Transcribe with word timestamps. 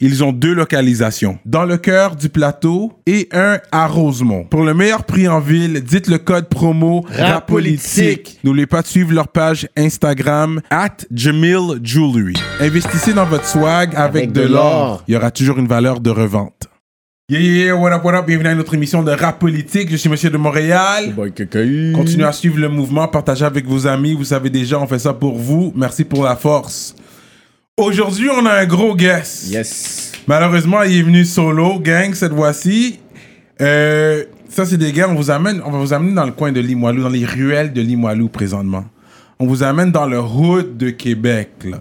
ils 0.00 0.22
ont 0.22 0.32
deux 0.32 0.54
localisations. 0.54 1.38
Dans 1.44 1.64
le 1.64 1.76
cœur 1.76 2.16
du 2.16 2.28
plateau 2.28 2.92
et 3.06 3.28
un 3.32 3.58
à 3.72 3.86
Rosemont. 3.86 4.44
Pour 4.44 4.62
le 4.62 4.74
meilleur 4.74 5.04
prix 5.04 5.28
en 5.28 5.40
ville, 5.40 5.82
dites 5.82 6.06
le 6.08 6.18
code 6.18 6.48
promo 6.48 7.04
RAPOLITIQUE. 7.10 8.38
N'oubliez 8.44 8.66
pas 8.66 8.82
de 8.82 8.86
suivre 8.86 9.12
leur 9.12 9.28
page 9.28 9.68
Instagram 9.76 10.60
at 10.70 10.96
Jamil 11.12 11.80
Jewelry. 11.82 12.34
Investissez 12.60 13.12
dans 13.12 13.26
votre 13.26 13.46
swag 13.46 13.94
avec, 13.94 14.24
Avec 14.24 14.32
de 14.32 14.42
l'or. 14.42 15.02
Il 15.08 15.14
y 15.14 15.16
aura 15.16 15.30
toujours 15.30 15.58
une 15.58 15.68
valeur 15.68 16.00
de 16.00 16.10
revente. 16.10 16.68
Yeah, 17.30 17.40
yeah, 17.40 17.64
yeah, 17.66 17.76
what 17.76 17.92
up, 17.92 18.02
what 18.04 18.14
up, 18.14 18.26
bienvenue 18.26 18.48
à 18.48 18.54
notre 18.54 18.72
émission 18.72 19.02
de 19.02 19.10
rap 19.10 19.38
politique. 19.38 19.90
Je 19.90 19.96
suis 19.96 20.08
Monsieur 20.08 20.30
de 20.30 20.38
Montréal. 20.38 21.14
Continuez 21.94 22.24
à 22.24 22.32
suivre 22.32 22.58
le 22.58 22.70
mouvement, 22.70 23.06
partagez 23.06 23.44
avec 23.44 23.66
vos 23.66 23.86
amis. 23.86 24.14
Vous 24.14 24.24
savez 24.24 24.48
déjà, 24.48 24.80
on 24.80 24.86
fait 24.86 24.98
ça 24.98 25.12
pour 25.12 25.36
vous. 25.36 25.70
Merci 25.76 26.04
pour 26.04 26.24
la 26.24 26.36
force. 26.36 26.94
Aujourd'hui, 27.78 28.28
on 28.28 28.44
a 28.44 28.54
un 28.54 28.66
gros 28.66 28.96
guest. 28.96 29.52
Yes. 29.52 30.10
Malheureusement, 30.26 30.82
il 30.82 30.98
est 30.98 31.02
venu 31.02 31.24
solo, 31.24 31.78
gang, 31.78 32.12
cette 32.12 32.34
fois-ci. 32.34 32.98
Euh, 33.60 34.24
ça, 34.48 34.66
c'est 34.66 34.76
des 34.76 34.90
gars, 34.90 35.08
on 35.08 35.14
vous 35.14 35.30
amène, 35.30 35.62
on 35.64 35.70
va 35.70 35.78
vous 35.78 35.92
amener 35.92 36.12
dans 36.12 36.24
le 36.24 36.32
coin 36.32 36.50
de 36.50 36.58
Limoilou, 36.58 37.04
dans 37.04 37.08
les 37.08 37.24
ruelles 37.24 37.72
de 37.72 37.80
Limoilou 37.80 38.28
présentement. 38.28 38.84
On 39.38 39.46
vous 39.46 39.62
amène 39.62 39.92
dans 39.92 40.06
le 40.06 40.18
hood 40.18 40.76
de 40.76 40.90
Québec, 40.90 41.50
là. 41.64 41.78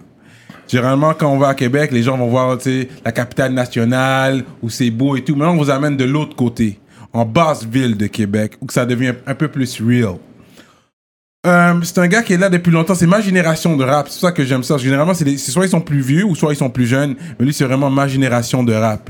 Généralement, 0.67 1.15
quand 1.15 1.33
on 1.33 1.39
va 1.39 1.47
à 1.47 1.55
Québec, 1.55 1.91
les 1.91 2.03
gens 2.03 2.15
vont 2.15 2.27
voir, 2.27 2.59
tu 2.59 2.65
sais, 2.65 2.89
la 3.03 3.11
capitale 3.11 3.53
nationale, 3.53 4.43
où 4.61 4.69
c'est 4.69 4.91
beau 4.91 5.15
et 5.15 5.23
tout. 5.23 5.35
Maintenant, 5.35 5.53
on 5.53 5.63
vous 5.63 5.71
amène 5.71 5.97
de 5.97 6.05
l'autre 6.05 6.35
côté, 6.35 6.77
en 7.11 7.25
basse 7.25 7.65
ville 7.65 7.97
de 7.97 8.05
Québec, 8.05 8.55
où 8.61 8.67
ça 8.69 8.85
devient 8.85 9.13
un 9.25 9.33
peu 9.33 9.47
plus 9.47 9.81
real. 9.81 10.17
Euh, 11.47 11.79
c'est 11.83 11.97
un 11.99 12.07
gars 12.07 12.23
qui 12.23 12.33
est 12.33 12.37
là 12.37 12.49
depuis 12.49 12.71
longtemps. 12.71 12.95
C'est 12.95 13.07
ma 13.07 13.21
génération 13.21 13.77
de 13.77 13.83
rap. 13.83 14.07
C'est 14.09 14.19
pour 14.19 14.29
ça 14.29 14.31
que 14.31 14.43
j'aime 14.43 14.63
ça. 14.63 14.77
Généralement, 14.77 15.13
c'est 15.13 15.37
soit 15.37 15.65
ils 15.65 15.69
sont 15.69 15.81
plus 15.81 16.01
vieux 16.01 16.25
ou 16.25 16.35
soit 16.35 16.53
ils 16.53 16.57
sont 16.57 16.69
plus 16.69 16.85
jeunes. 16.85 17.15
Mais 17.39 17.45
lui, 17.45 17.53
c'est 17.53 17.63
vraiment 17.63 17.89
ma 17.89 18.07
génération 18.07 18.63
de 18.63 18.73
rap. 18.73 19.09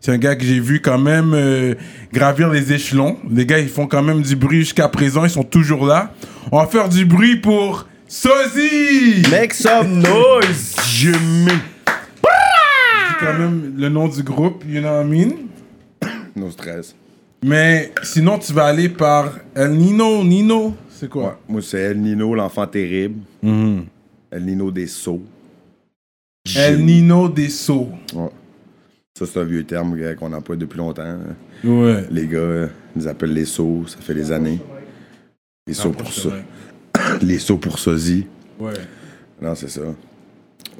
C'est 0.00 0.12
un 0.12 0.18
gars 0.18 0.36
que 0.36 0.44
j'ai 0.44 0.60
vu 0.60 0.80
quand 0.80 0.98
même 0.98 1.32
euh, 1.34 1.74
gravir 2.12 2.50
les 2.50 2.72
échelons. 2.72 3.16
Les 3.30 3.46
gars, 3.46 3.58
ils 3.58 3.68
font 3.68 3.86
quand 3.86 4.02
même 4.02 4.22
du 4.22 4.36
bruit 4.36 4.60
jusqu'à 4.60 4.88
présent. 4.88 5.24
Ils 5.24 5.30
sont 5.30 5.44
toujours 5.44 5.86
là. 5.86 6.12
On 6.50 6.58
va 6.58 6.66
faire 6.66 6.88
du 6.88 7.04
bruit 7.04 7.36
pour 7.36 7.86
Sozy. 8.08 9.22
Make 9.30 9.54
some 9.54 10.00
noise. 10.00 10.76
Je 10.88 11.10
mets. 11.10 11.52
C'est 13.08 13.26
quand 13.26 13.38
même 13.38 13.74
le 13.76 13.88
nom 13.88 14.08
du 14.08 14.22
groupe, 14.22 14.64
you 14.68 14.80
know 14.80 14.90
what 14.90 15.02
I 15.02 15.06
mean? 15.06 15.32
No 16.36 16.50
stress. 16.50 16.94
Mais 17.44 17.92
sinon, 18.02 18.38
tu 18.38 18.52
vas 18.52 18.66
aller 18.66 18.88
par 18.88 19.38
El 19.54 19.72
Nino. 19.72 20.22
Nino, 20.24 20.74
c'est 20.88 21.08
quoi? 21.08 21.24
Ouais, 21.24 21.34
moi, 21.48 21.62
c'est 21.62 21.80
El 21.80 22.00
Nino, 22.00 22.34
l'enfant 22.34 22.66
terrible. 22.66 23.20
Mhm. 23.42 23.84
El 24.30 24.44
Nino 24.44 24.70
des 24.70 24.86
sauts. 24.86 25.22
El 26.56 26.84
Nino 26.84 27.28
des 27.28 27.48
Sceaux. 27.48 27.88
Ouais. 28.14 28.30
Ça, 29.16 29.26
c'est 29.26 29.38
un 29.38 29.44
vieux 29.44 29.64
terme 29.64 29.96
qu'on 30.16 30.32
emploie 30.32 30.56
depuis 30.56 30.78
longtemps. 30.78 31.18
Ouais. 31.62 32.04
Les 32.10 32.26
gars 32.26 32.38
euh, 32.38 32.66
nous 32.96 33.06
appellent 33.06 33.34
les 33.34 33.44
sauts, 33.44 33.84
ça 33.86 33.98
fait 34.00 34.14
des 34.14 34.32
années. 34.32 34.60
Les 35.66 35.74
sauts 35.74 35.92
pour 35.92 36.12
ça. 36.12 36.30
Les 37.22 37.38
sauts 37.38 37.58
pour 37.58 37.78
sosie. 37.78 38.26
Ouais. 38.58 38.72
Non, 39.40 39.54
c'est 39.54 39.70
ça. 39.70 39.80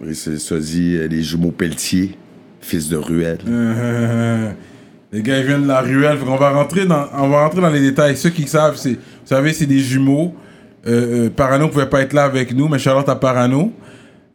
Oui, 0.01 0.15
c'est 0.15 0.39
sosie, 0.39 0.97
euh, 0.97 1.07
les 1.07 1.23
jumeaux 1.23 1.53
Pelletier, 1.53 2.17
fils 2.61 2.89
de 2.89 2.97
Ruelle. 2.97 3.39
Les 5.13 5.23
gars, 5.23 5.39
ils 5.39 5.47
viennent 5.47 5.63
de 5.65 5.69
la 5.69 5.81
ruelle. 5.81 6.19
Qu'on 6.19 6.37
va 6.37 6.51
rentrer 6.51 6.87
dans, 6.87 7.07
on 7.19 7.29
va 7.29 7.43
rentrer 7.45 7.61
dans 7.61 7.69
les 7.71 7.81
détails. 7.81 8.17
Ceux 8.17 8.31
qui 8.31 8.47
savent, 8.49 8.77
c'est, 8.77 8.93
vous 8.95 8.99
savez, 9.27 9.53
c'est 9.53 9.67
des 9.67 9.79
jumeaux. 9.81 10.35
Euh, 10.87 11.27
euh, 11.27 11.31
Parano 11.31 11.69
pouvait 11.69 11.87
pas 11.89 12.01
être 12.01 12.13
là 12.13 12.25
avec 12.25 12.55
nous, 12.55 12.67
mais 12.69 12.79
Charlotte 12.79 13.09
à 13.09 13.17
Parano. 13.17 13.73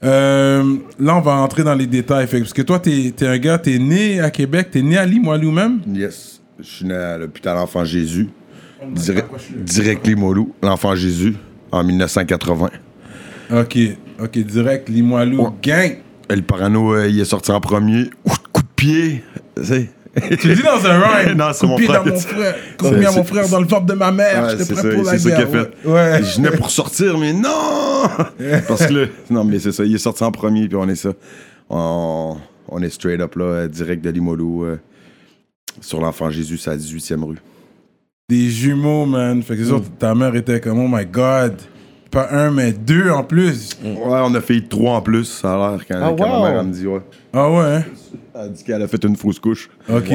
Euh, 0.03 0.75
là, 0.99 1.15
on 1.17 1.21
va 1.21 1.37
rentrer 1.37 1.63
dans 1.63 1.73
les 1.73 1.87
détails. 1.87 2.27
Fait, 2.27 2.39
parce 2.39 2.53
que 2.53 2.61
toi, 2.61 2.79
t'es, 2.79 3.11
t'es 3.15 3.25
un 3.27 3.37
gars, 3.39 3.57
t'es 3.57 3.79
né 3.79 4.21
à 4.21 4.29
Québec, 4.29 4.67
t'es 4.71 4.81
né 4.83 4.97
à 4.97 5.05
Limoilou 5.05 5.51
même? 5.51 5.79
Yes. 5.91 6.41
Je 6.59 6.65
suis 6.65 6.85
né 6.85 6.93
à 6.93 7.17
l'hôpital 7.17 7.57
Enfant 7.57 7.83
Jésus. 7.83 8.29
Direct, 8.91 9.27
direct 9.57 10.05
Limoilou, 10.07 10.53
l'Enfant 10.61 10.93
Jésus, 10.95 11.35
en 11.71 11.83
1980. 11.83 12.69
Ok, 13.51 13.77
ok, 14.21 14.37
direct, 14.39 14.87
Limoilou, 14.87 15.41
Ouais. 15.45 15.49
gang. 15.63 15.97
Et 16.29 16.35
le 16.35 16.41
parano, 16.43 16.93
euh, 16.93 17.07
il 17.07 17.19
est 17.19 17.25
sorti 17.25 17.51
en 17.51 17.59
premier. 17.59 18.09
Coup 18.53 18.61
de 18.61 18.67
pied. 18.75 19.23
Tu 19.57 19.63
sais. 19.65 19.89
Tu 20.39 20.47
le 20.47 20.55
dis 20.55 20.63
dans 20.63 20.85
un 20.85 20.99
rhyme. 20.99 21.33
Non, 21.37 21.45
c'est 21.53 21.67
mon 21.67 21.77
frère. 21.77 22.03
dans 22.03 22.11
mon 22.11 22.19
frère. 22.19 22.55
À 22.83 23.11
mon 23.11 23.23
frère 23.23 23.49
dans 23.49 23.59
le 23.61 23.67
ventre 23.67 23.85
de 23.85 23.93
ma 23.93 24.11
mère. 24.11 24.43
Ouais, 24.43 24.49
J'étais 24.57 24.73
prêt 24.73 24.81
ça, 24.83 24.89
pour 24.95 25.03
la 25.03 25.11
c'est 25.11 25.19
ça 25.19 25.29
guerre. 25.29 25.49
qu'il 25.49 25.57
a 25.57 25.63
fait. 25.63 25.87
Ouais. 25.87 26.23
Je 26.23 26.35
venais 26.37 26.51
pour 26.51 26.69
sortir, 26.71 27.17
mais 27.17 27.33
non! 27.33 27.49
Parce 28.67 28.85
que 28.87 28.93
là, 28.93 29.05
non, 29.29 29.43
mais 29.43 29.59
c'est 29.59 29.71
ça, 29.71 29.83
il 29.83 29.93
est 29.95 29.99
sorti 29.99 30.23
en 30.23 30.31
premier, 30.31 30.67
puis 30.67 30.77
on 30.77 30.87
est 30.89 30.95
ça. 30.95 31.09
On, 31.69 32.37
on 32.69 32.81
est 32.81 32.89
straight 32.89 33.19
up, 33.21 33.35
là, 33.35 33.43
euh, 33.45 33.67
direct 33.67 34.03
de 34.03 34.09
Limoilou, 34.09 34.63
euh, 34.63 34.77
sur 35.81 35.99
l'Enfant 35.99 36.29
Jésus, 36.31 36.57
c'est 36.57 36.71
à 36.71 36.75
18e 36.77 37.23
rue. 37.23 37.37
Des 38.29 38.49
jumeaux, 38.49 39.05
man. 39.05 39.41
Fait 39.43 39.55
que 39.55 39.61
c'est 39.63 39.67
sûr, 39.69 39.79
Mm. 39.79 39.83
ta 39.99 40.15
mère 40.15 40.35
était 40.35 40.59
comme, 40.59 40.79
oh 40.79 40.87
my 40.89 41.05
god. 41.05 41.55
Pas 42.11 42.29
un, 42.31 42.51
mais 42.51 42.71
deux 42.71 43.09
en 43.11 43.23
plus. 43.23 43.71
Ouais, 43.83 43.93
on 44.05 44.33
a 44.35 44.41
fait 44.41 44.61
trois 44.67 44.93
en 44.97 45.01
plus, 45.01 45.25
ça 45.25 45.53
a 45.53 45.71
l'air, 45.71 45.85
quand, 45.87 45.95
Ah, 46.01 46.13
quand 46.17 46.23
wow. 46.37 46.43
ma 46.43 46.49
mère 46.51 46.59
elle 46.61 46.67
me 46.67 46.73
dit, 46.73 46.87
ouais. 46.87 47.01
Ah 47.33 47.51
ouais, 47.51 47.59
hein? 47.65 47.83
Elle 48.33 48.41
a 48.41 48.47
dit 48.49 48.63
qu'elle 48.63 48.81
a 48.81 48.87
fait 48.87 49.03
une 49.03 49.15
fausse 49.15 49.39
couche. 49.39 49.69
Ok. 49.89 50.11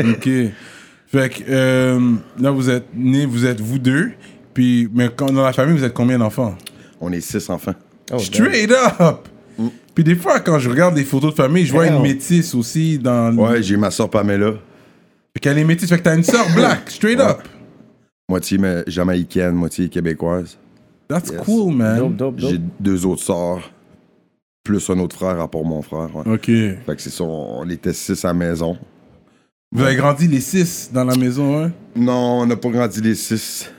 ok. 0.00 0.28
Fait 1.06 1.28
que 1.28 1.42
euh, 1.48 2.00
là, 2.40 2.50
vous 2.50 2.70
êtes 2.70 2.86
nés, 2.94 3.26
vous 3.26 3.44
êtes 3.46 3.60
vous 3.60 3.78
deux. 3.78 4.12
Puis, 4.54 4.88
mais 4.94 5.08
quand, 5.14 5.30
dans 5.32 5.42
la 5.44 5.52
famille, 5.52 5.76
vous 5.76 5.84
êtes 5.84 5.92
combien 5.94 6.18
d'enfants? 6.18 6.54
On 7.00 7.12
est 7.12 7.20
six 7.20 7.48
enfants. 7.50 7.74
Oh, 8.12 8.18
Straight 8.18 8.70
up! 8.72 9.28
Puis 9.94 10.04
des 10.04 10.14
fois, 10.16 10.40
quand 10.40 10.58
je 10.58 10.70
regarde 10.70 10.94
des 10.94 11.04
photos 11.04 11.32
de 11.32 11.36
famille, 11.36 11.66
je 11.66 11.72
vois 11.72 11.84
Damn. 11.86 11.96
une 11.96 12.02
métisse 12.02 12.54
aussi 12.54 12.98
dans 12.98 13.30
le... 13.30 13.36
Ouais, 13.36 13.62
j'ai 13.62 13.76
ma 13.76 13.90
soeur 13.90 14.08
Pamela, 14.08 14.52
Fait 15.34 15.40
qu'elle 15.40 15.58
est 15.58 15.64
métisse. 15.64 15.90
Fait 15.90 15.98
que 15.98 16.02
t'as 16.02 16.16
une 16.16 16.22
sœur 16.22 16.46
black, 16.54 16.88
straight 16.90 17.18
Ouais. 17.18 17.24
up. 17.26 17.38
moitié 18.28 18.56
ma- 18.56 18.82
jamaïcaine, 18.86 19.52
moitié 19.52 19.88
québécoise. 19.90 20.56
That's 21.08 21.30
Yes. 21.30 21.40
cool, 21.44 21.74
man. 21.74 21.98
Dope, 21.98 22.16
dope, 22.16 22.36
dope. 22.36 22.50
J'ai 22.50 22.60
deux 22.80 23.04
autres 23.06 23.22
sœurs, 23.22 23.70
plus 24.64 24.88
un 24.90 24.98
autre 25.00 25.16
frère 25.16 25.40
à 25.40 25.48
part 25.48 25.64
mon 25.64 25.82
frère. 25.82 26.08
ouais. 26.14 26.32
Ok. 26.34 26.46
Fait 26.46 26.78
que 26.96 27.02
c'est 27.02 27.10
ça, 27.10 27.24
on 27.24 27.68
était 27.68 27.92
six 27.92 28.24
à 28.24 28.28
la 28.28 28.34
maison. 28.34 28.76
Vous 29.74 29.82
avez 29.82 29.96
grandi 29.96 30.28
les 30.28 30.40
six 30.40 30.90
dans 30.92 31.04
la 31.04 31.16
maison, 31.16 31.62
hein? 31.64 31.72
Non, 31.96 32.40
on 32.42 32.46
n'a 32.46 32.56
pas 32.56 32.68
grandi 32.68 33.00
les 33.00 33.14
six. 33.14 33.70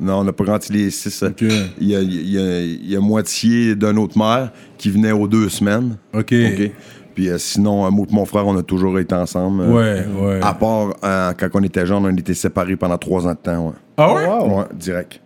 Non, 0.00 0.18
on 0.20 0.24
n'a 0.24 0.32
pas 0.32 0.44
grandi 0.44 0.72
les 0.72 0.90
six. 0.90 1.22
Ok. 1.22 1.42
Il 1.42 1.88
y 1.88 1.94
a, 1.96 2.00
il 2.00 2.30
y 2.30 2.38
a- 2.38 2.60
il 2.62 2.88
y 2.90 2.96
a 2.96 3.00
moitié 3.00 3.74
d'un 3.76 3.96
autre 3.96 4.16
mère 4.18 4.52
qui 4.78 4.90
venait 4.90 5.12
aux 5.12 5.28
deux 5.28 5.48
semaines. 5.48 5.96
Ok. 6.12 6.32
OK? 6.32 6.70
Puis 7.14 7.28
euh, 7.28 7.38
sinon, 7.38 7.86
euh, 7.86 7.90
moi 7.90 8.06
et 8.10 8.14
mon 8.14 8.24
frère, 8.24 8.44
on 8.46 8.56
a 8.56 8.62
toujours 8.64 8.98
été 8.98 9.14
ensemble. 9.14 9.62
euh, 9.62 9.72
Ouais, 9.72 10.06
ouais. 10.20 10.40
À 10.42 10.52
part 10.54 10.94
euh, 11.04 11.32
quand 11.38 11.48
on 11.54 11.62
était 11.62 11.86
jeunes, 11.86 12.04
on 12.06 12.16
était 12.16 12.34
séparés 12.34 12.74
pendant 12.76 12.98
trois 12.98 13.24
ans 13.26 13.32
de 13.32 13.36
temps. 13.38 13.68
Ouais, 13.68 13.72
Ah 13.96 14.14
ouais? 14.14 14.26
Wow. 14.26 14.58
Ouais, 14.58 14.64
direct. 14.74 15.20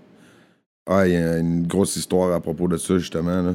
Ah, 0.89 1.07
il 1.07 1.13
y 1.13 1.17
a 1.17 1.39
une 1.39 1.67
grosse 1.67 1.97
histoire 1.97 2.33
à 2.35 2.41
propos 2.41 2.67
de 2.67 2.77
ça, 2.79 2.97
justement. 2.99 3.43
là. 3.43 3.55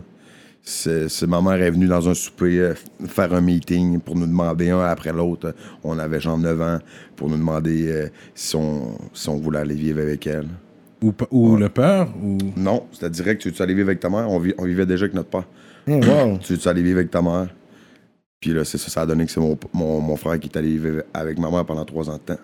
C'est 0.61 1.09
c'est- 1.09 1.27
ma 1.27 1.41
mère 1.41 1.61
est 1.61 1.71
venue 1.71 1.87
dans 1.87 2.07
un 2.07 2.13
souper 2.13 2.59
euh, 2.59 2.73
faire 3.07 3.33
un 3.33 3.41
meeting 3.41 3.99
pour 3.99 4.15
nous 4.15 4.27
demander 4.27 4.69
un 4.69 4.79
après 4.79 5.11
l'autre. 5.11 5.53
On 5.83 5.99
avait 5.99 6.21
genre 6.21 6.37
9 6.37 6.61
ans 6.61 6.79
pour 7.17 7.27
nous 7.29 7.35
demander 7.37 7.87
euh, 7.91 8.07
si, 8.33 8.55
on, 8.55 8.97
si 9.13 9.27
on 9.27 9.35
voulait 9.37 9.59
aller 9.59 9.75
vivre 9.75 9.99
avec 10.01 10.25
elle. 10.27 10.47
Ou, 11.31 11.57
le 11.57 11.67
père? 11.67 12.07
Ou... 12.23 12.37
Non, 12.55 12.85
c'était 12.93 13.09
direct. 13.09 13.41
Tu 13.41 13.49
veux-tu 13.49 13.61
aller 13.61 13.73
vivre 13.73 13.89
avec 13.89 13.99
ta 13.99 14.09
mère? 14.09 14.29
On, 14.31 14.39
vi- 14.39 14.53
on 14.57 14.63
vivait 14.63 14.85
déjà 14.85 15.03
avec 15.03 15.13
notre 15.15 15.29
père. 15.29 15.43
Oh, 15.89 15.91
wow. 15.99 16.37
Tu 16.37 16.53
veux-tu 16.53 16.67
aller 16.69 16.81
vivre 16.81 16.99
avec 16.99 17.11
ta 17.11 17.21
mère? 17.21 17.49
Puis 18.39 18.53
là, 18.53 18.63
c'est 18.63 18.77
ça, 18.77 18.89
ça 18.89 19.01
a 19.01 19.05
donné 19.05 19.25
que 19.25 19.31
c'est 19.31 19.41
mon, 19.41 19.57
mon, 19.73 19.99
mon 19.99 20.15
frère 20.15 20.39
qui 20.39 20.47
est 20.47 20.57
allé 20.57 20.69
vivre 20.77 21.03
avec 21.13 21.37
ma 21.39 21.49
mère 21.51 21.65
pendant 21.65 21.83
trois 21.83 22.09
ans 22.09 22.13
de 22.13 22.19
temps. 22.19 22.39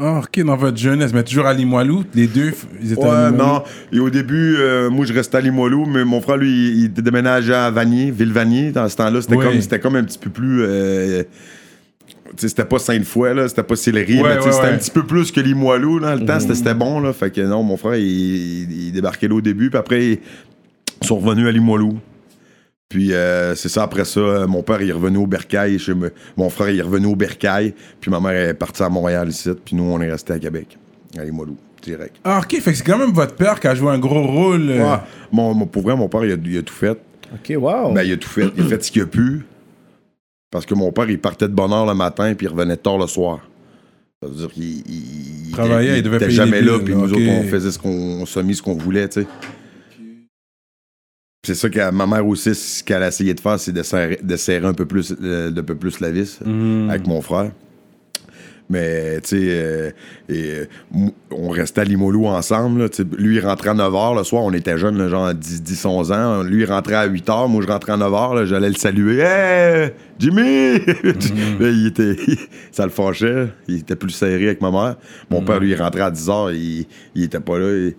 Ah, 0.00 0.18
ok, 0.24 0.44
dans 0.44 0.56
votre 0.56 0.76
jeunesse, 0.76 1.12
mais 1.14 1.22
toujours 1.22 1.46
à 1.46 1.54
Limoilou, 1.54 2.02
les 2.16 2.26
deux, 2.26 2.52
ils 2.82 2.92
étaient 2.92 3.04
à 3.04 3.26
Ouais, 3.26 3.30
Limoilou? 3.30 3.36
non. 3.54 3.62
Et 3.92 4.00
au 4.00 4.10
début, 4.10 4.56
euh, 4.58 4.90
moi, 4.90 5.06
je 5.06 5.12
restais 5.12 5.36
à 5.36 5.40
Limoilou, 5.40 5.86
mais 5.86 6.04
mon 6.04 6.20
frère, 6.20 6.36
lui, 6.36 6.50
il, 6.70 6.82
il 6.82 6.92
déménageait 6.92 7.54
à 7.54 7.70
Vanier, 7.70 8.10
Ville-Vanier. 8.10 8.72
Dans 8.72 8.88
ce 8.88 8.96
temps-là, 8.96 9.22
c'était 9.22 9.36
comme, 9.36 9.60
c'était 9.60 9.78
comme 9.78 9.94
un 9.94 10.02
petit 10.02 10.18
peu 10.18 10.30
plus. 10.30 10.62
euh, 10.62 11.22
tu 12.30 12.32
sais, 12.38 12.48
c'était 12.48 12.64
pas 12.64 12.80
Sainte-Foy, 12.80 13.34
là, 13.36 13.46
c'était 13.46 13.62
pas 13.62 13.76
Sillery, 13.76 14.20
Ouais, 14.20 14.30
mais 14.30 14.36
tu 14.38 14.40
sais, 14.42 14.46
ouais, 14.48 14.52
c'était 14.52 14.66
ouais. 14.66 14.72
un 14.72 14.78
petit 14.78 14.90
peu 14.90 15.04
plus 15.04 15.30
que 15.30 15.40
Limoilou, 15.40 16.00
là. 16.00 16.16
Le 16.16 16.26
temps, 16.26 16.40
c'était, 16.40 16.56
c'était 16.56 16.74
bon, 16.74 16.98
là. 16.98 17.12
Fait 17.12 17.30
que 17.30 17.40
non, 17.42 17.62
mon 17.62 17.76
frère, 17.76 17.94
il, 17.94 18.04
il- 18.04 18.86
il 18.88 18.92
débarquait 18.92 19.28
là 19.28 19.36
au 19.36 19.40
début, 19.40 19.70
puis 19.70 19.78
après, 19.78 20.04
ils 21.02 21.06
sont 21.06 21.18
revenus 21.20 21.46
à 21.46 21.52
Limoilou. 21.52 21.98
Puis 22.88 23.12
euh, 23.12 23.54
c'est 23.54 23.68
ça, 23.68 23.82
après 23.82 24.04
ça, 24.04 24.20
euh, 24.20 24.46
mon 24.46 24.62
père 24.62 24.80
il 24.82 24.88
est 24.90 24.92
revenu 24.92 25.16
au 25.18 25.26
Bercail, 25.26 25.78
chez 25.78 25.94
me- 25.94 26.12
mon 26.36 26.48
frère 26.50 26.70
il 26.70 26.78
est 26.78 26.82
revenu 26.82 27.06
au 27.06 27.16
Bercail, 27.16 27.74
puis 28.00 28.10
ma 28.10 28.20
mère 28.20 28.50
est 28.50 28.54
partie 28.54 28.82
à 28.82 28.88
Montréal 28.88 29.28
ici, 29.28 29.50
puis 29.64 29.74
nous 29.74 29.84
on 29.84 30.00
est 30.00 30.10
resté 30.10 30.32
à 30.34 30.38
Québec, 30.38 30.78
à 31.18 31.24
Limoilou, 31.24 31.56
direct. 31.82 32.16
Ah, 32.24 32.40
ok, 32.42 32.60
fait 32.60 32.70
que 32.72 32.76
c'est 32.78 32.84
quand 32.84 32.98
même 32.98 33.10
votre 33.12 33.34
père 33.34 33.58
qui 33.58 33.66
a 33.66 33.74
joué 33.74 33.90
un 33.90 33.98
gros 33.98 34.22
rôle. 34.26 34.70
euh, 34.70 34.84
Ouais. 34.92 34.98
Mon, 35.32 35.54
mon- 35.54 35.66
pour 35.66 35.82
vrai, 35.82 35.96
mon 35.96 36.08
père 36.08 36.24
il 36.24 36.32
a, 36.32 36.36
il 36.44 36.58
a 36.58 36.62
tout 36.62 36.74
fait. 36.74 36.98
Ok, 37.32 37.52
wow. 37.58 37.92
Ben, 37.92 38.02
il 38.02 38.12
a 38.12 38.16
tout 38.16 38.28
fait. 38.28 38.48
Il 38.56 38.64
a 38.64 38.66
fait 38.68 38.84
ce 38.84 38.92
qu'il 38.92 39.02
a 39.02 39.06
pu. 39.06 39.44
Parce 40.50 40.66
que 40.66 40.74
mon 40.74 40.92
père, 40.92 41.10
il 41.10 41.18
partait 41.18 41.48
de 41.48 41.52
bonne 41.54 41.72
heure 41.72 41.86
le 41.86 41.94
matin, 41.94 42.32
puis 42.34 42.46
il 42.46 42.50
revenait 42.50 42.76
tard 42.76 42.98
le 42.98 43.08
soir. 43.08 43.40
Ça 44.22 44.28
veut 44.28 44.34
dire 44.36 44.50
qu'il 44.52 44.62
il, 44.62 45.46
il 45.48 45.52
Travaillait, 45.52 45.88
était, 45.90 45.98
il 45.98 46.02
devait 46.04 46.16
était 46.18 46.26
payer 46.26 46.36
jamais 46.36 46.60
les 46.60 46.66
là, 46.68 46.72
billes, 46.78 46.84
puis 46.84 46.94
nous 46.94 47.12
autres, 47.12 47.28
on 47.28 47.42
faisait 47.44 47.72
ce 47.72 47.78
qu'on 47.78 48.20
on 48.22 48.26
s'est 48.26 48.42
mis, 48.44 48.54
ce 48.54 48.62
qu'on 48.62 48.74
voulait, 48.76 49.08
tu 49.08 49.22
sais. 49.22 49.26
C'est 51.44 51.54
ça 51.54 51.68
que 51.68 51.90
ma 51.90 52.06
mère 52.06 52.26
aussi, 52.26 52.54
ce 52.54 52.82
qu'elle 52.82 53.02
a 53.02 53.08
essayé 53.08 53.34
de 53.34 53.40
faire, 53.40 53.60
c'est 53.60 53.70
de 53.72 53.82
serrer, 53.82 54.18
de 54.22 54.36
serrer 54.36 54.66
un 54.66 54.74
peu 54.74 54.86
plus, 54.86 55.14
euh, 55.22 55.50
de 55.50 55.60
peu 55.60 55.74
plus 55.74 56.00
la 56.00 56.10
vis 56.10 56.40
Mhm. 56.44 56.88
avec 56.90 57.06
mon 57.06 57.20
frère. 57.20 57.50
Mais, 58.70 59.20
tu 59.20 59.28
sais, 59.28 59.36
euh, 59.50 59.90
euh, 60.30 60.64
on 61.30 61.50
restait 61.50 61.82
à 61.82 61.84
Limoilou 61.84 62.26
ensemble. 62.28 62.80
là, 62.84 62.88
lui, 63.18 63.36
il 63.36 63.40
rentrait 63.46 63.68
à 63.68 63.74
9h 63.74 64.14
le 64.16 64.24
soir. 64.24 64.42
On 64.42 64.54
était 64.54 64.78
jeunes, 64.78 64.96
là, 64.96 65.06
genre 65.08 65.34
10, 65.34 65.62
10, 65.62 65.84
11 65.84 66.10
ans. 66.12 66.42
Lui, 66.42 66.62
il 66.62 66.64
rentrait 66.64 66.94
à 66.94 67.06
8h. 67.06 67.46
Moi, 67.46 67.62
je 67.62 67.66
rentrais 67.70 67.92
à 67.92 67.98
9h. 67.98 68.34
là, 68.34 68.46
J'allais 68.46 68.70
le 68.70 68.74
saluer. 68.76 69.18
Hey, 69.20 69.90
Jimmy! 70.18 70.78
Là, 71.60 71.68
il 71.68 71.88
était, 71.88 72.16
ça 72.72 72.84
le 72.84 72.90
fâchait. 72.90 73.48
Il 73.68 73.80
était 73.80 73.96
plus 73.96 74.10
serré 74.12 74.46
avec 74.46 74.62
ma 74.62 74.70
mère. 74.70 74.96
Mon 75.28 75.42
père, 75.42 75.60
lui, 75.60 75.72
il 75.72 75.76
rentrait 75.76 76.00
à 76.00 76.10
10h. 76.10 76.54
Il, 76.54 76.86
il 77.14 77.24
était 77.24 77.40
pas 77.40 77.58
là. 77.58 77.70
Il- 77.70 77.94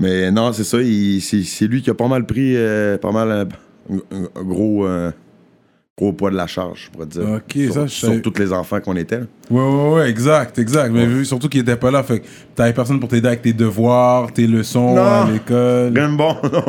Mais 0.00 0.30
non, 0.30 0.52
c'est 0.52 0.64
ça. 0.64 0.78
C'est 0.80 1.66
lui 1.66 1.82
qui 1.82 1.90
a 1.90 1.94
pas 1.94 2.08
mal 2.08 2.24
pris, 2.26 2.56
euh, 2.56 2.96
pas 2.98 3.12
mal, 3.12 3.30
euh, 3.30 3.44
un, 4.10 4.40
un 4.40 4.42
gros, 4.44 4.86
euh, 4.86 5.10
gros 5.96 6.12
poids 6.14 6.30
de 6.30 6.36
la 6.36 6.46
charge, 6.46 6.84
je 6.86 6.90
pourrais 6.90 7.06
dire. 7.06 7.28
Ok, 7.28 7.52
sur, 7.54 7.74
ça, 7.74 7.86
je 7.86 7.92
sur 7.92 8.22
tous 8.22 8.38
les 8.38 8.52
enfants 8.52 8.80
qu'on 8.80 8.96
était. 8.96 9.20
là. 9.20 9.26
Ouais, 9.50 9.60
ouais, 9.62 9.92
ouais, 9.94 10.10
exact, 10.10 10.58
exact. 10.58 10.90
Mais 10.90 11.24
surtout 11.24 11.48
qu'il 11.48 11.60
était 11.60 11.76
pas 11.76 11.90
là, 11.90 12.02
fait 12.02 12.20
que 12.20 12.26
t'avais 12.54 12.72
personne 12.72 12.98
pour 12.98 13.08
t'aider 13.10 13.28
avec 13.28 13.42
tes 13.42 13.52
devoirs, 13.52 14.32
tes 14.32 14.46
leçons 14.46 14.94
Non. 14.94 15.02
à 15.02 15.30
l'école. 15.30 15.92
Rien 15.94 16.10
de 16.12 16.16
bon, 16.16 16.34
non. 16.52 16.64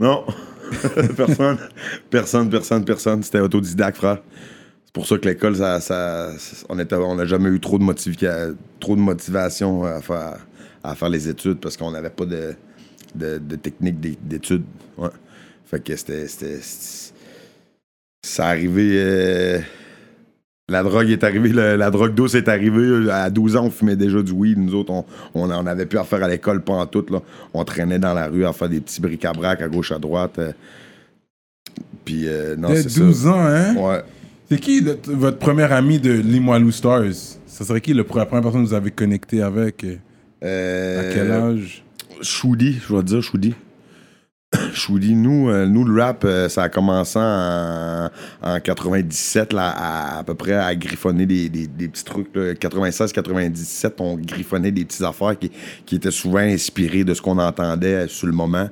Non. 0.00 0.24
personne, 1.16 1.58
personne, 2.10 2.50
personne, 2.50 2.84
personne. 2.84 3.22
C'était 3.22 3.38
autodidacte, 3.40 3.96
frère. 3.98 4.18
C'est 4.84 4.92
pour 4.92 5.06
ça 5.06 5.18
que 5.18 5.28
l'école, 5.28 5.54
ça, 5.56 5.80
ça, 5.80 6.30
on 6.68 7.14
n'a 7.14 7.26
jamais 7.26 7.50
eu 7.50 7.60
trop 7.60 7.78
de, 7.78 8.56
trop 8.80 8.96
de 8.96 9.00
motivation 9.00 9.84
à 9.84 10.00
faire, 10.00 10.38
à 10.84 10.94
faire 10.94 11.08
les 11.08 11.28
études 11.28 11.58
parce 11.58 11.76
qu'on 11.76 11.90
n'avait 11.90 12.10
pas 12.10 12.26
de, 12.26 12.54
de, 13.14 13.38
de 13.38 13.56
technique 13.56 13.98
d'é- 14.00 14.18
d'études. 14.22 14.62
Ouais. 14.96 15.08
Fait 15.66 15.82
que 15.82 15.96
c'était. 15.96 16.26
Ça 18.24 18.46
arrivait. 18.46 18.90
euh, 18.94 19.58
la 20.68 20.82
drogue 20.82 21.10
est 21.10 21.22
arrivée, 21.24 21.50
la 21.52 21.90
drogue 21.90 22.14
douce 22.14 22.34
est 22.34 22.48
arrivée. 22.48 23.10
À 23.10 23.28
12 23.28 23.56
ans, 23.56 23.66
on 23.66 23.70
fumait 23.70 23.96
déjà 23.96 24.22
du 24.22 24.32
weed. 24.32 24.58
Nous 24.58 24.74
autres, 24.74 24.92
on, 24.92 25.04
on 25.34 25.50
en 25.50 25.66
avait 25.66 25.84
plus 25.86 25.98
à 25.98 26.04
faire 26.04 26.22
à 26.24 26.28
l'école, 26.28 26.62
pas 26.62 26.72
en 26.74 26.86
tout. 26.86 27.04
Là. 27.10 27.20
On 27.52 27.64
traînait 27.64 27.98
dans 27.98 28.14
la 28.14 28.28
rue 28.28 28.46
à 28.46 28.52
faire 28.52 28.68
des 28.70 28.80
petits 28.80 29.00
bric-à-brac 29.00 29.60
à 29.60 29.68
gauche, 29.68 29.92
à 29.92 29.98
droite. 29.98 30.38
euh. 30.38 30.52
Puis, 32.04 32.28
euh, 32.28 32.56
non, 32.56 32.68
c'est 32.74 32.98
12 32.98 33.22
ça. 33.24 33.28
ans, 33.30 33.40
hein? 33.46 33.74
Ouais. 33.76 34.02
C'est 34.50 34.58
qui 34.60 34.80
le- 34.80 34.98
votre 35.06 35.38
premier 35.38 35.64
ami 35.72 35.98
de 35.98 36.12
Limoilou 36.12 36.70
Stars? 36.70 37.12
Ça 37.46 37.64
serait 37.64 37.80
qui 37.80 37.92
le, 37.94 38.04
la 38.14 38.26
première 38.26 38.42
personne 38.42 38.62
que 38.62 38.68
vous 38.68 38.74
avez 38.74 38.90
connecté 38.90 39.42
avec? 39.42 39.84
Euh, 40.44 41.00
À 41.10 41.14
quel 41.14 41.30
âge? 41.32 41.84
Choudi, 42.22 42.78
je 42.86 42.94
vais 42.94 43.02
dire 43.02 43.22
Choudi. 43.22 43.54
Choudi, 44.72 45.14
nous, 45.16 45.48
euh, 45.50 45.66
nous, 45.66 45.84
le 45.84 46.00
rap, 46.00 46.24
euh, 46.24 46.48
ça 46.48 46.62
a 46.64 46.68
commencé 46.68 47.18
en, 47.18 48.08
en 48.42 48.60
97, 48.60 49.52
là, 49.52 49.68
à, 49.76 50.18
à 50.18 50.24
peu 50.24 50.34
près 50.34 50.52
à 50.54 50.74
griffonner 50.76 51.26
des, 51.26 51.48
des- 51.48 51.66
des 51.66 51.88
petits 51.88 52.04
trucs. 52.04 52.32
96-97, 52.34 53.92
on 53.98 54.16
griffonnait 54.16 54.70
des 54.70 54.84
petites 54.84 55.02
affaires 55.02 55.36
qui, 55.38 55.50
qui 55.84 55.96
étaient 55.96 56.10
souvent 56.12 56.38
inspirées 56.38 57.02
de 57.04 57.14
ce 57.14 57.22
qu'on 57.22 57.38
entendait 57.38 58.06
sur 58.08 58.26
le 58.28 58.32
moment. 58.32 58.68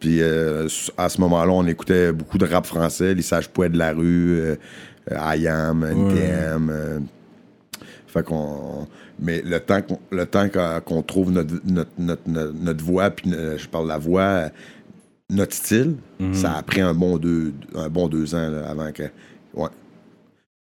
Puis 0.00 0.18
euh, 0.20 0.68
à 0.96 1.08
ce 1.08 1.20
moment-là, 1.22 1.50
on 1.52 1.66
écoutait 1.66 2.12
beaucoup 2.12 2.38
de 2.38 2.46
rap 2.46 2.66
français, 2.66 3.14
les 3.14 3.22
Sages 3.22 3.48
Poètes 3.48 3.72
de 3.72 3.78
la 3.78 3.92
rue, 3.92 4.40
IAM, 5.10 5.84
NTM. 5.84 6.72
fait 8.06 8.22
qu'on. 8.24 8.86
Mais 9.20 9.42
le 9.42 9.60
temps 9.60 9.80
qu'on, 9.82 9.98
le 10.10 10.26
temps 10.26 10.48
qu'on, 10.48 10.80
qu'on 10.80 11.02
trouve 11.02 11.30
notre, 11.30 11.54
notre, 11.64 11.90
notre, 11.98 12.52
notre, 12.52 12.84
voix, 12.84 13.10
puis 13.10 13.32
euh, 13.32 13.56
je 13.56 13.68
parle 13.68 13.84
de 13.84 13.88
la 13.90 13.98
voix, 13.98 14.50
notre 15.30 15.54
style, 15.54 15.96
ça 16.32 16.54
a 16.54 16.62
pris 16.62 16.80
un 16.80 16.94
bon 16.94 17.16
deux, 17.18 17.52
un 17.74 17.88
bon 17.88 18.08
deux 18.08 18.34
ans 18.34 18.50
là, 18.50 18.68
avant 18.68 18.90
que. 18.92 19.04
Ouais. 19.54 19.68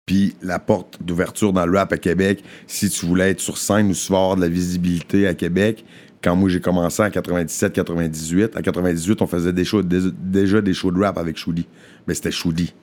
Puis 0.06 0.36
la 0.42 0.60
porte 0.60 1.02
d'ouverture 1.02 1.54
dans 1.54 1.66
le 1.66 1.78
rap 1.78 1.94
à 1.94 1.98
Québec, 1.98 2.44
si 2.68 2.90
tu 2.90 3.06
voulais 3.06 3.32
être 3.32 3.40
sur 3.40 3.58
scène 3.58 3.92
ou 3.92 4.14
avoir 4.14 4.36
de 4.36 4.42
la 4.42 4.50
visibilité 4.50 5.28
à 5.28 5.34
Québec, 5.34 5.86
quand 6.22 6.36
moi 6.36 6.50
j'ai 6.50 6.60
commencé 6.62 7.02
en 7.02 7.08
97-98, 7.08 8.58
en 8.58 8.62
98, 8.62 9.22
on 9.22 9.28
faisait 9.28 9.54
des 9.54 9.66
shows, 9.66 9.82
dé- 9.82 10.12
déjà 10.22 10.62
des 10.62 10.74
shows 10.74 10.92
de 10.92 11.00
rap 11.00 11.18
avec 11.18 11.38
Choudi. 11.38 11.68
Mais 12.08 12.14
c'était 12.14 12.32
Choudi. 12.32 12.74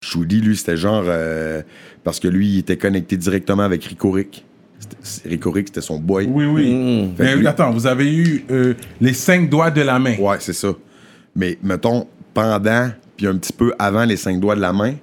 Choudi, 0.00 0.40
lui, 0.40 0.56
c'était 0.56 0.76
genre. 0.76 1.04
euh, 1.06 1.62
parce 2.04 2.20
que 2.20 2.28
lui, 2.28 2.48
il 2.48 2.58
était 2.58 2.76
connecté 2.76 3.16
directement 3.16 3.62
avec 3.64 3.84
Rico 3.84 4.10
Rick. 4.12 4.44
Rico 5.24 5.50
Rick, 5.50 5.68
c'était 5.68 5.80
son 5.80 5.98
boy. 5.98 6.26
Oui, 6.26 6.44
oui. 6.46 6.74
Mm. 6.74 7.14
Mais 7.18 7.36
lui- 7.36 7.46
attends, 7.46 7.70
vous 7.72 7.86
avez 7.86 8.12
eu 8.14 8.44
euh, 8.50 8.74
les 9.00 9.12
cinq 9.12 9.48
doigts 9.50 9.70
de 9.70 9.82
la 9.82 9.98
main. 9.98 10.16
Ouais, 10.16 10.36
c'est 10.40 10.52
ça. 10.52 10.68
Mais 11.34 11.58
mettons, 11.62 12.06
pendant, 12.34 12.90
puis 13.16 13.26
un 13.26 13.36
petit 13.36 13.52
peu 13.52 13.72
avant 13.78 14.04
les 14.04 14.16
cinq 14.16 14.38
doigts 14.40 14.54
de 14.56 14.60
la 14.60 14.72
main, 14.72 14.94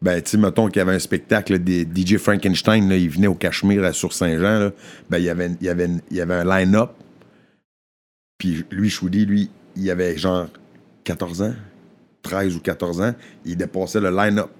ben, 0.00 0.22
tu 0.22 0.30
sais, 0.30 0.36
mettons 0.38 0.68
qu'il 0.68 0.76
y 0.76 0.80
avait 0.80 0.94
un 0.94 0.98
spectacle 1.00 1.58
des 1.58 1.82
DJ 1.84 2.18
Frankenstein, 2.18 2.88
là, 2.88 2.96
il 2.96 3.10
venait 3.10 3.26
au 3.26 3.34
Cachemire 3.34 3.84
à 3.84 3.92
sur 3.92 4.12
Saint-Jean, 4.12 4.70
ben, 5.10 5.18
il 5.18 5.24
y 5.24 5.28
avait, 5.28 5.50
il 5.60 5.66
y 5.66 5.68
avait, 5.68 5.88
il 6.10 6.16
y 6.16 6.20
avait 6.20 6.34
un 6.34 6.44
line-up. 6.44 6.90
Puis 8.38 8.64
lui, 8.70 8.88
Choudi, 8.90 9.26
lui, 9.26 9.50
il 9.76 9.90
avait 9.90 10.16
genre 10.16 10.46
14 11.02 11.42
ans, 11.42 11.54
13 12.22 12.54
ou 12.56 12.60
14 12.60 13.00
ans, 13.00 13.14
il 13.44 13.56
dépassait 13.56 14.00
le 14.00 14.10
line-up. 14.10 14.50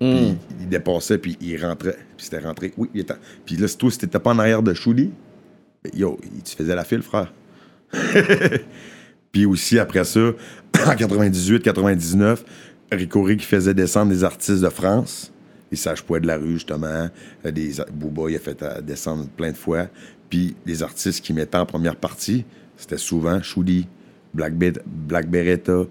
Puis 0.00 0.36
il 0.62 0.68
dépassait, 0.68 1.18
puis 1.18 1.36
il 1.40 1.62
rentrait. 1.64 1.96
Puis 2.16 2.24
c'était 2.26 2.38
rentré. 2.40 2.72
Oui, 2.76 2.88
il 2.94 3.00
était. 3.02 3.14
Puis 3.44 3.56
là, 3.56 3.68
c'est 3.68 3.76
toi, 3.76 3.90
si 3.90 3.98
t'étais 3.98 4.18
pas 4.18 4.30
en 4.30 4.38
arrière 4.38 4.62
de 4.62 4.72
Choudi, 4.74 5.10
ben, 5.84 5.92
yo, 5.94 6.18
tu 6.44 6.56
faisais 6.56 6.74
la 6.74 6.84
file, 6.84 7.02
frère. 7.02 7.32
Puis 9.32 9.46
aussi, 9.46 9.78
après 9.78 10.04
ça, 10.04 10.20
en 10.74 10.92
98-99, 10.94 12.38
Rico 12.92 13.22
Rick 13.22 13.44
faisait 13.44 13.74
descendre 13.74 14.10
des 14.10 14.24
artistes 14.24 14.62
de 14.62 14.68
France. 14.68 15.32
Les 15.70 15.76
sages 15.76 16.02
poètes 16.02 16.22
de 16.22 16.26
la 16.28 16.36
rue, 16.36 16.54
justement. 16.54 17.08
Euh, 17.46 17.50
Des, 17.52 17.74
Booba, 17.92 18.28
il 18.30 18.36
a 18.36 18.40
fait 18.40 18.60
euh, 18.62 18.80
descendre 18.80 19.28
plein 19.36 19.52
de 19.52 19.56
fois. 19.56 19.86
Puis 20.28 20.56
les 20.66 20.82
artistes 20.82 21.24
qui 21.24 21.32
mettaient 21.32 21.58
en 21.58 21.66
première 21.66 21.96
partie, 21.96 22.44
c'était 22.76 22.98
souvent 22.98 23.40
Choudi, 23.42 23.86
Black, 24.34 24.54
Be- 24.54 24.80
Black 24.86 25.28
Beretta, 25.28 25.82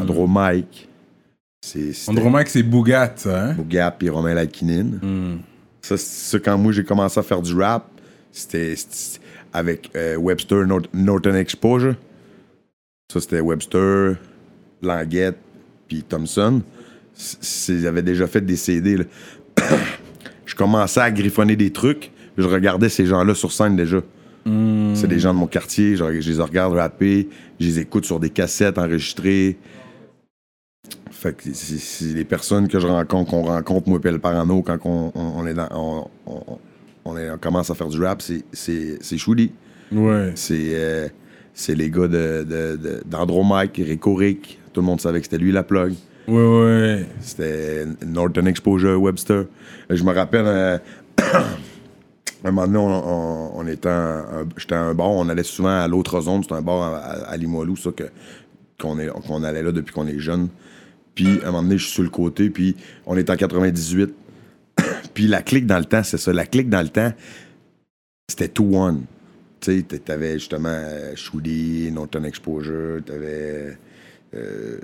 Andro 0.00 0.26
Mike. 0.26 0.88
Andromaque, 2.08 2.48
c'est 2.48 2.62
Bougat, 2.62 3.12
ça, 3.16 3.44
hein? 3.46 3.52
Bougat 3.54 3.90
puis 3.92 4.08
Romain 4.10 4.34
Lalkinine. 4.34 5.38
Ça, 5.82 5.96
c'est 5.96 6.42
quand 6.42 6.56
moi 6.58 6.72
j'ai 6.72 6.84
commencé 6.84 7.18
à 7.18 7.22
faire 7.22 7.40
du 7.42 7.54
rap, 7.54 7.86
c'était 8.32 8.74
avec 9.52 9.90
euh, 9.96 10.16
Webster 10.16 10.66
Nor- 10.66 10.82
Norton 10.92 11.34
Exposure. 11.34 11.94
Ça, 13.12 13.20
c'était 13.20 13.40
Webster, 13.40 14.16
Languette, 14.82 15.36
puis 15.88 16.02
Thompson. 16.02 16.62
C'est- 17.14 17.78
J'avais 17.80 18.02
déjà 18.02 18.26
fait 18.26 18.40
des 18.40 18.56
CD. 18.56 18.96
là. 18.96 19.04
je 20.46 20.54
commençais 20.54 21.00
à 21.00 21.10
griffonner 21.10 21.54
des 21.56 21.70
trucs. 21.70 22.10
Je 22.36 22.46
regardais 22.46 22.88
ces 22.88 23.06
gens-là 23.06 23.34
sur 23.34 23.52
scène 23.52 23.76
déjà. 23.76 24.00
C'est 24.46 25.06
des 25.06 25.18
gens 25.20 25.32
de 25.32 25.38
mon 25.38 25.46
quartier. 25.46 25.96
Je, 25.96 26.20
je 26.20 26.32
les 26.32 26.40
regarde 26.42 26.74
rapper. 26.74 27.28
Je 27.58 27.66
les 27.66 27.78
écoute 27.78 28.04
sur 28.04 28.20
des 28.20 28.28
cassettes 28.28 28.76
enregistrées. 28.76 29.56
Fait 31.24 31.32
que 31.34 31.44
c'est- 31.54 32.12
les 32.12 32.24
personnes 32.26 32.68
que 32.68 32.78
je 32.78 32.86
rencontre, 32.86 33.30
qu'on 33.30 33.44
rencontre, 33.44 33.88
moi 33.88 33.98
et 34.04 34.10
le 34.10 34.18
parano, 34.18 34.60
quand 34.60 34.76
on, 34.84 35.10
on- 35.14 35.32
on 35.38 35.46
est 35.46 35.54
dans, 35.54 35.68
on, 35.74 36.04
on- 36.26 36.58
on 37.06 37.16
est- 37.16 37.30
on 37.30 37.38
commence 37.38 37.70
à 37.70 37.74
faire 37.74 37.88
du 37.88 37.98
rap, 38.02 38.20
c'est-. 38.20 38.44
Ouais. 39.90 40.32
C'est 40.34 40.72
euh, 40.74 41.08
c'est 41.54 41.74
les 41.74 41.88
gars 41.88 42.08
de, 42.08 42.44
de, 42.44 42.76
de- 42.76 43.02
Rico 43.78 44.14
Rick. 44.14 44.60
Tout 44.74 44.82
le 44.82 44.86
monde 44.86 45.00
savait 45.00 45.20
que 45.20 45.24
c'était 45.24 45.38
lui 45.38 45.50
la 45.50 45.62
plug. 45.62 45.94
Ouais, 46.28 46.34
ouais. 46.46 47.06
C'était 47.20 47.86
Norton 48.06 48.44
Exposure, 48.44 49.00
Webster. 49.00 49.44
Je 49.88 50.04
me 50.04 50.12
rappelle, 50.12 50.44
euh, 50.46 50.78
un 52.44 52.50
moment 52.50 52.66
donné, 52.66 52.78
on, 52.78 53.58
on- 53.58 53.58
était 53.66 53.88
j'étais 54.58 54.74
à 54.74 54.82
un 54.82 54.92
bar, 54.94 55.08
on 55.08 55.28
allait 55.30 55.42
souvent 55.42 55.80
à 55.80 55.88
l'autre 55.88 56.20
zone, 56.20 56.42
c'est 56.46 56.54
un 56.54 56.60
bar 56.60 56.82
à, 56.82 56.96
à- 56.98 57.30
à 57.30 57.36
Limoilou, 57.38 57.76
ça, 57.76 57.92
que, 57.92 58.04
qu'on, 58.78 58.98
est, 58.98 59.08
qu'on 59.26 59.42
allait 59.42 59.62
là 59.62 59.72
depuis 59.72 59.94
qu'on 59.94 60.06
est 60.06 60.18
jeune. 60.18 60.48
Puis, 61.14 61.40
à 61.42 61.48
un 61.48 61.52
moment 61.52 61.62
donné, 61.62 61.78
je 61.78 61.84
suis 61.84 61.92
sur 61.94 62.02
le 62.02 62.08
côté, 62.10 62.50
puis 62.50 62.76
on 63.06 63.16
est 63.16 63.30
en 63.30 63.36
98. 63.36 64.12
puis 65.14 65.26
la 65.26 65.42
clique 65.42 65.66
dans 65.66 65.78
le 65.78 65.84
temps, 65.84 66.02
c'est 66.02 66.18
ça. 66.18 66.32
La 66.32 66.46
clique 66.46 66.68
dans 66.68 66.82
le 66.82 66.88
temps, 66.88 67.12
c'était 68.28 68.48
2-1. 68.48 69.00
Tu 69.60 69.76
sais, 69.78 69.82
t'a- 69.82 69.98
t'avais 69.98 70.34
justement 70.34 70.68
euh, 70.70 71.14
Norton 71.92 72.24
Exposure, 72.24 73.02
t'avais... 73.04 73.78
euh, 74.34 74.78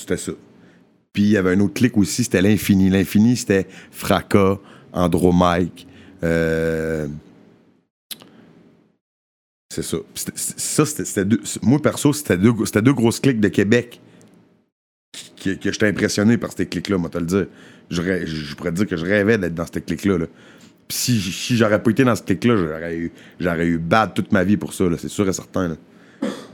C'était 0.00 0.16
ça. 0.18 0.32
Puis 1.12 1.22
il 1.22 1.30
y 1.30 1.36
avait 1.36 1.52
un 1.52 1.60
autre 1.60 1.74
clic 1.74 1.96
aussi, 1.96 2.24
c'était 2.24 2.42
l'Infini. 2.42 2.90
L'Infini, 2.90 3.36
c'était 3.36 3.66
Fracas, 3.90 4.58
Andromike. 4.92 5.86
euh, 6.24 7.06
C'est 9.72 9.82
ça. 9.82 9.96
Ça, 10.34 10.86
c'était- 10.86 11.24
deux- 11.24 11.40
moi, 11.62 11.80
perso, 11.80 12.12
c'était 12.12 12.36
deux, 12.36 12.52
deux 12.82 12.92
grosses 12.92 13.18
clics 13.20 13.40
de 13.40 13.48
Québec 13.48 14.00
que 15.44 15.72
j'étais 15.72 15.86
impressionné 15.88 16.36
par 16.38 16.50
ces 16.56 16.66
clics-là, 16.66 16.98
moi, 16.98 17.08
te 17.10 17.18
le 17.18 17.26
dire. 17.26 17.46
Je, 17.90 18.00
je 18.26 18.54
pourrais 18.54 18.70
te 18.70 18.76
dire 18.76 18.86
que 18.86 18.96
je 18.96 19.04
rêvais 19.04 19.38
d'être 19.38 19.54
dans 19.54 19.66
cette 19.66 19.84
clique-là. 19.86 20.18
là. 20.18 20.26
Puis 20.88 20.98
si, 20.98 21.20
si 21.20 21.56
j'aurais 21.56 21.82
pas 21.82 21.90
été 21.90 22.04
dans 22.04 22.14
cette 22.14 22.26
clique-là, 22.26 22.56
j'aurais 22.56 22.96
eu, 22.96 23.12
j'aurais 23.40 23.66
eu 23.66 23.78
bad 23.78 24.14
toute 24.14 24.32
ma 24.32 24.44
vie 24.44 24.56
pour 24.56 24.72
ça, 24.74 24.84
là, 24.84 24.96
c'est 24.98 25.08
sûr 25.08 25.28
et 25.28 25.32
certain. 25.32 25.68
là. 25.68 25.76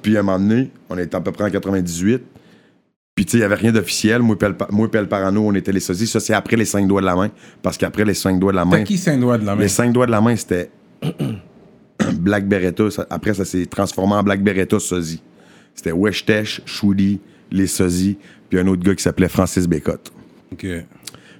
Puis 0.02 0.16
à 0.16 0.20
un 0.20 0.22
moment 0.22 0.38
donné, 0.38 0.70
on 0.88 0.96
était 0.98 1.14
à 1.16 1.20
peu 1.20 1.32
près 1.32 1.44
en 1.44 1.50
98. 1.50 2.22
Puis 3.14 3.24
tu 3.26 3.32
sais, 3.32 3.36
il 3.36 3.40
n'y 3.40 3.44
avait 3.44 3.54
rien 3.56 3.72
d'officiel. 3.72 4.22
Moi 4.22 4.34
et 4.34 4.38
Pel- 4.38 4.56
moi 4.70 4.90
Pel 4.90 5.08
Parano, 5.08 5.42
on 5.46 5.54
était 5.54 5.72
les 5.72 5.80
sosies. 5.80 6.06
Ça, 6.06 6.20
c'est 6.20 6.32
après 6.32 6.56
les 6.56 6.64
cinq 6.64 6.86
doigts 6.88 7.00
de 7.02 7.06
la 7.06 7.16
main. 7.16 7.30
Parce 7.62 7.76
qu'après 7.76 8.04
les 8.04 8.14
cinq 8.14 8.38
doigts 8.38 8.52
de 8.52 8.56
la 8.56 8.64
main, 8.64 8.78
T'as 8.78 8.84
qui 8.84 8.96
cinq 8.98 9.20
doigts 9.20 9.36
de 9.36 9.44
la 9.44 9.54
main? 9.56 9.60
les 9.62 9.68
cinq 9.68 9.92
doigts 9.92 10.06
de 10.06 10.10
la 10.12 10.20
main, 10.20 10.34
c'était 10.36 10.70
Black 12.14 12.48
Beretta. 12.48 12.90
Ça- 12.90 13.06
après, 13.10 13.34
ça 13.34 13.44
s'est 13.44 13.66
transformé 13.66 14.14
en 14.14 14.22
Black 14.22 14.42
Beretta 14.42 14.78
sosie. 14.80 15.22
C'était 15.74 15.92
Weshtesh, 15.92 16.62
Shudi, 16.64 17.20
les 17.50 17.66
sosies, 17.66 18.16
puis 18.50 18.58
un 18.58 18.66
autre 18.66 18.82
gars 18.82 18.94
qui 18.94 19.02
s'appelait 19.02 19.28
Francis 19.28 19.66
Bécotte. 19.66 20.12
Ok. 20.52 20.66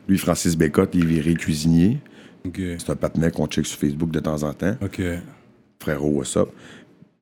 Lui, 0.09 0.17
Francis 0.17 0.57
Bécotte, 0.57 0.91
il 0.95 1.03
est 1.03 1.07
viré 1.07 1.35
cuisinier. 1.35 1.99
Ok. 2.47 2.61
C'est 2.79 2.89
un 2.91 2.97
patinet 2.97 3.31
qu'on 3.31 3.47
check 3.47 3.67
sur 3.67 3.79
Facebook 3.79 4.11
de 4.11 4.21
temps 4.21 4.43
en 4.45 4.55
temps. 4.55 4.77
Ok. 4.81 5.03
Frérot, 5.81 6.11
what's 6.11 6.37
up? 6.37 6.49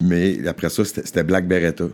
Mais 0.01 0.47
après 0.47 0.69
ça, 0.69 0.85
c'était 0.85 1.25
Black 1.25 1.49
Beretta. 1.49 1.87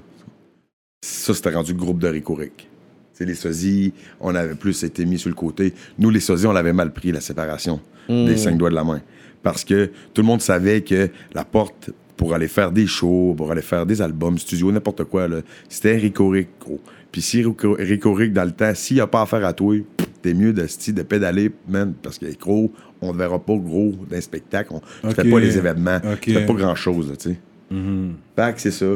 Ça, 1.02 1.32
c'était 1.32 1.54
rendu 1.54 1.72
le 1.72 1.78
groupe 1.78 2.00
de 2.00 2.08
Rico 2.08 2.34
Rick. 2.34 2.68
C'est 3.12 3.24
les 3.24 3.34
sosies, 3.34 3.92
on 4.20 4.34
avait 4.34 4.56
plus 4.56 4.82
été 4.82 5.04
mis 5.04 5.18
sur 5.18 5.28
le 5.28 5.36
côté. 5.36 5.72
Nous, 5.98 6.10
les 6.10 6.20
sosies, 6.20 6.46
on 6.46 6.52
l'avait 6.52 6.72
mal 6.72 6.92
pris, 6.92 7.12
la 7.12 7.20
séparation 7.20 7.80
des 8.08 8.36
cinq 8.36 8.58
doigts 8.58 8.70
de 8.70 8.74
la 8.74 8.82
main. 8.82 9.00
Parce 9.42 9.64
que 9.64 9.90
tout 10.12 10.22
le 10.22 10.26
monde 10.26 10.42
savait 10.42 10.82
que 10.82 11.08
la 11.32 11.44
porte 11.44 11.90
pour 12.16 12.34
aller 12.34 12.48
faire 12.48 12.72
des 12.72 12.86
shows, 12.86 13.34
pour 13.36 13.52
aller 13.52 13.62
faire 13.62 13.86
des 13.86 14.02
albums, 14.02 14.38
studio, 14.38 14.72
n'importe 14.72 15.04
quoi, 15.04 15.28
là, 15.28 15.42
c'était 15.68 15.96
Rico 15.96 16.28
Rick, 16.28 16.48
gros. 16.60 16.80
Puis 17.14 17.22
si 17.22 17.44
Rico, 17.44 18.12
Rick, 18.12 18.32
dans 18.32 18.42
le 18.42 18.50
temps, 18.50 18.74
s'il 18.74 18.96
n'y 18.96 19.00
a 19.00 19.06
pas 19.06 19.22
affaire 19.22 19.46
à 19.46 19.52
toi, 19.52 19.76
t'es 20.20 20.34
mieux 20.34 20.52
de, 20.52 20.66
de 20.66 21.02
pédaler, 21.02 21.52
man, 21.68 21.94
parce 22.02 22.18
que 22.18 22.26
gros, 22.36 22.72
on 23.00 23.12
ne 23.12 23.16
verra 23.16 23.38
pas 23.38 23.54
gros 23.54 23.92
d'un 24.10 24.20
spectacle. 24.20 24.72
On 25.04 25.08
ne 25.10 25.14
fait 25.14 25.22
pas 25.22 25.38
les 25.38 25.56
événements. 25.56 26.00
On 26.02 26.16
fait 26.16 26.44
pas 26.44 26.54
grand-chose, 26.54 27.14
tu 27.16 27.30
sais. 27.30 27.36
Fait 28.34 28.52
que 28.56 28.60
c'est 28.60 28.72
ça. 28.72 28.86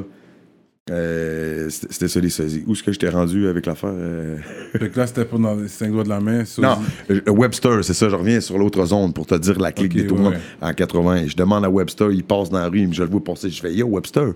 Euh, 0.91 1.69
c'était 1.71 2.09
ça 2.09 2.19
les 2.19 2.29
sosies. 2.31 2.65
Où 2.67 2.73
est-ce 2.73 2.83
que 2.83 2.91
je 2.91 2.99
t'ai 2.99 3.09
rendu 3.09 3.47
avec 3.47 3.67
l'affaire? 3.67 3.93
euh? 3.95 4.39
Fait 4.73 4.91
que 4.91 4.99
là, 4.99 5.07
c'était 5.07 5.25
pas 5.25 5.39
dans 5.39 5.55
les 5.55 5.69
cinq 5.69 5.93
doigts 5.93 6.03
de 6.03 6.09
la 6.09 6.19
main. 6.19 6.45
sosie. 6.45 6.67
Non, 6.67 6.79
euh, 7.13 7.21
Webster, 7.31 7.85
c'est 7.85 7.95
ça. 7.95 8.09
Je 8.09 8.17
reviens 8.17 8.41
sur 8.41 8.59
l'autre 8.59 8.85
zone 8.85 9.13
pour 9.13 9.27
te 9.27 9.37
dire 9.37 9.61
la 9.61 9.71
clique 9.71 9.95
des 9.95 10.09
tournants 10.09 10.31
ouais. 10.31 10.39
en 10.61 10.73
80. 10.73 11.29
Je 11.29 11.37
demande 11.37 11.65
à 11.65 11.71
Webster, 11.71 12.11
il 12.11 12.25
passe 12.25 12.51
dans 12.51 12.59
la 12.59 12.69
rue, 12.69 12.89
je 12.91 13.05
le 13.05 13.11
vois 13.11 13.23
passer. 13.23 13.49
Je 13.49 13.61
fais 13.61 13.73
Yo, 13.73 13.87
Webster. 13.87 14.33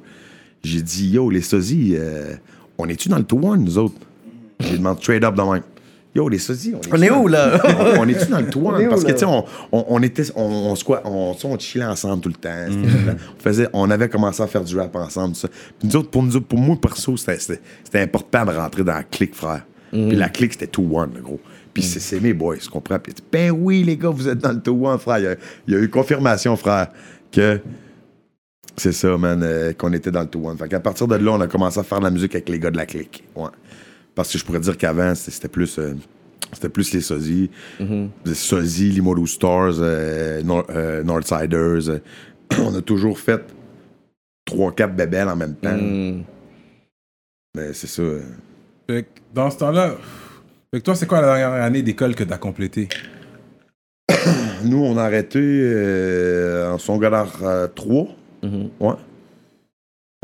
J'ai 0.63 0.83
dit 0.83 1.09
Yo, 1.09 1.31
les 1.31 1.43
sosies, 1.43 1.97
euh, 1.97 2.35
on 2.79 2.89
est-tu 2.89 3.09
dans 3.09 3.19
le 3.19 3.25
tour 3.25 3.57
nous 3.57 3.79
autres? 3.79 3.95
J'ai 4.61 4.79
demandé 4.79 5.01
trade 5.01 5.25
up 5.25 5.35
dans 5.35 5.53
même. 5.53 5.63
Yo, 6.15 6.29
les 6.29 6.39
sosies, 6.39 6.75
on 6.75 6.81
est, 6.81 6.93
On 6.93 7.03
est 7.03 7.11
où, 7.11 7.27
là? 7.27 7.59
on, 7.97 8.01
on 8.03 8.09
est-tu 8.09 8.31
dans 8.31 8.39
le 8.41 8.47
est 8.79 8.87
où, 8.87 8.91
Parce 8.91 9.03
que, 9.05 9.13
tu 9.13 9.19
sais, 9.19 9.25
on, 9.25 9.45
on, 9.73 9.85
on 9.89 10.03
était, 10.03 10.25
on, 10.37 10.75
on, 10.75 11.35
on, 11.45 11.59
chillait 11.59 11.87
ensemble 11.87 12.21
tout 12.21 12.29
le 12.29 12.35
temps. 12.35 12.51
On, 12.69 13.41
faisait, 13.43 13.69
on 13.73 13.91
avait 13.91 14.11
commencé 14.11 14.43
à 14.43 14.47
faire 14.47 14.63
du 14.63 14.77
rap 14.79 14.95
ensemble. 14.95 15.35
tout 15.35 15.41
Ça. 15.41 15.49
Puis 15.49 15.89
nous 15.89 15.97
autres, 15.97 16.11
pour, 16.11 16.23
nous 16.23 16.37
pour 16.49 16.59
moi, 16.59 16.77
perso, 16.81 17.17
c'était- 17.17 17.61
important 18.03 18.45
de 18.45 18.51
rentrer 18.51 18.85
dans 18.85 18.93
la 18.93 19.05
clique, 19.05 19.35
frère. 19.35 19.65
Puis 19.91 20.15
la 20.17 20.29
clique, 20.29 20.53
c'était 20.53 20.67
2-1, 20.67 21.07
gros. 21.23 21.41
Puis 21.73 21.83
c'est- 21.83 22.01
c'est 22.01 22.21
mes 22.21 22.35
boys, 22.35 22.59
tu 22.59 22.69
comprends? 22.69 22.99
Puis, 22.99 23.15
ben 23.33 23.51
oui, 23.51 23.83
les 23.83 23.97
gars, 23.97 24.11
vous 24.11 24.29
êtes 24.29 24.39
dans 24.39 24.53
le 24.53 24.59
2-1, 24.59 24.99
frère. 24.99 25.19
Il 25.19 25.25
y, 25.25 25.29
a, 25.29 25.35
il 25.67 25.75
y 25.75 25.77
a 25.79 25.81
eu 25.81 25.89
confirmation, 25.89 26.55
frère, 26.57 26.89
que 27.31 27.59
c'est 28.77 28.93
ça, 28.93 29.17
man, 29.19 29.43
euh, 29.43 29.73
qu'on 29.73 29.93
était 29.93 30.11
dans 30.11 30.23
le 30.23 30.27
2-1. 30.27 30.57
Fait 30.57 30.69
qu'à 30.69 30.81
partir 30.81 31.07
de 31.09 31.15
là, 31.17 31.33
on 31.33 31.41
a 31.41 31.47
commencé 31.49 31.79
à 31.79 31.83
faire 31.83 31.99
de 31.99 32.05
la 32.05 32.11
musique 32.11 32.35
avec 32.35 32.49
les 32.49 32.59
gars 32.59 32.71
de 32.71 32.77
la 32.77 32.87
clique. 32.87 33.25
Ouais. 33.37 33.49
Parce 34.15 34.33
que 34.33 34.39
je 34.39 34.45
pourrais 34.45 34.61
dire 34.61 34.77
qu'avant, 34.77 35.15
c'était 35.15 35.49
plus. 35.49 35.79
euh, 35.79 35.95
c'était 36.53 36.69
plus 36.69 36.93
les 36.93 37.01
sosies. 37.01 37.51
Les 37.81 38.35
sosies, 38.35 38.91
Limoilou 38.91 39.27
Stars, 39.27 39.77
euh, 39.79 40.43
Nor- 40.43 40.67
euh, 40.71 41.03
Northsiders. 41.03 41.89
euh, 41.89 41.99
on 42.59 42.75
a 42.75 42.83
toujours 42.83 43.19
fait 43.19 43.43
trois, 44.45 44.73
quatre 44.73 44.95
bébelles 44.95 45.29
en 45.29 45.37
même 45.37 45.55
temps. 45.55 45.77
Mais 47.57 47.73
c'est 47.73 47.87
ça. 47.87 48.03
Fait 48.91 49.05
que 49.05 49.09
dans 49.35 49.51
ce 49.51 49.59
temps-là, 49.59 49.97
fait 50.73 50.81
que 50.81 50.85
toi, 50.85 50.95
c'est 50.95 51.07
quoi 51.07 51.21
la 51.23 51.39
dernière 51.39 51.63
année 51.63 51.83
d'école 51.83 52.15
que 52.15 52.25
t'as 52.25 52.39
complétée? 52.39 52.89
Nous, 54.65 54.79
on 54.83 54.97
a 54.99 55.05
arrêté 55.05 55.39
euh, 55.41 56.73
en 56.73 56.79
secondaire 56.79 57.33
euh, 58.45 58.49
3. 58.79 58.91
Ouais. 58.93 58.97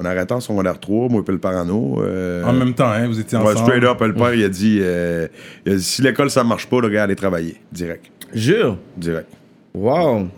On 0.01 0.05
a 0.05 0.11
arrêté 0.11 0.33
en 0.33 0.41
secondaire 0.41 0.79
3, 0.79 1.09
moi 1.09 1.23
et 1.27 1.31
le 1.33 1.39
Parano. 1.39 2.01
euh, 2.03 2.45
En 2.45 2.53
même 2.53 2.73
temps, 2.75 2.89
hein, 2.89 3.09
vous 3.09 3.19
étiez 3.19 3.37
ouais, 3.37 3.45
ensemble. 3.45 3.59
straight 3.67 3.83
up, 3.85 4.01
le 4.01 4.15
père, 4.15 4.33
il 4.35 4.45
a 4.45 4.49
dit, 4.49 4.79
euh, 4.81 5.27
il 5.67 5.73
a 5.73 5.77
dit 5.77 5.83
si 5.83 6.03
l'école 6.03 6.31
ça 6.31 6.45
marche 6.45 6.67
pas, 6.69 6.81
le 6.81 6.89
gars, 6.89 7.03
allez 7.03 7.17
travailler. 7.17 7.57
Direct. 7.73 8.07
Jure? 8.33 8.79
Direct. 8.97 9.29
Wow. 9.75 10.29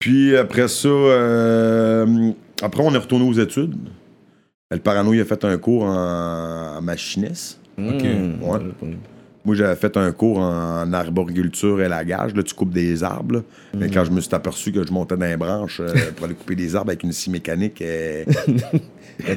Puis 0.00 0.36
après 0.36 0.66
ça, 0.68 0.88
euh, 0.88 2.32
après, 2.62 2.82
on 2.84 2.92
est 2.94 2.98
retourné 2.98 3.28
aux 3.28 3.32
études. 3.32 3.76
Le 4.70 4.78
Parano, 4.78 5.14
il 5.14 5.20
a 5.20 5.24
fait 5.24 5.44
un 5.44 5.56
cours 5.58 5.84
en, 5.84 6.76
en 6.78 6.82
machiniste. 6.82 7.60
Ok. 7.78 8.02
Ouais. 8.02 8.58
Moi, 9.46 9.54
j'avais 9.54 9.76
fait 9.76 9.96
un 9.96 10.10
cours 10.10 10.38
en 10.38 10.92
arboriculture 10.92 11.80
et 11.80 11.88
lagage. 11.88 12.34
Là, 12.34 12.42
tu 12.42 12.52
coupes 12.52 12.72
des 12.72 13.04
arbres. 13.04 13.36
là. 13.36 13.42
Mais 13.78 13.88
quand 13.88 14.04
je 14.04 14.10
me 14.10 14.20
suis 14.20 14.34
aperçu 14.34 14.72
que 14.72 14.84
je 14.84 14.92
montais 14.92 15.16
dans 15.16 15.24
les 15.24 15.36
branches 15.36 15.78
euh, 15.78 15.94
pour 16.16 16.26
aller 16.26 16.34
couper 16.34 16.56
des 16.56 16.74
arbres 16.74 16.90
avec 16.90 17.04
une 17.04 17.12
scie 17.12 17.30
mécanique, 17.30 17.80
euh, 17.80 18.24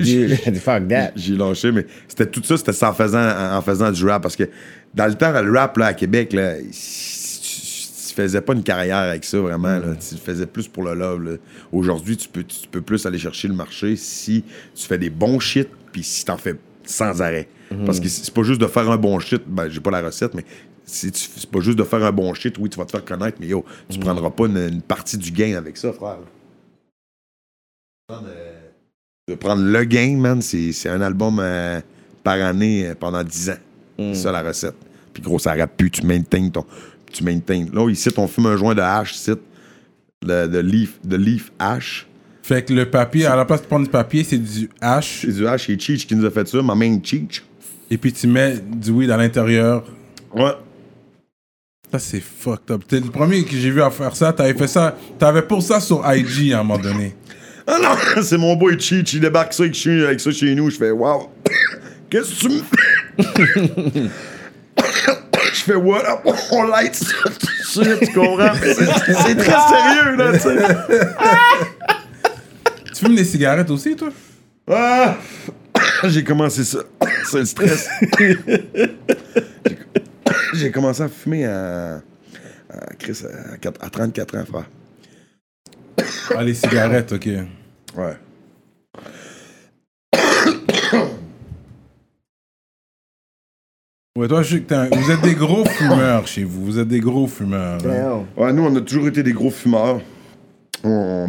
j'ai 1.15 1.35
lâché. 1.37 1.71
Mais 1.71 1.85
c'était 2.07 2.25
tout 2.25 2.43
ça, 2.43 2.57
c'était 2.57 2.73
ça 2.73 2.89
en 2.89 2.93
faisant, 2.93 3.23
en 3.55 3.61
faisant 3.61 3.91
du 3.91 4.03
rap. 4.03 4.23
Parce 4.23 4.35
que 4.35 4.49
dans 4.95 5.05
le 5.05 5.13
temps, 5.13 5.31
le 5.31 5.51
rap 5.51 5.77
là, 5.77 5.85
à 5.85 5.93
Québec, 5.93 6.33
là, 6.33 6.55
tu, 6.57 8.15
faisais 8.15 8.41
pas 8.41 8.53
une 8.53 8.63
carrière 8.63 8.97
avec 8.97 9.23
ça 9.23 9.37
vraiment. 9.37 9.77
là. 9.77 9.95
Tu 9.95 10.15
le 10.15 10.19
faisais 10.19 10.47
plus 10.47 10.67
pour 10.67 10.83
le 10.85 10.95
love. 10.95 11.37
Aujourd'hui, 11.71 12.17
tu 12.17 12.27
peux, 12.27 12.43
tu 12.43 12.67
peux 12.67 12.81
plus 12.81 13.05
aller 13.05 13.19
chercher 13.19 13.47
le 13.47 13.53
marché 13.53 13.95
si 13.95 14.43
tu 14.73 14.87
fais 14.87 14.97
des 14.97 15.11
bons 15.11 15.39
shit 15.39 15.69
puis 15.91 16.01
si 16.01 16.25
t'en 16.25 16.37
fais 16.37 16.55
sans 16.83 17.21
arrêt. 17.21 17.47
Parce 17.85 17.99
que 17.99 18.07
c'est 18.07 18.33
pas 18.33 18.43
juste 18.43 18.59
de 18.59 18.67
faire 18.67 18.89
un 18.89 18.97
bon 18.97 19.19
shit, 19.19 19.43
ben 19.47 19.69
j'ai 19.69 19.79
pas 19.79 19.91
la 19.91 20.01
recette, 20.01 20.33
mais 20.33 20.43
c'est 20.85 21.49
pas 21.51 21.59
juste 21.59 21.77
de 21.77 21.83
faire 21.83 22.03
un 22.03 22.11
bon 22.11 22.33
shit, 22.33 22.57
oui, 22.57 22.69
tu 22.69 22.79
vas 22.79 22.85
te 22.85 22.91
faire 22.91 23.05
connaître, 23.05 23.37
mais 23.39 23.47
yo, 23.47 23.63
tu 23.89 23.99
prendras 23.99 24.31
pas 24.31 24.45
une, 24.47 24.57
une 24.57 24.81
partie 24.81 25.17
du 25.17 25.31
gain 25.31 25.55
avec 25.55 25.77
ça, 25.77 25.93
frère. 25.93 26.17
Prendre, 28.07 28.27
euh, 28.27 28.69
De 29.27 29.35
prendre 29.35 29.61
le 29.61 29.83
gain, 29.83 30.17
man, 30.17 30.41
c'est 30.41 30.71
c'est 30.71 30.89
un 30.89 31.01
album 31.01 31.39
euh, 31.39 31.79
par 32.23 32.41
année 32.41 32.87
euh, 32.87 32.95
pendant 32.99 33.23
10 33.23 33.49
ans. 33.51 33.57
C'est 33.97 34.15
ça 34.15 34.31
la 34.31 34.41
recette. 34.41 34.75
Puis 35.13 35.21
gros, 35.21 35.37
ça 35.39 35.51
arrête 35.51 35.71
plus, 35.75 35.91
tu 35.91 36.05
maintiens 36.05 36.49
ton. 36.49 36.65
Tu 37.11 37.23
maintiens. 37.23 37.67
Là, 37.73 37.87
ici, 37.89 38.09
on 38.17 38.27
fume 38.27 38.45
un 38.47 38.55
joint 38.55 38.73
de 38.73 38.81
hash, 38.81 39.13
ici. 39.13 39.31
Le, 40.25 40.47
de 40.47 40.59
leaf, 40.59 40.99
de 41.03 41.17
leaf 41.17 41.51
hash. 41.59 42.07
Fait 42.41 42.63
que 42.63 42.73
le 42.73 42.89
papier, 42.89 43.25
à 43.25 43.35
la 43.35 43.45
place 43.45 43.61
de 43.61 43.67
prendre 43.67 43.85
du 43.85 43.91
papier, 43.91 44.23
c'est 44.23 44.37
du 44.37 44.69
hache. 44.81 45.21
C'est 45.21 45.33
du 45.33 45.45
hash, 45.47 45.67
c'est 45.67 45.79
Cheech 45.79 46.07
qui 46.07 46.15
nous 46.15 46.25
a 46.25 46.31
fait 46.31 46.47
ça, 46.47 46.61
ma 46.61 46.73
main 46.75 46.99
Cheech. 47.03 47.43
Et 47.91 47.97
puis 47.97 48.13
tu 48.13 48.27
mets 48.27 48.55
du 48.57 48.91
weed 48.91 49.09
à 49.11 49.17
l'intérieur. 49.17 49.83
Ouais. 50.33 50.51
Ça, 51.91 51.97
c'est 51.97 52.21
fucked 52.21 52.69
up. 52.69 52.83
T'es 52.87 52.99
le 52.99 53.09
premier 53.09 53.43
que 53.43 53.55
j'ai 53.55 53.71
vu 53.71 53.81
à 53.81 53.89
faire 53.89 54.15
ça. 54.15 54.31
T'avais 54.31 54.53
fait 54.53 54.67
ça. 54.67 54.95
T'avais 55.17 55.41
pour 55.41 55.63
ça 55.63 55.79
sur 55.79 56.03
IG 56.07 56.53
à 56.53 56.59
un 56.59 56.63
moment 56.63 56.77
donné. 56.77 57.15
Ah 57.65 57.77
non, 57.81 57.89
c'est 58.23 58.37
mon 58.37 58.55
boy 58.55 58.79
Cheech, 58.79 59.13
il 59.13 59.21
débarque 59.21 59.53
ça 59.53 59.63
avec, 59.63 59.73
chez- 59.75 60.05
avec 60.05 60.19
ça 60.19 60.31
chez 60.31 60.53
nous. 60.55 60.69
Je 60.71 60.77
fais, 60.77 60.89
wow, 60.91 61.29
qu'est-ce 62.09 62.33
que 62.33 62.39
tu 62.39 62.49
me 62.49 62.61
Je 65.53 65.59
fais, 65.63 65.75
what 65.75 66.03
up, 66.07 66.19
on 66.51 66.63
light 66.67 66.95
ça 66.95 67.05
tout 67.23 67.29
de 67.83 67.85
suite, 67.85 67.99
tu 68.09 68.13
comprends? 68.19 68.53
C'est 68.63 69.35
très 69.35 69.67
sérieux, 69.67 70.15
là, 70.15 70.31
tu 70.33 70.39
sais. 70.39 70.57
Tu 72.93 73.05
fumes 73.05 73.15
des 73.15 73.25
cigarettes 73.25 73.69
aussi, 73.69 73.95
toi? 73.95 74.09
Ah! 74.69 75.15
J'ai 76.09 76.23
commencé 76.23 76.63
ça. 76.63 76.79
C'est 77.25 77.39
le 77.39 77.45
stress. 77.45 77.89
J'ai- 80.53 80.71
commencé 80.71 81.01
à 81.03 81.07
fumer 81.09 81.45
à, 81.45 82.01
à, 82.69 82.93
Chris, 82.97 83.21
à, 83.53 83.57
quatre- 83.57 83.83
à 83.83 83.89
34 83.89 84.37
ans, 84.37 84.45
frère. 84.45 84.69
Ah, 86.37 86.43
les 86.43 86.53
cigarettes, 86.53 87.11
ok. 87.13 87.27
Ouais. 87.97 88.15
Ouais, 94.17 94.27
toi, 94.27 94.41
je 94.41 94.55
sais 94.57 94.61
que 94.61 94.73
un- 94.73 94.89
vous 94.89 95.11
êtes 95.11 95.21
des 95.21 95.35
gros 95.35 95.63
fumeurs 95.65 96.27
chez 96.27 96.43
vous. 96.43 96.65
Vous 96.65 96.79
êtes 96.79 96.87
des 96.87 96.99
gros 96.99 97.27
fumeurs. 97.27 97.79
hein. 97.85 98.25
Ouais, 98.35 98.51
nous, 98.51 98.63
on 98.63 98.75
a 98.75 98.81
toujours 98.81 99.07
été 99.07 99.23
des 99.23 99.31
gros 99.33 99.51
fumeurs. 99.51 100.01
On, 100.83 101.27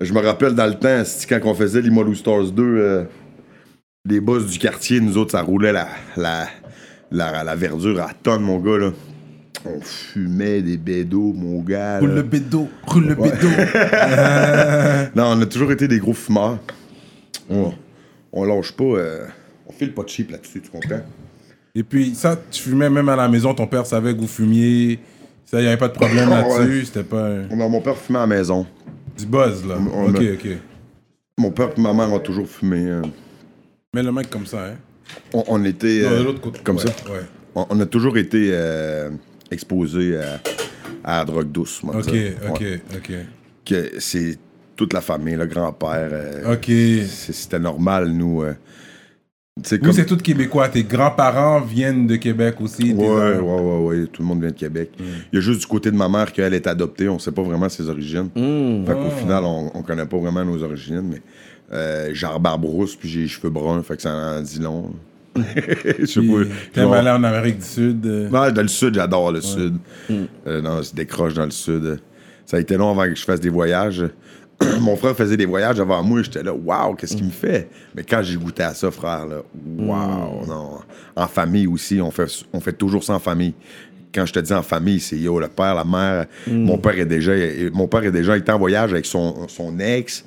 Je 0.00 0.12
me 0.12 0.20
rappelle 0.20 0.54
dans 0.54 0.66
le 0.66 0.74
temps, 0.74 1.02
c'est 1.04 1.26
quand 1.28 1.40
on 1.48 1.54
faisait 1.54 1.80
Limoilou 1.80 2.14
Stars 2.14 2.50
2, 2.52 2.62
euh, 2.62 3.04
les 4.08 4.20
boss 4.20 4.46
du 4.46 4.58
quartier, 4.58 5.00
nous 5.00 5.16
autres, 5.18 5.32
ça 5.32 5.42
roulait 5.42 5.72
la, 5.72 5.88
la, 6.16 6.46
la, 7.10 7.42
la 7.44 7.54
verdure 7.56 8.00
à 8.00 8.10
tonnes, 8.22 8.42
mon 8.42 8.58
gars, 8.58 8.78
là. 8.78 8.90
On 9.64 9.80
fumait 9.80 10.62
des 10.62 10.76
bédos, 10.76 11.32
mon 11.34 11.60
gars. 11.60 11.98
Roule 11.98 12.10
là. 12.10 12.14
le 12.16 12.22
bédo, 12.22 12.68
roule 12.86 13.06
le 13.08 13.14
bédo. 13.16 13.48
Non, 15.16 15.32
on 15.36 15.40
a 15.42 15.46
toujours 15.46 15.72
été 15.72 15.88
des 15.88 15.98
gros 15.98 16.12
fumeurs. 16.12 16.58
On, 17.50 17.72
on 18.32 18.44
lâche 18.44 18.72
pas. 18.72 18.84
euh, 18.84 19.26
on 19.66 19.72
file 19.72 19.92
pas 19.92 20.02
de 20.04 20.08
cheap 20.08 20.30
là-dessus, 20.30 20.60
tu 20.60 20.70
comprends? 20.70 21.00
Et 21.74 21.82
puis, 21.82 22.14
ça, 22.14 22.38
tu 22.50 22.62
fumais 22.62 22.88
même 22.90 23.08
à 23.08 23.16
la 23.16 23.28
maison, 23.28 23.54
ton 23.54 23.66
père 23.66 23.86
savait 23.86 24.14
que 24.14 24.20
vous 24.20 24.28
fumiez. 24.28 25.00
Ça, 25.44 25.58
il 25.58 25.62
n'y 25.62 25.68
avait 25.68 25.76
pas 25.76 25.88
de 25.88 25.94
problème 25.94 26.28
Ah, 26.32 26.42
là-dessus. 26.42 26.78
ouais. 26.78 26.84
C'était 26.84 27.02
pas 27.04 27.28
Non, 27.54 27.68
mon 27.68 27.80
père 27.80 27.96
fumait 27.96 28.18
à 28.18 28.22
la 28.22 28.26
maison. 28.28 28.66
du 29.18 29.26
buzz, 29.26 29.66
là. 29.66 29.76
On- 29.94 30.10
ok, 30.10 30.22
ok. 30.34 30.48
Mon 31.38 31.50
père 31.50 31.70
et 31.76 31.80
ma 31.80 31.92
mère 31.92 32.12
ont 32.12 32.18
toujours 32.20 32.48
fumé. 32.48 32.84
euh. 32.86 33.02
Mais 33.96 34.02
le 34.02 34.12
mec 34.12 34.28
comme 34.28 34.44
ça, 34.44 34.62
hein. 34.66 34.74
On, 35.32 35.42
on 35.48 35.64
était. 35.64 36.02
Non, 36.02 36.10
euh, 36.10 36.18
de 36.18 36.24
l'autre 36.24 36.40
côté. 36.42 36.60
Comme 36.62 36.76
Ouais, 36.76 36.82
ça. 36.82 36.88
Ouais. 37.10 37.20
On, 37.54 37.64
on 37.70 37.80
a 37.80 37.86
toujours 37.86 38.18
été 38.18 38.50
euh, 38.52 39.08
exposés 39.50 40.18
à, 40.18 40.38
à 41.02 41.18
la 41.20 41.24
drogue 41.24 41.50
douce, 41.50 41.82
moi. 41.82 41.96
Ok, 41.96 42.12
ok, 42.50 42.62
ok. 42.94 43.12
Que 43.64 43.92
c'est 43.98 44.38
toute 44.76 44.92
la 44.92 45.00
famille, 45.00 45.34
le 45.36 45.46
grand-père. 45.46 46.10
euh, 46.12 46.52
Ok. 46.52 46.70
C'était 47.08 47.58
normal, 47.58 48.08
nous. 48.08 48.42
euh, 48.42 48.52
comme- 49.80 49.92
c'est 49.92 50.04
tout 50.04 50.18
québécois. 50.18 50.68
Tes 50.68 50.82
grands-parents 50.84 51.62
viennent 51.62 52.06
de 52.06 52.16
Québec 52.16 52.56
aussi. 52.60 52.82
tes 52.82 52.92
Ouais, 52.92 53.06
ouais, 53.06 53.38
ouais, 53.40 53.78
ouais, 54.00 54.06
tout 54.12 54.20
le 54.20 54.28
monde 54.28 54.40
vient 54.42 54.50
de 54.50 54.54
Québec. 54.56 54.90
Il 54.98 55.36
y 55.36 55.38
a 55.38 55.40
juste 55.40 55.60
du 55.60 55.66
côté 55.66 55.90
de 55.90 55.96
ma 55.96 56.10
mère 56.10 56.30
qu'elle 56.34 56.52
est 56.52 56.66
adoptée, 56.66 57.08
on 57.08 57.18
sait 57.18 57.32
pas 57.32 57.42
vraiment 57.42 57.70
ses 57.70 57.88
origines. 57.88 58.28
Fait 58.34 58.92
qu'au 58.92 59.08
Ah. 59.10 59.16
final, 59.18 59.44
on, 59.44 59.70
on 59.72 59.82
connaît 59.82 60.04
pas 60.04 60.18
vraiment 60.18 60.44
nos 60.44 60.62
origines, 60.62 61.08
mais 61.10 61.22
euh, 61.72 62.10
j'ai 62.12 62.26
la 62.26 62.38
barbe 62.38 62.64
rousse 62.64 62.94
puis 62.96 63.08
j'ai 63.08 63.20
les 63.22 63.28
cheveux 63.28 63.50
bruns, 63.50 63.82
fait 63.82 63.96
que 63.96 64.02
ça 64.02 64.12
en 64.14 64.40
dit 64.40 64.58
long. 64.60 64.92
Je 65.36 66.06
sais 66.06 66.20
pas. 66.22 66.32
T'aimes 66.72 66.84
genre- 66.84 66.94
aller 66.94 67.10
en 67.10 67.22
Amérique 67.24 67.58
du 67.58 67.64
Sud. 67.64 68.06
euh, 68.06 68.30
Ouais, 68.30 68.52
dans 68.52 68.62
le 68.62 68.68
sud, 68.68 68.94
j'adore 68.94 69.32
le 69.32 69.40
sud. 69.42 69.76
Euh, 70.10 70.62
non, 70.62 70.82
c'est 70.82 70.94
des 70.94 71.04
croches 71.06 71.34
dans 71.34 71.44
le 71.44 71.50
sud. 71.50 72.00
Ça 72.46 72.56
a 72.56 72.60
été 72.60 72.76
long 72.76 72.90
avant 72.92 73.04
que 73.04 73.14
je 73.14 73.24
fasse 73.24 73.40
des 73.40 73.50
voyages. 73.50 74.04
Mon 74.80 74.96
frère 74.96 75.14
faisait 75.14 75.36
des 75.36 75.44
voyages 75.44 75.78
avant 75.78 76.02
moi, 76.02 76.22
j'étais 76.22 76.42
là, 76.42 76.54
waouh, 76.54 76.94
qu'est-ce 76.94 77.14
qu'il 77.16 77.26
me 77.26 77.30
fait? 77.30 77.68
Mais 77.94 78.02
quand 78.04 78.22
j'ai 78.22 78.36
goûté 78.36 78.62
à 78.62 78.72
ça, 78.72 78.90
frère, 78.90 79.26
là, 79.26 79.42
waouh, 79.78 80.46
non. 80.46 80.78
En 81.14 81.26
famille 81.26 81.66
aussi, 81.66 82.00
on 82.00 82.10
fait, 82.10 82.26
on 82.54 82.60
fait 82.60 82.72
toujours 82.72 83.04
ça 83.04 83.12
en 83.14 83.18
famille. 83.18 83.52
Quand 84.14 84.24
je 84.24 84.32
te 84.32 84.38
dis 84.38 84.54
en 84.54 84.62
famille, 84.62 85.00
c'est 85.00 85.18
yo, 85.18 85.38
le 85.38 85.48
père, 85.48 85.74
la 85.74 85.84
mère. 85.84 86.24
Mon 86.46 86.78
père 86.78 86.98
est 86.98 87.04
déjà, 87.04 87.32
mon 87.74 87.86
père 87.86 88.04
est 88.04 88.12
déjà 88.12 88.34
été 88.38 88.50
en 88.50 88.58
voyage 88.58 88.92
avec 88.92 89.04
son, 89.04 89.46
son 89.48 89.78
ex, 89.78 90.24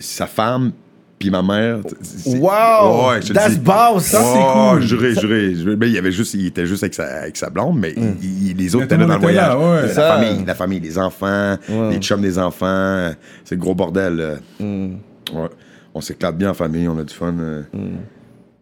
sa 0.00 0.26
femme, 0.26 0.72
puis 1.18 1.30
ma 1.30 1.42
mère. 1.42 1.78
Wow! 2.26 3.10
Ouais, 3.10 3.20
That's 3.20 3.56
boss! 3.58 4.04
Ça, 4.04 4.20
c'est 4.22 4.38
Oh, 4.38 4.70
cool. 4.72 4.82
Juré, 4.82 5.14
juré, 5.14 5.54
juré. 5.54 5.76
Mais 5.76 5.90
il, 5.90 5.98
avait 5.98 6.12
juste, 6.12 6.34
il 6.34 6.46
était 6.46 6.66
juste 6.66 6.82
avec 6.82 6.94
sa, 6.94 7.04
avec 7.22 7.36
sa 7.36 7.50
blonde, 7.50 7.78
mais 7.78 7.94
il- 8.22 8.56
les 8.56 8.74
autres 8.74 8.84
étaient 8.86 8.96
là 8.96 9.06
dans 9.06 9.18
le 9.18 9.22
était 9.24 9.32
là, 9.32 9.54
voyage. 9.56 9.82
ouais. 9.82 9.88
la 9.88 9.94
Ça. 9.94 10.08
famille, 10.18 10.44
la 10.46 10.54
famille, 10.54 10.80
les 10.80 10.98
enfants, 10.98 11.56
les 11.90 11.98
chums 11.98 12.20
des 12.20 12.38
enfants. 12.38 13.10
C'est 13.44 13.54
le 13.54 13.60
gros 13.60 13.74
bordel. 13.74 14.16
là. 14.16 14.34
Ouais. 14.60 15.48
On 15.94 16.00
s'éclate 16.00 16.36
bien 16.36 16.50
en 16.50 16.54
famille, 16.54 16.88
on 16.88 16.98
a 16.98 17.04
du 17.04 17.14
fun. 17.14 17.34
euh. 17.38 17.62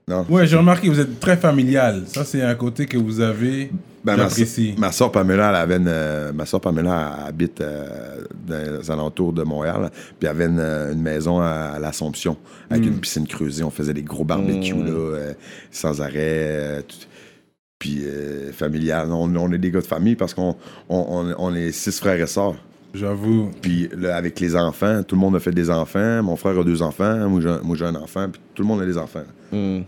Non? 0.08 0.26
Ouais, 0.28 0.46
j'ai 0.46 0.56
remarqué, 0.56 0.88
vous 0.88 1.00
êtes 1.00 1.18
très 1.20 1.36
familial. 1.36 2.02
Ça, 2.06 2.24
c'est 2.24 2.42
un 2.42 2.54
côté 2.54 2.86
que 2.86 2.98
vous 2.98 3.20
avez. 3.20 3.70
Ben, 4.04 4.16
ma, 4.16 4.28
ma 4.78 4.90
soeur 4.92 5.12
Pamela, 5.12 5.50
elle 5.50 5.54
avait 5.54 5.76
une, 5.76 5.86
euh, 5.88 6.32
ma 6.32 6.44
soeur 6.44 6.60
Pamela 6.60 7.18
elle 7.22 7.28
habite 7.28 7.60
euh, 7.60 8.24
dans 8.46 8.80
les 8.80 8.90
alentours 8.90 9.32
de 9.32 9.42
Montréal, 9.44 9.90
puis 9.92 10.12
elle 10.22 10.28
avait 10.28 10.46
une, 10.46 10.58
euh, 10.58 10.92
une 10.92 11.00
maison 11.02 11.40
à, 11.40 11.46
à 11.74 11.78
l'Assomption 11.78 12.36
avec 12.68 12.84
une 12.84 12.98
piscine 12.98 13.26
creusée. 13.28 13.62
On 13.62 13.70
faisait 13.70 13.94
des 13.94 14.02
gros 14.02 14.24
barbecues 14.24 14.74
là, 14.74 14.90
euh, 14.90 15.32
sans 15.70 16.00
arrêt. 16.02 16.82
tout- 16.88 16.96
puis 17.78 18.04
familial. 18.52 19.10
On, 19.10 19.34
on 19.34 19.50
est 19.52 19.58
des 19.58 19.72
gars 19.72 19.80
de 19.80 19.86
famille 19.86 20.14
parce 20.14 20.34
qu'on 20.34 20.54
on, 20.88 20.98
on- 21.28 21.34
on 21.36 21.54
est 21.56 21.72
six 21.72 21.98
frères 21.98 22.20
et 22.20 22.28
sœurs. 22.28 22.54
J'avoue. 22.94 23.50
Puis 23.60 23.88
là, 23.96 24.14
avec 24.16 24.38
les 24.38 24.54
enfants, 24.54 25.02
tout 25.02 25.16
le 25.16 25.20
monde 25.20 25.34
a 25.34 25.40
fait 25.40 25.50
des 25.50 25.68
enfants. 25.68 26.22
Mon 26.22 26.36
frère 26.36 26.56
a 26.58 26.62
deux 26.62 26.80
enfants, 26.82 27.28
moi 27.28 27.40
j'ai 27.76 27.84
un- 27.84 27.94
enfant, 27.96 28.28
puis 28.30 28.40
tout 28.54 28.62
le 28.62 28.68
monde 28.68 28.82
a 28.82 28.86
des 28.86 28.98
enfants. 28.98 29.24
Hmm. 29.50 29.80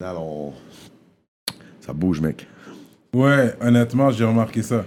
Là, 0.00 0.14
Ça 1.80 1.92
bouge, 1.92 2.20
mec. 2.20 2.46
Ouais, 3.14 3.54
honnêtement, 3.60 4.10
j'ai 4.10 4.24
remarqué 4.24 4.62
ça. 4.62 4.84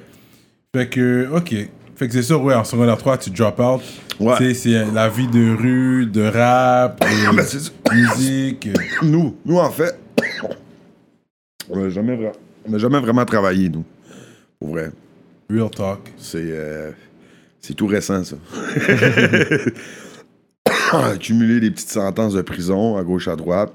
Fait 0.76 0.88
que, 0.90 1.28
ok. 1.34 1.56
Fait 1.96 2.08
que 2.08 2.14
c'est 2.14 2.22
sûr, 2.22 2.42
ouais, 2.44 2.54
en 2.54 2.64
secondaire 2.64 2.98
3, 2.98 3.18
tu 3.18 3.30
drop 3.32 3.60
out. 3.60 3.82
Ouais. 4.20 4.36
Tu 4.38 4.44
sais, 4.44 4.54
c'est 4.54 4.86
la 4.94 5.10
vie 5.10 5.28
de 5.28 5.56
rue, 5.56 6.06
de 6.06 6.22
rap, 6.24 7.00
de 7.00 7.36
Ben, 7.36 7.44
c'est 7.44 7.60
ça. 7.60 7.72
musique. 7.94 8.68
Nous, 9.02 9.36
nous, 9.46 9.58
en 9.58 9.72
fait, 9.72 9.98
on 11.70 11.80
n'a 11.80 11.90
jamais, 11.90 12.16
vra- 12.18 12.34
on 12.68 12.72
n'a 12.72 12.78
jamais 12.78 13.00
vraiment 13.00 13.26
travaillé, 13.26 13.70
nous. 13.70 13.84
Pour 14.60 14.70
vrai. 14.70 14.92
Real 15.50 15.70
talk. 15.70 16.00
C'est 16.18 16.38
euh, 16.44 16.92
c'est 17.62 17.74
tout 17.74 17.88
récent, 17.88 18.24
ça. 18.24 18.36
Accumuler 20.94 21.60
des 21.60 21.72
petites 21.72 21.90
sentences 21.90 22.34
de 22.34 22.42
prison 22.42 22.98
à 22.98 23.04
gauche, 23.04 23.28
à 23.28 23.36
droite. 23.36 23.74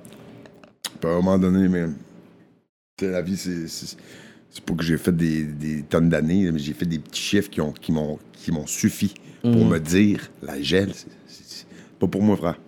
Puis 1.01 1.09
à 1.11 1.13
un 1.13 1.17
moment 1.17 1.39
donné, 1.39 1.69
mais. 1.69 1.87
La 3.01 3.23
vie, 3.23 3.37
c'est. 3.37 3.97
C'est- 4.53 4.57
C'est 4.57 4.65
pas 4.65 4.75
que 4.75 4.85
j'ai 4.85 4.99
fait 4.99 5.17
des, 5.17 5.45
des 5.45 5.83
tonnes 5.83 6.09
d'années, 6.11 6.51
mais 6.53 6.59
j'ai 6.59 6.75
fait 6.75 6.85
des 6.87 6.99
petits 6.99 7.21
chiffres 7.23 7.49
qui 7.51 7.61
ont- 7.61 7.73
qui 7.73 7.91
m'ont 7.93 8.19
qui 8.35 8.51
m'ont 8.53 8.67
suffi 8.67 9.15
pour 9.41 9.65
me 9.65 9.79
dire 9.79 10.21
la 10.43 10.61
gel, 10.61 10.91
c'est- 10.95 11.07
c'est 11.27 11.43
c'est 11.47 11.67
pas 11.99 12.07
pour 12.07 12.23
moi, 12.23 12.37
frère. 12.37 12.59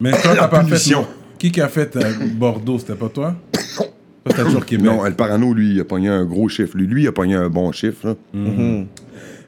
Mais 0.00 0.12
toi, 0.12 0.34
t'as 0.36 0.48
pas 0.48 0.64
fait. 0.64 0.94
Qui 1.38 1.52
qui 1.52 1.60
a 1.60 1.68
fait 1.68 1.94
euh, 1.96 2.12
Bordeaux? 2.34 2.78
C'était 2.78 2.94
pas 2.94 3.08
toi? 3.08 3.36
Toujours 4.36 4.64
Québec. 4.64 4.86
Non, 4.86 5.04
El 5.04 5.14
Parano, 5.16 5.52
lui, 5.52 5.74
il 5.74 5.80
a 5.80 5.84
pogné 5.84 6.08
un 6.08 6.24
gros 6.24 6.48
chiffre. 6.48 6.76
Lui, 6.76 6.86
lui 6.86 7.02
il 7.02 7.08
a 7.08 7.12
pogné 7.12 7.34
un 7.34 7.50
bon 7.50 7.70
chiffre. 7.72 8.08
là. 8.08 8.14
Mhm. 8.32 8.86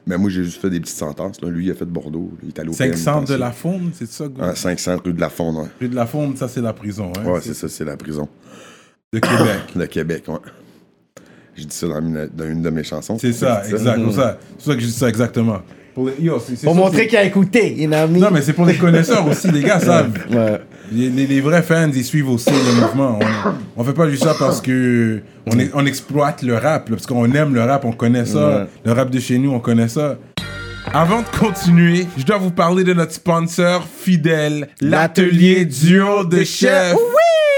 Mais 0.05 0.17
moi, 0.17 0.29
j'ai 0.29 0.43
juste 0.43 0.61
fait 0.61 0.69
des 0.69 0.79
petites 0.79 0.95
sentences. 0.95 1.41
Là. 1.41 1.49
Lui, 1.49 1.65
il 1.65 1.71
a 1.71 1.73
fait 1.73 1.85
Bordeaux. 1.85 2.31
Il 2.43 2.49
est 2.49 2.59
allé 2.59 2.69
au 2.69 2.73
500 2.73 3.23
de 3.23 3.33
la 3.33 3.51
Faune, 3.51 3.89
c'est 3.93 4.07
ça 4.07 4.27
gros? 4.27 4.41
Ah, 4.43 4.55
500 4.55 4.97
rue 5.03 5.11
de 5.13 5.19
la 5.19 5.29
Fonde, 5.29 5.55
ouais. 5.57 5.67
Rue 5.81 5.89
de 5.89 5.95
la 5.95 6.05
Faune, 6.05 6.37
ça, 6.37 6.47
c'est 6.47 6.61
la 6.61 6.71
prison. 6.73 7.11
Hein? 7.17 7.25
Ouais, 7.25 7.39
c'est 7.41 7.53
ça, 7.55 7.67
c'est 7.67 7.83
la 7.83 7.97
prison. 7.97 8.29
De 9.11 9.19
Québec. 9.19 9.59
De 9.75 9.85
Québec, 9.85 10.23
ouais. 10.27 10.35
J'ai 11.57 11.65
dit 11.65 11.75
ça 11.75 11.87
dans 11.87 11.99
une, 11.99 12.29
dans 12.35 12.45
une 12.45 12.61
de 12.61 12.69
mes 12.69 12.83
chansons. 12.83 13.17
C'est 13.19 13.33
ça, 13.33 13.63
dit 13.65 13.73
exact. 13.73 13.83
ça. 14.11 14.37
C'est 14.49 14.55
pour 14.57 14.63
ça 14.65 14.73
que 14.75 14.79
je 14.81 14.85
dis 14.85 14.91
ça 14.91 15.09
exactement. 15.09 15.59
Pour 15.95 16.05
les- 16.09 16.23
yo, 16.23 16.39
montrer 16.75 17.07
qu'il 17.07 17.17
a 17.17 17.23
écouté, 17.23 17.73
you 17.75 17.87
know 17.87 17.97
what 17.97 18.05
I 18.05 18.09
mean? 18.11 18.19
Non, 18.19 18.27
mais 18.31 18.43
c'est 18.43 18.53
pour 18.53 18.67
les 18.67 18.75
connaisseurs 18.75 19.25
aussi, 19.27 19.49
les 19.51 19.63
gars 19.63 19.79
savent. 19.81 20.11
Ouais. 20.29 20.61
Les, 20.91 21.09
les- 21.09 21.25
les 21.25 21.41
vrais 21.41 21.63
fans, 21.63 21.89
ils 21.91 22.03
suivent 22.05 22.29
aussi 22.29 22.51
le 22.51 22.81
mouvement. 22.81 23.17
On, 23.75 23.81
on 23.81 23.83
fait 23.83 23.93
pas 23.93 24.07
juste 24.07 24.23
ça 24.23 24.35
parce 24.37 24.61
que 24.61 25.21
on, 25.47 25.57
est- 25.57 25.71
on 25.73 25.85
exploite 25.87 26.43
le 26.43 26.53
rap, 26.53 26.89
là, 26.89 26.95
parce 26.95 27.07
qu'on 27.07 27.25
aime 27.33 27.55
le 27.55 27.63
rap, 27.63 27.83
on 27.85 27.91
connaît 27.93 28.25
ça. 28.25 28.59
Ouais. 28.59 28.65
Le 28.85 28.91
rap 28.91 29.09
de 29.09 29.19
chez 29.19 29.39
nous, 29.39 29.51
on 29.51 29.59
connaît 29.59 29.87
ça. 29.87 30.17
Avant 30.93 31.21
de 31.21 31.27
continuer, 31.37 32.05
je 32.17 32.23
dois 32.23 32.37
vous 32.37 32.51
parler 32.51 32.83
de 32.83 32.93
notre 32.93 33.11
sponsor 33.13 33.85
fidèle, 33.99 34.69
l'atelier 34.79 35.65
duo 35.65 36.23
de 36.23 36.43
chef. 36.43 36.93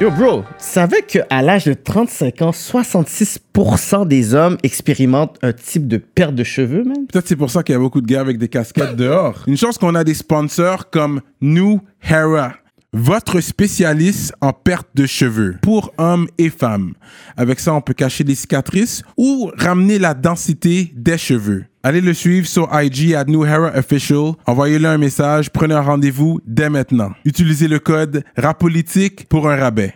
Yo, 0.00 0.12
bro, 0.12 0.42
tu 0.42 0.64
savais 0.64 1.02
qu'à 1.02 1.42
l'âge 1.42 1.64
de 1.64 1.72
35 1.72 2.42
ans, 2.42 2.50
66% 2.52 4.06
des 4.06 4.32
hommes 4.32 4.56
expérimentent 4.62 5.36
un 5.42 5.52
type 5.52 5.88
de 5.88 5.96
perte 5.96 6.36
de 6.36 6.44
cheveux, 6.44 6.84
man? 6.84 7.04
Peut-être 7.08 7.26
c'est 7.26 7.34
pour 7.34 7.50
ça 7.50 7.64
qu'il 7.64 7.72
y 7.72 7.76
a 7.76 7.80
beaucoup 7.80 8.00
de 8.00 8.06
gars 8.06 8.20
avec 8.20 8.38
des 8.38 8.46
casquettes 8.46 8.94
dehors. 8.94 9.42
Une 9.48 9.56
chance 9.56 9.76
qu'on 9.76 9.96
a 9.96 10.04
des 10.04 10.14
sponsors 10.14 10.88
comme 10.90 11.20
New 11.40 11.80
Hera. 12.08 12.52
Votre 12.92 13.40
spécialiste 13.40 14.32
en 14.40 14.52
perte 14.52 14.86
de 14.94 15.04
cheveux 15.04 15.56
pour 15.62 15.92
hommes 15.98 16.28
et 16.38 16.48
femmes. 16.48 16.94
Avec 17.36 17.58
ça, 17.58 17.74
on 17.74 17.80
peut 17.80 17.92
cacher 17.92 18.22
les 18.22 18.36
cicatrices 18.36 19.02
ou 19.16 19.50
ramener 19.56 19.98
la 19.98 20.14
densité 20.14 20.92
des 20.94 21.18
cheveux. 21.18 21.64
Allez 21.88 22.02
le 22.02 22.12
suivre 22.12 22.46
sur 22.46 22.68
IG 22.70 23.14
à 23.14 23.24
New 23.24 23.46
Hera 23.46 23.72
Official. 23.74 24.32
Envoyez-le 24.44 24.86
un 24.86 24.98
message. 24.98 25.48
Prenez 25.48 25.72
un 25.72 25.80
rendez-vous 25.80 26.38
dès 26.44 26.68
maintenant. 26.68 27.12
Utilisez 27.24 27.66
le 27.66 27.78
code 27.78 28.24
RAPOLITIQUE 28.36 29.24
pour 29.26 29.48
un 29.48 29.56
rabais. 29.56 29.94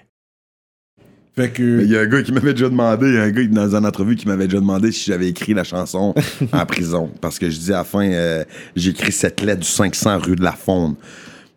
Fait 1.37 1.42
Mais 1.42 1.50
que... 1.50 1.83
Il 1.83 1.90
y 1.90 1.96
a 1.98 2.00
un 2.00 2.07
gars 2.07 2.22
qui 2.22 2.33
m'avait 2.33 2.55
déjà 2.55 2.70
demandé, 2.70 3.09
il 3.09 3.14
y 3.16 3.18
a 3.18 3.24
un 3.24 3.31
gars 3.31 3.44
dans 3.44 3.76
une 3.76 3.85
entrevue 3.85 4.16
qui 4.16 4.26
m'avait 4.26 4.46
déjà 4.46 4.61
demandé 4.61 4.90
si 4.90 5.05
j'avais 5.05 5.28
écrit 5.28 5.52
la 5.52 5.64
chanson 5.64 6.14
en 6.55 6.64
prison. 6.64 7.11
Parce 7.20 7.38
que 7.38 7.50
je 7.50 7.59
dis 7.59 7.74
à 7.74 7.78
la 7.78 7.85
fin, 7.85 8.11
euh, 8.11 8.42
j'ai 8.74 8.92
écrit 8.92 9.12
cette 9.12 9.42
lettre 9.42 9.61
du 9.61 9.68
500 9.68 10.18
rue 10.20 10.37
de 10.37 10.42
la 10.42 10.52
Fonde. 10.52 10.94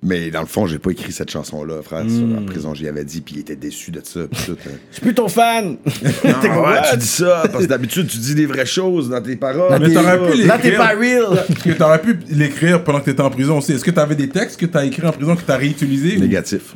Mais 0.07 0.29
dans 0.29 0.41
le 0.41 0.45
fond, 0.45 0.67
j'ai 0.67 0.77
pas 0.77 0.91
écrit 0.91 1.11
cette 1.11 1.31
chanson-là, 1.31 1.81
frère, 1.81 2.05
sur 2.07 2.27
la 2.27 2.39
prison. 2.41 2.75
J'y 2.75 2.87
avais 2.87 3.03
dit, 3.03 3.21
puis 3.21 3.35
il 3.35 3.39
était 3.41 3.55
déçu 3.55 3.89
de 3.89 4.01
ça. 4.03 4.19
hein. 4.21 4.27
Je 4.31 4.93
suis 4.93 5.01
plus 5.01 5.15
ton 5.15 5.27
fan. 5.27 5.77
Non, 6.23 6.63
ouais, 6.63 6.77
tu 6.91 6.97
dis 6.97 7.05
ça, 7.07 7.43
parce 7.51 7.63
que 7.63 7.69
d'habitude, 7.69 8.07
tu 8.07 8.17
dis 8.17 8.35
des 8.35 8.45
vraies 8.45 8.65
choses 8.67 9.09
dans 9.09 9.21
tes 9.21 9.35
paroles. 9.35 9.79
Mais 9.81 9.91
t'aurais 9.91 10.31
pu 10.31 10.43
Là, 10.43 10.59
t'es 10.59 10.73
pas 10.73 10.89
real. 10.95 11.43
T'aurais 11.77 12.01
pu 12.01 12.17
l'écrire 12.29 12.83
pendant 12.83 12.99
que 12.99 13.05
t'étais 13.05 13.21
en 13.21 13.29
prison 13.31 13.57
aussi. 13.57 13.71
Est-ce 13.73 13.83
que 13.83 13.91
t'avais 13.91 14.15
des 14.15 14.29
textes 14.29 14.59
que 14.59 14.65
t'as 14.67 14.85
écrits 14.85 15.07
en 15.07 15.11
prison 15.11 15.35
que 15.35 15.41
t'as 15.41 15.57
réutilisés? 15.57 16.17
Ou 16.17 16.21
Négatif. 16.21 16.75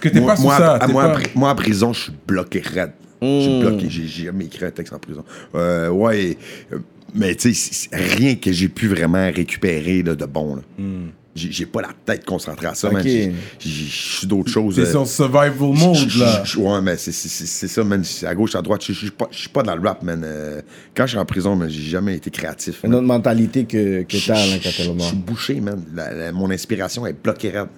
Que 0.00 0.08
t'es 0.08 0.20
pas 0.20 0.36
sous 0.36 0.42
moi, 0.42 0.56
ça 0.56 0.72
à- 0.76 0.88
moi, 0.88 1.12
pas- 1.34 1.40
en 1.50 1.54
prison, 1.54 1.92
je 1.92 2.00
suis 2.04 2.12
bloqué 2.26 2.60
raide. 2.60 2.92
Je 3.20 3.26
Hmm. 3.26 3.40
suis 3.40 3.60
bloqué. 3.60 3.86
J'ai 3.90 4.24
jamais 4.24 4.46
écrit 4.46 4.64
un 4.64 4.70
texte 4.70 4.92
en 4.92 4.98
prison. 4.98 5.24
Euh, 5.54 5.88
ouais, 5.90 6.36
euh, 6.72 6.78
mais 7.14 7.34
tu 7.34 7.52
sais, 7.54 7.88
rien 7.92 8.34
que 8.36 8.50
j'ai 8.50 8.68
pu 8.68 8.88
vraiment 8.88 9.30
récupérer 9.30 10.02
là, 10.02 10.14
de 10.14 10.24
bon. 10.24 10.56
là. 10.56 10.62
J'ai 10.78 10.84
j'ai 11.34 11.66
pas 11.66 11.80
la 11.82 11.88
tête 12.04 12.24
concentrée 12.26 12.66
à 12.66 12.74
ça, 12.74 12.90
man. 12.90 13.00
Ok. 13.00 13.06
J'ai- 13.08 13.32
j'ai- 13.58 13.70
Je 13.86 14.16
suis 14.18 14.26
d'autres 14.26 14.50
choses. 14.50 14.74
T'es 14.76 14.82
euh, 14.82 14.90
sur 14.90 15.06
survival 15.06 15.52
mode, 15.58 16.14
là. 16.18 16.42
Ouais, 16.58 16.80
mais 16.82 16.96
c'est- 16.96 17.12
c'est 17.12 17.28
c'est- 17.28 17.46
c'est 17.46 17.68
ça, 17.68 17.82
man. 17.84 18.04
C'est 18.04 18.26
À 18.26 18.34
gauche, 18.34 18.54
à 18.54 18.60
droite, 18.62 18.82
je 18.86 18.92
suis 18.92 19.10
pas, 19.10 19.28
je 19.30 19.38
suis 19.38 19.48
pas 19.48 19.62
dans 19.62 19.74
le 19.74 19.80
rap, 19.80 20.02
man. 20.02 20.22
Euh, 20.24 20.60
Quand 20.94 21.04
je 21.06 21.10
suis 21.10 21.18
en 21.18 21.24
prison, 21.24 21.56
man, 21.56 21.68
j'ai 21.70 21.82
jamais 21.82 22.16
été 22.16 22.30
créatif. 22.30 22.80
Une 22.84 22.90
man. 22.90 22.98
autre 22.98 23.08
mentalité 23.08 23.64
que, 23.64 24.02
que 24.02 24.26
t'as, 24.26 24.34
là, 24.34 24.56
quand 24.62 24.70
t'es 24.76 24.82
Je 24.98 25.04
suis 25.04 25.16
bouché, 25.16 25.60
man. 25.60 25.82
La- 25.94 26.12
la- 26.12 26.32
mon 26.32 26.50
inspiration 26.50 27.06
est 27.06 27.14
bloquée 27.22 27.50
raide. 27.50 27.68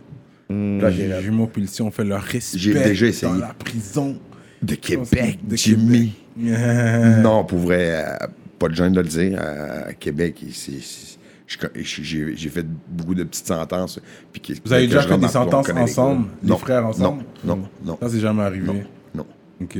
Hmm. 0.50 0.78
Bloquée 0.78 1.06
raide. 1.12 1.22
Jumeaux 1.22 1.46
Pulsion 1.46 1.90
fait 1.90 2.04
leur 2.04 2.22
respect 2.22 2.58
J'ai 2.58 2.74
déjà 2.74 3.06
essayé. 3.06 3.32
dans 3.32 3.38
la 3.38 3.54
prison. 3.54 4.18
De 4.62 4.74
Québec, 4.76 5.38
De 5.46 5.56
Jimmy. 5.56 6.12
Euh, 6.42 7.20
Non, 7.20 7.44
pour 7.44 7.58
vrai, 7.58 7.90
euh, 8.04 8.26
pas 8.58 8.68
de 8.68 8.74
gêne 8.74 8.92
de 8.92 9.00
le 9.00 9.06
dire. 9.08 9.38
À 9.40 9.92
Québec, 9.92 10.36
c'est- 10.52 10.72
c'est- 10.82 11.13
j'ai 11.46 12.36
j'ai 12.36 12.48
fait 12.48 12.66
beaucoup 12.88 13.14
de 13.14 13.24
petites 13.24 13.46
sentences. 13.46 14.00
puis 14.32 14.40
que- 14.40 14.52
Vous 14.64 14.72
avez 14.72 14.86
déjà 14.86 15.02
fait 15.02 15.18
des 15.18 15.28
sentences 15.28 15.68
ensemble, 15.70 16.26
les 16.42 16.48
Non, 16.50 16.56
frères 16.56 16.86
ensemble? 16.86 17.24
Non, 17.44 17.56
non, 17.56 17.68
non. 17.84 17.98
Ça, 18.00 18.08
c'est 18.08 18.20
jamais 18.20 18.42
arrivé? 18.42 18.66
Non, 18.66 18.82
non. 19.14 19.26
Ok. 19.62 19.78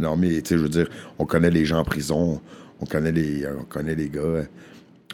Non, 0.00 0.16
mais 0.16 0.40
tu 0.40 0.50
sais, 0.50 0.56
je 0.58 0.62
veux 0.62 0.68
dire, 0.68 0.88
on 1.18 1.24
connaît 1.26 1.50
les 1.50 1.64
gens 1.64 1.78
en 1.78 1.84
prison, 1.84 2.40
on 2.80 2.86
connaît 2.86 3.10
les, 3.12 3.44
on 3.48 3.64
connaît 3.64 3.96
les 3.96 4.08
gars, 4.08 4.44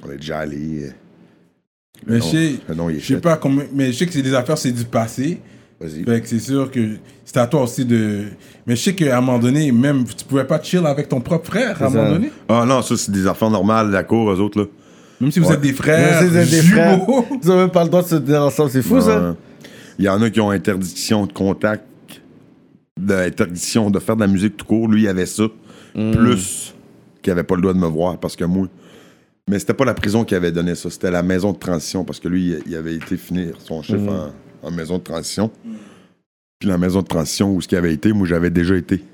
on 0.06 0.10
est 0.10 0.16
déjà 0.16 0.40
allés. 0.40 0.90
Mais 2.06 2.18
non, 2.18 2.90
je 2.90 2.98
sais, 3.00 3.20
pas 3.20 3.36
combien, 3.38 3.64
mais 3.72 3.92
je 3.92 3.98
sais 3.98 4.06
que 4.06 4.12
c'est 4.12 4.20
des 4.22 4.34
affaires, 4.34 4.58
c'est 4.58 4.72
du 4.72 4.84
passé. 4.84 5.40
Vas-y. 5.80 6.04
Fait 6.04 6.20
que 6.20 6.28
c'est 6.28 6.38
sûr 6.38 6.70
que 6.70 6.96
c'est 7.24 7.36
à 7.38 7.46
toi 7.46 7.62
aussi 7.62 7.84
de. 7.84 8.24
Mais 8.66 8.76
je 8.76 8.82
sais 8.82 8.94
qu'à 8.94 9.16
un 9.16 9.20
moment 9.20 9.38
donné, 9.38 9.72
même, 9.72 10.04
tu 10.04 10.24
pouvais 10.24 10.44
pas 10.44 10.62
chill 10.62 10.84
avec 10.86 11.08
ton 11.08 11.20
propre 11.20 11.46
frère 11.46 11.82
à 11.82 11.86
un 11.86 11.90
moment 11.90 12.10
donné. 12.10 12.30
Ah 12.48 12.64
non, 12.66 12.82
ça, 12.82 12.96
c'est 12.96 13.10
des 13.10 13.26
affaires 13.26 13.50
normales 13.50 13.90
la 13.90 14.04
cour, 14.04 14.30
eux 14.30 14.40
autres, 14.40 14.60
là. 14.60 14.66
Même 15.20 15.30
si 15.30 15.38
vous 15.40 15.48
Ouais. 15.48 15.54
êtes 15.54 15.60
des 15.60 15.72
frères, 15.72 16.20
Même 16.20 16.24
si 16.24 16.28
vous 16.30 16.36
êtes 16.36 16.50
des 16.50 16.62
frères. 16.68 17.00
jumeaux. 17.00 17.26
Ils 17.42 17.50
ont 17.50 17.56
même 17.56 17.70
pas 17.70 17.84
le 17.84 17.88
droit 17.90 18.02
de 18.02 18.08
se 18.08 18.16
tenir 18.16 18.42
ensemble. 18.42 18.70
C'est 18.70 18.82
fou, 18.82 19.00
ça. 19.00 19.36
Il 19.98 20.04
y 20.04 20.08
en 20.08 20.20
a 20.22 20.28
qui 20.30 20.40
ont 20.40 20.50
interdiction 20.50 21.26
de 21.26 21.32
contact, 21.32 21.84
d'interdiction 23.00 23.90
de 23.90 23.98
faire 23.98 24.16
de 24.16 24.20
la 24.22 24.26
musique 24.26 24.56
tout 24.56 24.66
court. 24.66 24.88
Lui, 24.88 25.02
il 25.02 25.08
avait 25.08 25.26
ça. 25.26 25.44
Plus 25.94 26.74
qu'il 27.22 27.30
avait 27.32 27.44
pas 27.44 27.54
le 27.54 27.62
droit 27.62 27.74
de 27.74 27.78
me 27.78 27.86
voir 27.86 28.18
parce 28.18 28.34
que 28.36 28.44
moi. 28.44 28.66
Mais 29.48 29.58
c'était 29.58 29.74
pas 29.74 29.84
la 29.84 29.94
prison 29.94 30.24
qui 30.24 30.34
avait 30.34 30.52
donné 30.52 30.74
ça, 30.74 30.88
c'était 30.90 31.10
la 31.10 31.22
maison 31.22 31.52
de 31.52 31.58
transition 31.58 32.02
parce 32.02 32.18
que 32.18 32.28
lui, 32.28 32.56
il 32.66 32.74
avait 32.76 32.94
été 32.94 33.16
finir 33.18 33.56
son 33.58 33.82
chiffre 33.82 34.32
en, 34.62 34.66
en 34.68 34.70
maison 34.70 34.96
de 34.98 35.02
transition. 35.02 35.50
Puis 36.58 36.68
la 36.68 36.78
maison 36.78 37.02
de 37.02 37.06
transition 37.06 37.54
où 37.54 37.60
ce 37.60 37.68
qui 37.68 37.76
avait 37.76 37.92
été, 37.92 38.12
moi, 38.14 38.26
j'avais 38.26 38.48
déjà 38.50 38.74
été. 38.74 39.04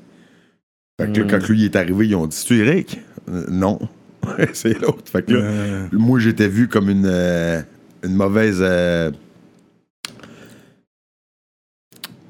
Fait 1.00 1.12
que 1.12 1.20
là, 1.22 1.26
quand 1.28 1.48
lui 1.48 1.64
est 1.64 1.74
arrivé, 1.74 2.06
ils 2.08 2.14
ont 2.14 2.26
dit 2.28 2.42
Tu 2.46 2.54
es 2.54 2.66
Eric 2.66 3.00
Euh, 3.28 3.44
Non. 3.50 3.78
C'est 4.52 4.78
l'autre. 4.80 5.10
Fait 5.10 5.22
que 5.24 5.32
là, 5.32 5.40
Euh, 5.44 5.86
moi, 5.92 6.18
j'étais 6.18 6.48
vu 6.48 6.68
comme 6.68 6.88
une, 6.90 7.06
euh, 7.06 7.60
une 8.04 8.14
mauvaise. 8.14 8.58
euh, 8.60 9.10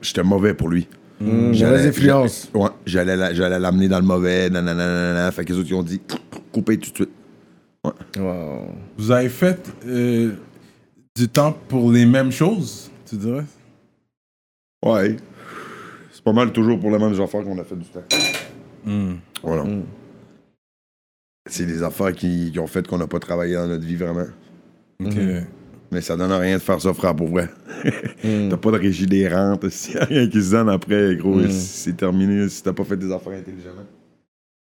J'étais 0.03 0.23
mauvais 0.23 0.55
pour 0.55 0.69
lui. 0.69 0.89
Mmh, 1.21 1.53
J'allais- 1.53 1.89
influence. 1.89 2.49
Ouais, 2.55 2.71
j'allais 2.87 3.17
la- 3.17 3.35
j'allais 3.35 3.59
l'amener 3.59 3.89
dans 3.89 3.99
le 4.01 4.07
mauvais. 4.07 4.49
Nanana, 4.49 4.87
nanana. 4.87 5.31
Fait 5.33 5.45
que 5.45 5.53
les 5.53 5.59
autres, 5.59 5.69
ils 5.71 5.75
ont 5.75 5.83
dit 5.83 6.01
couper 6.53 6.79
tout 6.79 6.91
de 6.91 6.97
suite. 6.97 7.11
Wow. 8.19 8.67
vous 8.99 9.11
avez 9.11 9.31
fait 9.31 9.71
euh, 9.87 10.33
du 11.17 11.29
temps 11.29 11.57
pour 11.69 11.91
les 11.91 12.05
mêmes 12.05 12.31
choses, 12.31 12.91
tu 13.09 13.17
dirais? 13.17 13.45
Ouais. 14.85 15.17
C'est 16.13 16.23
pas 16.23 16.33
mal 16.35 16.53
toujours 16.53 16.79
pour 16.79 16.91
les 16.91 16.99
mêmes 16.99 17.19
affaires 17.19 17.43
qu'on 17.43 17.59
a 17.59 17.65
fait 17.65 17.77
du 17.77 17.87
temps. 17.87 18.05
Hmm. 18.85 19.15
Voilà. 19.43 19.65
Mm. 19.65 19.83
C'est 21.51 21.67
des 21.67 21.83
affaires 21.83 22.13
qui, 22.15 22.51
qui 22.53 22.59
ont 22.61 22.67
fait 22.67 22.87
qu'on 22.87 22.99
n'a 22.99 23.07
pas 23.09 23.19
travaillé 23.19 23.55
dans 23.55 23.67
notre 23.67 23.85
vie 23.85 23.97
vraiment. 23.97 24.27
Ok. 25.05 25.15
Mais 25.93 26.01
ça 26.01 26.17
donne 26.17 26.31
rien 26.33 26.57
de 26.57 26.63
faire 26.63 26.81
ça, 26.81 26.95
frère, 26.95 27.15
pour 27.15 27.29
vrai. 27.29 27.49
Mm. 28.23 28.51
T'as 28.51 28.57
pas 28.59 28.71
de 28.73 28.77
régie 28.77 29.07
des 29.07 29.27
rentes. 29.29 29.67
S'il 29.71 29.95
y 29.95 29.99
a 29.99 30.05
rien 30.05 30.29
qui 30.29 30.43
se 30.43 30.51
donne 30.51 30.69
après, 30.69 31.17
gros, 31.17 31.37
Mm. 31.37 31.51
c'est 31.51 31.97
terminé 31.97 32.49
si 32.51 32.63
t'as 32.63 32.75
pas 32.75 32.85
fait 32.85 32.99
des 32.99 33.11
affaires 33.11 33.33
intelligemment. 33.33 33.87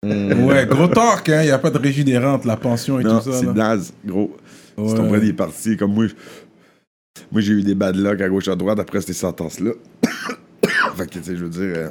Mm. 0.04 0.46
Ouais, 0.46 0.66
gros 0.66 0.88
talk, 0.88 1.30
hein. 1.30 1.42
Il 1.44 1.46
n'y 1.46 1.52
a 1.52 1.60
pas 1.60 1.70
de 1.70 1.78
régie 1.78 2.04
des 2.04 2.18
rentes, 2.18 2.44
la 2.46 2.58
pension 2.58 3.00
et 3.00 3.04
Non, 3.04 3.20
tout 3.20 3.32
ça. 3.32 3.38
c'est 3.40 3.46
là. 3.46 3.54
naze, 3.54 3.94
gros. 4.04 4.36
Ouais. 4.76 4.90
Si 4.90 4.96
ton 4.96 5.08
prend 5.08 5.20
des 5.20 5.34
parties 5.34 5.78
comme 5.78 5.94
moi, 5.94 6.06
moi 7.32 7.42
j'ai 7.42 7.54
eu 7.54 7.62
des 7.62 7.76
bad 7.76 7.96
luck 7.96 8.20
à 8.22 8.28
gauche 8.28 8.48
à 8.48 8.56
droite 8.56 8.80
après 8.80 9.02
ces 9.02 9.14
sentences-là. 9.14 9.72
fait 10.96 11.06
que, 11.06 11.20
tu 11.20 11.24
sais, 11.24 11.36
je 11.38 11.44
veux 11.44 11.50
dire, 11.52 11.62
euh, 11.78 11.90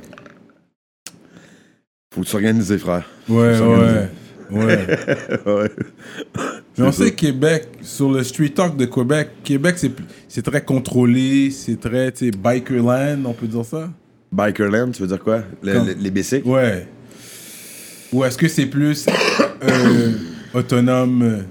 faut 2.13 2.25
s'organiser, 2.25 2.77
frère. 2.79 3.09
Ouais, 3.29 3.59
ouais. 3.59 4.11
Ouais. 4.53 4.87
ouais. 5.47 5.71
Mais 6.79 6.85
on 6.87 6.93
sait 6.93 7.05
ça. 7.07 7.11
Québec, 7.11 7.69
sur 7.83 8.11
le 8.11 8.23
street 8.23 8.51
talk 8.51 8.77
de 8.77 8.85
Québec, 8.87 9.29
Québec, 9.45 9.75
c'est 9.79 9.93
c'est 10.29 10.43
très 10.43 10.63
contrôlé, 10.65 11.51
c'est 11.51 11.79
très, 11.81 12.13
tu 12.13 12.27
sais, 12.27 12.31
bikerland, 12.37 13.25
on 13.27 13.33
peut 13.33 13.47
dire 13.47 13.65
ça? 13.65 13.91
Bikerland, 14.31 14.93
tu 14.93 15.03
veux 15.03 15.09
dire 15.09 15.21
quoi? 15.23 15.43
Le- 15.63 15.73
Comme- 15.75 15.87
le- 15.89 15.95
les 15.95 16.11
bicycles? 16.11 16.49
Ouais. 16.49 16.87
Ou 18.13 18.25
est-ce 18.25 18.37
que 18.39 18.49
c'est 18.49 18.67
plus 18.67 19.07
euh, 19.63 20.13
autonome? 20.55 21.45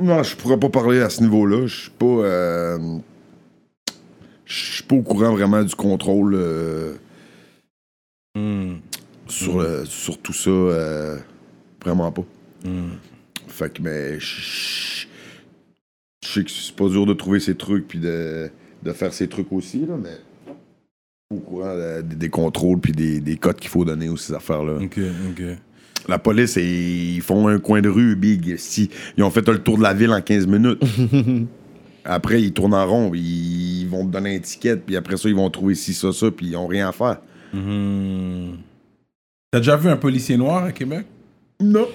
Non, 0.00 0.22
je 0.22 0.34
pourrais 0.36 0.58
pas 0.58 0.68
parler 0.68 1.00
à 1.00 1.10
ce 1.10 1.20
niveau-là. 1.22 1.66
Je 1.66 1.80
suis 1.82 1.90
pas. 1.90 2.06
euh, 2.06 2.78
Je 4.44 4.54
suis 4.74 4.82
pas 4.84 4.96
au 4.96 5.02
courant 5.02 5.32
vraiment 5.32 5.62
du 5.62 5.74
contrôle 5.74 6.34
euh, 6.34 6.94
hmm, 8.36 8.76
sur, 9.28 9.60
le- 9.60 9.84
sur 9.84 10.18
tout 10.18 10.32
ça. 10.32 10.50
Vraiment 11.84 12.10
pas. 12.12 12.24
hmm. 12.64 12.90
Fait 13.48 13.72
que, 13.72 13.82
mais. 13.82 14.18
Je 14.20 15.06
sais 16.22 16.44
que 16.44 16.50
c'est 16.50 16.76
pas 16.76 16.88
dur 16.88 17.06
de 17.06 17.14
trouver 17.14 17.40
ces 17.40 17.54
trucs 17.54 17.88
puis 17.88 17.98
de, 17.98 18.50
de 18.82 18.92
faire 18.92 19.12
ces 19.12 19.28
trucs 19.28 19.52
aussi, 19.52 19.86
là, 19.86 19.96
mais. 20.00 20.18
Au 21.32 21.38
courant 21.38 21.68
euh, 21.68 22.02
des, 22.02 22.16
des 22.16 22.28
contrôles 22.28 22.80
puis 22.80 22.92
des, 22.92 23.20
des 23.20 23.36
codes 23.36 23.56
qu'il 23.56 23.70
faut 23.70 23.84
donner 23.84 24.08
aux 24.08 24.16
ces 24.16 24.34
affaires-là. 24.34 24.78
Ok, 24.82 24.98
ok. 25.30 25.42
La 26.08 26.18
police, 26.18 26.56
ils 26.56 27.20
font 27.20 27.46
un 27.48 27.58
coin 27.58 27.80
de 27.80 27.88
rue, 27.88 28.16
big. 28.16 28.56
Si, 28.56 28.90
ils 29.16 29.22
ont 29.22 29.30
fait 29.30 29.46
le 29.48 29.58
tour 29.58 29.78
de 29.78 29.82
la 29.82 29.94
ville 29.94 30.10
en 30.10 30.20
15 30.20 30.46
minutes. 30.46 30.82
après, 32.04 32.42
ils 32.42 32.52
tournent 32.52 32.74
en 32.74 32.86
rond, 32.86 33.12
ils 33.14 33.86
vont 33.86 34.06
te 34.06 34.10
donner 34.10 34.30
une 34.30 34.36
étiquette, 34.36 34.84
puis 34.84 34.96
après 34.96 35.16
ça, 35.16 35.28
ils 35.28 35.34
vont 35.34 35.48
trouver 35.50 35.74
ci, 35.74 35.92
ça, 35.92 36.12
ça, 36.12 36.30
puis 36.30 36.46
ils 36.48 36.56
ont 36.56 36.66
rien 36.66 36.88
à 36.88 36.92
faire. 36.92 37.18
Mhm. 37.52 38.56
T'as 39.50 39.58
déjà 39.58 39.76
vu 39.76 39.88
un 39.88 39.96
policier 39.96 40.36
noir 40.36 40.64
à 40.64 40.72
Québec? 40.72 41.06
Non. 41.60 41.86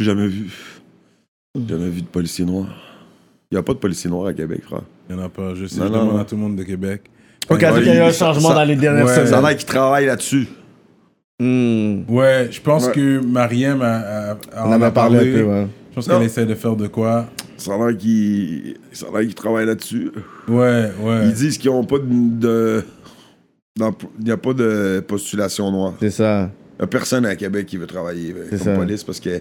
Jamais 0.00 0.28
vu. 0.28 0.50
Jamais 1.68 1.88
vu 1.90 2.02
de 2.02 2.06
policier 2.06 2.44
noir. 2.44 2.66
Il 3.50 3.54
n'y 3.54 3.58
a 3.58 3.62
pas 3.62 3.72
de 3.74 3.78
policier 3.78 4.08
noir 4.10 4.26
à 4.28 4.34
Québec, 4.34 4.62
frère. 4.64 4.82
Il 5.08 5.16
n'y 5.16 5.22
en 5.22 5.24
a 5.24 5.28
pas. 5.28 5.54
Je 5.54 5.66
sais, 5.66 5.80
Non, 5.80 5.86
je 5.86 5.92
non, 5.92 5.98
demande 6.00 6.14
non. 6.14 6.20
à 6.20 6.24
tout 6.24 6.34
le 6.36 6.40
monde 6.42 6.56
de 6.56 6.62
Québec. 6.62 7.02
Ok, 7.50 7.60
Ouais, 7.62 7.72
qu'il 7.74 7.86
y 7.86 7.90
a 7.90 7.94
eu 7.96 8.08
un 8.08 8.12
changement 8.12 8.48
ça- 8.50 8.54
dans 8.56 8.64
les 8.64 8.76
dernières 8.76 9.06
ouais. 9.06 9.14
Ça 9.14 9.22
a 9.22 9.26
semaines. 9.26 9.42
l'air 9.42 9.56
qu'ils 9.56 9.66
travaillent 9.66 10.06
là-dessus. 10.06 10.48
Mm. 11.40 12.02
Ouais, 12.08 12.48
je 12.50 12.60
pense 12.60 12.86
Ouais. 12.86 12.92
que 12.92 13.18
Mariam 13.20 13.80
a, 13.80 13.86
a- 13.96 14.30
a- 14.32 14.36
On 14.66 14.72
en 14.72 14.72
en 14.74 14.82
a 14.82 14.86
a 14.86 14.90
parlé 14.90 15.18
un 15.18 15.22
peu, 15.38 15.42
ouais. 15.44 15.66
Je 15.90 15.94
pense 15.94 16.08
qu'elle 16.08 16.22
essaie 16.22 16.46
de 16.46 16.54
faire 16.54 16.76
de 16.76 16.86
quoi. 16.88 17.26
Ça 17.56 17.74
a 17.74 17.78
l'air 17.88 17.96
qu'ils 17.96 18.76
a 19.14 19.20
qu'ils 19.22 19.34
travaillent 19.34 19.66
là-dessus. 19.66 20.10
Ouais, 20.48 20.90
ouais. 21.00 21.26
Ils 21.26 21.32
disent 21.34 21.58
qu'ils 21.58 21.70
n'ont 21.70 21.84
pas 21.84 21.98
de... 22.00 22.84
Il 23.80 23.84
n'y 24.24 24.30
a 24.30 24.36
pas 24.36 24.52
de 24.52 25.02
postulation 25.06 25.70
noire. 25.70 25.94
C'est 26.00 26.10
ça. 26.10 26.50
Il 26.78 26.82
n'y 26.82 26.84
a 26.84 26.86
personne 26.86 27.26
à 27.26 27.34
Québec 27.36 27.66
qui 27.66 27.76
veut 27.76 27.86
travailler 27.86 28.34
euh, 28.36 28.48
comme 28.50 28.58
ça. 28.58 28.74
police 28.76 29.02
parce 29.04 29.20
que 29.20 29.40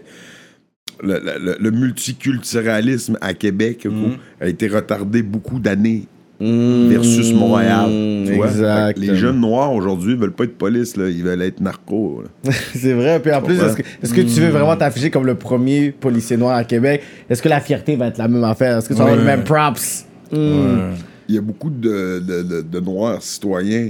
le, 1.04 1.20
le- 1.20 1.40
le- 1.44 1.58
le 1.60 1.72
multiculturalisme 1.72 3.18
à 3.22 3.34
Québec 3.34 3.86
gros, 3.88 4.12
a 4.42 4.48
été 4.48 4.68
retardé 4.68 5.22
beaucoup 5.24 5.60
d'années 5.60 6.06
Mm. 6.40 6.90
versus 6.90 7.34
Montréal. 7.34 7.90
tu 8.28 8.34
vois? 8.36 8.92
Les 8.96 9.16
jeunes 9.16 9.40
noirs 9.40 9.74
aujourd'hui 9.74 10.16
veulent 10.16 10.34
pas 10.34 10.44
être 10.44 10.56
police, 10.56 10.96
là, 10.96 11.10
ils 11.10 11.24
veulent 11.24 11.42
être 11.42 11.60
narcos. 11.62 12.26
C'est 12.76 12.94
vrai. 12.94 13.20
Puis 13.20 13.32
en 13.34 13.42
plus, 13.42 13.56
est-ce 13.60 14.14
que, 14.14 14.22
tu 14.22 14.42
veux 14.42 14.50
vraiment 14.50 14.76
t'afficher 14.76 15.10
comme 15.10 15.26
le 15.26 15.34
premier 15.34 15.90
policier 15.92 16.38
noir 16.38 16.56
à 16.56 16.64
Québec? 16.64 17.02
Est-ce 17.28 17.42
que 17.42 17.50
la 17.50 17.60
fierté 17.60 17.96
va 17.96 18.06
être 18.10 18.20
la 18.20 18.28
même 18.28 18.44
affaire? 18.44 18.78
Est-ce 18.78 18.88
que 18.88 18.94
tu 18.94 19.00
vas 19.00 19.06
avoir 19.06 19.18
les 19.20 19.26
mêmes 19.26 19.44
props? 19.44 20.06
Mm. 20.32 20.36
Ouais. 20.38 20.94
Il 21.28 21.34
y 21.34 21.38
a 21.40 21.42
beaucoup 21.42 21.72
de, 21.72 22.20
de- 22.20 22.44
de- 22.44 22.62
de 22.62 22.80
noirs 22.82 23.20
citoyens. 23.24 23.90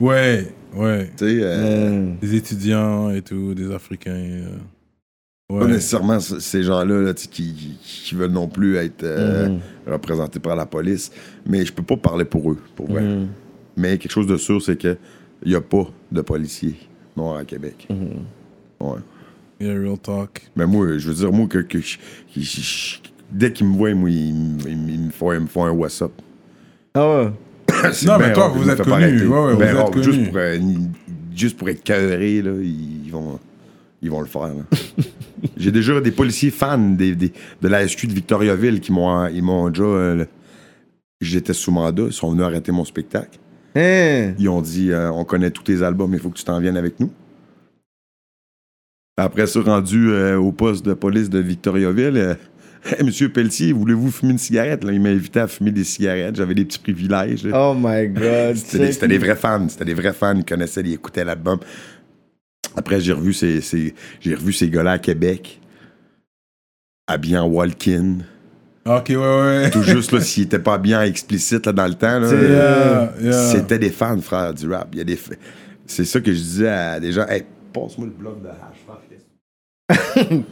Ouais, 0.00 0.46
ouais. 0.76 1.10
euh, 1.22 1.90
Mm. 1.90 2.16
Des 2.20 2.34
étudiants 2.34 3.10
et 3.10 3.22
tout, 3.22 3.54
des 3.54 3.72
Africains. 3.72 4.10
euh. 4.12 4.56
Pas 5.48 5.66
nécessairement 5.66 6.18
ces 6.20 6.62
gens-là 6.62 7.00
là, 7.02 7.14
qui, 7.14 7.28
qui, 7.28 7.78
qui 7.82 8.14
veulent 8.14 8.30
non 8.32 8.48
plus 8.48 8.76
être 8.76 9.02
euh, 9.04 9.48
Mhm. 9.50 9.60
représentés 9.86 10.40
par 10.40 10.56
la 10.56 10.64
police. 10.66 11.12
Mais 11.46 11.64
je 11.66 11.72
peux 11.72 11.82
pas 11.82 11.96
parler 11.98 12.24
pour 12.24 12.50
eux, 12.50 12.58
pour 12.74 12.88
vrai. 12.88 13.02
Mhm. 13.02 13.28
Mais 13.76 13.98
quelque 13.98 14.10
chose 14.12 14.26
de 14.26 14.36
sûr, 14.38 14.60
c'est 14.62 14.76
que 14.80 14.96
il 15.44 15.52
y 15.52 15.54
a 15.54 15.60
pas 15.60 15.86
de 16.10 16.20
policiers 16.22 16.76
noirs 17.16 17.36
à 17.36 17.44
Québec. 17.44 17.86
Mhm. 17.90 18.24
Ouais. 18.80 18.98
Yeah, 19.60 19.74
real 19.74 19.98
talk. 19.98 20.50
Mais 20.56 20.66
moi, 20.66 20.96
je 20.98 21.08
veux 21.08 21.14
dire, 21.14 21.30
moi, 21.32 21.46
que, 21.46 21.58
que 21.58 21.78
je- 21.78 21.98
je- 22.34 22.40
je- 22.40 22.60
je- 22.60 22.98
dès 23.30 23.52
qu'ils 23.52 23.66
me 23.68 23.76
voient, 23.76 23.94
moi, 23.94 24.10
ils, 24.10 24.34
me- 24.34 24.68
ils 24.68 24.76
me- 24.76 24.90
ils 24.90 25.00
me 25.00 25.10
font, 25.10 25.32
ils 25.32 25.40
me 25.40 25.46
font 25.46 25.64
un 25.66 25.70
WhatsApp. 25.72 26.10
Ah 26.94 27.06
ouais? 27.06 27.30
Non, 28.06 28.18
mais 28.18 28.32
toi, 28.32 28.48
vous 28.48 28.68
êtes 28.68 28.80
arrêter. 28.80 29.26
Ouais, 29.26 29.52
vous 29.52 29.58
Ben 29.58 29.76
êtes. 29.76 30.02
Juste 30.02 30.24
pour, 30.28 30.36
euh, 30.38 30.56
ni- 30.58 30.88
juste 31.34 31.56
pour 31.58 31.68
être 31.68 31.88
là, 31.88 32.20
ils 32.62 33.10
vont, 33.10 33.38
ils 34.02 34.10
vont 34.10 34.20
le 34.20 34.26
faire. 34.26 34.50
J'ai 35.56 35.70
déjà 35.72 36.00
des 36.00 36.10
policiers 36.10 36.50
fans 36.50 36.78
des, 36.78 37.14
des- 37.14 37.32
de 37.60 37.68
la 37.68 37.86
SQ 37.86 38.06
de 38.08 38.12
Victoriaville 38.14 38.80
qui 38.80 38.92
m'ont 38.92 39.26
ils 39.28 39.42
m'ont 39.42 39.68
déjà... 39.68 39.84
euh, 39.84 40.24
J'étais 41.20 41.52
sous 41.54 41.70
mandat, 41.70 42.04
ils 42.06 42.12
sont 42.12 42.30
venus 42.30 42.44
arrêter 42.44 42.70
mon 42.72 42.84
spectacle. 42.84 43.38
Hein? 43.76 44.34
Ils 44.38 44.48
ont 44.48 44.60
dit 44.60 44.90
euh, 44.92 45.10
On 45.12 45.24
connaît 45.24 45.50
tous 45.50 45.62
tes 45.62 45.82
albums, 45.82 46.12
il 46.12 46.20
faut 46.20 46.28
que 46.30 46.36
tu 46.38 46.44
t'en 46.44 46.60
viennes 46.60 46.76
avec 46.76 46.98
nous. 47.00 47.10
Après 49.16 49.46
ça, 49.46 49.60
rendu 49.60 50.10
euh, 50.10 50.36
au 50.38 50.50
poste 50.50 50.84
de 50.84 50.92
police 50.92 51.30
de 51.30 51.38
Victoriaville, 51.38 52.36
Hey, 52.84 53.02
Monsieur 53.04 53.28
Pelletier, 53.30 53.72
voulez-vous 53.72 54.10
fumer 54.10 54.32
une 54.32 54.38
cigarette? 54.38 54.84
Là, 54.84 54.92
il 54.92 55.00
m'a 55.00 55.08
invité 55.10 55.40
à 55.40 55.46
fumer 55.48 55.70
des 55.70 55.84
cigarettes. 55.84 56.36
J'avais 56.36 56.54
des 56.54 56.64
petits 56.64 56.78
privilèges. 56.78 57.44
là. 57.44 57.70
Oh 57.70 57.74
my 57.76 58.08
god. 58.08 58.56
C'était 58.56 59.08
des, 59.08 59.18
vrais 59.18 59.36
fans. 59.36 59.68
C'était 59.68 59.84
des 59.86 59.94
vrais 59.94 60.12
fans. 60.12 60.34
Ils 60.36 60.44
connaissaient, 60.44 60.82
ils 60.82 60.92
écoutaient 60.94 61.24
l'album. 61.24 61.58
Après, 62.76 63.00
j'ai 63.00 63.12
revu 63.12 63.32
ces, 63.32 63.60
ces- 63.60 63.94
j'ai 64.20 64.34
revu 64.34 64.52
ces 64.52 64.68
gars-là 64.68 64.92
à 64.92 64.98
Québec, 64.98 65.60
habillés 67.06 67.38
en 67.38 67.46
Walkin. 67.46 68.18
Ok, 68.86 69.06
ouais, 69.10 69.16
ouais. 69.16 69.70
Tout 69.70 69.82
juste, 69.82 70.12
là, 70.12 70.20
s'ils 70.22 70.42
n'étaient 70.44 70.58
pas 70.58 70.76
bien 70.78 71.02
explicite 71.02 71.64
là, 71.66 71.72
dans 71.72 71.86
le 71.86 71.94
temps. 71.94 72.20
euh, 72.22 73.06
Yeah, 73.20 73.30
yeah. 73.30 73.32
c'était 73.32 73.78
des 73.78 73.90
fans, 73.90 74.20
frère, 74.20 74.52
du 74.52 74.68
rap. 74.70 74.88
Il 74.92 74.98
y 74.98 75.00
a 75.00 75.04
des... 75.04 75.16
f- 75.16 75.32
C'est 75.86 76.04
ça 76.04 76.20
que 76.20 76.32
je 76.32 76.38
disais 76.38 76.68
à 76.68 77.00
des 77.00 77.12
gens. 77.12 77.26
Hey, 77.28 77.44
passe-moi 77.72 78.08
le 78.08 78.12
bloc 78.12 78.42
de 78.42 78.48
hash, 78.48 78.82
frère. 78.84 78.98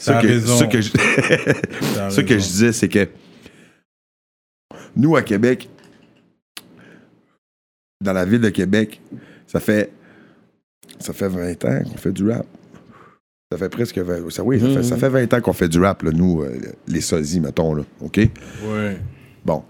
Ce 0.00 0.10
que, 0.12 0.26
raison. 0.26 0.56
ce 0.56 0.64
que 0.64 0.80
je, 0.80 0.90
ce 2.10 2.20
que 2.22 2.38
je 2.38 2.42
disais, 2.46 2.72
c'est 2.72 2.88
que 2.88 3.06
nous, 4.96 5.14
à 5.14 5.22
Québec, 5.22 5.68
dans 8.02 8.14
la 8.14 8.24
ville 8.24 8.40
de 8.40 8.48
Québec, 8.48 8.98
ça 9.46 9.60
fait, 9.60 9.92
ça 10.98 11.12
fait 11.12 11.28
20 11.28 11.64
ans 11.66 11.82
qu'on 11.84 11.98
fait 11.98 12.12
du 12.12 12.30
rap. 12.30 12.46
Ça 13.52 13.58
fait 13.58 13.68
presque 13.68 13.98
20, 13.98 14.30
ça, 14.30 14.42
oui, 14.42 14.58
ça, 14.58 14.68
fait, 14.68 14.82
ça 14.82 14.96
fait 14.96 15.08
20 15.10 15.34
ans 15.34 15.40
qu'on 15.42 15.52
fait 15.52 15.68
du 15.68 15.78
rap, 15.80 16.02
là, 16.02 16.12
nous, 16.12 16.42
euh, 16.42 16.56
les 16.88 17.00
sosies, 17.02 17.40
mettons, 17.40 17.74
là, 17.74 17.82
OK? 18.00 18.16
Ouais. 18.64 18.96
Bon. 19.44 19.64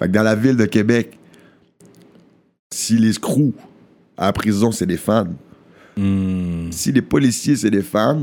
Fait 0.00 0.08
que 0.08 0.12
dans 0.12 0.22
la 0.24 0.34
ville 0.34 0.56
de 0.56 0.64
Québec, 0.66 1.16
si 2.74 2.96
les 2.96 3.12
screws 3.12 3.52
à 4.16 4.26
la 4.26 4.32
prison, 4.32 4.72
c'est 4.72 4.86
des 4.86 4.96
fans, 4.96 5.28
Hmm. 5.96 6.70
si 6.70 6.92
les 6.92 7.02
policiers, 7.02 7.56
c'est 7.56 7.70
des 7.70 7.82
fans, 7.82 8.22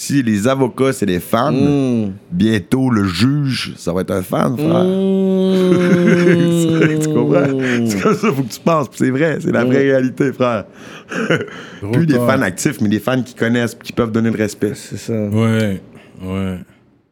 si 0.00 0.22
les 0.22 0.48
avocats, 0.48 0.94
c'est 0.94 1.04
des 1.04 1.20
fans, 1.20 1.52
Mm. 1.52 2.12
bientôt 2.30 2.88
le 2.88 3.04
juge, 3.04 3.74
ça 3.76 3.92
va 3.92 4.00
être 4.00 4.12
un 4.12 4.22
fan, 4.22 4.56
frère. 4.56 4.84
Mm. 4.84 6.98
tu 7.02 7.08
comprends? 7.12 7.86
C'est 7.86 8.00
comme 8.00 8.14
ça, 8.14 8.32
faut 8.32 8.42
que 8.42 8.48
tu 8.48 8.60
penses. 8.60 8.88
Puis 8.88 8.98
C'est 8.98 9.10
vrai, 9.10 9.36
c'est 9.42 9.52
la 9.52 9.62
vraie 9.62 9.82
réalité, 9.82 10.32
frère. 10.32 10.64
Plus 11.92 12.06
des 12.06 12.14
fans 12.14 12.40
actifs, 12.40 12.80
mais 12.80 12.88
des 12.88 12.98
fans 12.98 13.22
qui 13.22 13.34
connaissent, 13.34 13.74
qui 13.74 13.92
peuvent 13.92 14.10
donner 14.10 14.30
le 14.30 14.38
respect. 14.38 14.72
C'est 14.74 14.96
ça. 14.96 15.12
Ouais, 15.12 15.82
ouais. 16.22 16.56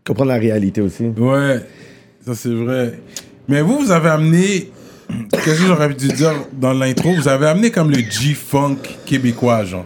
Comprendre 0.06 0.30
la 0.30 0.38
réalité 0.38 0.80
aussi. 0.80 1.08
Ouais, 1.18 1.60
ça 2.24 2.34
c'est 2.34 2.54
vrai. 2.54 2.98
Mais 3.48 3.60
vous, 3.60 3.80
vous 3.80 3.90
avez 3.90 4.08
amené, 4.08 4.70
qu'est-ce 5.32 5.60
que 5.60 5.66
j'aurais 5.66 5.92
dû 5.92 6.08
dire 6.08 6.32
dans 6.58 6.72
l'intro, 6.72 7.12
vous 7.12 7.28
avez 7.28 7.48
amené 7.48 7.70
comme 7.70 7.90
le 7.90 7.98
G-Funk 7.98 8.78
québécois, 9.04 9.64
genre. 9.64 9.84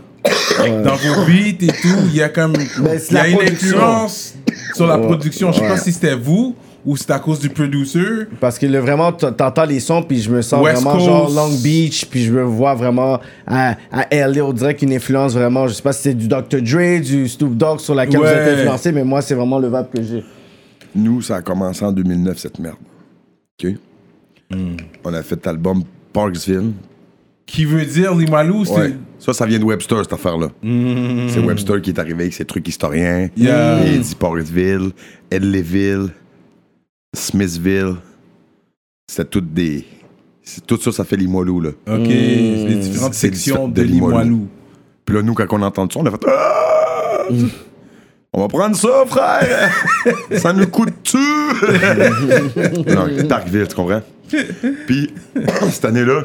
Dans 0.84 0.96
vos 0.96 1.24
beats 1.26 1.62
et 1.62 1.66
tout, 1.68 1.98
il 2.08 2.14
y 2.16 2.22
a 2.22 2.28
comme, 2.28 2.54
il 3.10 3.14
y 3.14 3.16
a 3.18 3.28
une 3.28 3.36
production. 3.36 3.68
influence 3.78 4.34
sur 4.74 4.86
la 4.86 4.98
production. 4.98 5.52
Je 5.52 5.58
sais 5.60 5.68
pas 5.68 5.76
si 5.78 5.92
c'était 5.92 6.14
vous 6.14 6.54
ou 6.84 6.96
c'est 6.96 7.10
à 7.12 7.20
cause 7.20 7.38
du 7.38 7.48
producer. 7.48 8.00
Parce 8.40 8.58
que 8.58 8.66
là, 8.66 8.80
vraiment, 8.80 9.12
t'entends 9.12 9.64
les 9.64 9.78
sons, 9.78 10.02
puis 10.02 10.20
je 10.20 10.28
me 10.30 10.42
sens 10.42 10.64
West 10.64 10.82
vraiment 10.82 10.96
Coast. 10.96 11.06
genre 11.06 11.30
Long 11.30 11.54
Beach, 11.62 12.06
puis 12.06 12.24
je 12.24 12.32
me 12.32 12.42
vois 12.42 12.74
vraiment 12.74 13.20
à, 13.46 13.76
à 13.92 14.06
LA, 14.28 14.44
on 14.44 14.52
dirait 14.52 14.74
qu'une 14.74 14.92
influence 14.92 15.32
vraiment, 15.34 15.68
je 15.68 15.74
sais 15.74 15.82
pas 15.82 15.92
si 15.92 16.02
c'est 16.02 16.14
du 16.14 16.26
Dr. 16.26 16.60
Dre, 16.60 17.00
du 17.00 17.28
Snoop 17.28 17.56
Dogg 17.56 17.78
sur 17.78 17.94
laquelle 17.94 18.16
vous 18.18 18.22
Ouais. 18.26 18.32
êtes 18.34 18.58
influencé, 18.58 18.90
mais 18.90 19.04
moi, 19.04 19.22
c'est 19.22 19.34
vraiment 19.34 19.60
le 19.60 19.68
vibe 19.68 19.86
que 19.94 20.02
j'ai. 20.02 20.24
Nous, 20.94 21.22
ça 21.22 21.36
a 21.36 21.42
commencé 21.42 21.84
en 21.84 21.92
2009, 21.92 22.36
cette 22.38 22.58
merde. 22.58 22.76
OK? 23.62 23.72
On 25.04 25.14
a 25.14 25.22
fait 25.22 25.46
l'album 25.46 25.82
Parksville. 26.12 26.72
Qui 27.46 27.64
veut 27.64 27.84
dire 27.84 28.14
Limalou, 28.14 28.64
c'est. 28.64 28.72
Ouais. 28.74 28.94
Ça, 29.18 29.32
ça 29.32 29.46
vient 29.46 29.58
de 29.58 29.64
Webster, 29.64 29.98
cette 30.02 30.12
affaire-là. 30.12 30.48
C'est 30.62 31.38
Webster 31.40 31.80
qui 31.82 31.90
est 31.90 31.98
arrivé 31.98 32.22
avec 32.24 32.32
ses 32.34 32.44
trucs 32.44 32.66
historiens. 32.66 33.28
Yeah. 33.36 33.84
Il 33.86 34.00
dit 34.00 34.16
Edleyville, 35.30 36.08
Smithville. 37.14 37.96
C'était 39.08 39.28
toutes 39.28 39.52
des. 39.52 39.84
c'est- 40.42 40.66
Tout 40.66 40.78
ça, 40.80 40.92
ça 40.92 41.04
fait 41.04 41.16
Limoilou, 41.16 41.60
là. 41.60 41.70
Ok, 41.86 42.06
les 42.08 42.74
différentes 42.76 43.14
C'est 43.14 43.28
sections 43.28 43.68
de 43.68 43.74
de 43.74 43.82
Limoilou. 43.82 44.18
Limoilou. 44.18 44.48
Puis 45.04 45.16
là, 45.16 45.22
nous, 45.22 45.34
quand 45.34 45.46
on 45.50 45.62
entend 45.62 45.88
ça, 45.90 46.00
on 46.00 46.06
a 46.06 46.10
fait. 46.10 46.24
Ah! 46.26 47.26
On 48.32 48.40
va 48.40 48.48
prendre 48.48 48.74
ça, 48.76 49.04
frère! 49.06 49.70
ça 50.38 50.52
nous 50.54 50.66
coûte-tu? 50.66 51.18
non, 51.18 53.08
Darkville, 53.28 53.68
tu 53.68 53.74
comprends? 53.74 54.00
Puis, 54.86 55.12
cette 55.70 55.84
année-là. 55.84 56.22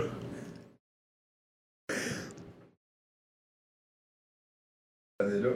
Année-là- 5.27 5.49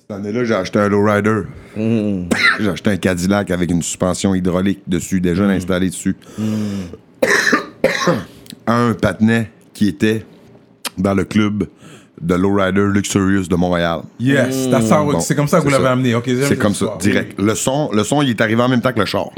Cette 0.00 0.10
année-là, 0.10 0.44
j'ai 0.44 0.54
acheté 0.54 0.78
un 0.78 0.88
lowrider. 0.88 1.42
J'ai 1.76 2.68
acheté 2.68 2.90
un 2.90 2.96
Cadillac 2.96 3.50
avec 3.50 3.70
une 3.70 3.82
suspension 3.82 4.34
hydraulique 4.34 4.80
dessus, 4.86 5.20
déjà 5.20 5.44
installée 5.44 5.90
dessus. 5.90 6.16
un 8.66 8.94
patinet 8.94 9.50
qui 9.72 9.88
était 9.88 10.24
dans 10.98 11.14
le 11.14 11.24
club 11.24 11.66
de 12.24 12.34
lowrider 12.34 12.82
Luxurious 12.92 13.44
de 13.48 13.54
Montréal. 13.56 14.00
Yes, 14.18 14.68
that's 14.70 14.90
how- 14.90 15.10
Bon, 15.12 15.20
c'est 15.20 15.34
comme 15.34 15.46
ça 15.48 15.58
que 15.58 15.64
vous 15.64 15.70
l'avez 15.70 15.84
ça. 15.84 15.92
amené. 15.92 16.14
Ok, 16.14 16.24
j'aime 16.26 16.44
C'est 16.48 16.58
comme 16.58 16.74
ça, 16.74 16.96
direct. 17.00 17.38
Le 17.40 17.54
son, 17.54 17.90
le 17.92 18.02
son, 18.04 18.22
il 18.22 18.30
est 18.30 18.40
arrivé 18.40 18.62
en 18.62 18.68
même 18.68 18.80
temps 18.80 18.92
que 18.92 19.00
le 19.00 19.06
char. 19.06 19.26
Ok, 19.26 19.34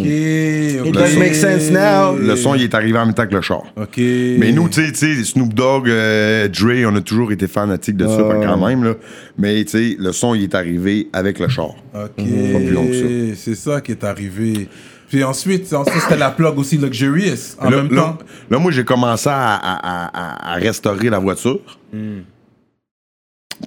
ok. 0.00 0.86
It 0.86 0.92
does 0.94 1.16
make 1.18 1.34
sense 1.34 1.70
now. 1.70 2.16
Le 2.16 2.34
son, 2.36 2.54
il 2.54 2.62
est 2.62 2.74
arrivé 2.74 2.98
en 2.98 3.06
même 3.06 3.14
temps 3.14 3.26
que 3.26 3.34
le 3.34 3.40
char. 3.40 3.62
Ok. 3.76 3.96
Mais 3.98 4.52
nous, 4.52 4.68
tu 4.68 4.84
sais, 4.84 4.92
tu 4.92 5.16
sais, 5.16 5.24
Snoop 5.24 5.54
Dogg, 5.54 5.88
euh, 5.88 6.48
Dre, 6.48 6.86
on 6.90 6.96
a 6.96 7.00
toujours 7.00 7.32
été 7.32 7.46
fanatiques 7.46 7.96
de 7.96 8.06
ça 8.06 8.18
quand 8.42 8.66
même. 8.66 8.84
Là. 8.84 8.94
Mais 9.38 9.64
tu 9.64 9.70
sais, 9.70 9.96
le 9.98 10.12
son, 10.12 10.34
il 10.34 10.42
est 10.44 10.54
arrivé 10.54 11.08
avec 11.12 11.38
le 11.38 11.48
char. 11.48 11.70
Ok. 11.94 12.16
Pas 12.16 12.58
plus 12.58 12.70
long 12.70 12.86
que 12.86 12.94
ça. 13.34 13.36
C'est 13.36 13.54
ça 13.54 13.80
qui 13.80 13.92
est 13.92 14.04
arrivé. 14.04 14.68
Puis 15.12 15.22
ensuite, 15.24 15.70
ensuite 15.74 16.00
c'était 16.00 16.16
la 16.16 16.30
plug 16.30 16.56
aussi 16.58 16.78
Luxurious 16.78 17.56
en 17.58 17.68
là, 17.68 17.76
même 17.82 17.92
là- 17.94 18.00
temps. 18.02 18.18
là, 18.50 18.58
moi, 18.58 18.72
j'ai 18.72 18.82
commencé 18.82 19.28
à, 19.28 19.56
à- 19.56 20.06
à- 20.06 20.52
à 20.52 20.54
restaurer 20.54 21.10
la 21.10 21.18
voiture. 21.18 21.60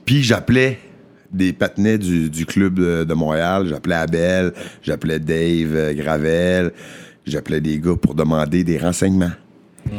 Puis 0.05 0.23
j'appelais 0.23 0.79
des 1.31 1.53
patinets 1.53 1.99
du, 1.99 2.31
du 2.31 2.47
club 2.47 2.79
de, 2.79 3.03
de 3.03 3.13
Montréal. 3.13 3.67
J'appelais 3.69 3.93
Abel, 3.93 4.53
j'appelais 4.81 5.19
Dave 5.19 5.75
euh, 5.75 5.93
Gravel, 5.93 6.71
j'appelais 7.27 7.61
des 7.61 7.77
gars 7.79 7.95
pour 7.95 8.15
demander 8.15 8.63
des 8.63 8.79
renseignements. 8.79 9.31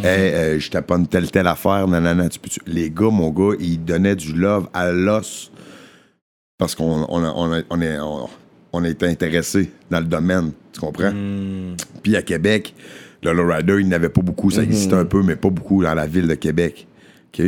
Hey, 0.03 0.35
euh, 0.35 0.59
je 0.59 0.69
taponne 0.69 1.07
telle, 1.07 1.31
telle 1.31 1.47
affaire, 1.47 1.87
nanana, 1.87 2.29
tu 2.29 2.41
peux 2.41 2.49
Les 2.67 2.91
gars, 2.91 3.11
mon 3.11 3.31
gars, 3.31 3.55
ils 3.61 3.79
donnaient 3.85 4.17
du 4.17 4.33
love 4.33 4.69
à 4.75 4.91
l'os 4.91 5.53
parce 6.59 6.75
qu'on 6.75 7.07
on, 7.09 7.23
on, 7.71 7.81
est, 7.83 7.99
on, 8.01 8.29
on 8.77 8.85
a 8.85 8.89
été 8.89 9.07
intéressés 9.07 9.71
dans 9.91 9.99
le 10.01 10.07
domaine, 10.07 10.53
tu 10.73 10.81
comprends? 10.81 11.13
Puis 12.03 12.17
à 12.17 12.23
Québec, 12.23 12.75
le 13.23 13.33
lowrider, 13.33 13.79
il 13.81 13.89
n'avait 13.89 14.09
pas 14.09 14.23
beaucoup. 14.23 14.51
Ça 14.51 14.63
existait 14.63 14.95
un 14.95 15.05
peu, 15.05 15.23
mais 15.23 15.37
pas 15.37 15.51
beaucoup 15.51 15.83
dans 15.83 15.95
la 15.95 16.07
ville 16.07 16.29
de 16.29 16.35
Québec. 16.35 16.87
OK? 17.39 17.45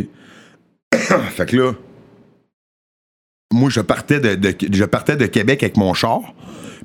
fait 1.31 1.47
que 1.47 1.57
là, 1.57 1.73
moi, 3.53 3.71
je 3.71 3.81
partais 3.81 4.21
de, 4.21 4.35
de- 4.35 4.55
je 4.73 4.85
partais 4.85 5.17
de 5.17 5.27
Québec 5.27 5.63
avec 5.63 5.77
mon 5.77 5.95
char. 5.95 6.21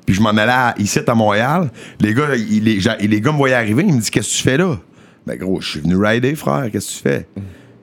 Puis 0.06 0.14
je 0.14 0.20
m'en 0.22 0.30
allais 0.30 0.52
à- 0.52 0.74
ici 0.78 1.00
à 1.06 1.14
Montréal. 1.14 1.70
Les 2.00 2.14
gars, 2.14 2.34
ils- 2.36 2.62
les, 2.62 2.78
les 3.06 3.20
gars 3.20 3.32
me 3.32 3.36
voyaient 3.38 3.54
arriver. 3.54 3.84
Ils 3.86 3.92
me 3.94 3.98
disent 3.98 4.10
Qu'est-ce 4.10 4.30
que 4.32 4.36
tu 4.36 4.42
fais 4.42 4.56
là? 4.56 4.78
Ben 5.26 5.36
gros, 5.38 5.60
je 5.60 5.70
suis 5.70 5.80
venu 5.80 5.96
rider, 5.96 6.34
frère. 6.34 6.70
Qu'est-ce 6.70 6.88
que 6.88 6.92
tu 6.96 6.98
fais? 7.02 7.28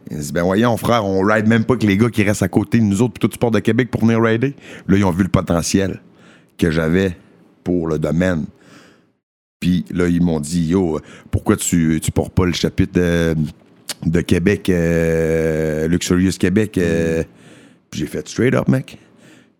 Ils 0.09 0.17
me 0.17 0.21
disent 0.21 0.33
Ben 0.33 0.43
voyons, 0.43 0.75
frère, 0.77 1.05
on 1.05 1.21
ride 1.21 1.47
même 1.47 1.63
pas 1.63 1.75
que 1.77 1.85
les 1.85 1.97
gars 1.97 2.09
qui 2.09 2.23
restent 2.23 2.43
à 2.43 2.47
côté 2.47 2.79
de 2.79 2.83
nous 2.83 3.01
autres. 3.01 3.13
Puis 3.13 3.19
toi, 3.21 3.29
tu 3.29 3.37
pars 3.37 3.51
de 3.51 3.59
Québec 3.59 3.89
pour 3.91 4.01
venir 4.01 4.21
rider. 4.21 4.55
Là, 4.87 4.97
ils 4.97 5.05
ont 5.05 5.11
vu 5.11 5.23
le 5.23 5.29
potentiel 5.29 6.01
que 6.61 6.69
j'avais 6.69 7.17
pour 7.63 7.87
le 7.87 7.97
domaine. 7.97 8.45
Puis 9.59 9.83
là, 9.91 10.07
ils 10.07 10.21
m'ont 10.21 10.39
dit, 10.39 10.67
yo, 10.67 10.99
pourquoi 11.31 11.55
tu, 11.55 11.99
tu 12.01 12.11
portes 12.11 12.33
pas 12.33 12.45
le 12.45 12.53
chapitre 12.53 12.93
de, 14.05 14.21
Québec, 14.21 14.69
euh, 14.69 15.87
Luxurious 15.87 16.33
Québec. 16.39 16.77
euh, 16.77 17.23
j'ai 17.91 18.05
fait 18.05 18.27
straight 18.27 18.53
up, 18.53 18.67
mec. 18.67 18.99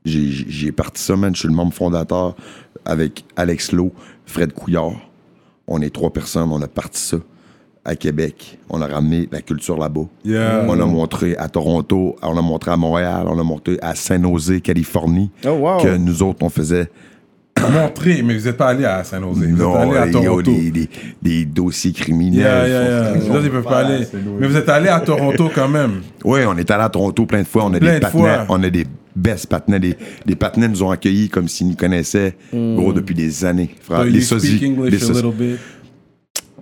J'ai 0.06 0.72
parti 0.72 1.02
ça, 1.02 1.16
man. 1.16 1.34
Je 1.34 1.40
suis 1.40 1.48
le 1.48 1.56
membre 1.56 1.74
fondateur 1.74 2.36
avec 2.86 3.26
Alex 3.36 3.72
Lowe, 3.72 3.94
Fred 4.26 4.54
Couillard. 4.54 5.10
On 5.68 5.82
est 5.82 5.94
trois 5.94 6.14
personnes, 6.14 6.52
on 6.52 6.62
a 6.62 6.68
parti 6.68 7.02
ça 7.02 7.18
à 7.84 7.96
Québec. 7.96 8.60
On 8.70 8.82
a 8.82 8.88
ramené 8.88 9.28
la 9.32 9.42
culture 9.42 9.78
là-bas. 9.78 10.06
Yeah. 10.24 10.66
On 10.68 10.80
a 10.80 10.86
montré 10.86 11.36
à 11.38 11.50
Toronto, 11.50 12.16
on 12.22 12.38
a 12.38 12.42
montré 12.42 12.72
à 12.72 12.78
Montréal, 12.78 13.26
on 13.28 13.40
a 13.40 13.44
montré 13.44 13.78
à 13.82 13.96
San 13.96 14.22
Jose, 14.24 14.62
Californie, 14.64 15.32
Oh, 15.46 15.50
wow. 15.50 15.78
que 15.82 15.98
nous 15.98 16.22
autres, 16.24 16.40
on 16.44 16.50
faisait 16.50 16.90
Montré, 17.72 18.24
mais 18.24 18.38
vous 18.38 18.46
n'êtes 18.46 18.58
pas 18.58 18.70
allé 18.70 18.86
à 18.86 19.04
San 19.04 19.22
Jose. 19.22 19.38
Vous 19.38 19.44
êtes 19.44 19.50
non, 19.52 19.76
allé 19.76 19.98
à 19.98 20.08
il 20.08 20.14
y 20.14 20.18
a 20.18 20.22
Toronto. 20.24 20.42
des, 20.52 20.72
des- 20.72 20.90
des 21.22 21.46
dossiers 21.46 21.92
criminels. 21.92 22.40
Yeah, 22.40 22.68
yeah, 22.68 22.84
yeah. 22.84 23.14
Ils 23.18 23.22
sont- 23.24 23.34
Là, 23.34 23.40
ils 23.44 23.50
peuvent 23.52 23.64
pas 23.64 23.80
aller. 23.80 24.06
Mais 24.40 24.48
vous 24.48 24.56
êtes 24.56 24.70
allé 24.70 24.88
à 24.88 25.00
Toronto 25.02 25.52
quand 25.54 25.68
même. 25.68 26.02
Oui, 26.24 26.40
on 26.48 26.58
est 26.58 26.72
allé 26.72 26.84
à 26.84 26.90
Toronto 26.90 27.26
plein 27.26 27.42
de 27.42 27.48
fois. 27.48 27.66
On 27.66 27.74
a 27.74 27.78
Plein 27.80 27.90
des 27.94 27.96
de 27.98 28.02
partenaires, 28.02 28.46
on 28.50 28.64
a 28.64 28.70
des 28.70 28.86
best 29.16 29.46
partenaires. 29.48 29.80
Des, 29.82 29.96
des 30.26 30.36
partenaires 30.36 30.70
nous 30.70 30.82
ont 30.82 30.90
accueillis 30.92 31.30
comme 31.30 31.48
s'ils 31.48 31.68
nous 31.68 31.76
connaissaient, 31.76 32.36
gros, 32.52 32.94
depuis 32.94 33.14
des 33.14 33.46
années. 33.46 33.70
Frère. 33.82 34.00
So 34.00 34.06
les 34.06 34.12
you 34.14 34.22
sosies. 34.22 34.48
speak 34.58 34.64
English 34.72 34.92
les 34.94 35.04
a 35.04 35.08
sosies. 35.08 35.22
little 35.22 35.32
bit. 35.38 35.58
C'était- 35.58 35.60
c'est- 35.60 36.61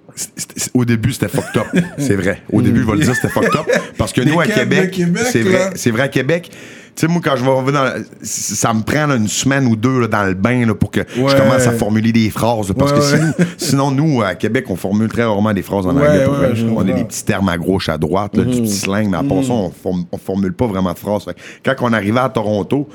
Au 0.73 0.85
début, 0.85 1.13
c'était 1.13 1.27
fucked 1.27 1.57
up. 1.57 1.67
C'est 1.97 2.15
vrai. 2.15 2.41
Au 2.51 2.61
début, 2.61 2.81
je 2.81 2.85
vais 2.85 2.93
le 2.93 3.03
dire, 3.03 3.15
c'était 3.15 3.29
fucked 3.29 3.55
up. 3.55 3.67
Parce 3.97 4.13
que 4.13 4.21
nous, 4.21 4.39
à 4.39 4.45
Québec, 4.45 5.01
c'est 5.31 5.41
vrai, 5.41 5.71
c'est 5.75 5.91
vrai 5.91 6.03
à 6.03 6.07
Québec. 6.07 6.51
Tu 6.99 7.05
sais, 7.05 7.11
moi, 7.13 7.21
quand 7.23 7.37
je 7.37 7.45
vais 7.45 7.49
revenir 7.49 7.81
dans. 7.81 8.03
Ça 8.23 8.73
me 8.73 8.81
prend 8.81 9.05
là, 9.07 9.15
une 9.15 9.29
semaine 9.29 9.67
ou 9.67 9.77
deux 9.77 10.01
là, 10.01 10.07
dans 10.07 10.25
le 10.25 10.33
bain 10.33 10.65
là, 10.65 10.75
pour 10.75 10.91
que 10.91 10.99
Ouais. 10.99 11.29
je 11.31 11.37
commence 11.37 11.65
à 11.65 11.71
formuler 11.71 12.11
des 12.11 12.29
phrases. 12.29 12.73
parce 12.77 12.91
Ouais, 12.91 12.97
que 12.99 13.03
sinon, 13.05 13.33
sinon, 13.57 13.91
nous, 13.91 14.21
à 14.21 14.35
Québec, 14.35 14.65
on 14.67 14.75
formule 14.75 15.07
très 15.07 15.23
rarement 15.23 15.53
des 15.53 15.61
phrases 15.61 15.85
en 15.87 15.91
anglais. 15.91 16.25
pour 16.25 16.33
vrai. 16.33 16.51
on 16.75 16.81
a 16.81 16.91
des 16.91 17.05
petits 17.05 17.23
termes 17.23 17.47
à 17.47 17.57
gauche, 17.57 17.87
à 17.87 17.97
droite, 17.97 18.37
du 18.37 18.63
petit 18.63 18.69
slang, 18.75 19.07
mais 19.09 19.15
à 19.15 19.23
part 19.23 19.41
ça, 19.45 19.53
on, 19.53 19.69
form- 19.71 20.03
on 20.11 20.17
formule 20.17 20.51
pas 20.51 20.67
vraiment 20.67 20.91
de 20.91 20.97
phrases. 20.99 21.23
Fait 21.23 21.37
quand 21.63 21.75
on 21.87 21.93
arrivait 21.93 22.19
à 22.19 22.27
Toronto, 22.27 22.89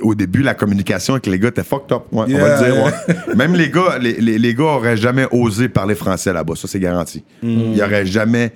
au 0.00 0.16
début, 0.16 0.42
la 0.42 0.54
communication 0.54 1.14
avec 1.14 1.26
les 1.26 1.38
gars 1.38 1.48
était 1.50 1.62
fucked 1.62 1.92
up. 1.92 2.02
On 2.10 2.22
va 2.22 2.26
le 2.26 2.32
dire. 2.64 2.74
yeah. 2.74 3.34
Même 3.36 3.54
les 3.54 3.70
gars, 3.70 3.98
les, 4.00 4.14
les- 4.14 4.38
les 4.40 4.54
gars 4.54 4.64
auraient 4.64 4.96
jamais 4.96 5.28
osé 5.30 5.68
parler 5.68 5.94
français 5.94 6.32
là-bas. 6.32 6.54
Ça, 6.56 6.66
c'est 6.66 6.80
garanti. 6.80 7.22
Ils 7.44 7.80
auraient 7.80 8.06
jamais, 8.06 8.50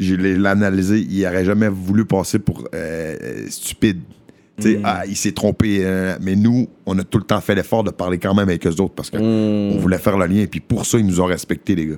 je 0.00 0.16
l'ai 0.16 0.44
analysé, 0.48 0.98
ils 1.08 1.24
auraient 1.26 1.44
jamais 1.44 1.68
voulu 1.68 2.04
passer 2.04 2.40
pour 2.40 2.64
euh, 2.74 3.16
euh, 3.22 3.44
stupide. 3.50 4.00
Tu 4.58 4.72
sais, 4.74 4.80
ah, 4.84 5.04
il 5.06 5.16
s'est 5.16 5.32
trompé. 5.32 5.80
euh, 5.82 6.16
mais 6.20 6.34
nous, 6.34 6.68
on 6.86 6.98
a 6.98 7.04
tout 7.04 7.18
le 7.18 7.24
temps 7.24 7.40
fait 7.40 7.54
l'effort 7.54 7.84
de 7.84 7.90
parler 7.90 8.18
quand 8.18 8.34
même 8.34 8.48
avec 8.48 8.66
eux 8.66 8.80
autres 8.80 8.94
parce 8.94 9.10
qu'on 9.10 9.76
voulait 9.78 9.98
faire 9.98 10.16
le 10.16 10.26
lien. 10.26 10.40
Et 10.40 10.46
puis 10.46 10.60
pour 10.60 10.86
ça, 10.86 10.98
ils 10.98 11.06
nous 11.06 11.20
ont 11.20 11.26
respectés, 11.26 11.74
les 11.74 11.86
gars. 11.86 11.96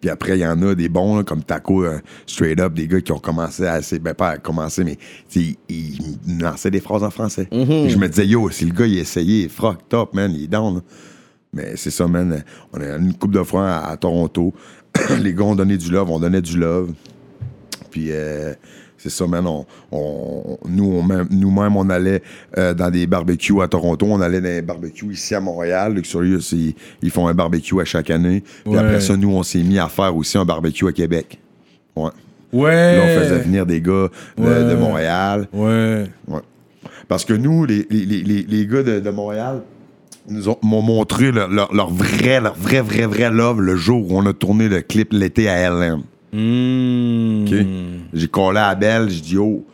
Puis 0.00 0.10
après, 0.10 0.36
il 0.38 0.40
y 0.40 0.46
en 0.46 0.60
a 0.62 0.74
des 0.74 0.88
bons, 0.88 1.16
là, 1.16 1.22
comme 1.24 1.42
Taco, 1.42 1.84
euh, 1.84 1.98
straight 2.26 2.60
up, 2.60 2.74
des 2.74 2.86
gars 2.86 3.00
qui 3.00 3.12
ont 3.12 3.18
commencé 3.18 3.64
à 3.66 3.78
essayer, 3.78 3.98
ben 3.98 4.12
pas 4.12 4.30
à 4.30 4.38
commencer, 4.38 4.84
mais 4.84 4.98
ils, 5.34 6.18
lançaient 6.40 6.70
des 6.70 6.80
phrases 6.80 7.02
en 7.02 7.10
français. 7.10 7.46
Puis 7.50 7.90
Je 7.90 7.96
me 7.98 8.08
disais, 8.08 8.26
yo, 8.26 8.50
si 8.50 8.66
le 8.66 8.72
gars, 8.72 8.86
il 8.86 8.98
a 8.98 9.00
essayé, 9.00 9.48
fuck, 9.48 9.88
top, 9.88 10.14
man, 10.14 10.30
il 10.34 10.44
est 10.44 10.48
down. 10.48 10.74
là. 10.76 10.80
Mais 11.54 11.76
c'est 11.76 11.90
ça, 11.90 12.06
man. 12.06 12.42
On 12.72 12.80
a 12.80 12.96
une 12.96 13.14
couple 13.14 13.34
de 13.34 13.42
fois 13.42 13.70
à, 13.70 13.92
à 13.92 13.96
Toronto. 13.96 14.52
les 15.20 15.32
gars 15.32 15.44
ont 15.44 15.54
donné 15.54 15.76
du 15.76 15.90
love, 15.90 16.10
on 16.10 16.18
donnait 16.18 16.42
du 16.42 16.58
love. 16.58 16.92
Puis 17.90 18.08
euh, 18.10 18.54
c'est 19.04 19.10
ça, 19.10 19.26
man. 19.26 19.46
On, 19.46 19.66
on- 19.92 20.58
nous, 20.66 20.84
on 20.84 21.02
même- 21.02 21.28
nous-mêmes, 21.30 21.76
on 21.76 21.90
allait 21.90 22.22
euh, 22.56 22.72
dans 22.72 22.90
des 22.90 23.06
barbecues 23.06 23.60
à 23.60 23.68
Toronto. 23.68 24.06
On 24.08 24.20
allait 24.22 24.40
dans 24.40 24.48
des 24.48 24.62
barbecues 24.62 25.12
ici 25.12 25.34
à 25.34 25.40
Montréal. 25.40 25.92
Luxurious, 25.94 26.40
ils, 26.52 26.74
ils 27.02 27.10
font 27.10 27.28
un 27.28 27.34
barbecue 27.34 27.78
à 27.80 27.84
chaque 27.84 28.08
année. 28.10 28.42
Puis 28.64 28.72
Ouais. 28.72 28.78
après 28.78 29.00
ça, 29.00 29.14
nous, 29.16 29.30
on 29.30 29.42
s'est 29.42 29.62
mis 29.62 29.78
à 29.78 29.88
faire 29.88 30.16
aussi 30.16 30.38
un 30.38 30.46
barbecue 30.46 30.88
à 30.88 30.92
Québec. 30.92 31.38
Ouais. 31.94 32.10
Ouais. 32.52 32.96
Là, 32.96 33.02
on 33.04 33.20
faisait 33.22 33.38
venir 33.40 33.66
des 33.66 33.80
gars 33.82 34.08
de, 34.38 34.42
Ouais. 34.42 34.64
de 34.70 34.74
Montréal. 34.74 35.48
Ouais. 35.52 36.04
Ouais. 36.26 36.40
Parce 37.06 37.26
que 37.26 37.34
nous, 37.34 37.66
les, 37.66 37.86
les, 37.90 38.06
les, 38.06 38.22
les- 38.22 38.42
les 38.48 38.66
gars 38.66 38.82
de, 38.82 39.00
de 39.00 39.10
Montréal, 39.10 39.60
nous 40.26 40.48
ont- 40.48 40.56
m'ont 40.62 40.80
montré 40.80 41.30
leur, 41.32 41.48
leur- 41.50 41.74
leur 41.74 41.90
vrai, 41.90 42.40
leur 42.40 42.54
vrai, 42.54 42.80
vrai, 42.80 43.04
vrai 43.04 43.30
love 43.30 43.60
le 43.60 43.76
jour 43.76 44.10
où 44.10 44.16
on 44.18 44.24
a 44.24 44.32
tourné 44.32 44.70
le 44.70 44.80
clip 44.80 45.12
l'été 45.12 45.48
à 45.50 45.68
LM. 45.68 46.02
Mm. 46.34 47.44
OK? 47.46 47.66
J'ai 48.12 48.28
collé 48.28 48.58
à 48.58 48.74
Belle, 48.74 49.08
j'ai 49.10 49.20
dit, 49.20 49.38
oh, 49.38 49.64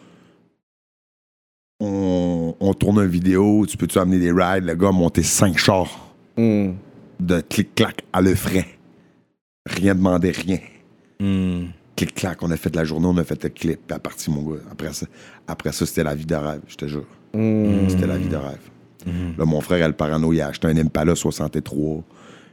on, 1.80 2.54
on 2.60 2.74
tourne 2.74 2.98
une 3.00 3.06
vidéo, 3.10 3.64
tu 3.66 3.76
peux-tu 3.76 3.98
amener 3.98 4.18
des 4.18 4.30
rides? 4.32 4.64
Le 4.64 4.74
gars 4.74 4.88
a 4.88 4.92
monté 4.92 5.22
cinq 5.22 5.58
chars 5.58 6.06
Hmm. 6.36 6.72
de 7.18 7.40
clic-clac 7.40 8.02
à 8.12 8.22
le 8.22 8.34
frais. 8.34 8.66
Rien 9.66 9.94
demandé, 9.94 10.30
rien. 10.30 10.58
Mm. 11.18 11.66
Clic-clac, 11.96 12.42
on 12.42 12.50
a 12.50 12.56
fait 12.56 12.70
de 12.70 12.76
la 12.76 12.84
journée, 12.84 13.06
on 13.08 13.16
a 13.18 13.24
fait 13.24 13.42
le 13.42 13.50
clip, 13.50 13.80
puis 13.86 13.94
à 13.94 13.98
partir, 13.98 14.32
mon 14.32 14.42
gars. 14.42 14.60
Après 14.70 14.92
ça, 14.92 15.06
après 15.46 15.72
ça 15.72 15.84
c'était 15.84 16.04
la 16.04 16.14
vie 16.14 16.24
de 16.24 16.34
rêve, 16.34 16.60
je 16.66 16.76
te 16.76 16.86
jure. 16.86 17.04
C'était 17.34 18.06
la 18.06 18.16
vie 18.16 18.28
de 18.28 18.36
rêve. 18.36 18.70
Là, 19.38 19.44
mon 19.44 19.60
frère, 19.60 19.84
El 19.84 19.94
Parano, 19.94 20.32
il 20.32 20.40
a 20.40 20.48
acheté 20.48 20.68
un 20.68 20.76
Impala 20.76 21.14
63. 21.14 22.02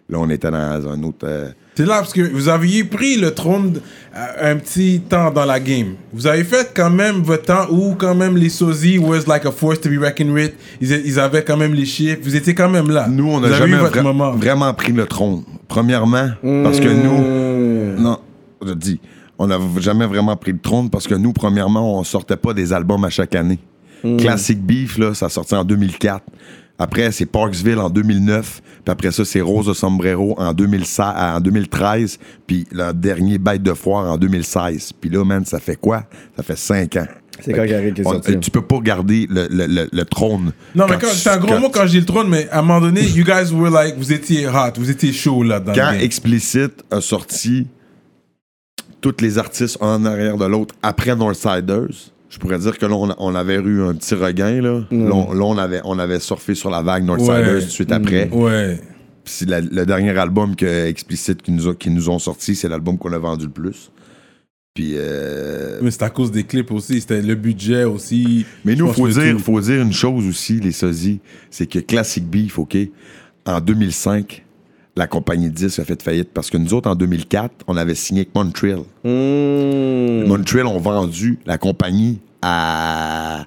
Là, 0.09 0.19
on 0.19 0.29
était 0.29 0.49
dans 0.49 0.57
un 0.89 1.03
autre. 1.03 1.25
euh, 1.25 1.49
C'est 1.75 1.85
là 1.85 1.95
parce 1.99 2.13
que 2.13 2.21
vous 2.21 2.47
aviez 2.47 2.85
pris 2.85 3.17
le 3.17 3.31
trône 3.33 3.81
à- 4.13 4.49
un 4.49 4.55
petit 4.55 5.01
temps 5.01 5.31
dans 5.31 5.43
la 5.43 5.59
game. 5.59 5.95
Vous 6.13 6.25
avez 6.27 6.45
fait 6.45 6.71
quand 6.73 6.89
même 6.89 7.17
votre 7.23 7.43
temps 7.43 7.67
où 7.69 7.93
quand 7.95 8.15
même 8.15 8.37
les 8.37 8.47
sosies 8.49 8.97
was 8.99 9.23
like 9.27 9.45
a 9.45 9.51
force 9.51 9.81
to 9.81 9.89
be 9.89 9.97
reckoned 10.01 10.31
with. 10.31 10.53
Ils, 10.79 10.91
ils 11.05 11.19
avaient 11.19 11.43
quand 11.43 11.57
même 11.57 11.73
les 11.73 11.85
chiffres. 11.85 12.19
Vous 12.23 12.35
étiez 12.37 12.55
quand 12.55 12.69
même 12.69 12.89
là. 12.89 13.07
Nous, 13.09 13.29
on 13.29 13.41
n'a 13.41 13.49
jamais 13.57 13.75
vra- 13.89 14.01
moment. 14.01 14.31
vraiment 14.31 14.73
pris 14.73 14.93
le 14.93 15.05
trône. 15.05 15.43
Premièrement, 15.67 16.29
parce 16.63 16.79
que 16.79 16.87
nous. 16.87 18.01
Non, 18.01 18.19
je 18.65 18.73
dis, 18.73 18.99
on 19.37 19.47
n'a 19.47 19.59
jamais 19.79 20.05
vraiment 20.07 20.37
pris 20.37 20.53
le 20.53 20.59
trône 20.59 20.89
parce 20.89 21.05
que 21.05 21.15
nous, 21.15 21.33
premièrement, 21.33 21.99
on 21.99 22.03
sortait 22.05 22.37
pas 22.37 22.53
des 22.53 22.71
albums 22.71 23.03
à 23.03 23.09
chaque 23.09 23.35
année. 23.35 23.59
Classic 24.19 24.57
Beef, 24.61 24.97
là, 24.99 25.13
ça 25.13 25.27
sortait 25.27 25.57
en 25.57 25.65
2004. 25.65 26.23
Après, 26.79 27.11
c'est 27.11 27.25
Parksville 27.25 27.79
en 27.79 27.89
2009. 27.89 28.61
Puis 28.85 28.91
après 28.91 29.11
ça, 29.11 29.25
c'est 29.25 29.41
Rose 29.41 29.65
de 29.67 29.73
Sombrero 29.73 30.35
en, 30.37 30.53
2016 30.53 31.05
en 31.17 31.39
2013. 31.39 32.19
Puis 32.45 32.67
le 32.71 32.91
dernier 32.93 33.37
Bête 33.37 33.63
de 33.63 33.73
Foire 33.73 34.11
en 34.11 34.17
2016. 34.17 34.93
Puis 35.01 35.09
là, 35.09 35.23
man, 35.25 35.43
ça 35.45 35.59
fait 35.59 35.75
quoi? 35.75 36.03
Ça 36.35 36.43
fait 36.43 36.57
cinq 36.57 36.95
ans. 36.97 37.07
C'est 37.39 37.53
quand 37.53 37.65
Gary 37.65 37.93
qui 37.93 38.01
est 38.01 38.03
sorti. 38.03 38.39
Tu 38.39 38.49
peux 38.49 38.61
pas 38.63 38.79
garder 38.79 39.27
le, 39.29 39.47
le- 39.51 39.67
le- 39.67 39.89
le 39.91 40.05
trône. 40.05 40.53
Non, 40.73 40.85
mais 40.89 40.97
c'est 41.07 41.29
un 41.29 41.37
gros 41.37 41.59
mot 41.59 41.69
quand 41.69 41.83
je 41.85 41.91
dis 41.91 41.99
le 41.99 42.05
trône, 42.05 42.29
mais 42.29 42.49
à 42.49 42.59
un 42.59 42.61
moment 42.63 42.81
donné, 42.81 43.01
you 43.03 43.23
guys 43.23 43.51
were 43.53 43.69
like, 43.69 43.95
vous 43.97 44.11
étiez 44.11 44.47
hot, 44.47 44.71
vous 44.77 44.89
étiez 44.89 45.13
chaud 45.13 45.43
là 45.43 45.59
dans 45.59 45.73
Quand. 45.73 45.91
Explicit 45.99 46.71
a 46.89 46.99
sorti 46.99 47.67
tous 49.01 49.15
les 49.21 49.37
artistes 49.37 49.77
un 49.81 50.01
en 50.01 50.05
arrière 50.05 50.37
de 50.37 50.45
l'autre 50.45 50.73
après 50.81 51.15
Northsiders, 51.15 52.11
je 52.29 52.37
pourrais 52.39 52.59
dire 52.59 52.77
que 52.77 52.85
là, 52.85 52.93
on, 52.95 53.13
on 53.17 53.35
avait 53.35 53.55
eu 53.55 53.81
un 53.83 53.93
petit 53.93 54.15
regain. 54.15 54.61
Là, 54.61 54.79
là, 54.91 55.11
on, 55.15 55.33
là, 55.33 55.43
on 55.45 55.57
avait, 55.57 55.81
on 55.85 55.97
avait 55.99 56.19
surfé 56.19 56.55
sur 56.55 56.69
la 56.69 56.81
vague 56.81 57.03
Northsiders 57.05 57.35
Ouais. 57.55 57.59
tout 57.59 57.65
de 57.65 57.71
suite 57.71 57.91
après. 57.91 58.29
Ouais. 58.31 58.79
Puis 59.23 59.33
c'est 59.37 59.49
la- 59.49 59.61
le 59.61 59.85
dernier 59.85 60.17
album 60.17 60.55
que 60.55 60.85
Explicit 60.87 61.41
qui 61.41 61.51
nous, 61.51 61.67
a- 61.67 61.75
qui 61.75 61.89
nous 61.89 62.09
ont 62.09 62.19
sorti, 62.19 62.55
c'est 62.55 62.67
l'album 62.69 62.97
qu'on 62.97 63.11
a 63.13 63.17
vendu 63.17 63.45
le 63.45 63.51
plus. 63.51 63.91
Puis, 64.73 64.93
euh, 64.95 65.79
Mais 65.81 65.89
c'est 65.89 66.03
à 66.03 66.09
cause 66.09 66.31
des 66.31 66.43
clips 66.43 66.71
aussi, 66.71 67.01
c'était 67.01 67.21
le 67.21 67.33
budget 67.35 67.83
aussi. 67.83 68.45
mais 68.63 68.75
nous, 68.75 68.91
faut 68.93 69.07
dire, 69.07 69.39
faut 69.39 69.59
dire 69.59 69.81
une 69.81 69.91
chose 69.93 70.27
aussi, 70.27 70.59
les 70.59 70.71
sosies, 70.71 71.19
c'est 71.49 71.65
que 71.65 71.79
Classic 71.79 72.23
Beef, 72.23 72.59
OK, 72.59 72.77
en 73.45 73.59
2005, 73.59 74.43
la 74.97 75.07
compagnie 75.07 75.49
de 75.49 75.53
disques 75.53 75.79
a 75.79 75.85
fait 75.85 76.01
faillite 76.01 76.29
parce 76.33 76.49
que 76.49 76.57
nous 76.57 76.73
autres, 76.73 76.89
en 76.89 76.95
2004, 76.95 77.65
on 77.67 77.77
avait 77.77 77.95
signé 77.95 78.21
avec 78.21 78.35
Montreal. 78.35 78.79
Hmm. 79.03 80.27
Montreal 80.27 80.65
ont 80.67 80.79
vendu 80.79 81.39
la 81.45 81.57
compagnie 81.57 82.19
à. 82.41 83.45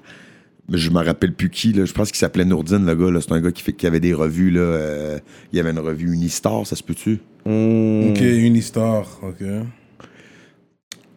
Je 0.69 0.89
me 0.89 1.03
rappelle 1.03 1.33
plus 1.33 1.49
qui, 1.49 1.73
là. 1.73 1.83
je 1.83 1.91
pense 1.91 2.09
qu'il 2.09 2.17
s'appelait 2.17 2.45
Nourdine, 2.45 2.85
le 2.85 2.95
gars. 2.95 3.11
là. 3.11 3.19
C'est 3.19 3.33
un 3.33 3.41
gars 3.41 3.51
qui, 3.51 3.61
fait, 3.61 3.73
qui 3.73 3.85
avait 3.85 3.99
des 3.99 4.13
revues. 4.13 4.51
Là, 4.51 4.61
euh, 4.61 5.19
il 5.51 5.57
y 5.57 5.59
avait 5.59 5.71
une 5.71 5.79
revue 5.79 6.13
Unistar, 6.13 6.65
ça 6.65 6.77
se 6.77 6.83
peut-tu? 6.83 7.19
Hmm. 7.45 8.11
Ok, 8.11 8.21
Unistar, 8.21 9.05
ok. 9.21 9.45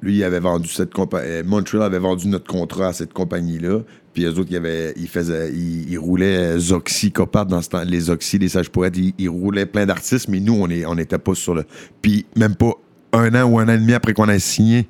Lui, 0.04 0.16
il 0.16 0.24
avait 0.24 0.40
vendu 0.40 0.68
cette 0.68 0.92
compagnie. 0.92 1.42
Montreal 1.44 1.82
avait 1.82 1.98
vendu 1.98 2.28
notre 2.28 2.46
contrat 2.46 2.88
à 2.88 2.92
cette 2.92 3.14
compagnie-là. 3.14 3.80
Puis 4.12 4.24
eux 4.24 4.38
autres, 4.38 4.50
ils, 4.50 4.56
avaient, 4.56 4.92
ils, 4.96 5.08
faisaient, 5.08 5.50
ils, 5.50 5.90
ils 5.90 5.98
roulaient 5.98 6.58
Zoxy, 6.58 7.10
Copart 7.10 7.46
dans 7.46 7.62
ce 7.62 7.70
temps. 7.70 7.82
Les 7.84 8.00
Zoxy, 8.00 8.38
les 8.38 8.50
Sages 8.50 8.68
Poètes, 8.68 8.98
ils, 8.98 9.14
ils 9.16 9.30
roulaient 9.30 9.64
plein 9.64 9.86
d'artistes, 9.86 10.28
mais 10.28 10.40
nous, 10.40 10.52
on 10.52 10.68
n'était 10.94 11.16
on 11.16 11.18
pas 11.18 11.34
sur 11.34 11.54
le. 11.54 11.64
Puis 12.02 12.26
même 12.36 12.54
pas 12.54 12.74
un 13.14 13.34
an 13.34 13.44
ou 13.44 13.58
un 13.58 13.68
an 13.68 13.72
et 13.72 13.78
demi 13.78 13.94
après 13.94 14.12
qu'on 14.12 14.28
a 14.28 14.38
signé, 14.38 14.88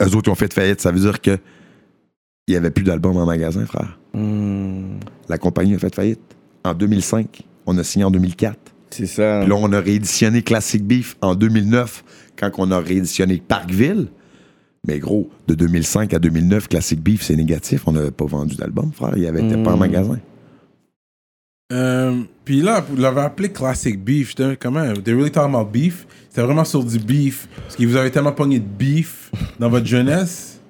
eux 0.00 0.14
autres, 0.14 0.28
ils 0.28 0.30
ont 0.30 0.36
fait 0.36 0.52
faillite. 0.52 0.80
Ça 0.80 0.92
veut 0.92 1.00
dire 1.00 1.20
que 1.20 1.36
il 2.46 2.52
n'y 2.52 2.56
avait 2.56 2.70
plus 2.70 2.84
d'albums 2.84 3.16
en 3.16 3.26
magasin, 3.26 3.66
frère. 3.66 3.98
Hmm. 4.14 5.00
La 5.28 5.36
compagnie 5.36 5.74
a 5.74 5.78
fait 5.78 5.94
faillite. 5.94 6.20
En 6.64 6.72
2005, 6.72 7.42
on 7.66 7.76
a 7.76 7.84
signé 7.84 8.04
en 8.04 8.10
2004. 8.10 8.56
C'est 8.90 9.06
ça. 9.06 9.40
Puis 9.40 9.50
là, 9.50 9.56
on 9.56 9.70
a 9.72 9.80
rééditionné 9.80 10.42
Classic 10.42 10.82
Beef 10.82 11.16
en 11.20 11.34
2009, 11.34 12.04
quand 12.38 12.50
on 12.58 12.70
a 12.70 12.78
rééditionné 12.80 13.42
Parkville. 13.46 14.08
Mais 14.86 14.98
gros, 15.00 15.28
de 15.48 15.54
2005 15.54 16.14
à 16.14 16.18
2009, 16.18 16.68
Classic 16.68 17.00
Beef, 17.00 17.22
c'est 17.22 17.36
négatif. 17.36 17.82
On 17.86 17.92
n'avait 17.92 18.10
pas 18.12 18.24
vendu 18.26 18.56
d'album, 18.56 18.92
frère. 18.92 19.12
Il 19.16 19.22
n'y 19.22 19.26
avait 19.28 19.42
pas 19.62 19.72
en 19.72 19.76
magasin. 19.76 20.18
Euh, 21.72 22.22
puis 22.44 22.62
là, 22.62 22.80
vous 22.88 22.96
l'avez 22.96 23.20
appelé 23.20 23.50
Classic 23.50 24.02
Beef. 24.02 24.30
J'étais 24.30 24.56
comment? 24.56 24.92
They 24.94 25.12
really 25.12 25.30
talking 25.30 25.54
about 25.54 25.70
beef 25.70 26.06
C'était 26.30 26.42
vraiment 26.42 26.64
sur 26.64 26.82
du 26.84 26.98
beef. 26.98 27.48
Parce 27.62 27.76
que 27.76 27.84
vous 27.84 27.96
avez 27.96 28.10
tellement 28.10 28.32
pogné 28.32 28.58
de 28.58 28.64
beef 28.66 29.30
dans 29.58 29.68
votre 29.68 29.84
jeunesse. 29.86 30.60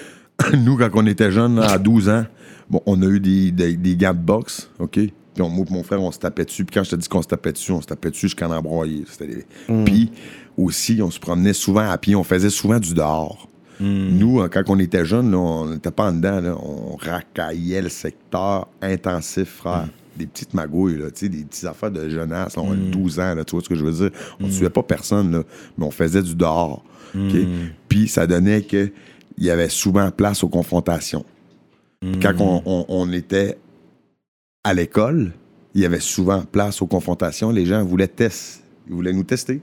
Nous, 0.64 0.76
quand 0.76 0.88
on 0.94 1.06
était 1.06 1.30
jeunes, 1.30 1.58
à 1.60 1.78
12 1.78 2.08
ans, 2.08 2.24
bon, 2.68 2.80
on 2.86 3.00
a 3.02 3.06
eu 3.06 3.20
des, 3.20 3.52
des, 3.52 3.76
des 3.76 3.96
gants 3.96 4.14
de 4.14 4.18
boxe, 4.18 4.68
OK? 4.80 4.92
Puis 5.34 5.42
on, 5.42 5.48
moi 5.48 5.64
et 5.70 5.72
mon 5.72 5.84
frère, 5.84 6.02
on 6.02 6.10
se 6.10 6.18
tapait 6.18 6.44
dessus. 6.44 6.64
Puis 6.64 6.74
quand 6.74 6.82
je 6.82 6.90
te 6.90 6.96
dis 6.96 7.06
qu'on 7.08 7.22
se 7.22 7.28
tapait 7.28 7.52
dessus, 7.52 7.70
on 7.70 7.80
se 7.80 7.86
tapait 7.86 8.10
dessus 8.10 8.22
jusqu'à 8.26 8.48
en 8.48 8.52
embroyer. 8.56 9.04
C'était 9.08 9.28
des- 9.28 9.46
Puis 9.84 10.10
aussi, 10.56 11.00
on 11.02 11.10
se 11.10 11.18
promenait 11.20 11.52
souvent 11.52 11.88
à 11.88 11.96
pied. 11.98 12.14
On 12.16 12.24
faisait 12.24 12.50
souvent 12.50 12.78
du 12.78 12.94
dehors. 12.94 13.48
Nous, 13.82 14.40
euh, 14.42 14.48
quand 14.48 14.62
on 14.68 14.78
était 14.78 15.06
jeunes, 15.06 15.30
là, 15.30 15.38
on 15.38 15.66
n'était 15.70 15.90
pas 15.90 16.10
en 16.10 16.12
dedans. 16.12 16.40
là. 16.40 16.54
On 16.62 16.96
racaillait 16.96 17.80
le 17.80 17.88
secteur 17.88 18.68
intensif, 18.82 19.48
frère. 19.48 19.88
Des 20.16 20.26
petites 20.26 20.52
magouilles, 20.52 20.98
là, 20.98 21.06
des 21.10 21.28
petites 21.44 21.64
affaires 21.64 21.90
de 21.90 22.06
jeunesse. 22.10 22.56
là. 22.56 22.62
On 22.62 22.72
a 22.72 22.76
12 22.76 23.18
ans, 23.20 23.34
là, 23.34 23.42
tu 23.44 23.52
vois 23.52 23.62
ce 23.64 23.68
que 23.70 23.74
je 23.76 23.84
veux 23.84 23.92
dire? 23.92 24.10
On 24.38 24.48
ne 24.48 24.52
tuait 24.52 24.68
pas 24.68 24.82
personne, 24.82 25.32
là, 25.32 25.42
mais 25.78 25.86
on 25.86 25.90
faisait 25.90 26.22
du 26.22 26.34
dehors. 26.34 26.84
Puis 27.88 28.06
ça 28.08 28.26
donnait 28.26 28.62
qu'il 28.62 28.92
y 29.38 29.48
avait 29.48 29.70
souvent 29.70 30.10
place 30.10 30.44
aux 30.44 30.48
confrontations. 30.48 31.24
Quand 32.22 32.34
on, 32.38 32.62
on- 32.66 32.84
on 32.88 33.12
était 33.12 33.56
à 34.62 34.74
l'école, 34.74 35.32
il 35.74 35.80
y 35.80 35.86
avait 35.86 36.00
souvent 36.00 36.42
place 36.42 36.82
aux 36.82 36.86
confrontations. 36.86 37.50
Les 37.50 37.64
gens 37.64 37.82
voulaient 37.84 38.08
tester. 38.08 38.62
Ils 38.88 38.94
voulaient 38.94 39.12
nous 39.12 39.22
tester. 39.24 39.60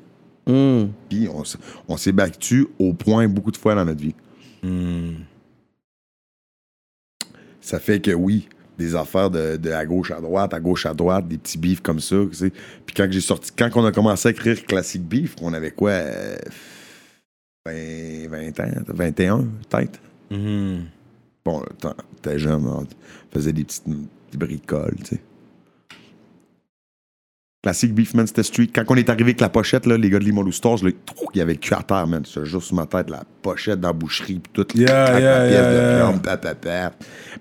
Hmm. 0.47 0.87
Puis 1.09 1.27
on, 1.27 1.43
on 1.87 1.97
s'est 1.97 2.11
battu 2.13 2.67
au 2.79 2.93
point 2.93 3.27
beaucoup 3.27 3.51
de 3.51 3.57
fois 3.57 3.75
dans 3.75 3.85
notre 3.85 4.01
vie. 4.01 4.15
Ça 7.61 7.79
fait 7.79 7.99
que 7.99 8.11
oui, 8.11 8.47
des 8.77 8.95
affaires 8.95 9.29
de, 9.29 9.57
de 9.57 9.71
à 9.71 9.85
gauche 9.85 10.11
à 10.11 10.21
droite, 10.21 10.53
à 10.53 10.59
gauche 10.59 10.85
à 10.85 10.93
droite, 10.93 11.27
des 11.27 11.37
petits 11.37 11.57
bifs 11.57 11.81
comme 11.81 11.99
ça. 11.99 12.15
tu 12.29 12.33
sais. 12.35 12.51
Puis 12.85 12.95
quand 12.95 13.07
j'ai 13.11 13.21
sorti, 13.21 13.51
quand 13.57 13.69
on 13.75 13.85
a 13.85 13.91
commencé 13.91 14.29
à 14.29 14.31
écrire 14.31 14.63
Classic 14.65 15.01
Beef, 15.03 15.35
on 15.41 15.53
avait 15.53 15.71
quoi 15.71 15.91
euh, 15.91 16.37
20, 17.65 18.29
20 18.29 18.59
ans, 18.61 18.71
21 18.87 19.47
peut-être? 19.69 19.99
Bon, 21.43 21.63
t'en- 21.79 21.95
t'es 22.21 22.39
jeune, 22.39 22.65
on 22.65 22.85
faisait 23.33 23.53
des 23.53 23.63
petites, 23.63 23.83
petites 23.83 24.39
bricoles, 24.39 24.95
tu 25.03 25.15
sais. 25.15 25.21
Classic 27.64 27.91
Beef, 27.93 28.14
man, 28.14 28.28
c'était 28.28 28.43
street. 28.43 28.70
Quand 28.74 28.84
on 28.89 28.95
est 28.95 29.10
arrivé 29.10 29.24
avec 29.32 29.41
la 29.41 29.49
pochette, 29.49 29.88
là, 29.88 29.97
les 29.97 30.10
gars 30.12 30.20
de 30.20 30.24
Limolou 30.24 30.51
trou, 30.51 30.86
il 31.34 31.39
y 31.39 31.41
avait 31.41 31.53
le 31.53 31.60
cul 31.60 31.74
à 31.74 31.82
terre, 31.82 32.05
man. 32.05 32.24
Je 32.24 32.39
te 32.39 32.45
jure 32.45 32.62
sur 32.62 32.76
ma 32.76 32.86
tête, 32.86 33.10
la 33.10 33.24
pochette 33.41 33.80
dans 33.80 33.89
la 33.89 33.93
boucherie, 33.93 34.36
puis 34.39 34.51
toute 34.53 34.76
Yeah, 34.76 35.12
la 35.14 35.20
yeah, 35.20 35.39
pièce 35.47 35.51
yeah, 35.51 36.12
de 36.14 36.20
pa, 36.20 36.38
pa, 36.38 36.53
pa. 36.55 36.91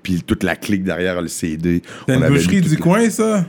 puis 0.02 0.22
toute 0.22 0.42
la 0.42 0.56
clique 0.56 0.84
derrière 0.84 1.20
le 1.20 1.28
CD. 1.28 1.82
C'est 2.06 2.12
On 2.14 2.16
une 2.16 2.22
avait 2.24 2.34
boucherie 2.34 2.62
du 2.62 2.78
coin, 2.78 3.08
ça? 3.10 3.44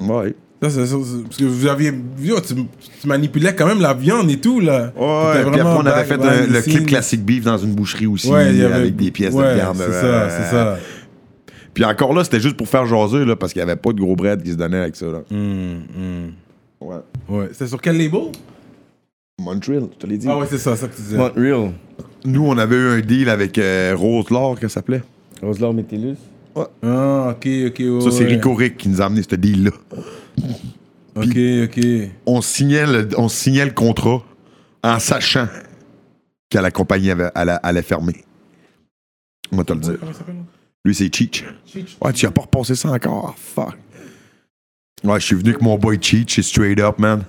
Ouais. 0.00 0.34
Ça, 0.62 0.70
c'est 0.70 0.86
ça, 0.86 0.96
c'est- 1.04 1.22
Parce 1.24 1.36
que 1.36 1.44
vous 1.44 1.66
aviez. 1.66 1.92
Tu, 1.92 2.54
tu 3.02 3.06
manipulais 3.06 3.54
quand 3.54 3.66
même 3.66 3.80
la 3.80 3.94
viande 3.94 4.30
et 4.30 4.38
tout, 4.40 4.60
là. 4.60 4.92
Ouais, 4.96 5.42
puis 5.50 5.60
après, 5.60 5.62
on 5.62 5.86
avait 5.86 6.04
fait 6.04 6.14
un- 6.22 6.46
le 6.46 6.60
clip. 6.62 6.86
Classic 6.86 7.22
Beef 7.22 7.44
dans 7.44 7.58
une 7.58 7.74
boucherie 7.74 8.06
aussi, 8.06 8.28
Ouais, 8.30 8.50
il 8.50 8.58
y 8.58 8.64
avait- 8.64 8.74
avec 8.74 8.96
des 8.96 9.10
pièces 9.10 9.34
ouais, 9.34 9.50
de 9.54 9.54
viande. 9.60 9.76
C'est 9.76 9.82
euh, 9.84 10.28
ça, 10.28 10.36
c'est 10.36 10.50
ça. 10.50 10.78
Puis 11.74 11.84
encore 11.84 12.12
là, 12.14 12.24
c'était 12.24 12.40
juste 12.40 12.56
pour 12.56 12.68
faire 12.68 12.86
jaser, 12.86 13.24
là, 13.24 13.36
parce 13.36 13.52
qu'il 13.52 13.60
n'y 13.60 13.70
avait 13.70 13.80
pas 13.80 13.92
de 13.92 14.00
gros 14.00 14.16
bread 14.16 14.42
qui 14.42 14.50
se 14.50 14.56
donnait 14.56 14.78
avec 14.80 14.96
ça. 14.96 15.06
Là. 15.06 15.22
Ouais. 16.80 16.96
Ouais. 17.28 17.48
C'était 17.52 17.68
sur 17.68 17.80
quel 17.80 17.96
label? 17.98 18.32
Montreal, 19.40 19.84
je 19.92 19.96
te 19.98 20.06
l'ai 20.06 20.18
dit. 20.18 20.26
Ah, 20.28 20.36
ouais, 20.38 20.46
c'est 20.50 20.58
ça, 20.58 20.76
ça 20.76 20.88
que 20.88 20.94
tu 20.94 21.02
disais. 21.02 21.16
Montreal. 21.16 21.72
Nous, 22.24 22.44
on 22.46 22.58
avait 22.58 22.76
eu 22.76 22.88
un 22.88 23.00
deal 23.00 23.28
avec 23.28 23.56
euh, 23.58 23.94
Rose 23.96 24.28
Laure, 24.30 24.58
que 24.58 24.68
ça 24.68 24.74
s'appelait. 24.74 25.02
Roselor 25.42 25.72
Métellus. 25.72 26.16
Ah, 26.82 27.28
ok, 27.30 27.46
ok. 27.68 27.78
ouais, 27.78 28.00
Ça, 28.00 28.10
c'est 28.10 28.24
ouais. 28.24 28.34
Rico 28.34 28.54
Rick 28.54 28.76
qui 28.76 28.88
nous 28.88 29.00
a 29.00 29.06
amené 29.06 29.22
ce 29.22 29.34
deal-là. 29.36 29.70
Ok, 31.14 31.36
ok. 31.64 31.84
On 32.26 32.42
signait, 32.42 32.86
le, 32.86 33.08
on 33.16 33.28
signait 33.28 33.64
le 33.64 33.70
contrat 33.72 34.22
en 34.82 34.98
sachant 34.98 35.48
que 36.50 36.58
la 36.58 36.70
compagnie 36.70 37.10
avait, 37.10 37.30
allait, 37.34 37.56
allait 37.62 37.82
fermer. 37.82 38.16
On 39.52 39.56
va 39.56 39.64
te 39.64 39.72
le 39.72 39.80
dire. 39.80 39.96
Comment 39.98 40.12
il 40.12 40.16
s'appelle 40.16 40.34
Lui, 40.84 40.94
c'est 40.94 41.14
Cheech. 41.14 41.44
Ouais, 42.00 42.12
tu 42.12 42.26
as 42.26 42.30
pas 42.30 42.42
repassé 42.42 42.74
ça 42.74 42.90
encore? 42.90 43.34
Fuck. 43.36 43.76
Ouais, 45.04 45.20
je 45.20 45.26
suis 45.26 45.36
venu 45.36 45.50
avec 45.50 45.62
mon 45.62 45.76
boy 45.78 45.98
Cheech, 46.00 46.34
c'est 46.34 46.42
straight 46.42 46.78
up, 46.80 46.98
man. 46.98 47.24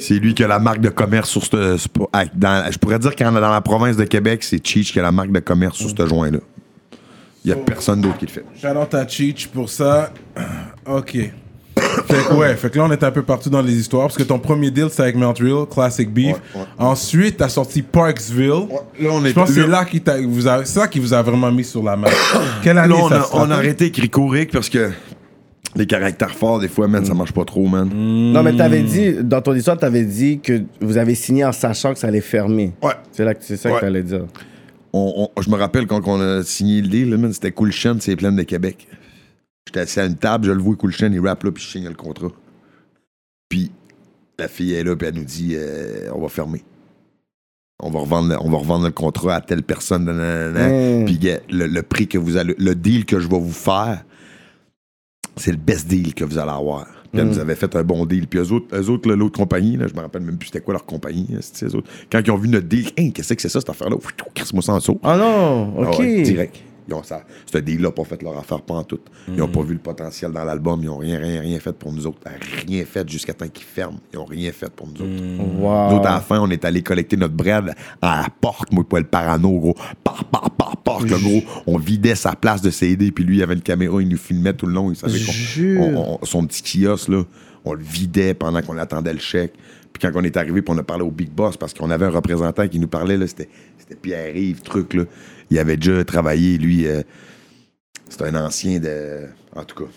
C'est 0.00 0.14
lui 0.14 0.32
qui 0.32 0.44
a 0.44 0.48
la 0.48 0.60
marque 0.60 0.80
de 0.80 0.90
commerce 0.90 1.28
sur 1.28 1.44
ce. 1.44 1.76
ah, 2.12 2.24
je 2.70 2.78
pourrais 2.78 2.98
dire 3.00 3.16
qu'en 3.16 3.32
dans 3.32 3.40
la 3.40 3.60
province 3.60 3.96
de 3.96 4.04
Québec, 4.04 4.44
c'est 4.44 4.64
Cheech 4.64 4.92
qui 4.92 4.98
a 5.00 5.02
la 5.02 5.10
marque 5.12 5.32
de 5.32 5.40
commerce 5.40 5.76
sur 5.78 5.90
ce 5.90 6.06
joint-là. 6.06 6.38
Il 7.44 7.50
y 7.50 7.52
a 7.52 7.56
personne 7.56 8.00
d'autre 8.00 8.18
qui 8.18 8.26
le 8.26 8.30
fait. 8.30 8.44
Shout-out 8.60 8.94
à 8.94 9.06
Cheech 9.08 9.48
pour 9.48 9.68
ça. 9.68 10.12
Ok. 10.86 11.18
Fait 12.06 12.14
que, 12.28 12.34
ouais, 12.34 12.54
fait 12.56 12.70
que 12.70 12.78
là, 12.78 12.84
on 12.84 12.90
est 12.92 13.02
un 13.02 13.10
peu 13.10 13.22
partout 13.22 13.50
dans 13.50 13.60
les 13.62 13.74
histoires. 13.74 14.06
Parce 14.06 14.16
que 14.16 14.22
ton 14.22 14.38
premier 14.38 14.70
deal, 14.70 14.86
c'était 14.90 15.02
avec 15.02 15.16
Montreal, 15.16 15.66
Classic 15.70 16.08
Beef. 16.12 16.26
Ouais, 16.54 16.60
ouais. 16.60 16.66
Ensuite, 16.78 17.36
t'as 17.38 17.48
sorti 17.48 17.82
Parksville. 17.82 18.48
Là, 18.48 19.10
on 19.10 19.24
Je 19.24 19.32
pense 19.32 19.48
que 19.48 19.54
c'est 19.54 19.66
là 19.66 19.84
qui 19.84 20.00
t'a- 20.00 20.20
vous 20.20 20.48
a- 20.48 20.64
c'est 20.64 20.78
ça 20.80 20.88
qui 20.88 20.98
vous 21.00 21.12
a 21.12 21.22
vraiment 21.22 21.50
mis 21.52 21.64
sur 21.64 21.82
la 21.82 21.96
map. 21.96 22.08
Quelle 22.62 22.78
année 22.78 22.94
Là, 22.94 23.00
on 23.02 23.08
ça 23.08 23.20
a, 23.20 23.26
on 23.34 23.50
a 23.50 23.54
arrêté 23.54 23.84
avec 23.86 23.96
Rico 23.96 24.26
Rick 24.28 24.52
parce 24.52 24.68
que 24.68 24.90
les 25.76 25.86
caractères 25.86 26.30
forts, 26.34 26.58
des 26.60 26.68
fois, 26.68 26.88
man, 26.88 27.04
ça 27.04 27.14
marche 27.14 27.32
pas 27.32 27.44
trop, 27.44 27.66
man. 27.66 27.88
Non, 27.92 28.42
mais 28.42 28.56
t'avais 28.56 28.82
dit, 28.82 29.14
dans 29.22 29.40
ton 29.42 29.54
histoire, 29.54 29.76
t'avais 29.76 30.04
dit 30.04 30.40
que 30.40 30.62
vous 30.80 30.96
avez 30.96 31.14
signé 31.14 31.44
en 31.44 31.52
sachant 31.52 31.92
que 31.92 31.98
ça 31.98 32.08
allait 32.08 32.20
fermer. 32.22 32.72
Ouais. 32.82 32.92
C'est 33.12 33.24
là 33.24 33.34
que 33.34 33.44
c'est 33.44 33.56
ça 33.56 33.68
Ouais. 33.70 33.76
que 33.76 33.80
t'allais 33.80 34.02
dire. 34.02 34.24
On- 34.92 35.28
on- 35.36 35.42
je 35.42 35.50
me 35.50 35.56
rappelle 35.56 35.86
quand 35.86 36.00
on 36.06 36.20
a 36.20 36.42
signé 36.42 36.80
le 36.80 36.88
deal, 36.88 37.28
c'était 37.32 37.52
Cool 37.52 37.70
Chain, 37.70 37.96
c'est 38.00 38.12
les 38.12 38.16
plaines 38.16 38.36
de 38.36 38.42
Québec. 38.42 38.88
J'étais 39.68 39.80
assis 39.80 40.00
à 40.00 40.06
une 40.06 40.16
table, 40.16 40.46
je 40.46 40.52
le 40.52 40.62
vois, 40.62 40.74
Cool 40.76 40.92
Chain, 40.92 41.10
il 41.12 41.20
rappe 41.20 41.42
là, 41.44 41.52
puis 41.52 41.62
je 41.62 41.68
signe 41.68 41.86
le 41.88 41.92
contrat. 41.94 42.30
Puis 43.50 43.70
la 44.38 44.48
fille 44.48 44.72
est 44.72 44.82
là, 44.82 44.96
puis 44.96 45.06
elle 45.08 45.14
nous 45.14 45.24
dit 45.24 45.52
euh, 45.56 46.10
on 46.14 46.20
va 46.22 46.28
fermer. 46.28 46.62
On 47.82 47.90
va, 47.90 48.00
revendre, 48.00 48.30
le- 48.30 48.36
on 48.40 48.50
va 48.50 48.56
revendre 48.58 48.86
le 48.86 48.90
contrat 48.92 49.34
à 49.36 49.40
telle 49.42 49.62
personne. 49.62 50.06
Puis 51.06 51.18
le, 51.50 51.66
le 51.66 51.82
prix 51.82 52.08
que 52.08 52.16
vous 52.18 52.36
allez. 52.38 52.54
Le 52.58 52.74
deal 52.74 53.04
que 53.04 53.20
je 53.20 53.28
vais 53.28 53.38
vous 53.38 53.52
faire, 53.52 54.04
c'est 55.36 55.50
le 55.52 55.58
best 55.58 55.86
deal 55.86 56.14
que 56.14 56.24
vous 56.24 56.38
allez 56.38 56.50
avoir. 56.50 56.86
Puis 57.12 57.20
elle 57.20 57.28
nous 57.28 57.38
avait 57.38 57.54
fait 57.54 57.76
un 57.76 57.84
bon 57.84 58.04
deal. 58.06 58.26
Puis 58.26 58.40
eux 58.40 58.52
autres, 58.52 58.74
eux 58.76 58.88
autres 58.90 59.12
l'autre 59.12 59.38
compagnie, 59.38 59.76
là, 59.76 59.86
je 59.86 59.94
me 59.94 60.00
rappelle 60.00 60.22
même 60.22 60.38
plus 60.38 60.46
c'était 60.46 60.60
quoi 60.60 60.74
leur 60.74 60.84
compagnie. 60.86 61.26
là, 61.30 61.38
eux 61.62 61.74
autres. 61.76 61.88
Quand 62.10 62.20
ils 62.24 62.30
ont 62.30 62.36
vu 62.36 62.48
notre 62.48 62.66
deal, 62.66 62.88
Hein, 62.98 63.10
qu'est-ce 63.12 63.32
que 63.34 63.42
c'est 63.42 63.48
ça, 63.48 63.60
cette 63.60 63.70
affaire-là? 63.70 63.96
Crisse-moi 64.34 64.62
ça 64.62 64.72
en 64.72 64.80
saut. 64.80 64.98
Ah 65.04 65.16
non, 65.16 65.74
Ah 65.84 65.90
ok. 65.90 65.98
ouais, 66.00 66.22
direct. 66.22 66.56
Ils 66.88 66.94
ont 66.94 67.02
ça. 67.02 67.22
Ce 67.44 67.58
deal-là, 67.58 67.90
pas 67.90 68.04
fait 68.04 68.22
leur 68.22 68.38
affaire 68.38 68.62
pas 68.62 68.74
en 68.74 68.82
tout. 68.82 69.00
Ils 69.28 69.34
n'ont 69.36 69.48
pas 69.48 69.60
vu 69.62 69.74
le 69.74 69.78
potentiel 69.78 70.32
dans 70.32 70.42
l'album. 70.44 70.80
Ils 70.82 70.86
n'ont 70.86 70.96
rien, 70.96 71.18
rien, 71.18 71.40
rien 71.42 71.60
fait 71.60 71.72
pour 71.74 71.92
nous 71.92 72.06
autres. 72.06 72.18
Rien 72.66 72.84
fait 72.86 73.06
jusqu'à 73.08 73.34
temps 73.34 73.46
qu'ils 73.48 73.66
ferment. 73.66 73.98
Ils 74.12 74.16
n'ont 74.16 74.24
rien 74.24 74.50
fait 74.52 74.70
pour 74.70 74.86
nous 74.86 74.94
autres. 74.94 75.60
Wow. 75.60 75.90
Nous 75.90 75.96
autres, 75.98 76.08
à 76.08 76.14
la 76.14 76.20
fin, 76.20 76.40
on 76.40 76.48
est 76.50 76.64
allé 76.64 76.82
collecter 76.82 77.16
notre 77.18 77.34
bread 77.34 77.74
à 78.00 78.22
la 78.22 78.28
porte, 78.40 78.72
moi, 78.72 78.84
pas 78.88 79.00
le 79.00 79.06
parano, 79.06 79.50
gros. 79.58 79.74
Par, 80.02 80.24
par, 80.24 80.50
par, 80.50 80.76
par, 80.78 81.00
le 81.02 81.08
gros. 81.18 81.42
On 81.66 81.76
vidait 81.78 82.14
sa 82.14 82.32
place 82.34 82.62
de 82.62 82.70
CD, 82.70 83.12
puis 83.12 83.22
lui, 83.24 83.36
il 83.36 83.42
avait 83.42 83.54
une 83.54 83.60
caméra, 83.60 84.00
il 84.00 84.08
nous 84.08 84.16
filmait 84.16 84.54
tout 84.54 84.66
le 84.66 84.72
long. 84.72 84.90
Il 84.90 84.96
savait 84.96 85.18
qu'on- 85.78 86.18
son 86.22 86.46
petit 86.46 86.62
kiosque, 86.82 87.08
là, 87.08 87.22
on 87.66 87.74
le 87.74 87.82
vidait 87.82 88.32
pendant 88.32 88.62
qu'on 88.62 88.78
attendait 88.78 89.12
le 89.12 89.18
chèque. 89.18 89.52
Puis 89.92 90.00
quand 90.00 90.18
on 90.18 90.24
est 90.24 90.36
arrivé, 90.36 90.62
puis 90.62 90.74
on 90.74 90.78
a 90.78 90.82
parlé 90.82 91.02
au 91.02 91.10
Big 91.10 91.30
Boss, 91.30 91.56
parce 91.58 91.74
qu'on 91.74 91.90
avait 91.90 92.06
un 92.06 92.10
représentant 92.10 92.66
qui 92.68 92.78
nous 92.78 92.88
parlait, 92.88 93.18
c'était 93.26 93.48
Pierre-Yves, 94.00 94.62
truc, 94.62 94.94
là. 94.94 95.04
Il 95.50 95.58
avait 95.58 95.76
déjà 95.76 96.04
travaillé, 96.04 96.58
lui. 96.58 96.86
euh, 96.86 97.02
c'est 98.08 98.22
un 98.22 98.34
ancien 98.34 98.78
de. 98.78 99.26
En 99.54 99.64
tout 99.64 99.84
cas. 99.84 99.90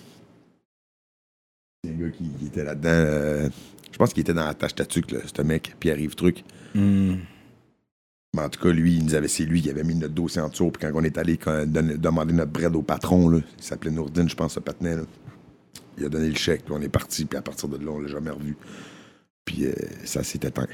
C'est 1.83 1.91
un 1.91 1.93
gars 1.95 2.09
qui, 2.11 2.29
qui 2.39 2.45
était 2.47 2.63
là-dedans. 2.63 2.89
euh, 2.89 3.49
je 3.91 3.97
pense 3.97 4.13
qu'il 4.13 4.21
était 4.21 4.33
dans 4.33 4.45
la 4.45 4.53
tâche 4.53 4.75
tatuc, 4.75 5.11
là, 5.11 5.19
ce 5.35 5.41
mec, 5.41 5.75
Pierre-Yves 5.79 6.15
Truc. 6.15 6.43
Hmm. 6.75 7.15
Mais 8.33 8.43
en 8.43 8.49
tout 8.49 8.61
cas, 8.61 8.69
lui, 8.69 8.95
il 8.95 9.03
nous 9.05 9.13
avait, 9.15 9.27
c'est 9.27 9.43
lui 9.43 9.61
qui 9.61 9.69
avait 9.69 9.83
mis 9.83 9.95
notre 9.95 10.13
dossier 10.13 10.39
en 10.41 10.47
dessous. 10.47 10.71
Puis 10.71 10.81
quand 10.87 10.91
on 10.97 11.03
est 11.03 11.17
allé 11.17 11.35
quand- 11.37 11.65
donner- 11.65 11.97
demander 11.97 12.33
notre 12.33 12.51
bread 12.51 12.73
au 12.75 12.81
patron, 12.81 13.27
là, 13.29 13.39
il 13.57 13.63
s'appelait 13.63 13.91
Nourdine, 13.91 14.29
je 14.29 14.35
pense, 14.35 14.53
ce 14.53 14.59
patinet, 14.61 14.95
là. 14.95 15.03
Il 15.97 16.05
a 16.05 16.09
donné 16.09 16.29
le 16.29 16.35
chèque, 16.35 16.63
puis 16.63 16.73
on 16.73 16.81
est 16.81 16.87
parti. 16.89 17.25
Puis 17.25 17.37
à 17.37 17.41
partir 17.41 17.67
de 17.67 17.77
là, 17.83 17.91
on 17.91 17.99
l'a 17.99 18.07
jamais 18.07 18.29
revu. 18.29 18.55
Puis 19.43 19.65
euh, 19.65 19.73
ça 20.05 20.23
s'est 20.23 20.39
éteint. 20.41 20.67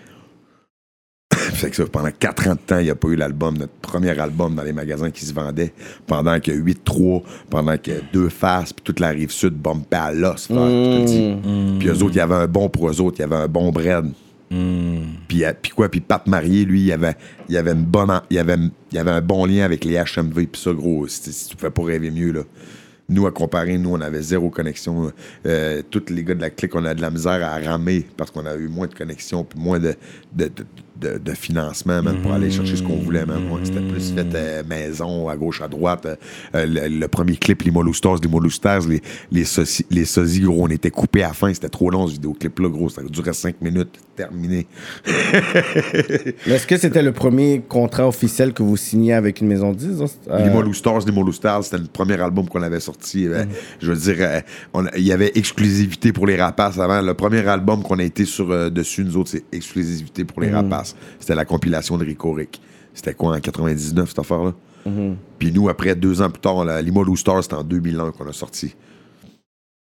fait 1.53 1.69
que 1.69 1.75
ça, 1.75 1.85
pendant 1.85 2.09
quatre 2.11 2.47
ans 2.47 2.53
de 2.55 2.59
temps, 2.59 2.79
il 2.79 2.85
n'y 2.85 2.89
a 2.89 2.95
pas 2.95 3.07
eu 3.09 3.15
l'album, 3.15 3.57
notre 3.57 3.73
premier 3.81 4.17
album 4.19 4.55
dans 4.55 4.63
les 4.63 4.73
magasins 4.73 5.11
qui 5.11 5.25
se 5.25 5.33
vendait. 5.33 5.73
Pendant 6.05 6.39
que 6.39 6.51
8-3, 6.51 7.23
pendant 7.49 7.77
que 7.77 7.91
deux 8.13 8.29
faces, 8.29 8.73
puis 8.73 8.83
toute 8.83 8.99
la 8.99 9.09
rive 9.09 9.31
sud 9.31 9.53
bumpait 9.53 9.95
à 9.97 10.11
l'os, 10.13 10.45
frère, 10.47 10.57
je 10.67 10.91
te 10.95 10.99
le 10.99 11.05
dis. 11.05 11.77
Puis 11.79 11.87
eux 11.89 12.03
autres, 12.03 12.13
il 12.15 12.17
y 12.17 12.21
avait 12.21 12.35
un 12.35 12.47
bon 12.47 12.69
pour 12.69 12.89
eux 12.89 13.01
autres, 13.01 13.17
il 13.19 13.21
y 13.21 13.25
avait 13.25 13.35
un 13.35 13.47
bon 13.47 13.71
bread. 13.71 14.05
Puis, 15.27 15.43
euh, 15.43 15.51
puis 15.61 15.71
quoi, 15.71 15.89
puis 15.89 15.99
Pape 15.99 16.27
Marié, 16.27 16.63
lui, 16.63 16.81
il 16.83 16.91
avait, 16.93 17.15
il 17.49 17.57
avait 17.57 17.73
une 17.73 17.83
bonne, 17.83 18.09
en- 18.11 18.21
il 18.29 18.39
avait, 18.39 18.55
il 18.91 18.97
avait 18.97 19.11
un 19.11 19.21
bon 19.21 19.45
lien 19.45 19.65
avec 19.65 19.83
les 19.83 19.95
HMV, 19.97 20.47
puis 20.47 20.61
ça, 20.61 20.71
gros, 20.73 21.05
si, 21.07 21.33
si 21.33 21.49
tu 21.49 21.55
pouvais 21.57 21.69
pas 21.71 21.83
rêver 21.83 22.11
mieux, 22.11 22.31
là. 22.31 22.41
Nous, 23.09 23.25
à 23.25 23.31
comparer, 23.31 23.77
nous, 23.77 23.91
on 23.91 24.01
avait 24.01 24.21
zéro 24.21 24.49
connexion. 24.49 25.11
Euh, 25.45 25.81
tous 25.89 26.03
les 26.09 26.25
gars 26.25 26.35
de 26.35 26.41
la 26.41 26.49
clique, 26.49 26.75
on 26.75 26.83
a 26.83 26.93
de 26.93 26.99
la 27.01 27.09
misère 27.09 27.41
à 27.45 27.57
ramer 27.57 28.05
parce 28.17 28.31
qu'on 28.31 28.45
a 28.45 28.53
eu 28.55 28.67
moins 28.67 28.87
de 28.87 28.93
connexion, 28.93 29.45
puis 29.45 29.57
moins 29.59 29.79
de, 29.79 29.95
de, 30.33 30.45
de- 30.45 30.65
de, 30.99 31.17
de 31.17 31.31
financement, 31.33 32.01
man, 32.01 32.17
pour 32.21 32.33
aller 32.33 32.49
chercher 32.51 32.75
ce 32.75 32.83
qu'on 32.83 32.97
voulait. 32.97 33.23
Ouais, 33.23 33.61
C'était 33.63 33.81
plus 33.81 34.11
fait 34.11 34.27
euh, 34.35 34.63
maison, 34.67 35.27
à 35.29 35.35
gauche, 35.35 35.61
à 35.61 35.67
droite. 35.67 36.07
Euh, 36.55 36.65
le, 36.65 36.87
le 36.99 37.07
premier 37.07 37.35
clip, 37.35 37.63
les 37.63 37.71
Mollo 37.71 37.93
Stars, 37.93 38.17
les 38.23 38.27
Mollo 38.29 38.49
Stars, 38.49 38.87
les, 38.87 39.01
les, 39.31 39.43
soci- 39.43 39.85
les 39.89 40.05
sosies, 40.05 40.41
gros, 40.41 40.63
on 40.65 40.67
était 40.69 40.91
coupés 40.91 41.23
à 41.23 41.27
la 41.29 41.33
fin. 41.33 41.53
C'était 41.53 41.69
trop 41.69 41.89
long, 41.89 42.07
ce 42.07 42.13
vidéoclip-là, 42.13 42.69
gros. 42.69 42.89
Ça 42.89 43.01
durait 43.03 43.33
cinq 43.33 43.61
minutes, 43.61 43.99
terminé. 44.15 44.67
Est-ce 46.47 46.67
que 46.67 46.77
c'était 46.77 47.01
le 47.03 47.11
premier 47.11 47.61
contrat 47.67 48.07
officiel 48.07 48.53
que 48.53 48.63
vous 48.63 48.77
signez 48.77 49.13
avec 49.13 49.41
une 49.41 49.47
maison 49.47 49.71
de 49.71 49.77
disques? 49.77 50.13
Euh, 50.29 50.37
Les 50.43 50.49
les 50.49 50.49
c'était 51.63 51.77
le 51.77 51.85
premier 51.85 52.19
album 52.21 52.47
qu'on 52.47 52.61
avait 52.61 52.79
sorti. 52.79 53.27
euh, 53.27 53.45
Je 53.79 53.91
veux 53.91 53.97
dire, 54.13 54.41
il 54.95 55.03
y 55.03 55.11
avait 55.11 55.31
exclusivité 55.35 56.11
pour 56.13 56.27
les 56.27 56.35
rapaces 56.35 56.79
avant. 56.79 57.01
Le 57.01 57.13
premier 57.13 57.45
album 57.47 57.83
qu'on 57.83 57.99
a 57.99 58.03
été 58.03 58.25
sur 58.25 58.51
euh, 58.51 58.69
dessus, 58.69 59.03
nous 59.03 59.17
autres, 59.17 59.29
c'est 59.31 59.43
exclusivité 59.51 60.23
pour 60.23 60.41
les 60.41 60.49
rapaces. 60.49 60.86
C'était 61.19 61.35
la 61.35 61.45
compilation 61.45 61.97
de 61.97 62.05
Rico 62.05 62.31
Rick. 62.33 62.61
C'était 62.93 63.13
quoi, 63.13 63.35
en 63.35 63.39
99, 63.39 64.09
cette 64.09 64.19
affaire-là? 64.19 64.53
Puis 65.37 65.51
nous, 65.51 65.69
après, 65.69 65.95
deux 65.95 66.21
ans 66.21 66.29
plus 66.29 66.41
tard, 66.41 66.63
la, 66.63 66.81
les 66.81 66.91
Mollo 66.91 67.15
Stars, 67.15 67.43
c'était 67.43 67.55
en 67.55 67.63
2001 67.63 68.11
qu'on 68.11 68.27
a 68.27 68.33
sorti. 68.33 68.75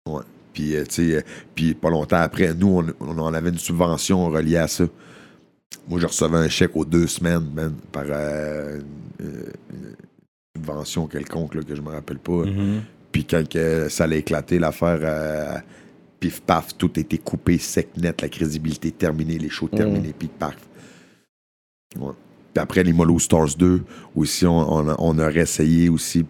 Ouais. 0.09 0.23
Puis, 0.53 0.75
euh, 0.75 0.85
tu 0.85 0.95
sais, 1.11 1.17
euh, 1.17 1.21
puis 1.55 1.75
pas 1.75 1.91
longtemps 1.91 2.17
après, 2.17 2.55
nous, 2.55 2.69
on, 2.69 3.07
on 3.07 3.19
en 3.19 3.35
avait 3.35 3.51
une 3.51 3.59
subvention 3.59 4.27
reliée 4.31 4.57
à 4.57 4.69
ça. 4.69 4.85
Moi, 5.89 6.01
je 6.01 6.07
recevais 6.07 6.39
un 6.39 6.49
chèque 6.49 6.75
aux 6.75 6.85
deux 6.85 7.07
semaines, 7.07 7.47
man, 7.55 7.75
par 7.93 8.05
euh, 8.09 8.81
une, 9.21 9.53
subvention 10.57 11.07
quelconque 11.07 11.55
là, 11.55 11.63
que 11.63 11.77
je 11.77 11.83
me 11.83 11.91
rappelle 11.91 12.19
pas. 12.19 12.45
Puis 13.13 13.25
quand 13.25 13.47
que 13.47 13.89
ça 13.91 14.05
allait 14.05 14.21
éclater, 14.21 14.59
l'affaire, 14.59 15.63
pif 16.19 16.41
paf, 16.41 16.77
tout 16.77 16.99
était 16.99 17.19
coupé, 17.19 17.59
sec 17.59 17.89
net, 17.99 18.23
la 18.23 18.29
crédibilité 18.29 18.91
terminée, 18.91 19.39
les 19.39 19.51
shows 19.51 19.69
terminés, 19.69 20.15
pif 20.19 20.31
paf. 20.31 20.57
Ouais. 21.99 22.13
Puis 22.55 22.63
après, 22.63 22.83
les 22.83 22.93
Mollo 22.93 23.19
Stars 23.19 23.55
2, 23.59 23.83
aussi, 24.15 24.47
on, 24.47 24.73
on, 24.73 24.89
a- 24.89 24.97
on 24.99 25.19
aurait 25.19 25.37
essayé 25.41 25.89
aussi. 25.89 26.25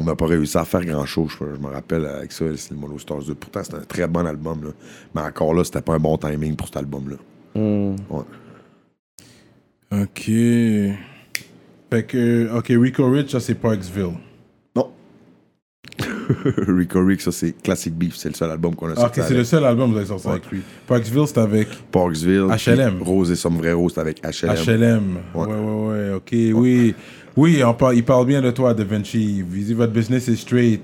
On 0.00 0.04
n'a 0.04 0.14
pas 0.14 0.26
réussi 0.26 0.56
à 0.58 0.64
faire 0.64 0.84
grand-chose, 0.84 1.30
je, 1.40 1.44
je 1.56 1.60
me 1.60 1.72
rappelle 1.72 2.06
avec 2.06 2.30
ça, 2.32 2.44
c'est 2.56 2.70
les 2.72 2.76
Mollo 2.76 2.98
Stars 2.98 3.22
2. 3.24 3.34
Pourtant, 3.34 3.62
c'était 3.64 3.76
un 3.76 3.80
très 3.84 4.06
bon 4.06 4.26
album, 4.26 4.62
là. 4.64 4.70
mais 5.14 5.20
encore 5.22 5.54
là, 5.54 5.64
c'était 5.64 5.80
pas 5.82 5.94
un 5.94 5.98
bon 5.98 6.16
timing 6.16 6.54
pour 6.56 6.66
cet 6.68 6.76
album-là. 6.76 7.16
hmm. 7.60 7.96
Ouais. 8.10 8.22
Ok. 9.90 10.24
Fait 11.90 12.02
que, 12.06 12.50
ok, 12.56 12.66
Rico 12.68 13.08
Rich, 13.10 13.30
ça 13.32 13.40
c'est 13.40 13.54
Parksville. 13.54 14.12
Rico 16.68 17.04
Rick, 17.04 17.20
ça 17.20 17.32
c'est 17.32 17.52
Classic 17.62 17.94
Beef, 17.94 18.16
c'est 18.16 18.28
le 18.28 18.34
seul 18.34 18.50
album 18.50 18.74
qu'on 18.74 18.88
a 18.88 18.92
Ah, 18.92 19.00
sorti. 19.00 19.20
ok, 19.20 19.26
c'est 19.28 19.34
le 19.34 19.44
seul 19.44 19.64
album 19.64 19.86
que 19.88 19.92
vous 19.92 19.98
avez 19.98 20.06
sorti 20.06 20.28
avec 20.28 20.50
lui. 20.50 20.60
Parksville, 20.86 21.26
c'est 21.26 21.38
avec 21.38 21.68
Parksville. 21.90 22.46
HLM. 22.66 23.02
Rose 23.02 23.30
et 23.30 23.36
Sombrero, 23.36 23.88
c'est 23.88 24.00
avec 24.00 24.20
HLM. 24.22 24.54
HLM. 24.56 25.02
Ouais, 25.34 25.46
Ouais. 25.46 25.54
ouais, 25.54 25.86
ouais, 25.88 26.10
ok, 26.14 26.30
oui. 26.60 26.94
Oui, 27.36 27.62
on 27.64 27.72
parle, 27.74 27.94
il 27.96 28.04
parle 28.04 28.26
bien 28.26 28.42
de 28.42 28.50
toi, 28.50 28.74
Da 28.74 28.84
Vinci. 28.84 29.38
Il 29.38 29.64
dit 29.64 29.74
votre 29.74 29.92
business 29.92 30.28
est 30.28 30.36
straight. 30.36 30.82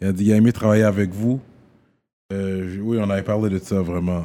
Il 0.00 0.08
a 0.08 0.12
dit 0.12 0.26
il 0.26 0.32
a 0.32 0.36
aimé 0.36 0.52
travailler 0.52 0.84
avec 0.84 1.10
vous. 1.12 1.40
Euh, 2.32 2.76
oui, 2.82 2.98
on 3.00 3.10
avait 3.10 3.22
parlé 3.22 3.50
de 3.50 3.58
ça 3.58 3.80
vraiment. 3.80 4.24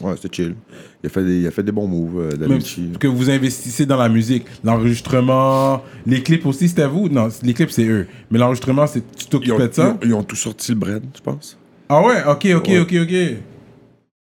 Ouais, 0.00 0.14
c'était 0.16 0.34
chill. 0.34 0.54
Il 1.02 1.06
a 1.06 1.10
fait 1.10 1.24
des, 1.24 1.40
il 1.40 1.46
a 1.46 1.50
fait 1.50 1.62
des 1.62 1.72
bons 1.72 1.86
moves, 1.86 2.20
euh, 2.20 2.30
Da 2.36 2.46
Même 2.46 2.58
Vinci. 2.58 2.90
que 2.98 3.06
vous 3.08 3.30
investissez 3.30 3.86
dans 3.86 3.96
la 3.96 4.08
musique, 4.10 4.44
l'enregistrement, 4.62 5.82
les 6.06 6.22
clips 6.22 6.44
aussi, 6.46 6.68
c'était 6.68 6.86
vous? 6.86 7.08
Non, 7.08 7.28
les 7.42 7.54
clips, 7.54 7.70
c'est 7.70 7.86
eux. 7.86 8.06
Mais 8.30 8.38
l'enregistrement, 8.38 8.86
c'est 8.86 9.02
tu 9.16 9.26
t'occupais 9.26 9.56
de 9.66 9.68
ils, 9.68 9.74
ça 9.74 9.90
ont, 9.90 9.98
ils 10.04 10.14
ont 10.14 10.22
tout 10.22 10.36
sorti 10.36 10.72
le 10.72 10.78
bread, 10.78 11.02
je 11.16 11.20
pense. 11.22 11.56
Ah 11.88 12.02
ouais, 12.02 12.22
ok, 12.26 12.46
ok, 12.56 12.68
Ouais. 12.68 12.78
ok, 12.80 12.94
ok. 13.02 13.36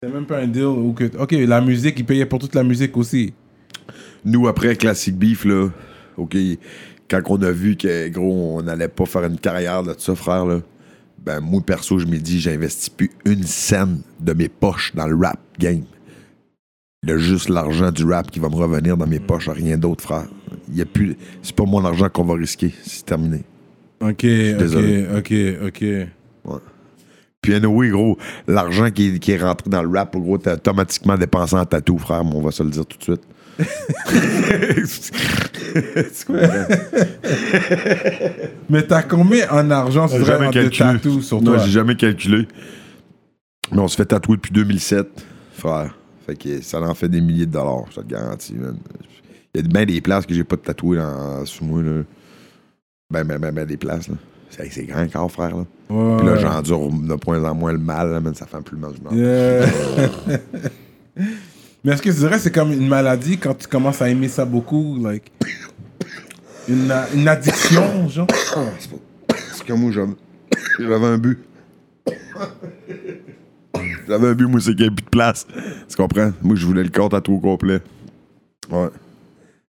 C'est 0.02 0.14
même 0.14 0.26
pas 0.26 0.40
un 0.40 0.48
deal 0.48 0.66
où 0.66 0.94
que. 0.94 1.12
Ok, 1.18 1.32
la 1.34 1.62
musique, 1.62 2.00
ils 2.00 2.06
payaient 2.06 2.26
pour 2.26 2.40
toute 2.40 2.56
la 2.56 2.64
musique 2.64 2.98
aussi. 2.98 3.34
Nous, 4.26 4.48
après 4.48 4.76
Classic 4.76 5.16
Beef, 5.16 5.46
là, 5.46 5.70
OK, 6.18 6.36
quand 7.10 7.22
on 7.28 7.42
a 7.44 7.52
vu 7.52 7.76
que, 7.78 8.08
gros, 8.10 8.58
on 8.58 8.64
n'allait 8.64 8.88
pas 8.88 9.06
faire 9.06 9.24
une 9.26 9.38
carrière 9.38 9.84
de 9.84 9.94
ça, 9.98 10.16
frère, 10.16 10.46
là, 10.46 10.60
ben, 11.24 11.40
moi, 11.40 11.62
perso, 11.66 12.00
je 12.00 12.06
me 12.06 12.18
dis, 12.18 12.40
j'investis 12.40 12.90
plus 12.90 13.12
une 13.26 13.44
scène 13.44 14.02
de 14.20 14.34
mes 14.34 14.50
poches 14.50 14.94
dans 14.96 15.08
le 15.08 15.16
rap 15.16 15.40
game. 15.60 15.84
Il 17.04 17.10
y 17.10 17.12
a 17.12 17.18
juste 17.18 17.50
l'argent 17.50 17.92
du 17.92 18.06
rap 18.06 18.32
qui 18.32 18.40
va 18.40 18.48
me 18.50 18.56
revenir 18.56 18.96
dans 18.96 19.06
mes 19.08 19.20
poches, 19.20 19.50
rien 19.50 19.78
d'autre, 19.78 20.02
frère. 20.04 20.26
Il 20.70 20.78
y 20.78 20.82
a 20.82 20.86
plus... 20.86 21.18
C'est 21.42 21.56
pas 21.56 21.66
mon 21.66 21.84
argent 21.84 22.08
qu'on 22.10 22.24
va 22.24 22.36
risquer, 22.36 22.74
c'est 22.84 23.06
terminé. 23.06 23.44
Ok, 24.00 24.10
ok, 24.10 24.22
désolé. 24.24 25.06
ok, 25.18 25.34
ok. 25.68 25.84
Puis, 27.42 27.54
anyway, 27.56 27.90
gros, 27.90 28.18
l'argent 28.48 28.90
qui, 28.90 29.08
est- 29.16 29.20
qui 29.20 29.32
est 29.34 29.38
rentré 29.38 29.70
dans 29.70 29.84
le 29.84 29.90
rap, 29.90 30.16
gros, 30.16 30.38
t'es 30.38 30.54
automatiquement 30.54 31.18
dépensé 31.18 31.56
en 31.58 31.66
tatou, 31.66 31.98
frère, 31.98 32.24
mais 32.24 32.32
on 32.36 32.42
va 32.42 32.52
se 32.52 32.64
le 32.64 32.70
dire 32.70 32.86
tout 32.86 32.98
de 32.98 33.04
suite. 33.04 33.22
Mais 38.70 38.84
t'as 38.84 39.04
combien 39.04 39.50
en 39.52 39.70
argent 39.72 40.06
en 40.06 40.18
de 40.18 40.52
calculé. 40.52 40.70
tatou 40.94 41.22
sur 41.22 41.42
non, 41.42 41.54
toi? 41.56 41.64
j'ai 41.66 41.72
jamais 41.72 41.96
calculé. 41.96 42.48
Mais 43.72 43.80
on 43.80 43.88
se 43.88 43.96
fait 43.96 44.06
tatouer 44.06 44.38
depuis 44.38 44.52
2007, 44.54 45.08
frère. 45.58 45.96
Fait 46.26 46.36
que 46.36 46.62
ça 46.62 46.82
en 46.82 46.94
fait 46.94 47.10
des 47.10 47.22
milliers 47.22 47.46
de 47.46 47.52
dollars, 47.52 47.86
je 47.92 48.02
te 48.02 48.08
garantis, 48.08 48.54
man. 48.54 48.78
Il 49.54 49.62
y 49.62 49.66
a 49.66 49.68
bien 49.68 49.86
des 49.86 50.02
places 50.02 50.26
que 50.26 50.34
j'ai 50.34 50.44
pas 50.44 50.56
de 50.56 50.62
tatoué 50.62 50.98
dans, 50.98 51.46
sur 51.46 51.66
moi, 51.66 51.84
là. 51.84 52.04
Ben, 53.12 53.24
ben, 53.24 53.38
ben, 53.38 53.54
ben, 53.54 53.66
des 53.66 53.78
places, 53.78 54.08
là. 54.08 54.16
C'est 54.50 54.72
c'est 54.72 54.86
grand 54.86 55.08
corps, 55.12 55.32
frère, 55.32 55.56
là. 55.58 55.66
Ouais, 55.90 56.18
Puis 56.18 56.28
là, 56.28 56.38
j'endure 56.38 56.90
de 56.90 57.18
moins 57.26 57.44
en 57.50 57.56
moins 57.56 57.72
le 57.74 57.80
mal, 57.80 58.12
là, 58.12 58.20
man. 58.20 58.34
Ça 58.34 58.46
fait 58.46 58.62
plus 58.62 58.78
mal, 58.78 58.92
je 59.12 59.16
Yeah. 59.16 59.68
Mais 61.84 61.92
est-ce 61.92 62.02
que 62.02 62.10
tu 62.10 62.16
dirais 62.16 62.38
que 62.38 62.42
c'est 62.42 62.52
comme 62.52 62.72
une 62.72 62.88
maladie 62.88 63.38
quand 63.38 63.54
tu 63.56 63.68
commences 63.68 64.02
à 64.02 64.10
aimer 64.10 64.30
ça 64.30 64.46
beaucoup, 64.46 64.98
like 65.04 65.32
une, 66.68 67.28
addiction, 67.28 68.08
genre? 68.08 68.28
Parce 69.28 69.64
que 69.66 69.74
moi, 69.74 69.92
j'avais 69.92 71.06
un 71.06 71.18
but. 71.18 71.40
J'avais 74.08 74.28
un 74.28 74.34
but, 74.34 74.48
moi, 74.48 74.60
c'est 74.60 74.72
qu'il 74.76 74.82
n'y 74.82 74.86
ait 74.88 74.96
plus 74.96 75.04
de 75.06 75.10
place. 75.10 75.46
Tu 75.90 75.96
comprends? 75.96 76.32
Moi, 76.42 76.56
je 76.56 76.66
voulais 76.66 76.84
le 76.84 76.90
corps 76.90 77.10
tatoué 77.10 77.36
au 77.36 77.40
complet. 77.40 77.80
Ouais. 78.72 78.88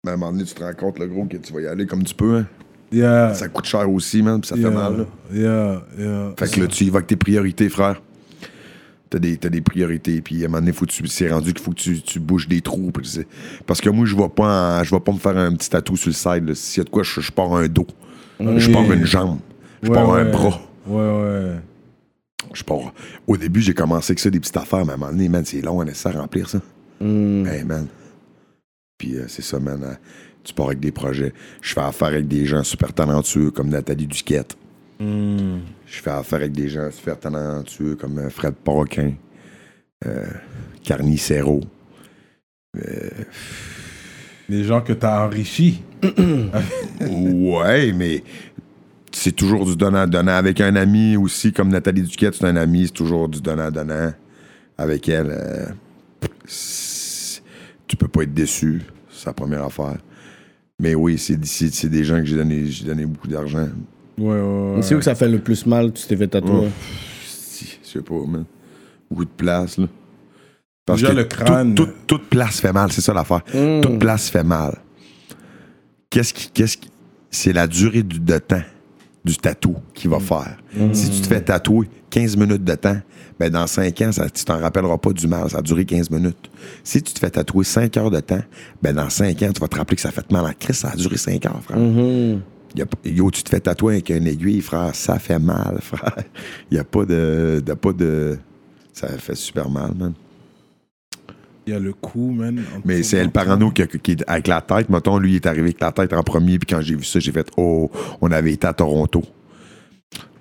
Mais 0.04 0.10
à 0.12 0.14
un 0.14 0.16
moment 0.16 0.32
donné, 0.32 0.44
tu 0.44 0.54
te 0.54 0.62
rends 0.62 0.72
compte, 0.74 0.98
le 0.98 1.06
gros, 1.06 1.24
que 1.24 1.36
tu 1.36 1.52
vas 1.52 1.60
y 1.60 1.66
aller 1.66 1.86
comme 1.86 2.02
tu 2.04 2.14
peux. 2.14 2.36
Hein. 2.38 2.46
Yeah. 2.90 3.34
Ça 3.34 3.48
coûte 3.48 3.66
cher 3.66 3.90
aussi, 3.90 4.22
man, 4.22 4.40
puis 4.40 4.48
ça 4.48 4.56
yeah. 4.56 4.68
fait 4.70 4.74
mal. 4.74 4.96
Là. 4.98 5.04
Yeah, 5.32 5.82
yeah. 5.98 6.32
Fait 6.38 6.48
que 6.50 6.60
là, 6.60 6.66
tu 6.68 6.84
y 6.84 6.90
vas 6.90 6.96
avec 6.98 7.08
tes 7.08 7.16
priorités, 7.16 7.68
frère. 7.68 8.00
T'as 9.10 9.18
des, 9.18 9.36
des 9.38 9.60
priorités, 9.62 10.20
puis 10.20 10.42
à 10.42 10.44
un 10.44 10.48
moment 10.48 10.60
donné, 10.60 10.72
faut 10.72 10.84
que 10.84 10.90
tu, 10.92 11.06
c'est 11.06 11.30
rendu 11.30 11.54
qu'il 11.54 11.62
faut 11.64 11.70
que 11.70 11.76
tu, 11.80 12.00
tu 12.02 12.20
bouges 12.20 12.46
des 12.46 12.60
trous. 12.60 12.92
Parce 13.66 13.80
que 13.80 13.88
moi, 13.88 14.04
je 14.04 14.14
vais 14.14 14.28
pas, 14.28 14.80
en- 14.80 14.84
je 14.84 14.94
vais 14.94 15.00
pas 15.00 15.12
me 15.12 15.18
faire 15.18 15.36
un 15.36 15.54
petit 15.54 15.70
tatou 15.70 15.96
sur 15.96 16.08
le 16.10 16.14
side. 16.14 16.46
là. 16.48 16.54
S'il 16.54 16.78
y 16.78 16.82
a 16.82 16.84
de 16.84 16.90
quoi, 16.90 17.02
je, 17.02 17.20
je 17.20 17.32
pars 17.32 17.54
un 17.54 17.66
dos. 17.68 17.86
Je 18.38 18.70
pars 18.70 18.90
une 18.92 19.04
jambe. 19.06 19.38
Je 19.82 19.88
Ouais, 19.88 19.94
pars 19.94 20.12
un 20.14 20.24
bras. 20.26 20.60
Ouais, 20.86 20.96
ouais. 20.96 21.54
Je 22.52 22.62
pars. 22.62 22.92
Au 23.26 23.36
début, 23.36 23.60
j'ai 23.60 23.74
commencé 23.74 24.12
avec 24.12 24.18
ça, 24.20 24.30
des 24.30 24.40
petites 24.40 24.56
affaires, 24.56 24.84
mais 24.84 24.92
à 24.92 24.94
un 24.94 24.98
moment 24.98 25.12
donné, 25.12 25.28
man, 25.28 25.44
c'est 25.44 25.60
long, 25.60 25.78
on 25.78 25.84
essaie 25.86 26.12
de 26.12 26.18
remplir 26.18 26.48
ça. 26.48 26.60
Hmm. 27.00 27.46
Hey, 27.46 27.64
man. 27.64 27.86
Puis 28.98 29.16
euh, 29.16 29.26
c'est 29.28 29.42
ça, 29.42 29.58
man. 29.60 29.82
euh, 29.84 29.94
tu 30.42 30.54
pars 30.54 30.66
avec 30.66 30.80
des 30.80 30.92
projets. 30.92 31.32
Je 31.60 31.74
fais 31.74 31.80
affaire 31.80 32.08
avec 32.08 32.26
des 32.26 32.46
gens 32.46 32.64
super 32.64 32.92
talentueux 32.92 33.50
comme 33.50 33.68
Nathalie 33.68 34.06
Duquette. 34.06 34.56
Hmm. 34.98 35.58
Je 35.86 36.00
fais 36.00 36.10
affaire 36.10 36.40
avec 36.40 36.52
des 36.52 36.68
gens 36.68 36.90
super 36.90 37.18
talentueux 37.18 37.94
comme 37.96 38.18
euh, 38.18 38.30
Fred 38.30 38.54
Paroquin, 38.54 39.12
euh, 40.06 40.26
Carnicero. 40.82 41.60
Les 44.48 44.64
gens 44.64 44.80
que 44.80 44.92
t'as 44.92 45.26
enrichis. 45.26 45.82
ouais, 47.00 47.92
mais 47.92 48.22
c'est 49.18 49.32
toujours 49.32 49.64
du 49.66 49.76
donnant-donnant. 49.76 50.32
Avec 50.36 50.60
un 50.60 50.76
ami 50.76 51.16
aussi, 51.16 51.52
comme 51.52 51.68
Nathalie 51.68 52.02
Duquette, 52.02 52.34
c'est 52.34 52.44
un 52.46 52.56
ami, 52.56 52.86
c'est 52.86 52.92
toujours 52.92 53.28
du 53.28 53.40
donnant-donnant. 53.40 54.12
Avec 54.76 55.08
elle, 55.08 55.30
euh, 55.30 55.66
tu 57.86 57.96
peux 57.96 58.08
pas 58.08 58.22
être 58.22 58.34
déçu. 58.34 58.82
C'est 59.10 59.26
la 59.26 59.32
première 59.32 59.64
affaire. 59.64 59.96
Mais 60.78 60.94
oui, 60.94 61.18
c'est 61.18 61.44
c'est- 61.44 61.74
c'est 61.74 61.88
des 61.88 62.04
gens 62.04 62.18
que 62.18 62.24
j'ai 62.26 62.36
donné, 62.36 62.66
j'ai 62.66 62.84
donné 62.84 63.04
beaucoup 63.06 63.26
d'argent. 63.28 63.68
Ouais, 64.16 64.26
ouais, 64.40 64.74
ouais. 64.76 64.82
C'est 64.82 64.94
où 64.94 64.98
que 64.98 65.04
ça 65.04 65.14
fait 65.14 65.28
le 65.28 65.38
plus 65.40 65.66
mal, 65.66 65.92
tu 65.92 66.06
t'es 66.06 66.16
fait 66.16 66.28
tatouer? 66.28 66.66
Oh, 66.68 66.68
si, 67.26 67.78
je 67.82 67.88
sais 67.88 68.02
pas, 68.02 68.14
man. 68.26 68.44
Beaucoup 69.10 69.24
de 69.24 69.30
place, 69.30 69.78
là. 69.78 69.86
Parce 70.86 71.00
Déjà, 71.00 71.12
que 71.12 71.18
le 71.18 71.24
crâne. 71.24 71.74
tout- 71.74 71.86
tout- 71.86 71.92
toute 72.06 72.24
place 72.28 72.60
fait 72.60 72.72
mal, 72.72 72.90
c'est 72.92 73.00
ça 73.00 73.12
l'affaire. 73.12 73.42
Mm. 73.52 73.80
Toute 73.80 73.98
place 73.98 74.30
fait 74.30 74.44
mal. 74.44 74.78
Qu'est-ce 76.10 76.32
qui. 76.32 76.50
Qu'est-ce 76.50 76.76
qui 76.78 76.90
c'est 77.30 77.52
la 77.52 77.66
durée 77.66 78.02
du, 78.02 78.20
de 78.20 78.38
temps 78.38 78.62
du 79.24 79.36
tatou 79.36 79.76
qui 79.94 80.08
va 80.08 80.20
faire. 80.20 80.56
Si 80.92 81.10
tu 81.10 81.20
te 81.22 81.26
fais 81.26 81.40
tatouer 81.40 81.88
15 82.10 82.36
minutes 82.36 82.64
de 82.64 82.74
temps, 82.74 82.96
ben 83.38 83.50
dans 83.50 83.66
5 83.66 84.00
ans, 84.02 84.12
ça, 84.12 84.28
tu 84.30 84.44
t'en 84.44 84.58
rappelleras 84.58 84.98
pas 84.98 85.12
du 85.12 85.26
mal. 85.28 85.48
Ça 85.50 85.58
a 85.58 85.62
duré 85.62 85.84
15 85.84 86.10
minutes. 86.10 86.50
Si 86.82 87.02
tu 87.02 87.12
te 87.12 87.18
fais 87.18 87.30
tatouer 87.30 87.64
5 87.64 87.96
heures 87.96 88.10
de 88.10 88.20
temps, 88.20 88.42
ben 88.82 88.94
dans 88.94 89.10
5 89.10 89.42
ans, 89.42 89.50
tu 89.52 89.60
vas 89.60 89.68
te 89.68 89.76
rappeler 89.76 89.96
que 89.96 90.02
ça 90.02 90.10
fait 90.10 90.30
mal 90.32 90.44
en 90.46 90.52
crise. 90.58 90.76
Ça 90.76 90.90
a 90.90 90.96
duré 90.96 91.16
5 91.16 91.44
heures, 91.46 91.62
frère. 91.62 91.78
Mhm. 91.78 92.40
Y 92.76 92.82
a 92.82 92.86
pas- 92.86 92.98
yo, 93.04 93.30
tu 93.30 93.42
te 93.42 93.48
fais 93.48 93.60
tatouer 93.60 93.94
avec 93.94 94.10
une 94.10 94.26
aiguille, 94.26 94.60
frère, 94.60 94.94
ça 94.94 95.18
fait 95.18 95.38
mal, 95.38 95.78
frère. 95.82 96.16
Il 96.70 96.74
n'y 96.74 96.80
a 96.80 96.84
pas 96.84 97.04
de, 97.04 97.62
de- 97.64 97.74
pas 97.74 97.92
de. 97.92 98.38
Ça 98.92 99.08
fait 99.18 99.34
super 99.36 99.68
mal, 99.70 99.92
man. 99.96 100.12
Il 101.68 101.72
y 101.72 101.74
a 101.74 101.78
le 101.78 101.92
coup, 101.92 102.30
man. 102.30 102.64
Mais 102.86 103.02
c'est 103.02 103.18
El. 103.18 103.30
Parano 103.30 103.70
qui, 103.70 103.86
qui 103.86 104.12
est 104.12 104.24
avec 104.26 104.46
la 104.46 104.62
tête. 104.62 104.88
Mettons, 104.88 105.18
lui, 105.18 105.32
il 105.32 105.36
est 105.36 105.46
arrivé 105.46 105.64
avec 105.64 105.80
la 105.80 105.92
tête 105.92 106.14
en 106.14 106.22
premier. 106.22 106.58
Puis 106.58 106.66
quand 106.66 106.80
j'ai 106.80 106.96
vu 106.96 107.04
ça, 107.04 107.20
j'ai 107.20 107.30
fait 107.30 107.46
Oh, 107.58 107.90
on 108.22 108.32
avait 108.32 108.54
été 108.54 108.66
à 108.66 108.72
Toronto. 108.72 109.22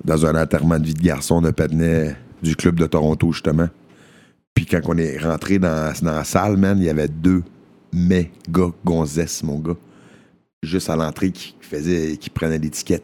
Dans 0.06 0.26
un 0.26 0.42
enterrement 0.42 0.80
de 0.80 0.86
vie 0.86 0.94
de 0.94 1.02
garçon 1.02 1.42
de 1.42 1.52
Patnais 1.52 2.16
du 2.42 2.56
club 2.56 2.80
de 2.80 2.86
Toronto, 2.86 3.34
justement. 3.34 3.68
Puis 4.54 4.66
quand 4.66 4.80
on 4.86 4.98
est 4.98 5.18
rentré 5.18 5.60
dans, 5.60 5.92
dans 6.02 6.14
la 6.14 6.24
salle, 6.24 6.56
man, 6.56 6.78
il 6.78 6.86
y 6.86 6.90
avait 6.90 7.10
deux 7.10 7.44
méga 7.92 8.72
gonzesses, 8.86 9.44
mon 9.44 9.60
gars. 9.60 9.76
Juste 10.64 10.90
à 10.90 10.96
l'entrée 10.96 11.32
qui, 11.32 11.58
faisaient, 11.60 12.16
qui 12.16 12.30
prenaient 12.30 12.58
l'étiquette. 12.58 13.04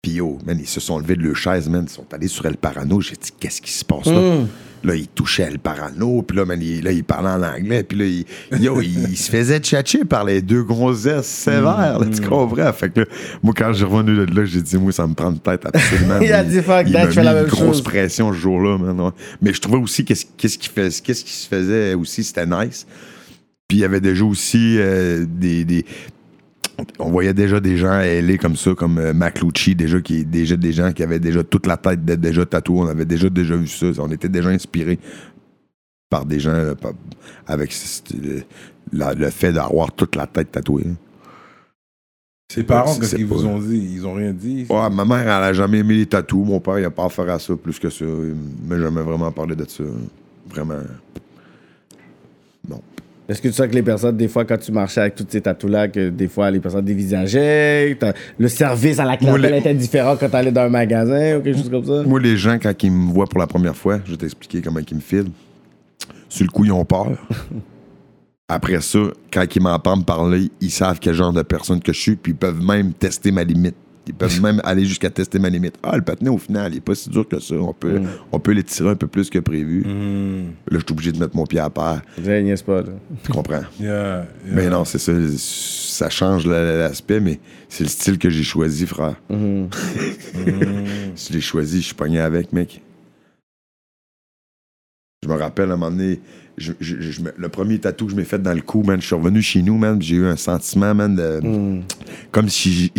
Puis 0.00 0.12
yo, 0.12 0.38
man, 0.46 0.56
ils 0.60 0.66
se 0.68 0.78
sont 0.78 0.98
levés 1.00 1.16
de 1.16 1.22
leur 1.24 1.34
chaise, 1.36 1.68
man. 1.68 1.84
Ils 1.88 1.92
sont 1.92 2.06
allés 2.12 2.28
sur 2.28 2.46
El 2.46 2.56
Parano. 2.56 3.00
J'ai 3.00 3.16
dit, 3.16 3.32
qu'est-ce 3.40 3.60
qui 3.60 3.72
se 3.72 3.84
passe 3.84 4.06
là? 4.06 4.36
Là, 4.84 4.94
il 4.94 5.08
touchait 5.08 5.42
El 5.42 5.58
Parano. 5.58 6.22
Puis 6.22 6.36
là, 6.36 6.44
man, 6.44 6.60
il, 6.62 6.84
là, 6.84 6.92
il 6.92 7.02
parlait 7.02 7.30
en 7.30 7.42
anglais. 7.42 7.82
Puis 7.82 7.98
là, 7.98 8.04
il, 8.04 8.62
yo, 8.62 8.80
il, 8.80 9.16
se 9.16 9.28
faisait 9.28 9.58
tchatcher 9.58 10.04
par 10.04 10.22
les 10.24 10.40
deux 10.40 10.62
gonzesses 10.62 11.26
sévères. 11.26 11.98
là, 11.98 12.06
tu 12.14 12.20
comprends? 12.22 12.72
Fait 12.72 12.90
que 12.90 13.00
là, 13.00 13.06
moi, 13.42 13.52
quand 13.56 13.72
j'ai 13.72 13.84
revenu 13.84 14.24
de 14.24 14.32
là, 14.32 14.44
j'ai 14.44 14.62
dit, 14.62 14.76
moi, 14.78 14.92
ça 14.92 15.04
me 15.04 15.14
prend 15.14 15.32
une 15.32 15.40
tête 15.40 15.66
absolument. 15.66 16.18
Il 16.22 16.32
a 16.32 16.44
dit, 16.44 16.62
fuck 16.62 16.84
il 16.86 16.92
that, 16.92 17.06
je 17.06 17.10
fais 17.10 17.24
la 17.24 17.34
même 17.34 17.44
une 17.46 17.50
grosse 17.50 17.60
chose. 17.78 17.82
pression 17.82 18.32
ce 18.32 18.38
jour-là, 18.38 18.78
man. 18.78 19.00
ouais. 19.00 19.10
Mais 19.42 19.52
je 19.52 19.60
trouvais 19.60 19.78
aussi 19.78 20.04
qu'est-ce 20.04 20.26
qu'est-ce 20.36 20.58
qui, 20.58 20.68
fait- 20.68 21.02
qu'est-ce 21.02 21.24
qui 21.24 21.32
se 21.32 21.48
faisait 21.48 21.94
aussi, 21.94 22.22
c'était 22.22 22.46
nice. 22.46 22.86
Puis 23.66 23.78
il 23.78 23.80
y 23.80 23.84
avait 23.84 24.00
déjà 24.00 24.24
aussi 24.24 24.76
euh, 24.78 25.26
des, 25.28 25.64
des- 25.64 25.84
On 27.00 27.10
voyait 27.10 27.34
déjà 27.34 27.58
des 27.60 27.76
gens 27.76 27.92
ailés 27.98 28.38
comme 28.38 28.54
ça, 28.56 28.74
comme 28.74 28.98
euh, 28.98 29.12
Maclucci, 29.12 29.74
déjà, 29.74 30.00
qui, 30.00 30.24
déjà 30.24 30.56
des 30.56 30.72
gens 30.72 30.92
qui 30.92 31.02
avaient 31.02 31.18
déjà 31.18 31.42
toute 31.42 31.66
la 31.66 31.76
tête 31.76 32.04
d'être 32.04 32.20
déjà 32.20 32.46
tatoués. 32.46 32.80
On 32.80 32.86
avait 32.86 33.04
déjà, 33.04 33.28
déjà 33.28 33.56
vu 33.56 33.66
ça. 33.66 33.86
On 33.98 34.10
était 34.12 34.28
déjà 34.28 34.50
inspirés 34.50 34.98
par 36.08 36.24
des 36.24 36.38
gens 36.40 36.52
là, 36.52 36.74
par- 36.74 36.92
avec 37.46 37.74
le, 38.22 38.42
la- 38.92 39.14
le 39.14 39.28
fait 39.30 39.52
d'avoir 39.52 39.92
toute 39.92 40.14
la 40.16 40.26
tête 40.26 40.52
tatouée. 40.52 40.84
là. 40.84 40.92
Ses 42.50 42.62
parents, 42.62 42.94
qu'est-ce 42.94 43.10
c'est 43.10 43.16
qu'ils 43.16 43.26
vous 43.26 43.44
ont 43.44 43.58
dit? 43.58 43.90
Ils 43.94 44.06
ont 44.06 44.14
rien 44.14 44.32
dit? 44.32 44.64
Ouais, 44.70 44.88
ma 44.90 45.04
mère, 45.04 45.20
elle 45.20 45.28
a 45.30 45.52
jamais 45.52 45.78
aimé 45.80 45.94
les 45.94 46.06
tatous. 46.06 46.46
Mon 46.46 46.60
père, 46.60 46.78
il 46.78 46.84
a 46.84 46.90
pas 46.90 47.04
affaire 47.04 47.28
à 47.28 47.38
ça 47.38 47.54
plus 47.56 47.78
que 47.78 47.90
ça. 47.90 48.04
Il 48.06 48.34
m'a 48.66 48.78
jamais 48.78 49.02
vraiment 49.02 49.30
parlé 49.32 49.54
de 49.54 49.66
ça. 49.68 49.84
Vraiment. 50.48 50.78
Est-ce 53.28 53.42
que 53.42 53.48
tu 53.48 53.54
sens 53.54 53.66
que 53.68 53.74
les 53.74 53.82
personnes, 53.82 54.16
des 54.16 54.26
fois, 54.28 54.44
quand 54.46 54.56
tu 54.56 54.72
marchais 54.72 55.02
avec 55.02 55.14
toutes 55.14 55.30
ces 55.30 55.42
tatous-là, 55.42 55.88
que 55.88 56.08
des 56.08 56.28
fois, 56.28 56.50
les 56.50 56.60
personnes 56.60 56.84
dévisageaient, 56.86 57.96
le 58.38 58.48
service 58.48 58.98
à 58.98 59.04
la 59.04 59.18
clientèle 59.18 59.50
les- 59.52 59.58
était 59.58 59.74
différent 59.74 60.16
quand 60.18 60.30
t'allais 60.30 60.50
dans 60.50 60.62
un 60.62 60.68
magasin 60.70 61.36
ou 61.36 61.42
quelque 61.42 61.58
chose 61.58 61.68
comme 61.70 61.84
ça? 61.84 62.02
Moi, 62.04 62.20
les 62.20 62.38
gens, 62.38 62.58
quand 62.58 62.72
ils 62.82 62.90
me 62.90 63.12
voient 63.12 63.26
pour 63.26 63.38
la 63.40 63.46
première 63.46 63.76
fois, 63.76 64.00
je 64.06 64.12
vais 64.12 64.16
t'expliquer 64.16 64.62
comment 64.62 64.80
ils 64.80 64.96
me 64.96 65.00
filent. 65.00 65.30
Sur 66.30 66.44
le 66.46 66.50
coup, 66.50 66.64
ils 66.64 66.72
ont 66.72 66.84
peur. 66.86 67.08
Après 68.48 68.80
ça, 68.80 68.98
quand 69.30 69.44
ils 69.54 69.62
m'entendent 69.62 70.06
parler, 70.06 70.50
ils 70.62 70.70
savent 70.70 70.98
quel 70.98 71.12
genre 71.14 71.34
de 71.34 71.42
personne 71.42 71.80
que 71.80 71.92
je 71.92 72.00
suis, 72.00 72.16
puis 72.16 72.32
ils 72.32 72.36
peuvent 72.36 72.62
même 72.64 72.94
tester 72.94 73.30
ma 73.30 73.44
limite. 73.44 73.74
Ils 74.08 74.14
peuvent 74.14 74.40
même 74.42 74.60
aller 74.64 74.84
jusqu'à 74.84 75.10
tester 75.10 75.38
ma 75.38 75.48
limite. 75.50 75.74
Ah, 75.82 75.96
le 75.96 76.02
patinet, 76.02 76.30
au 76.30 76.38
final, 76.38 76.72
il 76.72 76.78
est 76.78 76.80
pas 76.80 76.94
si 76.94 77.08
dur 77.10 77.28
que 77.28 77.38
ça. 77.38 77.54
On 77.54 77.72
peut, 77.74 78.00
on 78.32 78.40
peut 78.40 78.52
l'étirer 78.52 78.88
un 78.90 78.94
peu 78.96 79.06
plus 79.06 79.28
que 79.30 79.38
prévu. 79.38 79.82
Hmm. 79.84 80.46
Là, 80.70 80.78
je 80.78 80.84
suis 80.84 80.92
obligé 80.92 81.12
de 81.12 81.18
mettre 81.18 81.36
mon 81.36 81.44
pied 81.46 81.60
à. 81.60 81.70
Je 82.22 82.30
niaise 82.40 82.62
pas, 82.62 82.82
là. 82.82 82.88
Tu 83.22 83.30
comprends? 83.32 83.60
Yeah, 83.80 84.26
yeah. 84.46 84.54
Mais 84.54 84.68
non, 84.68 84.84
c'est 84.84 84.98
ça. 84.98 85.12
Ça 85.36 86.08
change 86.10 86.46
la- 86.46 86.76
l'aspect, 86.78 87.20
mais 87.20 87.38
c'est 87.68 87.84
le 87.84 87.90
style 87.90 88.18
que 88.18 88.30
j'ai 88.30 88.42
choisi, 88.44 88.86
frère. 88.86 89.16
si 89.28 89.34
je 91.28 91.32
l'ai 91.32 91.40
choisi, 91.40 91.80
je 91.80 91.86
suis 91.86 91.94
pogné 91.94 92.20
avec, 92.20 92.52
mec. 92.52 92.80
Je 95.22 95.28
me 95.28 95.34
rappelle, 95.34 95.70
à 95.70 95.74
un 95.74 95.76
moment 95.76 95.90
donné, 95.90 96.20
je- 96.56 96.72
je- 96.80 97.00
je 97.00 97.20
me- 97.22 97.34
le 97.36 97.48
premier 97.48 97.78
tatou 97.78 98.06
que 98.06 98.12
je 98.12 98.16
m'ai 98.16 98.24
fait 98.24 98.40
dans 98.40 98.54
le 98.54 98.60
cou, 98.62 98.82
man, 98.84 99.00
je 99.00 99.06
suis 99.06 99.14
revenu 99.16 99.42
chez 99.42 99.62
nous, 99.62 99.76
man, 99.76 100.00
j'ai 100.00 100.16
eu 100.16 100.26
un 100.26 100.36
sentiment, 100.36 100.94
man, 100.94 101.14
de, 101.14 101.80
comme 102.30 102.48
si 102.48 102.92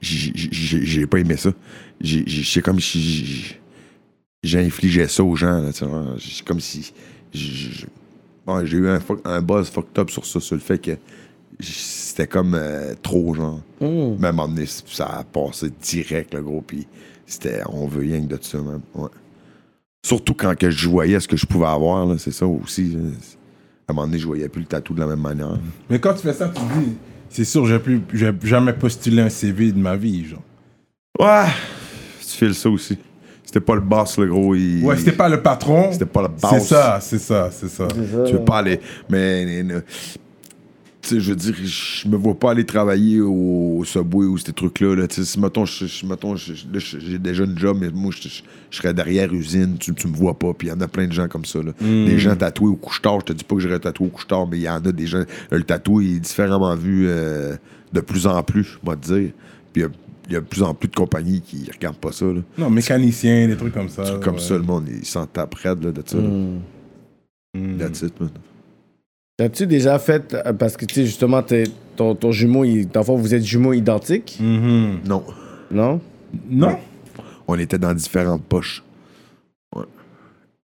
j'ai- 0.00 1.06
pas 1.06 1.18
aimé 1.18 1.36
ça. 1.36 1.52
C'est 2.02 2.62
comme 2.62 2.80
si 2.80 3.56
infligé 4.44 5.06
ça 5.06 5.22
aux 5.22 5.36
gens. 5.36 5.70
C'est 5.72 6.44
comme 6.44 6.60
si... 6.60 6.92
j'ai- 7.32 7.86
eu 8.72 8.88
un, 9.24 9.42
buzz 9.42 9.70
fucked 9.70 9.98
up 9.98 10.10
sur 10.10 10.26
ça, 10.26 10.40
sur 10.40 10.56
le 10.56 10.60
fait 10.60 10.78
que 10.78 10.92
c'était 11.60 12.26
comme 12.26 12.54
euh, 12.54 12.94
trop, 13.02 13.34
genre. 13.34 13.60
Hmm. 13.80 14.16
Mais 14.18 14.26
à 14.28 14.30
un 14.30 14.32
moment 14.32 14.48
donné, 14.48 14.66
ça 14.66 15.06
a 15.06 15.24
passé 15.24 15.70
direct, 15.82 16.32
le 16.34 16.42
gros, 16.42 16.62
puis 16.62 16.86
c'était... 17.26 17.60
On 17.68 17.86
veut 17.86 18.00
rien 18.00 18.20
que 18.22 18.34
de 18.34 18.38
ça, 18.40 18.58
même. 18.58 18.80
Ouais. 18.94 19.10
Surtout 20.04 20.32
quand 20.34 20.56
que 20.58 20.70
je 20.70 20.88
voyais 20.88 21.20
ce 21.20 21.28
que 21.28 21.36
je 21.36 21.44
pouvais 21.46 21.66
avoir, 21.66 22.18
c'est 22.18 22.32
ça 22.32 22.46
aussi. 22.46 22.92
là. 22.94 23.00
À 23.86 23.92
un 23.92 23.94
moment 23.94 24.06
donné, 24.06 24.18
je 24.18 24.26
voyais 24.26 24.48
plus 24.48 24.60
le 24.62 24.66
tatou 24.66 24.94
de 24.94 25.00
la 25.00 25.06
même 25.06 25.20
manière. 25.20 25.58
Mais 25.90 25.98
quand 25.98 26.14
tu 26.14 26.22
fais 26.22 26.32
ça, 26.32 26.48
tu 26.48 26.62
dis, 26.80 26.96
c'est 27.30 27.44
sûr, 27.44 27.64
j'ai 27.66 27.78
plus, 27.78 28.02
j'ai 28.12 28.32
jamais 28.42 28.72
postulé 28.72 29.22
un 29.22 29.28
CV 29.28 29.72
de 29.72 29.78
ma 29.78 29.96
vie, 29.96 30.26
genre. 30.26 30.42
Ouais, 31.18 31.46
tu 32.20 32.36
files 32.36 32.54
ça 32.54 32.68
aussi. 32.68 32.98
C'était 33.44 33.60
pas 33.60 33.74
le 33.74 33.80
boss, 33.80 34.18
le 34.18 34.26
gros. 34.26 34.54
Il... 34.54 34.84
Ouais, 34.84 34.96
c'était 34.96 35.12
pas 35.12 35.28
le 35.28 35.42
patron. 35.42 35.92
C'était 35.92 36.06
pas 36.06 36.22
le 36.22 36.28
boss. 36.28 36.50
C'est 36.52 36.60
ça, 36.60 36.98
c'est 37.00 37.18
ça, 37.18 37.50
c'est 37.50 37.68
ça. 37.68 37.88
Tu 38.26 38.32
veux 38.32 38.44
pas 38.44 38.58
aller. 38.58 38.80
Mais. 39.08 39.64
Euh, 41.12 41.20
je 41.20 41.30
veux 41.30 41.36
dire, 41.36 41.54
je 41.54 42.08
me 42.08 42.16
vois 42.16 42.38
pas 42.38 42.52
aller 42.52 42.64
travailler 42.64 43.20
au, 43.20 43.78
au 43.78 43.84
Subway 43.84 44.26
ou 44.26 44.38
ces 44.38 44.52
trucs-là. 44.52 44.94
Là. 44.94 45.06
Si, 45.08 45.38
mettons, 45.40 45.64
j'ai 46.36 47.18
déjà 47.18 47.44
une 47.44 47.58
job, 47.58 47.78
mais 47.80 47.90
moi, 47.90 48.12
je, 48.18 48.28
serais 48.70 48.94
derrière 48.94 49.32
usine, 49.32 49.76
tu, 49.78 49.94
tu 49.94 50.08
me 50.08 50.14
vois 50.14 50.38
pas. 50.38 50.52
Puis 50.54 50.68
il 50.68 50.70
y 50.70 50.72
en 50.72 50.80
a 50.80 50.88
plein 50.88 51.06
de 51.06 51.12
gens 51.12 51.28
comme 51.28 51.44
ça. 51.44 51.62
Là. 51.62 51.72
Des 51.80 52.18
gens 52.18 52.36
tatoués 52.36 52.68
au 52.68 52.76
couche-tard. 52.76 53.20
Je 53.20 53.26
te 53.26 53.32
dis 53.32 53.44
pas 53.44 53.56
que 53.56 53.60
j'irais 53.60 53.80
tatouer 53.80 54.06
au 54.06 54.10
couche-tard, 54.10 54.46
mais 54.46 54.58
il 54.58 54.62
y 54.62 54.68
en 54.68 54.76
a 54.76 54.92
des 54.92 55.06
gens. 55.06 55.24
Le 55.50 55.62
tatou 55.62 56.00
est 56.00 56.20
différemment 56.20 56.74
vu 56.76 57.06
euh, 57.08 57.56
de 57.92 58.00
plus 58.00 58.26
en 58.26 58.42
plus, 58.42 58.64
je 58.64 58.90
vais 58.90 58.96
te 58.96 59.06
dire. 59.06 59.30
Puis 59.72 59.82
il 59.82 59.82
y 59.82 59.84
a- 59.84 59.90
de 60.30 60.38
plus 60.38 60.62
en 60.62 60.74
plus 60.74 60.88
de 60.88 60.94
compagnies 60.94 61.40
qui 61.40 61.68
regardent 61.72 61.96
pas 61.96 62.12
ça. 62.12 62.26
Là. 62.26 62.40
Non, 62.56 62.70
mécanicien, 62.70 63.48
des 63.48 63.56
trucs 63.56 63.74
comme 63.74 63.88
ça. 63.88 64.04
Des 64.04 64.10
trucs 64.10 64.22
comme 64.22 64.34
ouais. 64.34 64.40
ça, 64.40 64.54
le 64.54 64.62
monde, 64.62 64.88
il 64.88 65.04
s'en 65.04 65.26
tape 65.26 65.54
raide 65.54 65.82
là, 65.82 65.90
de 65.90 66.02
ça. 66.06 66.18
Hmm. 66.18 67.78
That's 67.78 68.02
it, 68.02 68.20
man. 68.20 68.30
T'as-tu 69.40 69.66
déjà 69.66 69.98
fait, 69.98 70.34
euh, 70.34 70.52
parce 70.52 70.76
que 70.76 70.84
tu 70.84 70.94
sais, 70.96 71.06
justement, 71.06 71.42
t'es- 71.42 71.64
ton, 71.96 72.14
ton 72.14 72.30
jumeau, 72.30 72.62
il, 72.64 72.86
dans 72.86 73.00
le 73.00 73.06
fond, 73.06 73.16
vous 73.16 73.34
êtes 73.34 73.42
jumeaux 73.42 73.72
identiques, 73.72 74.36
Mhm. 74.38 74.98
Non. 75.08 75.22
non? 75.70 75.98
Non? 76.50 76.76
On 77.48 77.58
était 77.58 77.78
dans 77.78 77.94
différentes 77.94 78.42
poches. 78.42 78.82
Ouais. 79.74 79.84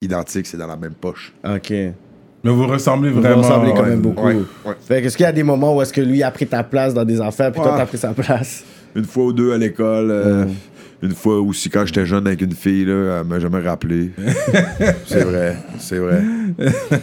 Identique, 0.03 0.45
c'est 0.45 0.57
dans 0.57 0.67
la 0.67 0.75
même 0.77 0.93
poche. 0.93 1.33
Ok. 1.43 1.71
Mais 1.71 2.51
vous 2.51 2.67
ressemblez 2.67 3.09
Vous 3.09 3.21
vraiment. 3.21 3.41
ressemblez 3.41 3.71
quand 3.73 3.81
ouais. 3.81 3.89
même 3.89 4.01
beaucoup. 4.01 4.23
Ouais, 4.27 4.35
ouais. 4.35 4.75
Fait 4.81 5.01
que 5.01 5.07
est-ce 5.07 5.17
qu'il 5.17 5.23
y 5.23 5.27
a 5.27 5.31
des 5.31 5.41
moments 5.41 5.75
où 5.75 5.81
est-ce 5.81 5.91
que 5.91 6.01
lui 6.01 6.21
a 6.21 6.29
pris 6.29 6.45
ta 6.45 6.63
place 6.63 6.93
dans 6.93 7.03
des 7.05 7.19
affaires, 7.19 7.51
puis 7.51 7.61
toi, 7.63 7.71
Ouais. 7.71 7.77
t'as 7.79 7.85
pris 7.87 7.97
sa 7.97 8.13
place? 8.13 8.63
Une 8.95 9.03
fois 9.05 9.25
ou 9.25 9.33
deux 9.33 9.51
à 9.51 9.57
l'école. 9.57 10.11
euh, 10.11 10.45
Mm. 10.45 10.53
Une 11.01 11.13
fois 11.15 11.39
aussi 11.39 11.69
quand 11.69 11.85
j'étais 11.85 12.05
jeune 12.05 12.27
avec 12.27 12.41
une 12.41 12.51
fille, 12.53 12.83
là, 12.85 13.19
elle 13.21 13.27
m'a 13.27 13.39
jamais 13.39 13.59
rappelé. 13.61 14.11
c'est 15.05 15.23
vrai, 15.23 15.57
c'est 15.79 15.97
vrai. 15.99 16.21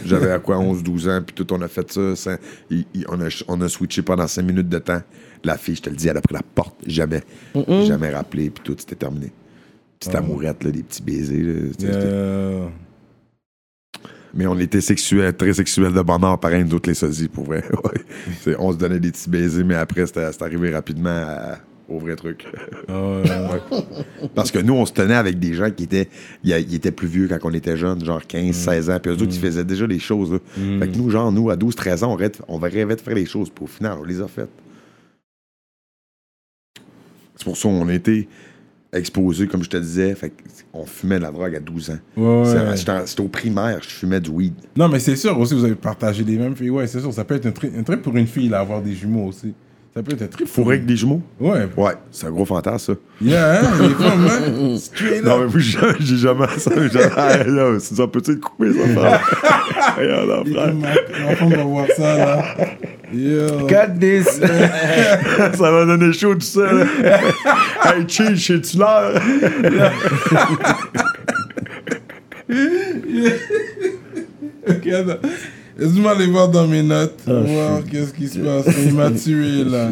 J'avais 0.05 0.31
à 0.31 0.39
quoi 0.39 0.57
11-12 0.57 1.09
ans, 1.09 1.21
puis 1.25 1.33
tout, 1.33 1.51
on 1.53 1.61
a 1.61 1.67
fait 1.67 1.91
ça. 1.91 2.15
ça- 2.15 2.37
il- 2.69 2.85
il- 2.93 3.05
on, 3.09 3.19
a, 3.21 3.43
on 3.47 3.59
a 3.61 3.67
switché 3.67 4.03
pendant 4.03 4.27
5 4.27 4.43
minutes 4.43 4.69
de 4.69 4.77
temps. 4.77 5.01
La 5.43 5.57
fille, 5.57 5.75
je 5.75 5.81
te 5.81 5.89
le 5.89 5.95
dis, 5.95 6.07
elle 6.07 6.17
a 6.17 6.21
pris 6.21 6.35
la 6.35 6.41
porte. 6.43 6.75
Jamais. 6.85 7.23
Jamais 7.85 8.09
rappelé, 8.11 8.49
puis 8.51 8.63
tout, 8.63 8.75
c'était 8.77 8.95
terminé. 8.95 9.31
Petite 9.99 10.13
amourette, 10.15 10.63
là, 10.63 10.69
des 10.71 10.83
petits 10.83 11.01
baisers. 11.01 11.41
là, 11.43 12.69
Mais 14.33 14.45
on 14.45 14.59
était 14.59 14.81
sexuels, 14.81 15.35
très 15.35 15.53
sexuels 15.53 15.93
de 15.93 16.01
bonheur, 16.01 16.39
pareil, 16.39 16.63
nous 16.63 16.75
autres 16.75 16.89
les 16.89 16.93
sosies, 16.95 17.27
pour 17.29 17.45
vrai. 17.45 17.63
On 18.59 18.71
se 18.71 18.77
donnait 18.77 18.99
des 18.99 19.11
petits 19.11 19.29
baisers, 19.29 19.63
mais 19.65 19.73
après, 19.75 20.05
c'était 20.05 20.31
c'est 20.31 20.43
arrivé 20.43 20.69
rapidement 20.71 21.09
à- 21.09 21.57
au 21.89 21.99
vrai 21.99 22.15
truc. 22.15 22.45
euh, 22.89 23.23
Parce 24.35 24.51
que 24.51 24.59
nous, 24.59 24.73
on 24.73 24.85
se 24.85 24.93
tenait 24.93 25.15
avec 25.15 25.39
des 25.39 25.53
gens 25.53 25.69
qui 25.71 25.83
étaient, 25.83 26.91
plus 26.91 27.07
vieux 27.07 27.27
quand 27.27 27.37
on 27.43 27.53
était 27.53 27.77
jeunes, 27.77 28.03
genre 28.03 28.25
15, 28.25 28.55
16 28.55 28.89
ans, 28.89 28.99
puis 29.01 29.11
eux 29.11 29.15
autres, 29.15 29.25
ils 29.33 29.39
faisaient 29.39 29.63
déjà 29.65 29.87
les 29.87 29.99
choses. 29.99 30.31
là. 30.33 30.39
Fait 30.79 30.87
que 30.91 30.97
nous, 30.97 31.09
genre, 31.09 31.31
nous, 31.31 31.49
à 31.49 31.55
12, 31.55 31.75
13 31.75 32.03
ans, 32.03 32.11
on 32.13 32.15
rêvait, 32.15 32.31
on 32.47 32.57
rêvait 32.57 32.95
de 32.95 33.01
faire 33.01 33.15
les 33.15 33.25
choses, 33.25 33.49
puis 33.49 33.63
au 33.63 33.67
final, 33.67 33.97
on 34.01 34.03
les 34.03 34.21
a 34.21 34.27
faites. 34.27 34.49
C'est 37.35 37.43
pour 37.45 37.55
ça 37.55 37.69
qu'on 37.69 37.87
a 37.87 37.93
été 37.93 38.27
exposés, 38.93 39.47
comme 39.47 39.63
je 39.63 39.69
te 39.69 39.77
disais, 39.77 40.15
fait 40.15 40.33
on 40.73 40.85
fumait 40.85 41.17
de 41.17 41.23
la 41.23 41.31
drogue 41.31 41.55
à 41.55 41.59
12 41.59 41.91
ans. 41.91 41.97
Ouais, 42.15 42.75
C'était 42.75 43.21
au 43.21 43.27
primaire, 43.27 43.79
je 43.83 43.89
fumais 43.89 44.19
du 44.19 44.29
weed. 44.29 44.53
Non, 44.75 44.87
mais 44.87 44.99
c'est 44.99 45.15
sûr 45.15 45.37
aussi, 45.39 45.53
vous 45.53 45.63
avez 45.65 45.75
partagé 45.75 46.23
les 46.23 46.37
mêmes 46.37 46.55
filles. 46.55 46.69
Ouais, 46.69 46.87
c'est 46.87 46.99
sûr, 46.99 47.13
ça 47.13 47.23
peut 47.23 47.35
être 47.35 47.45
un 47.47 47.83
trip 47.83 48.01
pour 48.01 48.15
une 48.17 48.27
fille, 48.27 48.49
là, 48.49 48.59
avoir 48.59 48.81
des 48.81 48.93
jumeaux 48.93 49.27
aussi. 49.27 49.53
Ça 49.97 50.03
peut 50.03 50.11
être 50.13 50.29
trip. 50.29 50.47
Fourré 50.47 50.75
avec 50.75 50.85
des 50.85 50.95
jumeaux? 50.95 51.23
Ouais. 51.39 51.67
Ouais, 51.75 51.93
c'est 52.11 52.27
un 52.27 52.29
gros 52.29 52.45
fantasme, 52.45 52.93
ça. 52.93 52.99
Yeah, 53.19 53.61
hein, 53.61 53.63
les 53.81 53.89
femmes, 53.95 54.27
hein. 54.29 54.75
Straight 54.77 55.23
Non, 55.23 55.31
up. 55.31 55.37
mais 55.39 55.45
moi, 55.45 55.57
j'ai 55.57 56.05
j'ai 56.05 56.17
jamais 56.17 56.45
ça. 56.59 56.71
j'ai 56.75 56.89
jamais- 56.89 57.79
c'est 57.79 57.95
ça 57.95 58.05
peut-être 58.05 58.39
couper 58.39 58.73
ça, 58.73 58.87
frère? 58.95 59.37
Regarde, 59.97 60.27
là, 60.29 60.43
frère. 60.53 60.73
ma- 60.75 61.29
L'enfant 61.29 61.49
va 61.49 61.63
voir 61.63 61.87
ça, 61.97 62.15
là. 62.17 62.45
Yo. 63.11 63.65
Cut 63.67 63.99
this! 63.99 64.27
Ça 64.39 65.71
va 65.71 65.85
donner 65.85 66.13
chaud 66.13 66.35
tout 66.35 66.41
ça. 66.41 66.71
là. 66.71 66.85
hey, 67.85 68.05
chill, 68.07 68.37
chez-tu 68.37 68.77
l'heure? 68.77 69.19
Ok, 74.67 74.87
attends. 74.87 75.27
Laisse-moi 75.77 76.11
aller 76.11 76.27
voir 76.27 76.49
dans 76.49 76.67
mes 76.67 76.83
notes. 76.83 77.19
Oh, 77.27 77.41
voir 77.45 77.83
qu'est-ce 77.89 78.13
qui 78.13 78.27
se 78.27 78.39
passe. 78.39 78.75
Il 78.85 78.93
m'a 78.95 79.11
tué 79.11 79.63
là. 79.63 79.89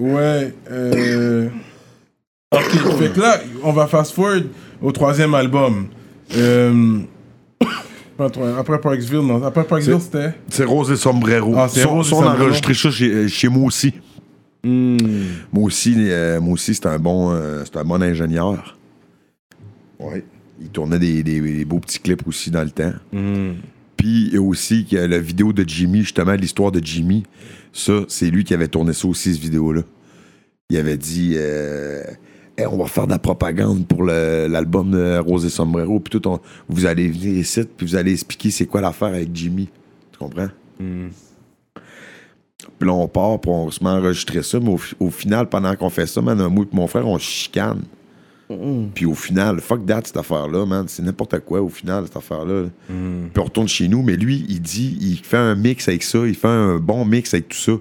Ouais. 0.00 0.52
Euh... 0.70 1.48
Ok, 2.52 2.70
fait 2.98 3.12
que 3.12 3.20
là, 3.20 3.40
on 3.62 3.72
va 3.72 3.86
fast 3.86 4.12
forward 4.12 4.44
au 4.82 4.90
troisième 4.92 5.34
album. 5.34 5.86
Euh... 6.36 6.98
Après 8.58 8.80
Parksville, 8.80 9.20
non. 9.26 9.42
Après 9.44 9.64
Parksville, 9.64 10.00
c'était? 10.00 10.34
C'est 10.48 10.64
Rose 10.64 10.90
et 10.90 10.96
Sombrero. 10.96 11.54
Ah, 11.56 11.68
c'est 11.68 11.84
Rose 11.84 12.10
et 12.10 12.14
on 12.14 12.22
a 12.22 12.34
enregistré 12.34 12.74
ça 12.74 12.90
chez, 12.90 13.28
chez 13.28 13.48
moi 13.48 13.66
aussi. 13.66 13.92
Hmm. 14.64 14.96
Moi 15.52 15.64
aussi, 15.64 15.94
euh, 15.98 16.40
moi 16.40 16.54
aussi 16.54 16.74
c'est 16.74 16.86
un, 16.86 16.98
bon, 16.98 17.32
euh, 17.32 17.64
un 17.74 17.84
bon 17.84 18.00
ingénieur. 18.02 18.78
Ouais. 19.98 20.24
Il 20.60 20.68
tournait 20.68 20.98
des, 20.98 21.22
des- 21.22 21.40
des 21.40 21.64
beaux 21.64 21.80
petits 21.80 21.98
clips 21.98 22.26
aussi 22.26 22.50
dans 22.50 22.62
le 22.62 22.70
temps. 22.70 22.92
Hmm. 23.12 23.54
Puis 24.04 24.36
aussi 24.36 24.86
a 24.98 25.06
la 25.06 25.18
vidéo 25.18 25.54
de 25.54 25.64
Jimmy, 25.66 26.00
justement, 26.02 26.34
l'histoire 26.34 26.70
de 26.70 26.78
Jimmy. 26.84 27.22
Ça, 27.72 28.04
c'est 28.06 28.28
lui 28.28 28.44
qui 28.44 28.52
avait 28.52 28.68
tourné 28.68 28.92
ça 28.92 29.08
aussi, 29.08 29.32
cette 29.32 29.40
vidéo-là. 29.42 29.80
Il 30.68 30.76
avait 30.76 30.98
dit 30.98 31.32
euh, 31.36 32.02
Hey, 32.58 32.66
on 32.66 32.76
va 32.76 32.84
faire 32.84 33.06
de 33.06 33.12
la 33.12 33.18
propagande 33.18 33.86
pour 33.86 34.02
l'album 34.04 34.90
de 34.90 35.16
Rose 35.20 35.46
et 35.46 35.48
Sombrero. 35.48 36.00
Puis 36.00 36.10
tout, 36.20 36.28
on- 36.28 36.38
vous 36.68 36.84
allez 36.84 37.08
venir 37.08 37.38
ici, 37.38 37.62
puis 37.78 37.86
vous 37.86 37.96
allez 37.96 38.12
expliquer 38.12 38.50
c'est 38.50 38.66
quoi 38.66 38.82
l'affaire 38.82 39.08
avec 39.08 39.30
Jimmy. 39.32 39.70
Tu 40.12 40.18
comprends? 40.18 40.48
Puis 42.78 42.86
là, 42.86 42.92
on 42.92 43.08
part, 43.08 43.40
puis 43.40 43.50
on 43.50 43.70
se 43.70 43.82
met 43.82 43.88
à 43.88 43.94
enregistrer 43.94 44.42
ça. 44.42 44.60
Mais 44.60 44.68
au, 44.68 44.76
fi- 44.76 44.96
au 45.00 45.08
final, 45.08 45.48
pendant 45.48 45.74
qu'on 45.76 45.88
fait 45.88 46.06
ça, 46.06 46.20
man, 46.20 46.46
moi 46.48 46.66
et 46.70 46.76
mon 46.76 46.86
frère, 46.88 47.08
on 47.08 47.18
se 47.18 47.48
Puis 48.94 49.06
au 49.06 49.14
final, 49.14 49.60
fuck 49.60 49.86
that, 49.86 50.02
cette 50.04 50.16
affaire-là, 50.16 50.66
man. 50.66 50.84
C'est 50.88 51.02
n'importe 51.02 51.38
quoi, 51.40 51.60
au 51.62 51.68
final, 51.68 52.04
cette 52.04 52.16
affaire-là. 52.16 52.64
Puis 53.32 53.40
on 53.40 53.44
retourne 53.44 53.68
chez 53.68 53.88
nous, 53.88 54.02
mais 54.02 54.16
lui, 54.16 54.44
il 54.48 54.60
dit, 54.60 54.98
il 55.00 55.18
fait 55.18 55.36
un 55.36 55.54
mix 55.54 55.88
avec 55.88 56.02
ça, 56.02 56.18
il 56.26 56.34
fait 56.34 56.48
un 56.48 56.76
bon 56.78 57.04
mix 57.04 57.32
avec 57.34 57.48
tout 57.48 57.56
ça. 57.58 57.72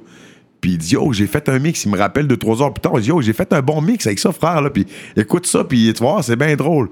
Puis 0.62 0.72
il 0.72 0.78
dit, 0.78 0.96
oh, 0.96 1.12
j'ai 1.12 1.28
fait 1.28 1.50
un 1.50 1.60
mix. 1.60 1.84
Il 1.84 1.92
me 1.92 1.98
rappelle 1.98 2.26
deux, 2.26 2.38
trois 2.38 2.62
heures 2.62 2.74
plus 2.74 2.82
tard. 2.82 2.94
Il 2.96 3.02
dit, 3.02 3.12
oh, 3.12 3.22
j'ai 3.22 3.34
fait 3.34 3.52
un 3.52 3.62
bon 3.62 3.82
mix 3.82 4.08
avec 4.08 4.18
ça, 4.20 4.32
frère. 4.32 4.62
Là. 4.62 4.70
Puis 4.70 4.86
écoute 5.18 5.46
ça, 5.46 5.66
puis 5.66 5.92
tu 5.94 6.02
voir, 6.02 6.24
c'est 6.24 6.38
bien 6.38 6.56
drôle. 6.56 6.90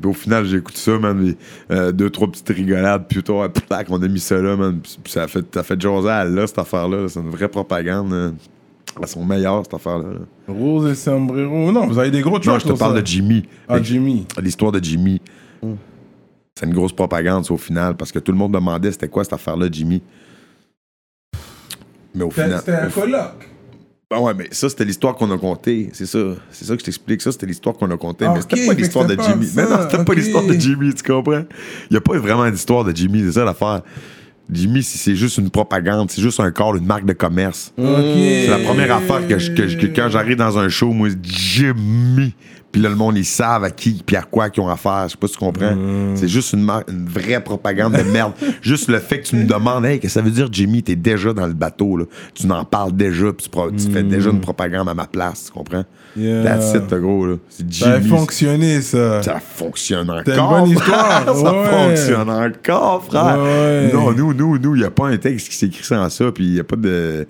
Puis 0.00 0.10
au 0.10 0.14
final, 0.14 0.46
j'écoute 0.46 0.78
ça, 0.78 0.98
man. 0.98 1.34
euh, 1.70 1.92
deux, 1.92 2.08
trois 2.08 2.30
petites 2.30 2.48
rigolades. 2.48 3.04
Puis 3.06 3.22
toi, 3.22 3.52
plac, 3.68 3.88
on 3.90 4.00
a 4.02 4.08
mis 4.08 4.20
ça 4.20 4.40
là, 4.40 4.56
man. 4.56 4.80
Puis, 4.80 5.12
ça 5.12 5.24
a 5.24 5.28
fait, 5.28 5.44
ça 5.52 5.60
a 5.60 5.62
fait 5.62 5.84
à 5.84 6.24
là, 6.24 6.46
cette 6.46 6.58
affaire-là. 6.58 7.06
C'est 7.08 7.20
une 7.20 7.28
vraie 7.28 7.48
propagande. 7.48 8.14
hein. 8.14 8.34
Elles 9.00 9.08
sont 9.08 9.24
meilleures, 9.24 9.62
cette 9.64 9.74
affaire-là. 9.74 10.04
là. 10.12 10.54
Rose 10.54 10.90
et 10.90 10.94
Sombrero. 10.94 11.72
Non, 11.72 11.86
vous 11.86 11.98
avez 11.98 12.10
des 12.10 12.20
gros 12.20 12.32
Non, 12.34 12.40
tracks 12.40 12.60
je 12.62 12.68
te 12.68 12.78
parle 12.78 12.94
ça. 12.96 13.00
de 13.00 13.06
Jimmy. 13.06 13.46
Ah, 13.68 13.80
Jimmy. 13.82 14.26
L'histoire 14.40 14.72
de 14.72 14.82
Jimmy. 14.82 15.20
C'est 16.54 16.66
une 16.66 16.74
grosse 16.74 16.92
propagande, 16.92 17.44
ça, 17.46 17.54
au 17.54 17.58
final, 17.58 17.96
parce 17.96 18.12
que 18.12 18.18
tout 18.18 18.30
le 18.32 18.38
monde 18.38 18.52
demandait 18.52 18.92
c'était 18.92 19.08
quoi 19.08 19.24
cette 19.24 19.32
affaire-là, 19.32 19.68
Jimmy. 19.72 20.02
Mais 22.14 22.24
au 22.24 22.30
final. 22.30 22.58
c'était 22.58 22.72
un 22.72 22.88
colloque. 22.90 23.48
Ben 24.10 24.20
ouais, 24.20 24.34
mais 24.34 24.48
ça, 24.50 24.68
c'était 24.68 24.84
l'histoire 24.84 25.14
qu'on 25.14 25.30
a 25.30 25.38
contée. 25.38 25.88
C'est 25.94 26.04
ça. 26.04 26.18
C'est 26.50 26.66
ça 26.66 26.74
que 26.74 26.80
je 26.80 26.84
t'explique. 26.84 27.22
Ça, 27.22 27.32
c'était 27.32 27.46
l'histoire 27.46 27.74
qu'on 27.74 27.90
a 27.90 27.96
contée. 27.96 28.26
Ah, 28.26 28.34
mais 28.34 28.42
c'était 28.42 28.66
pas 28.66 28.74
l'histoire 28.74 29.06
de 29.06 29.16
Jimmy. 29.18 29.46
ça, 29.46 29.62
Mais 29.64 29.70
non, 29.70 29.78
c'était 29.90 30.04
pas 30.04 30.12
l'histoire 30.12 30.44
de 30.44 30.52
Jimmy, 30.52 30.92
tu 30.92 31.02
comprends? 31.02 31.44
Il 31.88 31.92
n'y 31.92 31.96
a 31.96 32.00
pas 32.02 32.18
vraiment 32.18 32.50
d'histoire 32.50 32.84
de 32.84 32.94
Jimmy. 32.94 33.20
C'est 33.20 33.32
ça 33.32 33.44
l'affaire. 33.46 33.80
Jimmy, 34.50 34.82
c'est- 34.82 34.98
c'est 34.98 35.16
juste 35.16 35.38
une 35.38 35.50
propagande. 35.50 36.10
C'est 36.10 36.20
juste 36.22 36.40
un 36.40 36.50
corps, 36.50 36.76
une 36.76 36.86
marque 36.86 37.04
de 37.06 37.12
commerce. 37.12 37.72
C'est 37.76 38.48
la 38.50 38.58
première 38.58 38.94
affaire 38.96 39.26
que, 39.26 39.38
je- 39.38 39.52
que 39.52 39.68
je- 39.68 39.76
que 39.78 39.86
quand 39.86 40.08
j'arrive 40.10 40.36
dans 40.36 40.58
un 40.58 40.68
show, 40.68 40.90
moi, 40.92 41.08
Jimmy. 41.22 42.34
Puis 42.72 42.80
là, 42.80 42.88
le 42.88 42.96
monde, 42.96 43.18
ils 43.18 43.24
savent 43.24 43.64
à 43.64 43.70
qui 43.70 44.02
puis 44.04 44.16
à 44.16 44.22
quoi 44.22 44.48
qu'ils 44.48 44.62
ont 44.62 44.68
affaire. 44.68 45.04
Je 45.04 45.12
sais 45.12 45.18
pas 45.18 45.26
si 45.26 45.34
tu 45.34 45.38
comprends. 45.38 45.76
C'est 46.14 46.28
juste 46.28 46.54
une, 46.54 46.68
une 46.88 47.06
vraie 47.06 47.42
propagande 47.42 47.92
de 47.92 48.02
merde. 48.02 48.32
juste 48.62 48.88
le 48.88 48.98
fait 48.98 49.20
que 49.20 49.28
tu 49.28 49.36
me 49.36 49.44
demandes, 49.44 49.84
hey, 49.84 50.00
qu'est-ce 50.00 50.14
que 50.14 50.20
ça 50.20 50.22
veut 50.22 50.30
dire, 50.30 50.48
Jimmy? 50.50 50.82
T'es 50.82 50.96
déjà 50.96 51.34
dans 51.34 51.46
le 51.46 51.52
bateau, 51.52 51.98
là. 51.98 52.04
Tu 52.34 52.46
n'en 52.46 52.64
parles 52.64 52.92
déjà, 52.92 53.32
puis 53.32 53.48
tu, 53.76 53.92
fais 53.92 54.02
déjà 54.02 54.30
une 54.30 54.40
propagande 54.40 54.88
à 54.88 54.94
ma 54.94 55.06
place, 55.06 55.46
tu 55.46 55.52
comprends? 55.52 55.84
Yeah. 56.16 56.44
That's 56.44 56.74
it, 56.74 56.88
gros, 56.88 57.26
là. 57.26 57.34
C'est 57.48 57.72
Ça 57.72 57.92
a 57.92 58.00
fonctionné, 58.00 58.80
ça. 58.80 59.22
Ça 59.22 59.40
fonctionne 59.40 60.10
encore. 60.10 60.60
Une 60.60 60.66
bonne 60.66 60.70
histoire, 60.70 61.24
ça 61.36 61.52
ouais. 61.52 61.68
fonctionne 61.68 62.30
encore, 62.30 63.04
frère. 63.04 63.38
Ouais, 63.38 63.48
ouais. 63.48 63.90
Non, 63.92 64.12
nous, 64.12 64.32
nous, 64.32 64.58
nous, 64.58 64.76
il 64.76 64.80
n'y 64.80 64.86
a 64.86 64.90
pas 64.90 65.08
un 65.08 65.16
texte 65.16 65.48
qui 65.50 65.56
s'écrit 65.56 65.84
sans 65.84 66.08
ça, 66.08 66.32
puis 66.32 66.44
il 66.46 66.52
n'y 66.54 66.60
a 66.60 66.64
pas 66.64 66.76
de. 66.76 67.26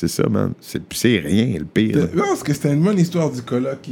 C'est 0.00 0.08
ça, 0.08 0.26
man. 0.30 0.54
C'est 0.60 1.18
rien, 1.18 1.58
le 1.58 1.66
pire. 1.66 1.98
là. 1.98 2.04
Non, 2.14 2.22
parce 2.28 2.42
que 2.42 2.54
c'était 2.54 2.72
une 2.72 2.82
bonne 2.82 2.98
histoire 2.98 3.30
du 3.30 3.42
colloque. 3.42 3.78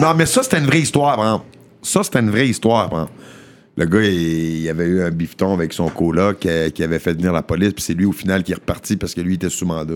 Non, 0.00 0.14
mais 0.16 0.24
ça, 0.24 0.42
c'était 0.44 0.58
une 0.58 0.66
vraie 0.66 0.80
histoire, 0.80 1.16
par 1.16 1.24
exemple. 1.24 1.46
Ça, 1.82 2.02
c'était 2.04 2.20
une 2.20 2.30
vraie 2.30 2.48
histoire, 2.48 2.88
par 2.90 3.00
exemple. 3.02 3.20
Le 3.76 3.86
gars, 3.86 4.02
il, 4.02 4.58
il 4.62 4.68
avait 4.68 4.86
eu 4.86 5.02
un 5.02 5.10
bifton 5.10 5.52
avec 5.52 5.72
son 5.72 5.88
coloc 5.88 6.46
euh, 6.46 6.70
qui 6.70 6.84
avait 6.84 7.00
fait 7.00 7.12
venir 7.14 7.32
la 7.32 7.42
police, 7.42 7.72
puis 7.72 7.82
c'est 7.82 7.94
lui, 7.94 8.04
au 8.04 8.12
final, 8.12 8.44
qui 8.44 8.52
est 8.52 8.56
reparti 8.56 8.96
parce 8.96 9.14
que 9.14 9.20
lui, 9.20 9.32
il 9.32 9.36
était 9.36 9.48
sous 9.48 9.66
mandat. 9.66 9.94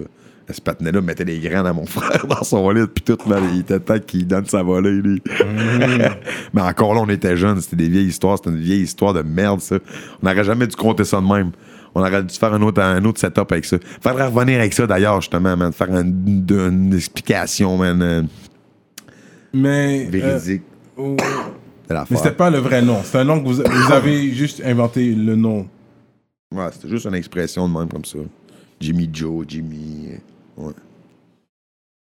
Ce 0.53 0.61
patinet-là 0.61 1.01
mettait 1.01 1.25
des 1.25 1.39
graines 1.39 1.67
à 1.67 1.73
mon 1.73 1.87
frère 1.87 2.27
dans 2.27 2.43
son 2.43 2.69
lit, 2.71 2.87
puis 2.93 3.05
tout, 3.05 3.19
man, 3.29 3.43
il 3.53 3.61
était 3.61 3.81
temps 3.81 3.99
qu'il 3.99 4.27
donne 4.27 4.47
sa 4.47 4.63
volée, 4.63 4.91
lui. 4.93 5.23
Mais 6.53 6.63
encore 6.63 6.95
là, 6.95 7.01
on 7.01 7.09
était 7.09 7.37
jeunes, 7.37 7.61
c'était 7.61 7.77
des 7.77 7.89
vieilles 7.89 8.09
histoires, 8.09 8.39
c'était 8.39 8.51
une 8.51 8.63
vieille 8.63 8.83
histoire 8.83 9.13
de 9.15 9.23
merde, 9.23 9.61
ça. 9.61 9.77
On 10.23 10.29
n'aurait 10.29 10.45
jamais 10.45 10.67
dû 10.67 10.77
compter 10.77 11.05
ça 11.05 11.21
de 11.21 11.27
même. 11.27 11.51
On 11.95 12.01
aurait 12.01 12.23
dû 12.25 12.35
faire 12.35 12.53
un 12.53 12.63
autre, 12.63 12.83
un 12.83 13.05
autre 13.05 13.21
setup 13.21 13.51
avec 13.53 13.65
ça. 13.65 13.77
Faudrait 14.01 14.27
revenir 14.27 14.59
avec 14.59 14.73
ça, 14.75 14.87
d'ailleurs, 14.87 15.21
justement, 15.21 15.57
man. 15.57 15.73
Faire 15.73 15.89
une, 15.97 16.45
une 16.51 16.95
explication, 16.95 17.77
man, 17.77 18.03
euh, 18.03 18.23
Mais. 19.53 20.07
euh, 20.07 20.11
véridique 20.11 20.63
mais 21.91 22.17
c'était 22.17 22.33
pas 22.33 22.51
le 22.51 22.59
vrai 22.59 22.81
nom. 22.83 22.99
C'est 23.05 23.19
un 23.19 23.25
nom 23.25 23.41
que 23.41 23.47
vous, 23.49 23.55
vous 23.63 23.93
avez 23.93 24.33
juste 24.33 24.63
inventé 24.65 25.15
le 25.15 25.37
nom. 25.37 25.67
Ouais, 26.55 26.67
c'était 26.73 26.89
juste 26.89 27.07
une 27.07 27.15
expression 27.15 27.69
de 27.69 27.77
même 27.79 27.89
comme 27.89 28.05
ça. 28.05 28.19
Jimmy 28.81 29.09
Joe, 29.13 29.45
Jimmy. 29.47 30.09
euh, 30.13 30.67
Ouais. 30.67 30.73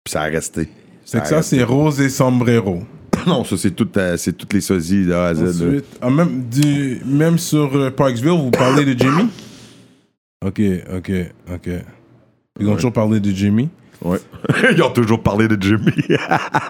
Puis 0.03 0.11
ça 0.11 0.21
a 0.21 0.25
resté. 0.25 0.69
C'est 1.05 1.21
que 1.21 1.27
ça, 1.27 1.41
c'est 1.41 1.63
Rose 1.63 1.99
et 2.01 2.09
Sombrero. 2.09 2.83
Non, 3.27 3.43
ça, 3.43 3.57
c'est 3.57 3.71
tout, 3.71 3.89
euh, 3.97 4.15
c'est 4.17 4.31
toutes 4.33 4.53
les 4.53 4.61
sosies 4.61 5.05
de 5.05 5.11
A 5.13 5.25
à 5.27 5.35
Z. 5.35 5.61
Ensuite, 5.61 5.85
ah, 6.01 6.09
même, 6.09 6.43
du, 6.49 7.01
même 7.05 7.37
sur 7.37 7.75
euh, 7.75 7.91
Parksville, 7.91 8.29
vous 8.31 8.49
parlez 8.51 8.85
de 8.85 8.97
Jimmy? 8.97 9.27
Ok, 10.45 10.61
ok, 10.95 11.11
ok. 11.53 11.69
Ils 12.59 12.65
ont 12.65 12.69
Ouais. 12.69 12.75
toujours 12.75 12.93
parlé 12.93 13.19
de 13.19 13.29
Jimmy? 13.29 13.69
Ouais. 14.01 14.19
Ils 14.73 14.81
ont 14.81 14.89
toujours 14.91 15.21
parlé 15.21 15.49
de 15.49 15.57
Jimmy. 15.61 15.91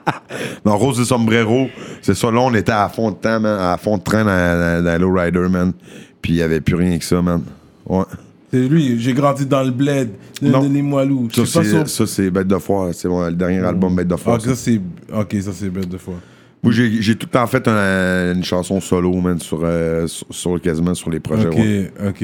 non, 0.66 0.76
Rose 0.78 1.00
et 1.00 1.06
Sombrero, 1.06 1.68
c'est 2.02 2.16
ça. 2.16 2.32
Là, 2.32 2.40
on 2.40 2.54
était 2.56 2.72
à 2.72 2.90
fond 2.90 3.12
de 3.12 3.16
temps, 3.18 3.40
man, 3.40 3.60
à 3.60 3.78
fond 3.78 3.98
de 3.98 4.04
train 4.04 4.24
dans, 4.26 4.82
dans, 4.82 4.84
dans 4.84 5.00
Lowrider, 5.02 5.48
man. 5.50 5.74
Puis 6.22 6.34
il 6.34 6.36
n'y 6.38 6.42
avait 6.42 6.62
plus 6.62 6.74
rien 6.76 6.98
que 6.98 7.06
ça, 7.06 7.22
man. 7.22 7.44
Ouais. 7.86 8.04
C'est 8.52 8.68
lui, 8.68 9.00
j'ai 9.00 9.14
grandi 9.14 9.46
dans 9.46 9.62
le 9.62 9.70
bled 9.70 10.10
Limoilou. 10.42 11.28
Je 11.32 11.44
Ça, 11.46 11.64
c'est, 11.64 11.70
sur- 11.70 11.88
ça, 11.88 12.08
c'est 12.08 12.32
Bête 12.32 12.48
de 12.48 12.58
foire. 12.58 12.90
C'est 12.94 13.08
mon- 13.08 13.28
le 13.28 13.34
dernier 13.34 13.60
album 13.60 13.96
Bête 13.96 14.08
de 14.08 14.16
Ah, 14.16 14.18
foire. 14.18 14.42
ça, 14.42 14.56
c'est... 14.56 14.82
Ok, 15.14 15.36
ça, 15.42 15.52
c'est 15.54 15.70
bête 15.70 15.88
de 15.88 15.98
foi. 16.00 16.16
Moi, 16.64 16.74
j'ai, 16.74 17.00
j'ai 17.04 17.16
tout 17.16 17.28
le 17.28 17.32
temps 17.38 17.46
fait 17.46 17.68
un- 17.68 18.34
une 18.34 18.44
chanson 18.44 18.82
solo, 18.82 19.14
man, 19.22 19.40
sur, 19.40 19.60
euh, 19.64 20.08
sur, 20.08 20.26
sur- 20.32 20.60
quasiment 20.62 20.96
sur 20.96 21.12
les 21.12 21.20
projets. 21.20 21.48
Ok, 21.48 21.56
ouais. 21.56 21.92
ok. 22.08 22.24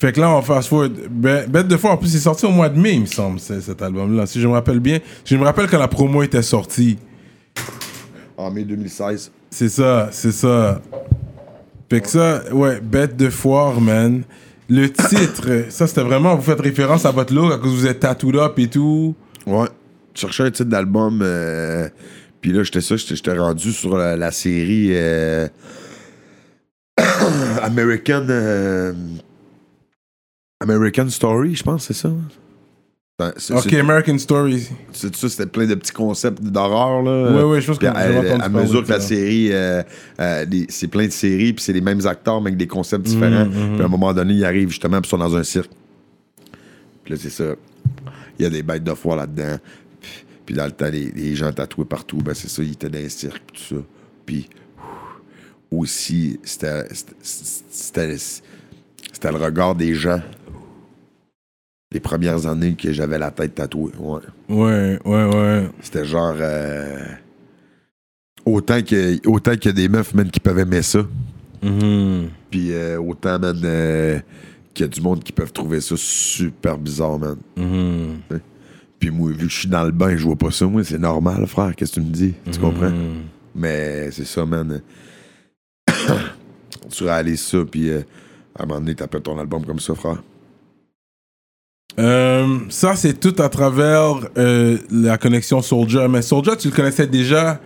Fait 0.00 0.12
que 0.12 0.20
là, 0.20 0.30
on 0.30 0.40
fast 0.40 0.68
forward. 0.68 0.92
Bête 1.10 1.68
de 1.68 1.76
foi, 1.76 1.90
en 1.90 1.96
plus, 1.98 2.08
c'est 2.08 2.18
sorti 2.20 2.46
au 2.46 2.50
mois 2.50 2.70
de 2.70 2.78
mai, 2.78 2.94
il 2.94 3.00
me 3.02 3.06
semble, 3.06 3.38
cet 3.38 3.82
album-là. 3.82 4.26
Si 4.26 4.40
je 4.40 4.48
me 4.48 4.54
rappelle 4.54 4.80
bien. 4.80 4.98
Je 5.26 5.36
me 5.36 5.44
rappelle 5.44 5.68
quand 5.68 5.78
la 5.78 5.88
promo 5.88 6.22
était 6.22 6.40
sortie. 6.42 6.98
En 8.38 8.50
mai 8.50 8.64
2016. 8.64 9.30
C'est 9.50 9.68
ça, 9.68 10.08
c'est 10.10 10.32
ça. 10.32 10.80
Fait 11.90 12.00
que 12.00 12.08
ça, 12.08 12.42
ouais, 12.52 12.80
bête 12.80 13.16
de 13.16 13.28
foire, 13.28 13.78
man. 13.80 14.22
Le 14.70 14.88
titre, 14.90 15.64
ça 15.68 15.86
c'était 15.88 16.02
vraiment, 16.02 16.36
vous 16.36 16.42
faites 16.42 16.60
référence 16.60 17.04
à 17.04 17.10
votre 17.10 17.34
look 17.34 17.52
à 17.52 17.58
cause 17.58 17.72
que 17.72 17.76
vous 17.80 17.86
êtes 17.88 18.00
tattooed 18.00 18.36
up 18.36 18.56
et 18.58 18.68
tout. 18.68 19.14
Ouais. 19.44 19.66
Je 20.14 20.20
cherchais 20.20 20.44
un 20.44 20.50
titre 20.50 20.70
d'album. 20.70 21.20
euh, 21.22 21.88
puis 22.40 22.52
là, 22.52 22.62
j'étais 22.62 22.80
ça, 22.80 22.96
j'étais, 22.96 23.16
j'étais 23.16 23.36
rendu 23.36 23.72
sur 23.72 23.96
la, 23.98 24.16
la 24.16 24.30
série 24.30 24.90
euh, 24.92 25.48
American. 27.62 28.26
euh, 28.30 28.92
American 30.64 31.08
Story, 31.08 31.54
je 31.56 31.62
pense, 31.62 31.84
c'est 31.84 31.94
ça? 31.94 32.10
Ben, 33.18 33.32
c'est- 33.36 33.52
Ok, 33.54 33.72
American 33.74 34.16
Story. 34.18 34.66
c'est 34.92 35.14
ça, 35.14 35.28
c'était 35.28 35.46
plein 35.46 35.66
de 35.66 35.74
petits 35.74 35.92
concepts 35.92 36.42
d'horreur, 36.42 37.02
là. 37.02 37.32
Ouais, 37.34 37.42
ouais, 37.44 37.60
je 37.60 37.66
pense 37.66 37.78
que 37.78 37.84
j'ai 37.86 37.88
à, 37.88 37.94
à 37.96 38.38
parler 38.48 38.48
mesure 38.66 38.84
que 38.84 38.90
la 38.90 39.00
série, 39.00 39.48
euh, 39.52 39.82
euh, 40.20 40.46
c'est 40.68 40.88
plein 40.88 41.06
de 41.06 41.12
séries, 41.12 41.52
puis 41.52 41.62
c'est 41.64 41.72
les 41.72 41.80
mêmes 41.82 42.06
acteurs, 42.06 42.40
mais 42.40 42.48
avec 42.48 42.58
des 42.58 42.66
concepts 42.66 43.04
différents. 43.06 43.44
Mhm, 43.46 43.72
Puis 43.74 43.82
à 43.82 43.84
un 43.84 43.88
moment 43.88 44.12
donné, 44.14 44.34
ils 44.34 44.44
arrivent 44.44 44.68
justement, 44.70 45.00
puis 45.00 45.08
ils 45.08 45.10
sont 45.10 45.18
dans 45.18 45.36
un 45.36 45.42
cirque. 45.42 45.70
Puis 47.04 47.14
là, 47.14 47.20
c'est 47.20 47.30
ça. 47.30 47.44
Il 48.38 48.42
y 48.42 48.46
a 48.46 48.50
des 48.50 48.62
bêtes 48.62 48.84
de 48.84 48.94
foire 48.94 49.16
là-dedans. 49.16 49.58
Puis, 50.00 50.10
puis 50.46 50.54
dans 50.54 50.64
le 50.64 50.72
temps, 50.72 50.88
les, 50.90 51.10
les 51.10 51.34
gens 51.34 51.52
tatoués 51.52 51.84
partout, 51.84 52.18
ben 52.18 52.32
c'est 52.34 52.48
ça, 52.48 52.62
ils 52.62 52.72
étaient 52.72 52.88
dans 52.88 52.98
un 53.04 53.08
cirque, 53.08 53.42
puis 53.52 53.62
tout 53.68 53.74
ça. 53.76 53.82
Puis 54.24 54.48
ouf, 55.70 55.80
aussi, 55.82 56.40
c'était 56.42 56.84
c'était- 56.90 57.14
c'était 57.70 58.16
c'était 59.12 59.30
le 59.32 59.36
regard 59.38 59.74
des 59.74 59.94
gens. 59.94 60.20
Les 61.92 62.00
premières 62.00 62.46
années 62.46 62.74
que 62.74 62.92
j'avais 62.92 63.18
la 63.18 63.30
tête 63.32 63.56
tatouée. 63.56 63.92
Ouais. 63.98 64.20
Ouais, 64.48 64.98
ouais, 65.04 65.24
ouais. 65.34 65.68
C'était 65.80 66.04
genre. 66.04 66.36
euh, 66.38 67.04
autant 68.44 68.80
que 68.82 69.26
autant 69.28 69.52
qu'il 69.56 69.66
y 69.66 69.68
a 69.68 69.72
des 69.72 69.88
meufs, 69.88 70.14
man, 70.14 70.30
qui 70.30 70.38
peuvent 70.38 70.58
aimer 70.60 70.82
ça. 70.82 71.00
Mhm. 71.62 72.28
Puis 72.50 72.72
euh, 72.72 72.98
autant, 73.00 73.38
man, 73.40 73.60
euh, 73.64 74.20
qu'il 74.72 74.84
y 74.84 74.88
a 74.88 74.88
du 74.88 75.00
monde 75.00 75.22
qui 75.24 75.32
peuvent 75.32 75.52
trouver 75.52 75.80
ça 75.80 75.96
super 75.98 76.78
bizarre, 76.78 77.18
man. 77.18 77.36
Mhm. 77.56 78.20
Puis 79.00 79.10
moi, 79.10 79.30
vu 79.30 79.46
que 79.46 79.52
je 79.52 79.58
suis 79.60 79.68
dans 79.68 79.84
le 79.84 79.90
bain, 79.92 80.16
je 80.16 80.22
vois 80.24 80.36
pas 80.36 80.50
ça, 80.52 80.66
moi, 80.66 80.84
c'est 80.84 80.98
normal, 80.98 81.44
frère. 81.48 81.74
Qu'est-ce 81.74 81.94
que 81.96 82.00
tu 82.00 82.06
me 82.06 82.12
dis? 82.12 82.34
Tu 82.52 82.58
comprends? 82.60 82.92
Mais 83.54 84.10
c'est 84.12 84.26
ça, 84.26 84.46
man. 84.46 84.80
tu 86.90 87.04
réalises 87.04 87.40
ça, 87.40 87.58
puis 87.68 87.88
euh, 87.90 88.02
à 88.56 88.62
un 88.62 88.66
moment 88.66 88.80
donné, 88.80 88.94
t'appelles 88.94 89.22
ton 89.22 89.38
album 89.38 89.64
comme 89.64 89.80
ça, 89.80 89.94
frère. 89.94 90.22
Euh, 92.00 92.58
ça, 92.68 92.96
c'est 92.96 93.18
tout 93.20 93.34
à 93.42 93.48
travers 93.48 94.20
euh, 94.38 94.78
la 94.90 95.18
connexion 95.18 95.60
Soldier. 95.62 96.06
Mais 96.08 96.22
Soldier, 96.22 96.56
tu 96.58 96.68
le 96.68 96.74
connaissais 96.74 97.06
déjà 97.06 97.60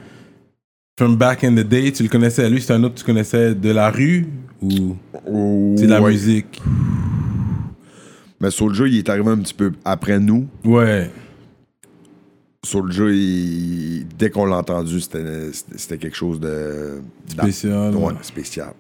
from 0.99 1.17
back 1.17 1.45
in 1.45 1.53
the 1.55 1.67
day. 1.67 1.93
Tu 1.93 2.03
le 2.03 2.09
connaissais. 2.09 2.49
Lui, 2.51 2.61
c'est 2.61 2.73
un 2.73 2.83
autre 2.85 2.95
que 2.95 3.01
tu 3.01 3.05
connaissais 3.07 3.55
de 3.55 3.71
la 3.71 3.91
rue 3.91 4.27
ou 4.63 4.97
c'est 5.77 5.87
de 5.87 5.91
la 5.91 6.03
Ouais. 6.03 6.13
musique? 6.13 6.61
Mais 8.41 8.51
Soulja, 8.51 8.87
il 8.87 8.99
est 8.99 9.09
arrivé 9.09 9.29
un 9.31 9.39
petit 9.39 9.55
peu 9.55 9.73
après 9.85 10.19
nous. 10.19 10.47
Ouais. 10.65 11.11
Il- 13.11 14.07
dès 14.19 14.31
qu'on 14.31 14.47
l'a 14.47 14.57
entendu, 14.59 15.01
c'était 15.01 15.99
quelque 15.99 16.17
chose 16.17 16.41
de... 16.41 17.01
Spécial, 17.29 17.95
ouais. 17.95 18.13
spécial. 18.23 18.73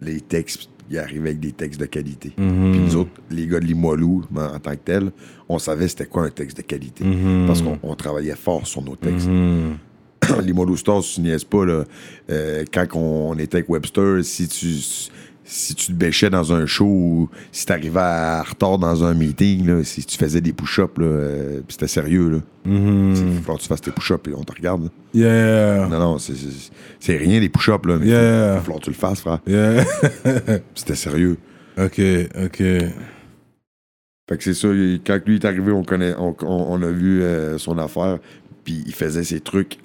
Les 0.00 0.20
textes, 0.20 0.68
il 0.90 0.98
arrivait 0.98 1.30
avec 1.30 1.40
des 1.40 1.52
textes 1.52 1.80
de 1.80 1.86
qualité. 1.86 2.32
Mhm. 2.36 2.72
Puis 2.72 2.80
nous 2.80 2.96
autres, 2.96 3.10
les 3.30 3.46
gars 3.46 3.60
de 3.60 3.64
Limoilou, 3.64 4.24
ben, 4.30 4.50
en 4.54 4.58
tant 4.58 4.72
que 4.72 4.80
tel, 4.84 5.12
on 5.48 5.58
savait 5.58 5.86
c'était 5.86 6.06
quoi 6.06 6.24
un 6.24 6.30
texte 6.30 6.56
de 6.56 6.62
qualité. 6.62 7.04
Mhm. 7.04 7.46
Parce 7.46 7.62
qu'on 7.62 7.78
on 7.82 7.94
travaillait 7.94 8.34
fort 8.34 8.66
sur 8.66 8.82
nos 8.82 8.96
textes. 8.96 9.28
Mhm. 9.28 9.76
Limoilou 10.42 10.76
Stars, 10.76 11.02
tu 11.02 11.20
niaises 11.20 11.44
pas, 11.44 11.64
là. 11.64 11.84
Euh, 12.28 12.64
quand 12.72 12.86
on, 12.94 13.30
on 13.30 13.38
était 13.38 13.58
avec 13.58 13.68
Webster, 13.68 14.24
si 14.24 14.48
tu, 14.48 14.68
si 15.52 15.74
tu 15.74 15.86
te 15.88 15.92
bêchais 15.92 16.30
dans 16.30 16.52
un 16.52 16.64
show 16.64 16.84
ou 16.86 17.28
si 17.50 17.66
t'arrivais 17.66 17.98
à 18.00 18.42
retard 18.42 18.78
dans 18.78 19.02
un 19.04 19.14
meeting, 19.14 19.66
là, 19.66 19.82
si 19.82 20.04
tu 20.04 20.16
faisais 20.16 20.40
des 20.40 20.52
push-ups, 20.52 20.94
euh, 21.00 21.56
puis 21.66 21.72
c'était 21.72 21.88
sérieux, 21.88 22.28
là. 22.30 22.38
Mhm. 22.64 23.14
Il 23.16 23.24
va 23.34 23.40
falloir 23.40 23.56
que 23.58 23.62
tu 23.62 23.68
fasses 23.68 23.80
tes 23.80 23.90
push-ups 23.90 24.28
et 24.30 24.34
on 24.34 24.44
te 24.44 24.52
regarde. 24.52 24.84
là. 24.84 24.90
Yeah. 25.12 25.88
Non, 25.88 25.98
non, 25.98 26.18
c'est- 26.18 27.16
rien, 27.16 27.40
les 27.40 27.48
push-ups, 27.48 27.84
là. 27.86 27.96
Mais 27.98 28.06
il 28.06 28.10
Yeah. 28.10 28.54
va 28.54 28.60
falloir 28.60 28.78
que 28.78 28.84
tu 28.84 28.90
le 28.90 28.96
fasses, 28.96 29.20
frère. 29.20 29.40
Yeah. 29.46 29.84
C'était 30.76 30.94
sérieux. 30.94 31.36
ok, 31.76 32.00
ok. 32.44 32.56
Fait 34.28 34.36
que 34.38 34.44
c'est 34.44 34.54
ça, 34.54 34.68
il- 34.68 35.00
quand 35.04 35.18
lui 35.26 35.34
est 35.36 35.44
arrivé, 35.44 35.72
on, 35.72 35.82
connaît, 35.82 36.14
on, 36.16 36.36
on- 36.42 36.66
on 36.70 36.82
a 36.82 36.90
vu 36.90 37.22
euh, 37.22 37.58
son 37.58 37.76
affaire, 37.78 38.18
puis 38.62 38.84
il 38.86 38.94
faisait 38.94 39.24
ses 39.24 39.40
trucs 39.40 39.78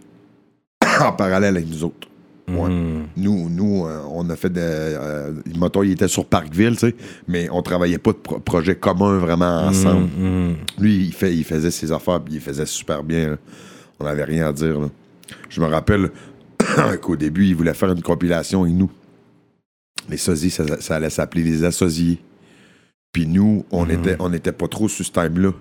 en 1.01 1.11
parallèle 1.13 1.57
avec 1.57 1.67
nous 1.67 1.83
autres. 1.83 2.07
Ouais. 2.47 2.69
Mhm. 2.69 3.07
Nous, 3.17 3.49
nous 3.49 3.85
euh, 3.87 4.01
on 4.11 4.29
a 4.29 4.35
fait 4.35 4.49
de. 4.51 4.59
Euh, 4.61 5.31
il 5.83 5.91
était 5.91 6.07
sur 6.07 6.25
Parkville, 6.25 6.73
tu 6.73 6.89
sais, 6.89 6.95
mais 7.27 7.49
on 7.51 7.61
travaillait 7.63 7.97
pas 7.97 8.11
de 8.11 8.17
pro- 8.17 8.39
projet 8.39 8.75
commun 8.75 9.17
vraiment 9.17 9.63
ensemble. 9.63 10.09
Mhm. 10.17 10.55
Lui, 10.79 11.05
il, 11.07 11.13
fait, 11.13 11.35
il 11.35 11.43
faisait 11.43 11.71
ses 11.71 11.91
affaires, 11.91 12.21
puis 12.21 12.35
il 12.35 12.41
faisait 12.41 12.65
super 12.67 13.03
bien. 13.03 13.29
là. 13.31 13.37
On 13.99 14.05
n'avait 14.05 14.25
rien 14.25 14.47
à 14.47 14.53
dire. 14.53 14.79
là. 14.79 14.87
Je 15.49 15.59
me 15.59 15.65
rappelle 15.65 16.11
qu'au 17.01 17.15
début, 17.15 17.45
il 17.47 17.55
voulait 17.55 17.73
faire 17.73 17.91
une 17.91 18.01
compilation 18.03 18.63
avec 18.63 18.75
nous. 18.75 18.91
Les 20.09 20.17
sosies, 20.17 20.51
ça, 20.51 20.63
ça 20.81 20.95
allait 20.97 21.09
s'appeler 21.09 21.41
les 21.43 21.63
associés. 21.63 22.19
Puis 23.11 23.25
nous, 23.25 23.65
on 23.71 23.89
était 23.89 24.17
on 24.19 24.31
était 24.33 24.51
pas 24.51 24.67
trop 24.67 24.87
sur 24.87 25.03
ce 25.05 25.11
time-là. 25.11 25.51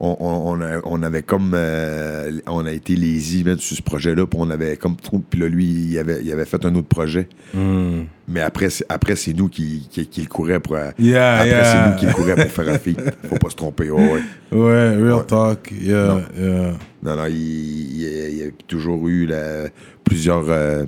On, 0.00 0.16
on- 0.20 0.52
on 0.52 0.60
a- 0.62 0.80
on 0.84 1.02
avait 1.02 1.22
comme. 1.24 1.52
euh, 1.54 2.30
on 2.46 2.64
a 2.66 2.70
été 2.72 2.94
lazy 2.94 3.44
sur 3.58 3.76
ce 3.76 3.82
projet-là, 3.82 4.26
puis 4.26 4.38
on 4.40 4.48
avait 4.48 4.76
comme 4.76 4.94
trop. 4.94 5.18
Puis 5.18 5.40
là, 5.40 5.48
lui, 5.48 5.64
il 5.66 5.98
avait, 5.98 6.20
il 6.22 6.30
avait 6.32 6.44
fait 6.44 6.64
un 6.64 6.74
autre 6.76 6.86
projet. 6.86 7.28
Mhm. 7.52 8.06
Mais 8.28 8.40
après, 8.40 8.70
c'est, 8.70 8.84
après, 8.88 9.16
c'est 9.16 9.32
nous 9.32 9.48
qui, 9.48 9.88
qui, 9.90 10.06
qui 10.06 10.20
le 10.22 10.28
courait 10.28 10.60
pour. 10.60 10.76
euh, 10.76 10.90
Yeah, 11.00 11.34
après, 11.38 11.48
yeah. 11.48 11.64
c'est 11.64 11.90
nous 11.90 11.96
qui 11.98 12.06
le 12.06 12.12
courait 12.12 12.36
pour 12.36 12.52
faire 12.52 12.68
un 12.72 12.78
feat. 12.78 13.00
Faut 13.28 13.36
pas 13.38 13.50
se 13.50 13.56
tromper. 13.56 13.90
ouais, 13.90 14.12
ouais. 14.12 14.20
Ouais, 14.56 14.96
real 14.96 15.12
Ouais. 15.14 15.24
talk. 15.26 15.72
Yeah, 15.80 16.06
Non. 16.06 16.22
yeah. 16.38 16.72
Non, 17.02 17.16
non, 17.16 17.26
il, 17.26 17.34
il- 17.34 18.34
il 18.36 18.42
a 18.46 18.50
toujours 18.68 19.08
eu 19.08 19.26
la- 19.26 19.68
plusieurs. 20.04 20.44
euh, 20.48 20.84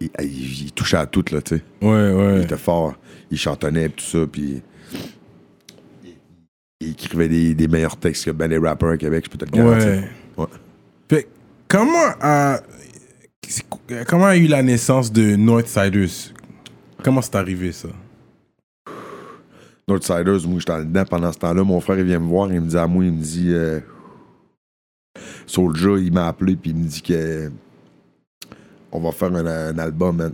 il, 0.00 0.10
il- 0.20 0.62
il 0.64 0.72
touchait 0.72 0.96
à 0.96 1.06
tout, 1.06 1.24
là, 1.30 1.40
tu 1.42 1.56
sais. 1.58 1.62
Ouais, 1.80 2.10
Il 2.10 2.16
ouais. 2.16 2.42
était 2.42 2.56
fort. 2.56 2.94
Il 3.30 3.38
chantonnait, 3.38 3.88
tout 3.90 4.04
ça, 4.04 4.18
puis. 4.30 4.62
Il- 6.80 6.90
écrivait 6.90 7.28
des, 7.28 7.54
des 7.54 7.68
meilleurs 7.68 7.96
textes 7.96 8.24
que 8.24 8.30
ben 8.30 8.48
les 8.48 8.58
rappers 8.58 8.90
à 8.90 8.96
Québec, 8.96 9.24
je 9.26 9.30
peux 9.30 9.38
te 9.38 9.44
le 9.44 9.50
garantir. 9.50 9.88
Ouais. 9.88 10.44
Ouais. 10.44 10.46
Fait, 11.08 11.28
comment 11.68 12.12
a, 12.20 12.60
comment 14.06 14.26
a 14.26 14.36
eu 14.36 14.46
la 14.46 14.62
naissance 14.62 15.12
de 15.12 15.36
Northsiders? 15.36 16.32
Comment 17.02 17.22
c'est 17.22 17.34
arrivé 17.36 17.72
ça? 17.72 17.88
Northsiders, 19.88 20.46
moi, 20.46 20.58
j'étais 20.60 20.84
dedans 20.84 21.04
pendant 21.04 21.32
ce 21.32 21.38
temps-là. 21.38 21.64
Mon 21.64 21.80
frère, 21.80 21.98
il 21.98 22.04
vient 22.04 22.20
me 22.20 22.28
voir, 22.28 22.52
il 22.52 22.60
me 22.60 22.68
dit 22.68 22.76
à 22.78 22.86
moi, 22.86 23.04
il 23.04 23.12
me 23.12 23.22
dit. 23.22 23.48
Euh, 23.52 23.80
Soulja, 25.46 25.98
il 25.98 26.12
m'a 26.12 26.28
appelé, 26.28 26.54
puis 26.56 26.70
il 26.70 26.76
me 26.76 26.84
dit 26.84 27.02
que. 27.02 27.50
On 28.92 29.00
va 29.00 29.12
faire 29.12 29.34
un, 29.34 29.46
un 29.46 29.78
album, 29.78 30.16
man. 30.16 30.32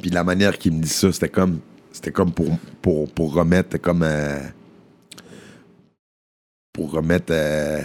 Puis 0.00 0.10
la 0.10 0.24
manière 0.24 0.56
qu'il 0.58 0.72
me 0.72 0.80
dit 0.82 0.88
ça, 0.88 1.12
c'était 1.12 1.28
comme. 1.28 1.58
C'était 1.92 2.12
comme 2.12 2.32
pour, 2.32 2.58
pour, 2.80 3.10
pour 3.12 3.34
remettre, 3.34 3.76
comme. 3.78 4.02
euh, 4.02 4.38
pour 6.74 6.90
remettre. 6.90 7.26
euh, 7.32 7.80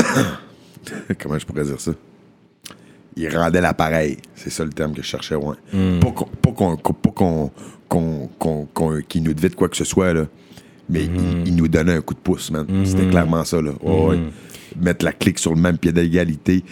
comment 1.20 1.38
je 1.38 1.46
pourrais 1.46 1.64
dire 1.64 1.80
ça? 1.80 1.92
Il 3.16 3.34
rendait 3.36 3.60
l'appareil. 3.60 4.16
C'est 4.34 4.50
ça 4.50 4.64
le 4.64 4.70
terme 4.70 4.92
que 4.94 5.02
je 5.02 5.06
cherchais, 5.06 5.36
ouais. 5.36 5.54
Pas 6.00 6.10
qu'on- 6.10 6.24
pas 6.26 6.52
qu'on 7.88 9.02
qu'il 9.08 9.22
nous 9.22 9.32
devait 9.34 9.48
de 9.50 9.54
quoi 9.54 9.68
que 9.68 9.76
ce 9.76 9.84
soit, 9.84 10.12
là. 10.12 10.26
Mais 10.88 11.04
il, 11.04 11.48
il 11.48 11.56
nous 11.56 11.68
donnait 11.68 11.94
un 11.94 12.00
coup 12.00 12.14
de 12.14 12.18
pouce, 12.18 12.50
man. 12.50 12.66
C'était 12.84 13.08
clairement 13.08 13.44
ça, 13.44 13.60
là. 13.62 13.72
Ouais. 13.82 14.18
Mettre 14.78 15.04
la 15.04 15.12
clique 15.12 15.38
sur 15.38 15.54
le 15.54 15.60
même 15.60 15.78
pied 15.78 15.92
d'égalité. 15.92 16.62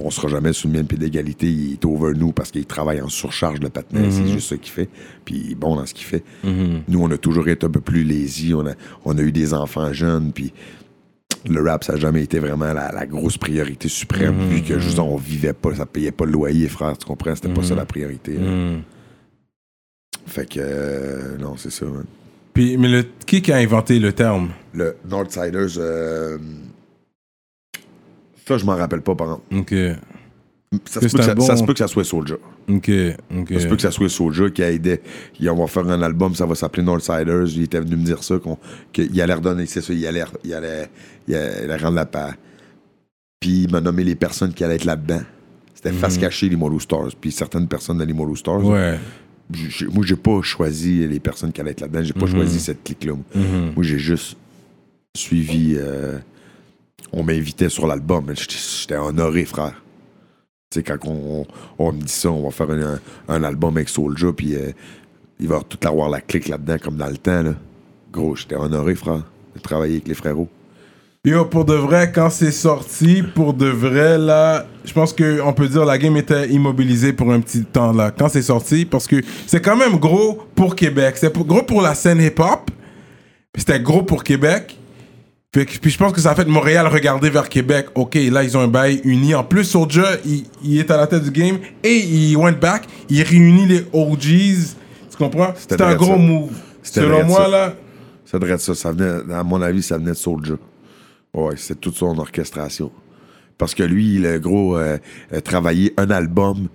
On 0.00 0.10
sera 0.10 0.28
jamais 0.28 0.52
sur 0.52 0.68
le 0.68 0.74
même 0.74 0.86
pied 0.86 0.98
d'égalité. 0.98 1.46
Il 1.46 1.74
est 1.74 1.84
over 1.84 2.12
nous 2.16 2.32
parce 2.32 2.50
qu'il 2.50 2.66
travaille 2.66 3.00
en 3.00 3.08
surcharge, 3.08 3.60
le 3.60 3.68
patinet. 3.68 4.10
C'est 4.10 4.26
juste 4.26 4.48
ça 4.48 4.56
qu'il 4.56 4.72
fait. 4.72 4.88
Puis 5.24 5.42
il 5.44 5.52
est 5.52 5.54
bon 5.54 5.76
dans 5.76 5.86
ce 5.86 5.94
qu'il 5.94 6.06
fait. 6.06 6.24
Nous, 6.44 7.00
on 7.00 7.10
a 7.10 7.18
toujours 7.18 7.48
été 7.48 7.66
un 7.66 7.70
peu 7.70 7.80
plus 7.80 8.04
lazy. 8.04 8.52
On 8.54 8.66
a, 8.66 8.72
on 9.04 9.16
a 9.16 9.22
eu 9.22 9.32
des 9.32 9.54
enfants 9.54 9.92
jeunes. 9.92 10.32
Puis 10.32 10.52
le 11.48 11.62
rap, 11.62 11.84
ça 11.84 11.94
n'a 11.94 11.98
jamais 11.98 12.22
été 12.22 12.38
vraiment 12.38 12.72
la, 12.72 12.92
la 12.92 13.06
grosse 13.06 13.36
priorité 13.36 13.88
suprême, 13.88 14.36
vu 14.48 14.62
que 14.62 14.78
juste 14.78 14.98
on 14.98 15.16
vivait 15.16 15.52
pas, 15.52 15.74
ça 15.74 15.86
payait 15.86 16.12
pas 16.12 16.24
le 16.24 16.32
loyer, 16.32 16.68
frère, 16.68 16.96
tu 16.96 17.06
comprends? 17.06 17.34
C'était 17.34 17.52
pas 17.52 17.62
ça 17.62 17.74
la 17.74 17.86
priorité. 17.86 18.36
Fait 20.26 20.48
que, 20.48 20.60
euh, 20.60 21.36
non, 21.38 21.56
c'est 21.56 21.72
ça. 21.72 21.86
Puis, 22.54 22.76
mais 22.76 22.88
le, 22.88 23.04
qui 23.26 23.42
qui 23.42 23.50
a 23.50 23.56
inventé 23.56 23.98
le 23.98 24.12
terme? 24.12 24.50
Le 24.72 24.96
Northsiders, 25.08 25.78
euh, 25.78 26.38
ça, 28.46 28.58
je 28.58 28.64
m'en 28.64 28.76
rappelle 28.76 29.02
pas, 29.02 29.14
par 29.14 29.26
exemple. 29.28 29.56
Ok, 29.56 29.74
Ça, 30.86 31.00
se 31.02 31.06
peut 31.08 31.18
que 31.18 31.24
ça, 31.24 31.34
bon- 31.34 31.42
ça 31.44 31.56
se 31.56 31.64
peut 31.64 31.72
que 31.74 31.78
ça 31.78 31.86
soit 31.88 32.04
Soulja. 32.04 32.36
ok, 32.68 32.90
ok. 33.38 33.52
Ça 33.52 33.60
se 33.60 33.66
peut 33.66 33.76
que 33.76 33.82
ça 33.82 33.90
soit 33.90 34.08
Soulja 34.08 34.48
qui 34.50 34.62
a 34.62 34.70
aidé. 34.70 35.00
Il, 35.38 35.48
on 35.50 35.56
va 35.56 35.66
faire 35.66 35.86
un 35.88 36.00
album, 36.02 36.34
ça 36.34 36.46
va 36.46 36.54
s'appeler 36.54 36.82
Northsiders. 36.82 37.44
Il 37.54 37.62
était 37.64 37.80
venu 37.80 37.96
me 37.96 38.04
dire 38.04 38.22
ça, 38.22 38.36
qu'il 38.92 39.20
allait 39.20 39.34
redonner, 39.34 39.66
c'est 39.66 39.82
ça, 39.82 39.92
il 39.92 40.06
allait, 40.06 40.24
il 40.44 40.54
allait, 40.54 40.88
il 41.28 41.34
allait 41.34 41.76
rendre 41.76 41.96
la 41.96 42.06
part. 42.06 42.32
Puis 43.40 43.64
il 43.64 43.70
m'a 43.70 43.80
nommé 43.80 44.02
les 44.04 44.14
personnes 44.14 44.54
qui 44.54 44.64
allaient 44.64 44.76
être 44.76 44.84
là-dedans. 44.84 45.20
C'était 45.74 45.92
face 45.92 46.16
cachée, 46.16 46.48
les 46.48 46.56
Molo 46.56 46.78
Stars. 46.78 47.08
Puis 47.20 47.32
certaines 47.32 47.66
personnes 47.68 47.98
dans 47.98 48.04
les 48.04 48.12
Molo 48.14 48.36
Stars. 48.36 48.60
Mhm. 48.60 48.70
Ouais. 48.72 48.98
J'ai- 49.52 49.86
moi, 49.88 50.04
j'ai 50.06 50.16
pas 50.16 50.40
choisi 50.42 51.06
les 51.06 51.18
personnes 51.20 51.52
qui 51.52 51.60
allaient 51.60 51.72
être 51.72 51.80
là-dedans. 51.80 52.02
J'ai 52.04 52.12
pas 52.14 52.26
Mhm. 52.26 52.32
choisi 52.36 52.60
cette 52.60 52.82
clique-là. 52.84 53.12
moi. 53.14 53.24
Moi, 53.74 53.84
j'ai 53.84 53.98
juste 53.98 54.36
suivi. 55.14 55.74
euh, 55.76 56.18
on 57.12 57.22
m'invitait 57.22 57.68
sur 57.68 57.86
l'album. 57.86 58.32
J'étais 58.34 58.96
honoré, 58.96 59.44
frère. 59.44 59.82
Tu 60.70 60.80
sais, 60.80 60.82
quand 60.82 60.98
on, 61.06 61.92
me 61.92 62.00
dit 62.00 62.12
ça, 62.12 62.30
on 62.30 62.44
va 62.44 62.50
faire 62.50 62.68
un, 63.28 63.44
album 63.44 63.76
avec 63.76 63.88
Soulja, 63.88 64.32
puis 64.32 64.54
euh, 64.54 64.72
il 65.38 65.48
va 65.48 65.60
tout 65.68 65.86
avoir 65.86 66.08
la 66.08 66.20
clique 66.20 66.48
là-dedans, 66.48 66.76
comme 66.82 66.96
dans 66.96 67.08
le 67.08 67.18
temps. 67.18 67.42
Là. 67.42 67.54
Gros, 68.10 68.36
j'étais 68.36 68.56
honoré, 68.56 68.94
frère, 68.94 69.22
de 69.54 69.60
travailler 69.60 69.94
avec 69.94 70.08
les 70.08 70.14
frérots. 70.14 70.48
Yo, 71.24 71.44
pour 71.44 71.64
de 71.64 71.74
vrai, 71.74 72.10
quand 72.12 72.30
c'est 72.30 72.50
sorti, 72.50 73.22
pour 73.22 73.54
de 73.54 73.68
vrai, 73.68 74.18
là, 74.18 74.66
je 74.84 74.92
pense 74.92 75.12
qu'on 75.12 75.52
peut 75.52 75.68
dire 75.68 75.84
la 75.84 75.96
game 75.96 76.16
était 76.16 76.48
immobilisée 76.48 77.12
pour 77.12 77.30
un 77.32 77.40
petit 77.40 77.64
temps, 77.64 77.92
là, 77.92 78.10
quand 78.10 78.28
c'est 78.28 78.42
sorti, 78.42 78.84
parce 78.84 79.06
que 79.06 79.22
c'est 79.46 79.60
quand 79.60 79.76
même 79.76 79.98
gros 79.98 80.42
pour 80.56 80.74
Québec. 80.74 81.14
C'est 81.16 81.32
gros 81.32 81.62
pour 81.62 81.80
la 81.80 81.94
scène 81.94 82.20
hip-hop, 82.20 82.70
c'était 83.56 83.78
gros 83.78 84.02
pour 84.02 84.24
Québec. 84.24 84.76
Puis 85.52 85.90
je 85.90 85.98
pense 85.98 86.12
que 86.12 86.20
ça 86.22 86.30
a 86.30 86.34
fait 86.34 86.46
Montréal 86.48 86.86
regarder 86.86 87.28
vers 87.28 87.46
Québec. 87.50 87.88
Ok, 87.94 88.14
là, 88.14 88.42
ils 88.42 88.56
ont 88.56 88.60
un 88.62 88.68
bail 88.68 89.02
uni. 89.04 89.34
En 89.34 89.44
plus, 89.44 89.64
Soulja, 89.64 90.16
il, 90.24 90.44
il 90.64 90.78
est 90.78 90.90
à 90.90 90.96
la 90.96 91.06
tête 91.06 91.22
du 91.24 91.30
game 91.30 91.58
et 91.84 91.94
il 91.98 92.34
went 92.38 92.58
back. 92.58 92.84
Il 93.10 93.20
réunit 93.22 93.66
les 93.66 93.84
OGs. 93.92 94.74
Tu 95.10 95.16
comprends? 95.18 95.52
C'était 95.54 95.82
un 95.82 95.94
gros 95.94 96.06
ça. 96.12 96.16
move. 96.16 96.50
Selon 96.82 97.24
moi, 97.24 97.44
ça. 97.44 97.48
là, 97.50 97.74
Ça 98.24 98.38
devrait 98.38 98.54
être 98.54 98.62
ça. 98.62 98.74
ça 98.74 98.92
venait, 98.92 99.30
à 99.34 99.42
mon 99.44 99.60
avis, 99.60 99.82
ça 99.82 99.98
venait 99.98 100.12
de 100.12 100.16
Soulja. 100.16 100.54
Ouais, 101.34 101.52
c'est 101.58 101.78
toute 101.78 101.96
son 101.96 102.18
orchestration. 102.18 102.90
Parce 103.58 103.74
que 103.74 103.82
lui, 103.82 104.16
le 104.18 104.38
gros, 104.38 104.78
euh, 104.78 104.96
euh, 105.34 105.40
travailler 105.40 105.92
un 105.98 106.10
album, 106.10 106.68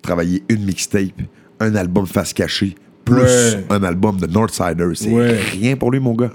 travailler 0.00 0.42
une 0.48 0.64
mixtape, 0.64 1.20
un 1.60 1.74
album 1.76 2.06
face 2.06 2.32
cachée, 2.32 2.76
plus 3.04 3.20
Ouais. 3.20 3.64
un 3.68 3.82
album 3.82 4.16
de 4.18 4.26
Northsider. 4.26 4.86
C'est 4.94 5.10
Ouais. 5.10 5.38
rien 5.52 5.76
pour 5.76 5.90
lui, 5.90 6.00
mon 6.00 6.14
gars. 6.14 6.32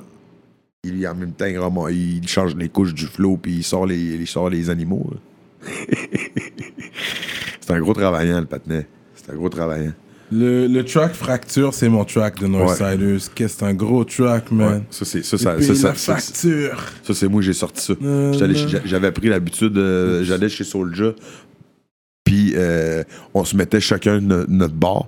Il 0.96 1.08
en 1.08 1.16
même 1.16 1.32
temps, 1.34 1.46
vraiment, 1.52 1.88
il 1.88 2.28
change 2.28 2.56
les 2.56 2.70
couches 2.70 2.94
du 2.94 3.06
flow 3.06 3.38
puis 3.38 3.56
il 3.58 3.64
sort 3.64 3.86
les, 3.86 3.98
il 4.00 4.28
sort 4.28 4.50
les 4.50 4.70
animaux. 4.70 5.10
c'est 7.62 7.72
un 7.74 7.80
gros 7.80 7.94
travaillant, 7.94 8.40
le 8.40 8.46
patinet. 8.46 8.88
C'est 9.16 9.32
un 9.32 9.36
gros 9.36 9.50
travaillant. 9.50 9.94
Le, 10.32 10.68
le 10.68 10.84
track 10.84 11.14
Fracture, 11.14 11.74
c'est 11.74 11.88
mon 11.88 12.04
track 12.04 12.40
de 12.42 12.48
Northsiders. 12.48 12.98
Qu'est-ce 12.98 13.30
que 13.30 13.48
c'est 13.48 13.64
un 13.64 13.74
gros 13.74 14.04
track, 14.04 14.52
man. 14.52 14.74
Ouais, 14.74 14.82
ça, 14.90 15.06
c'est 15.06 15.24
ça, 15.24 15.38
ça, 15.38 15.62
ça, 15.62 15.76
ça, 15.76 15.94
fracture. 15.94 16.84
ça, 17.04 17.14
c'est 17.14 17.28
moi, 17.30 17.42
j'ai 17.42 17.54
sorti 17.54 17.82
ça. 17.86 17.94
Euh, 18.04 18.34
J'avais 18.84 19.12
pris 19.14 19.30
l'habitude, 19.30 19.78
euh, 19.78 20.24
j'allais 20.26 20.50
chez 20.50 20.66
Soulja, 20.66 21.14
puis 22.26 22.52
euh, 22.56 23.04
on 23.34 23.46
se 23.46 23.56
mettait 23.56 23.80
chacun 23.80 24.20
no- 24.20 24.46
notre 24.48 24.74
bar. 24.76 25.08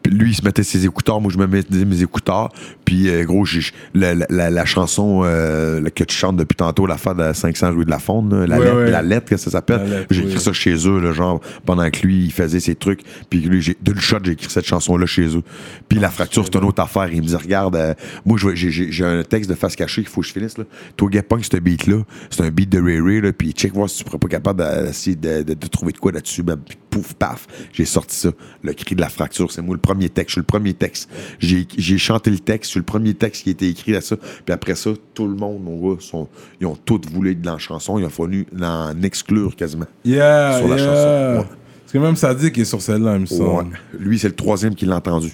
Puis 0.00 0.12
lui, 0.12 0.30
il 0.30 0.34
se 0.34 0.44
mettait 0.44 0.62
ses 0.64 0.84
écouteurs, 0.84 1.20
moi, 1.20 1.32
je 1.32 1.38
me 1.38 1.46
mettais 1.48 1.84
mes 1.84 2.02
écouteurs. 2.02 2.52
Puis, 2.92 3.08
euh, 3.08 3.24
gros, 3.24 3.46
la, 3.94 4.14
la- 4.14 4.64
chanson 4.66 5.22
euh, 5.24 5.80
que 5.94 6.04
tu 6.04 6.14
chantes 6.14 6.36
depuis 6.36 6.56
tantôt, 6.56 6.86
l'affaire 6.86 7.14
de 7.14 7.32
500 7.32 7.70
rue 7.74 7.86
de 7.86 7.90
la 7.90 7.98
Faune, 7.98 8.28
là, 8.40 8.46
la, 8.46 8.58
Ouais, 8.58 8.64
lettre, 8.66 8.76
ouais. 8.76 8.90
la 8.90 9.00
lettre, 9.02 9.28
qu'est-ce 9.30 9.46
que 9.46 9.50
ça 9.50 9.56
s'appelle? 9.56 10.06
J'ai 10.10 10.20
écrit 10.20 10.34
oui. 10.34 10.40
ça 10.40 10.52
chez 10.52 10.74
eux, 10.86 11.00
là, 11.00 11.12
genre, 11.12 11.40
pendant 11.64 11.88
que 11.90 12.06
lui, 12.06 12.24
il 12.26 12.32
faisait 12.32 12.60
ses 12.60 12.74
trucs. 12.74 13.00
Puis 13.30 13.40
lui, 13.40 13.74
d'une 13.80 13.98
shot, 13.98 14.18
j'ai 14.22 14.32
écrit 14.32 14.50
cette 14.50 14.66
chanson-là 14.66 15.06
chez 15.06 15.34
eux. 15.36 15.42
Puis 15.88 15.98
la 15.98 16.10
fracture, 16.10 16.44
c'est 16.44 16.54
une 16.58 16.64
autre 16.64 16.82
affaire. 16.82 17.08
Il 17.10 17.22
me 17.22 17.26
dit, 17.26 17.34
regarde, 17.34 17.76
euh, 17.76 17.94
moi, 18.26 18.36
j'ai- 18.54 19.04
un 19.04 19.22
texte 19.24 19.48
de 19.48 19.54
face 19.54 19.74
cachée 19.74 20.02
qu'il 20.02 20.10
faut 20.10 20.20
que 20.20 20.26
je 20.26 20.32
finisse, 20.34 20.58
là. 20.58 20.64
Toi, 20.98 21.08
gars, 21.10 21.22
punk, 21.22 21.46
ce 21.50 21.56
beat-là. 21.56 22.02
C'est 22.28 22.42
un 22.42 22.50
beat 22.50 22.68
de 22.68 22.80
Ray 22.80 23.00
Ray, 23.00 23.20
là. 23.22 23.32
Puis 23.32 23.52
check 23.52 23.72
voir 23.72 23.88
si 23.88 24.02
tu 24.02 24.08
serais 24.08 24.18
pas 24.18 24.28
capable 24.28 24.62
d'essayer 24.62 25.16
de, 25.16 25.42
de- 25.44 25.54
de 25.54 25.66
trouver 25.66 25.92
de 25.92 25.98
quoi 25.98 26.12
là-dessus, 26.12 26.42
ben, 26.42 26.56
Puis 26.58 26.76
pouf, 26.90 27.14
paf. 27.14 27.46
J'ai 27.72 27.86
sorti 27.86 28.14
ça. 28.16 28.30
Le 28.62 28.74
cri 28.74 28.94
de 28.94 29.00
la 29.00 29.08
fracture, 29.08 29.50
c'est 29.50 29.62
moi 29.62 29.74
le 29.74 29.80
premier 29.80 30.10
texte. 30.10 30.28
Je 30.28 30.32
suis 30.34 30.40
le 30.40 30.46
premier 30.46 30.74
texte. 30.74 31.08
J'ai 31.38 31.66
j'ai 31.78 31.96
chanté 31.98 32.30
le 32.30 32.38
texte. 32.38 32.81
Le 32.82 32.86
premier 32.86 33.14
texte 33.14 33.44
qui 33.44 33.50
a 33.50 33.52
été 33.52 33.68
écrit 33.68 33.92
là, 33.92 34.00
ça. 34.00 34.16
Puis 34.16 34.52
après 34.52 34.74
ça, 34.74 34.90
tout 35.14 35.26
le 35.28 35.34
monde, 35.36 35.62
mon 35.62 35.78
gars, 35.94 35.96
sont, 36.00 36.26
ils 36.60 36.66
ont 36.66 36.76
tous 36.76 37.00
voulu 37.12 37.34
de 37.36 37.46
la 37.46 37.58
chanson. 37.58 37.98
Il 37.98 38.04
a 38.04 38.08
fallu 38.10 38.44
en 38.60 39.00
exclure 39.02 39.54
quasiment. 39.54 39.86
Yeah, 40.04 40.58
Sur 40.58 40.68
la 40.68 40.76
yeah. 40.76 40.84
chanson, 40.84 41.38
ouais. 41.40 41.46
Parce 41.84 41.92
que 41.92 41.98
même 41.98 42.16
Sadik 42.16 42.58
est 42.58 42.64
sur 42.64 42.82
celle-là, 42.82 43.14
il 43.16 43.20
me 43.22 43.26
Ouais. 43.30 43.36
semble. 43.36 43.78
Lui, 43.98 44.18
c'est 44.18 44.28
le 44.28 44.34
troisième 44.34 44.74
qui 44.74 44.84
l'a 44.86 44.96
entendu. 44.96 45.30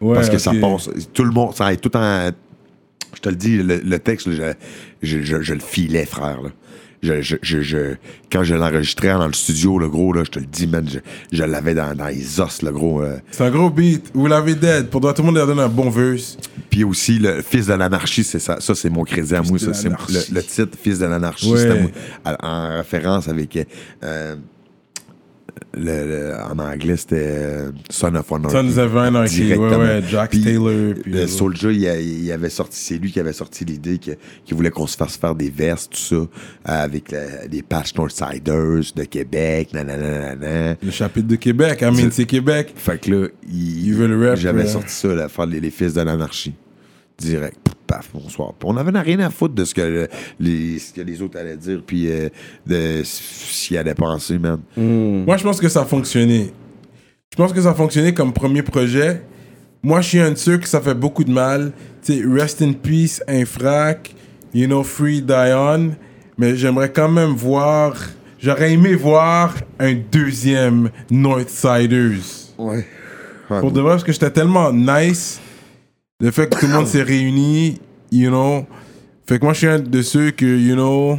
Ouais, 0.00 0.14
parce 0.14 0.28
que 0.28 0.38
ça 0.38 0.52
passe. 0.60 0.90
Tout 1.14 1.24
le 1.24 1.30
monde, 1.30 1.54
ça 1.54 1.72
est 1.72 1.76
tout 1.78 1.96
en. 1.96 2.30
Je 3.14 3.20
te 3.20 3.28
le 3.28 3.36
dis, 3.36 3.58
le, 3.58 3.78
le 3.78 3.98
texte, 3.98 4.30
je, 4.30 4.52
je- 5.02 5.42
je 5.42 5.54
le 5.54 5.60
filais, 5.60 6.06
frère. 6.06 6.40
Là. 6.42 6.48
Je, 7.02 7.20
je, 7.20 7.36
je, 7.42 7.60
je- 7.62 7.94
quand 8.30 8.44
je 8.44 8.54
l'enregistrais 8.54 9.08
dans 9.08 9.26
le 9.26 9.32
studio, 9.32 9.76
le 9.78 9.88
gros, 9.88 10.12
là, 10.12 10.22
je 10.24 10.30
te 10.30 10.38
le 10.38 10.46
dis, 10.46 10.68
man, 10.68 10.88
je, 10.88 10.98
je 11.36 11.42
l'avais 11.42 11.74
dans, 11.74 11.94
dans 11.96 12.06
les 12.06 12.40
os, 12.40 12.62
le 12.62 12.70
gros. 12.70 13.02
euh. 13.02 13.16
C'est 13.32 13.42
un 13.44 13.50
gros 13.50 13.70
beat. 13.70 14.10
Vous 14.14 14.28
l'avez 14.28 14.54
dead. 14.54 14.88
Pour 14.88 15.00
tout 15.00 15.22
le 15.22 15.26
monde 15.26 15.34
leur 15.34 15.48
donne 15.48 15.58
un 15.58 15.68
bon 15.68 15.90
verse. 15.90 16.38
Puis 16.70 16.84
aussi, 16.84 17.18
le 17.18 17.42
Fils 17.42 17.66
de 17.66 17.74
l'anarchie, 17.74 18.22
c'est 18.22 18.38
ça. 18.38 18.58
Ça, 18.60 18.74
c'est 18.76 18.88
mon 18.88 19.02
crédit 19.02 19.34
à 19.34 19.42
moi. 19.42 19.58
Ça, 19.58 19.74
c'est 19.74 19.88
le, 19.88 19.96
le 20.32 20.42
titre 20.42 20.78
Fils 20.80 21.00
de 21.00 21.06
l'anarchie, 21.06 21.50
Ouais. 21.52 21.90
en 22.24 22.76
référence 22.76 23.26
avec. 23.28 23.58
euh, 24.04 24.36
le, 25.74 25.84
le- 26.06 26.34
en 26.50 26.58
anglais, 26.58 26.96
c'était 26.96 27.16
euh, 27.20 27.70
Son 27.90 28.14
of 28.14 28.30
Anarchy. 28.32 28.56
Sons 28.72 28.78
of 28.78 28.96
Anarchy. 28.96 29.54
Ouais, 29.54 29.76
ouais. 29.76 30.02
Jack 30.08 30.30
Puis, 30.30 30.42
Taylor. 30.42 30.94
Puis 31.02 31.12
Le 31.12 31.26
Soulja, 31.26 31.70
il, 31.70 32.24
il 32.24 32.32
avait 32.32 32.50
sorti, 32.50 32.78
c'est 32.78 32.98
lui 32.98 33.10
qui 33.12 33.20
avait 33.20 33.32
sorti 33.32 33.64
l'idée 33.64 33.98
que- 33.98 34.12
qu'il 34.44 34.56
voulait 34.56 34.70
qu'on 34.70 34.86
se 34.86 34.96
fasse 34.96 35.16
faire 35.16 35.34
des 35.34 35.50
vestes, 35.50 35.92
tout 35.92 35.98
ça, 35.98 36.26
avec 36.64 37.10
la- 37.10 37.46
des 37.48 37.62
patch 37.62 37.94
Northsiders 37.96 38.92
de 38.94 39.04
Québec, 39.04 39.70
nanana. 39.72 40.34
nanana. 40.36 40.76
Le 40.82 40.90
chapitre 40.90 41.28
de 41.28 41.36
Québec. 41.36 41.78
I 41.82 41.84
mean, 41.86 42.10
C'est- 42.10 42.26
Québec. 42.26 42.72
Fait 42.76 42.98
que 43.00 43.10
là, 43.10 43.28
il, 43.50 43.86
Il 43.86 43.94
veut 43.94 44.06
le 44.08 44.28
rap, 44.28 44.38
j'avais 44.38 44.66
sorti 44.66 44.92
ça, 44.92 45.08
là, 45.08 45.28
faire 45.28 45.46
les, 45.46 45.60
les 45.60 45.70
fils 45.70 45.94
de 45.94 46.00
l'anarchie. 46.02 46.54
Direct. 47.18 47.58
Paf, 47.86 48.08
bonsoir. 48.14 48.52
Puis 48.54 48.68
on 48.70 48.76
avait 48.76 48.98
rien 48.98 49.20
à 49.20 49.30
foutre 49.30 49.54
de 49.54 49.64
ce 49.64 49.74
que, 49.74 49.80
le- 49.82 50.08
les, 50.40 50.78
ce 50.78 50.92
que 50.92 51.00
les 51.02 51.20
autres 51.20 51.38
allaient 51.38 51.56
dire, 51.56 51.82
puis 51.86 52.10
euh, 52.10 52.28
de 52.66 53.02
ce 53.04 53.66
qu'ils 53.68 53.76
allaient 53.76 53.94
penser, 53.94 54.38
man. 54.38 54.60
Moi, 54.76 55.36
je 55.36 55.42
pense 55.42 55.60
que 55.60 55.68
ça 55.68 55.82
a 55.82 55.84
fonctionné. 55.84 56.52
Je 57.30 57.36
pense 57.36 57.52
que 57.52 57.60
ça 57.60 57.70
a 57.70 57.74
fonctionné 57.74 58.14
comme 58.14 58.32
premier 58.32 58.62
projet. 58.62 59.22
Moi, 59.82 60.00
je 60.00 60.08
suis 60.08 60.20
un 60.20 60.30
de 60.30 60.36
ceux 60.36 60.58
que 60.58 60.68
ça 60.68 60.80
fait 60.80 60.94
beaucoup 60.94 61.24
de 61.24 61.30
mal. 61.32 61.72
Tu 62.04 62.14
sais, 62.14 62.22
Rest 62.26 62.62
in 62.62 62.72
Peace, 62.72 63.20
Infrac, 63.28 64.14
you 64.54 64.66
know, 64.66 64.82
Free 64.82 65.20
Dion. 65.20 65.92
Mais 66.38 66.56
j'aimerais 66.56 66.90
quand 66.92 67.08
même 67.10 67.30
voir. 67.32 67.94
J'aurais 68.38 68.72
aimé 68.72 68.94
voir 68.94 69.54
un 69.78 69.94
deuxième 69.94 70.90
Northsiders. 71.10 72.20
Ouais. 72.58 72.86
Pour 73.48 73.70
de 73.70 73.80
vrai, 73.80 73.92
parce 73.92 74.04
que 74.04 74.12
j'étais 74.12 74.30
tellement 74.30 74.72
nice. 74.72 75.40
Le 76.22 76.30
fait 76.30 76.48
que 76.48 76.56
tout 76.60 76.66
le 76.68 76.72
monde 76.72 76.86
s'est 76.86 77.02
réuni, 77.02 77.80
you 78.12 78.30
know. 78.30 78.64
Fait 79.26 79.40
que 79.40 79.44
moi, 79.44 79.52
je 79.54 79.58
suis 79.58 79.66
un 79.66 79.80
de 79.80 80.02
ceux 80.02 80.30
que, 80.30 80.46
you 80.46 80.74
know, 80.74 81.18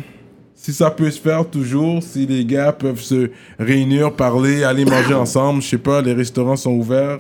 si 0.56 0.72
ça 0.72 0.90
peut 0.90 1.12
se 1.12 1.20
faire 1.20 1.46
toujours, 1.50 2.02
si 2.02 2.26
les 2.26 2.46
gars 2.46 2.72
peuvent 2.72 3.02
se 3.02 3.30
réunir, 3.60 4.16
parler, 4.16 4.64
aller 4.64 4.86
manger 4.86 5.14
ensemble, 5.14 5.62
je 5.62 5.68
sais 5.68 5.78
pas, 5.78 6.02
les 6.02 6.14
restaurants 6.14 6.56
sont 6.56 6.72
ouverts, 6.72 7.20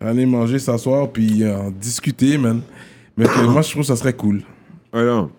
aller 0.00 0.24
manger, 0.24 0.58
s'asseoir, 0.58 1.10
puis 1.10 1.44
euh, 1.44 1.68
discuter, 1.78 2.38
man. 2.38 2.62
Mais 3.18 3.26
que 3.26 3.40
moi, 3.46 3.60
je 3.60 3.70
trouve 3.70 3.82
que 3.82 3.88
ça 3.88 3.96
serait 3.96 4.14
cool. 4.14 4.40
Ouais, 4.94 5.04
non. 5.04 5.30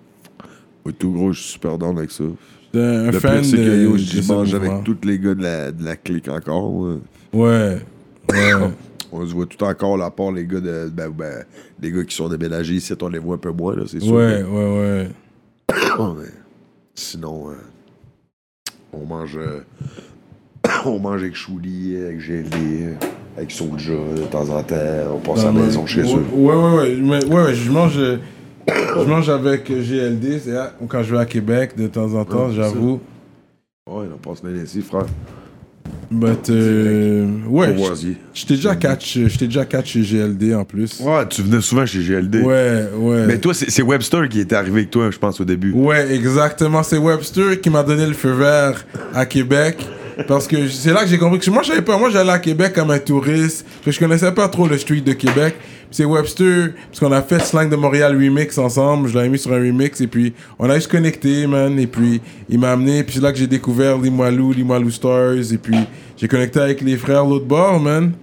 Ouais, 0.86 0.94
tout 0.94 1.12
gros, 1.12 1.32
je 1.32 1.42
suis 1.42 1.52
super 1.54 1.80
down 1.80 1.98
avec 1.98 2.12
ça. 2.12 2.26
Un 2.76 3.12
Le 3.12 3.20
fan 3.20 3.42
pire, 3.42 3.56
que 3.56 3.84
yo, 3.84 3.98
je 3.98 4.32
mange 4.32 4.54
avec 4.54 4.84
tous 4.84 5.00
les 5.04 5.18
gars 5.18 5.34
de 5.34 5.42
la, 5.42 5.72
de 5.72 5.84
la 5.84 5.96
clique 5.96 6.30
encore. 6.30 6.72
ouais. 6.76 6.98
Ouais, 7.34 7.74
ouais. 8.30 8.70
On 9.12 9.26
se 9.26 9.34
voit 9.34 9.45
tout 9.45 9.62
encore, 9.64 9.97
là, 9.97 10.05
à 10.05 10.12
part 10.12 10.32
les 10.32 10.45
gars 10.45 10.62
de. 10.62 10.89
Ben, 10.89 11.09
ben, 11.09 11.43
les 11.82 11.91
gars 11.91 12.03
qui 12.03 12.16
sont 12.16 12.30
déménagés 12.30 12.76
ici, 12.76 12.93
on 13.01 13.09
les 13.09 13.20
voit 13.20 13.36
un 13.36 13.39
peu 13.39 13.51
moins, 13.51 13.76
là, 13.76 13.84
c'est 13.88 13.99
sûr. 13.99 14.14
ouais, 14.14 14.41
ouais, 14.43 15.07
ouais. 15.99 16.14
Mais 16.18 16.30
sinon, 16.95 17.49
euh, 17.51 17.55
on 18.93 19.05
mange. 19.05 19.38
euh, 19.38 19.59
on 20.86 20.99
mange 20.99 21.22
avec 21.22 21.36
Chouli, 21.36 21.97
avec 21.97 22.20
GLD, 22.20 22.55
euh, 22.55 22.93
avec 23.38 23.51
Soulja, 23.51 23.91
de 23.93 24.24
temps 24.32 24.47
en 24.49 24.64
temps. 24.64 24.76
On 25.14 25.20
passe 25.20 25.41
à 25.41 25.45
la 25.45 25.51
maison 25.51 25.82
mais- 25.82 25.88
chez 25.88 26.01
eux. 26.01 26.26
Ouais, 26.34 26.55
ouais, 26.55 26.76
ouais. 26.78 26.95
Mais- 27.01 27.26
ouais, 27.26 27.43
ouais, 27.45 27.53
je 27.53 27.70
mange, 27.72 27.97
je 28.68 29.03
mange 29.09 29.30
avec 29.30 29.70
euh, 29.72 29.82
GLD, 29.82 30.39
c'est 30.39 30.55
quand 30.88 31.03
je 31.03 31.14
vais 31.16 31.22
à 31.22 31.26
Québec 31.26 31.76
de 31.76 31.88
temps 31.88 32.14
en 32.14 32.24
temps, 32.24 32.47
Ouais, 32.47 32.53
j'avoue. 32.53 33.01
Ouais, 33.89 34.05
on 34.14 34.18
passe 34.18 34.41
bien 34.43 34.64
ici, 34.64 34.82
frère. 34.82 35.05
But, 36.12 36.50
euh, 36.50 37.26
ouais, 37.48 37.74
t'ai 38.34 38.56
déjà 38.56 38.76
catch, 38.76 39.18
je 39.18 39.38
t'ai 39.38 39.48
déjà 39.48 39.64
catch 39.64 39.94
chez 39.94 40.02
GLD 40.02 40.54
en 40.54 40.66
plus. 40.66 41.00
Ouais, 41.00 41.26
tu 41.30 41.42
venais 41.42 41.62
souvent 41.62 41.86
chez 41.86 42.00
GLD. 42.00 42.42
Ouais, 42.42 42.90
ouais. 42.98 43.26
Mais 43.28 43.38
toi, 43.38 43.54
c'est 43.54 43.82
Webster 43.82 44.28
qui 44.28 44.42
était 44.42 44.56
arrivé 44.56 44.80
avec 44.80 44.92
toi, 44.92 45.10
je 45.10 45.18
pense, 45.18 45.40
au 45.40 45.46
début. 45.46 45.72
Ouais, 45.72 46.14
exactement. 46.14 46.84
C'est 46.84 46.98
Webster 46.98 47.62
qui 47.62 47.70
m'a 47.70 47.84
donné 47.84 48.06
le 48.06 48.14
feu 48.14 48.32
vert 48.32 48.86
à 49.14 49.26
Québec. 49.26 49.78
Parce 50.28 50.48
que 50.48 50.68
c'est 50.68 50.92
là 50.92 51.04
que 51.04 51.10
j'ai 51.10 51.18
compris 51.18 51.40
que 51.40 51.50
moi, 51.50 51.64
je 51.64 51.70
savais 51.70 51.82
pas. 51.82 51.98
Moi, 51.98 52.10
j'allais 52.10 52.32
à 52.32 52.40
Québec 52.40 52.74
comme 52.74 52.92
un 52.92 53.00
touriste. 53.00 53.66
Parce 53.66 53.86
que 53.86 53.92
je 53.92 54.00
connaissais 54.00 54.32
pas 54.34 54.50
trop 54.50 54.68
le 54.68 54.78
street 54.78 55.02
de 55.02 55.14
Québec. 55.14 55.56
C'est 55.92 56.06
Webster, 56.06 56.72
parce 56.88 57.00
qu'on 57.00 57.12
a 57.12 57.22
fait 57.22 57.39
Slang 57.39 57.70
de 57.70 57.76
Montréal 57.76 58.16
remix 58.16 58.58
ensemble. 58.58 59.10
Je 59.10 59.16
l'avais 59.16 59.30
mis 59.30 59.38
sur 59.38 59.52
un 59.52 59.60
remix. 59.60 60.00
Et 60.00 60.08
puis, 60.08 60.34
on 60.58 60.70
a 60.70 60.76
juste 60.76 60.89
connecté, 60.89 61.46
man. 61.48 61.78
Et 61.78 61.88
puis, 61.88 62.22
il 62.50 62.60
m'a 62.60 62.72
amené. 62.72 63.04
Puis 63.04 63.16
c'est 63.16 63.22
là 63.22 63.32
que 63.32 63.38
j'ai 63.38 63.48
découvert 63.48 63.98
Limoilou, 63.98 64.54
Limoilou 64.54 64.89
Stars. 64.89 65.52
Et 65.52 65.58
puis, 65.58 65.78
j'ai 66.16 66.28
connecté 66.28 66.60
avec 66.60 66.82
les 66.82 66.96
frères 66.96 67.26
l'autre 67.26 67.46
bord, 67.46 67.80
man. 67.80 68.14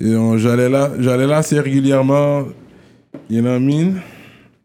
Et 0.00 0.14
j'allais 0.36 0.68
là, 0.68 0.92
j'allais 0.98 1.26
là 1.26 1.38
assez 1.38 1.58
régulièrement. 1.58 2.44
You 3.28 3.42
know 3.42 3.58
mean? 3.58 4.00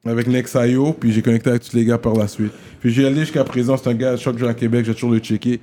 avec 0.05 0.27
Nexayo, 0.27 0.93
puis 0.93 1.11
j'ai 1.11 1.21
connecté 1.21 1.49
avec 1.49 1.63
tous 1.63 1.75
les 1.75 1.86
gars 1.86 1.97
par 1.97 2.13
la 2.13 2.27
suite. 2.27 2.51
Puis 2.80 2.91
j'ai 2.91 3.05
allé 3.05 3.21
jusqu'à 3.21 3.43
présent, 3.43 3.75
c'est 3.77 3.89
un 3.89 3.93
gars, 3.93 4.15
chaque 4.17 4.38
jour 4.38 4.49
à 4.49 4.53
Québec, 4.53 4.86
j'ai 4.86 4.93
toujours 4.93 5.11
le 5.11 5.19
checker. 5.19 5.59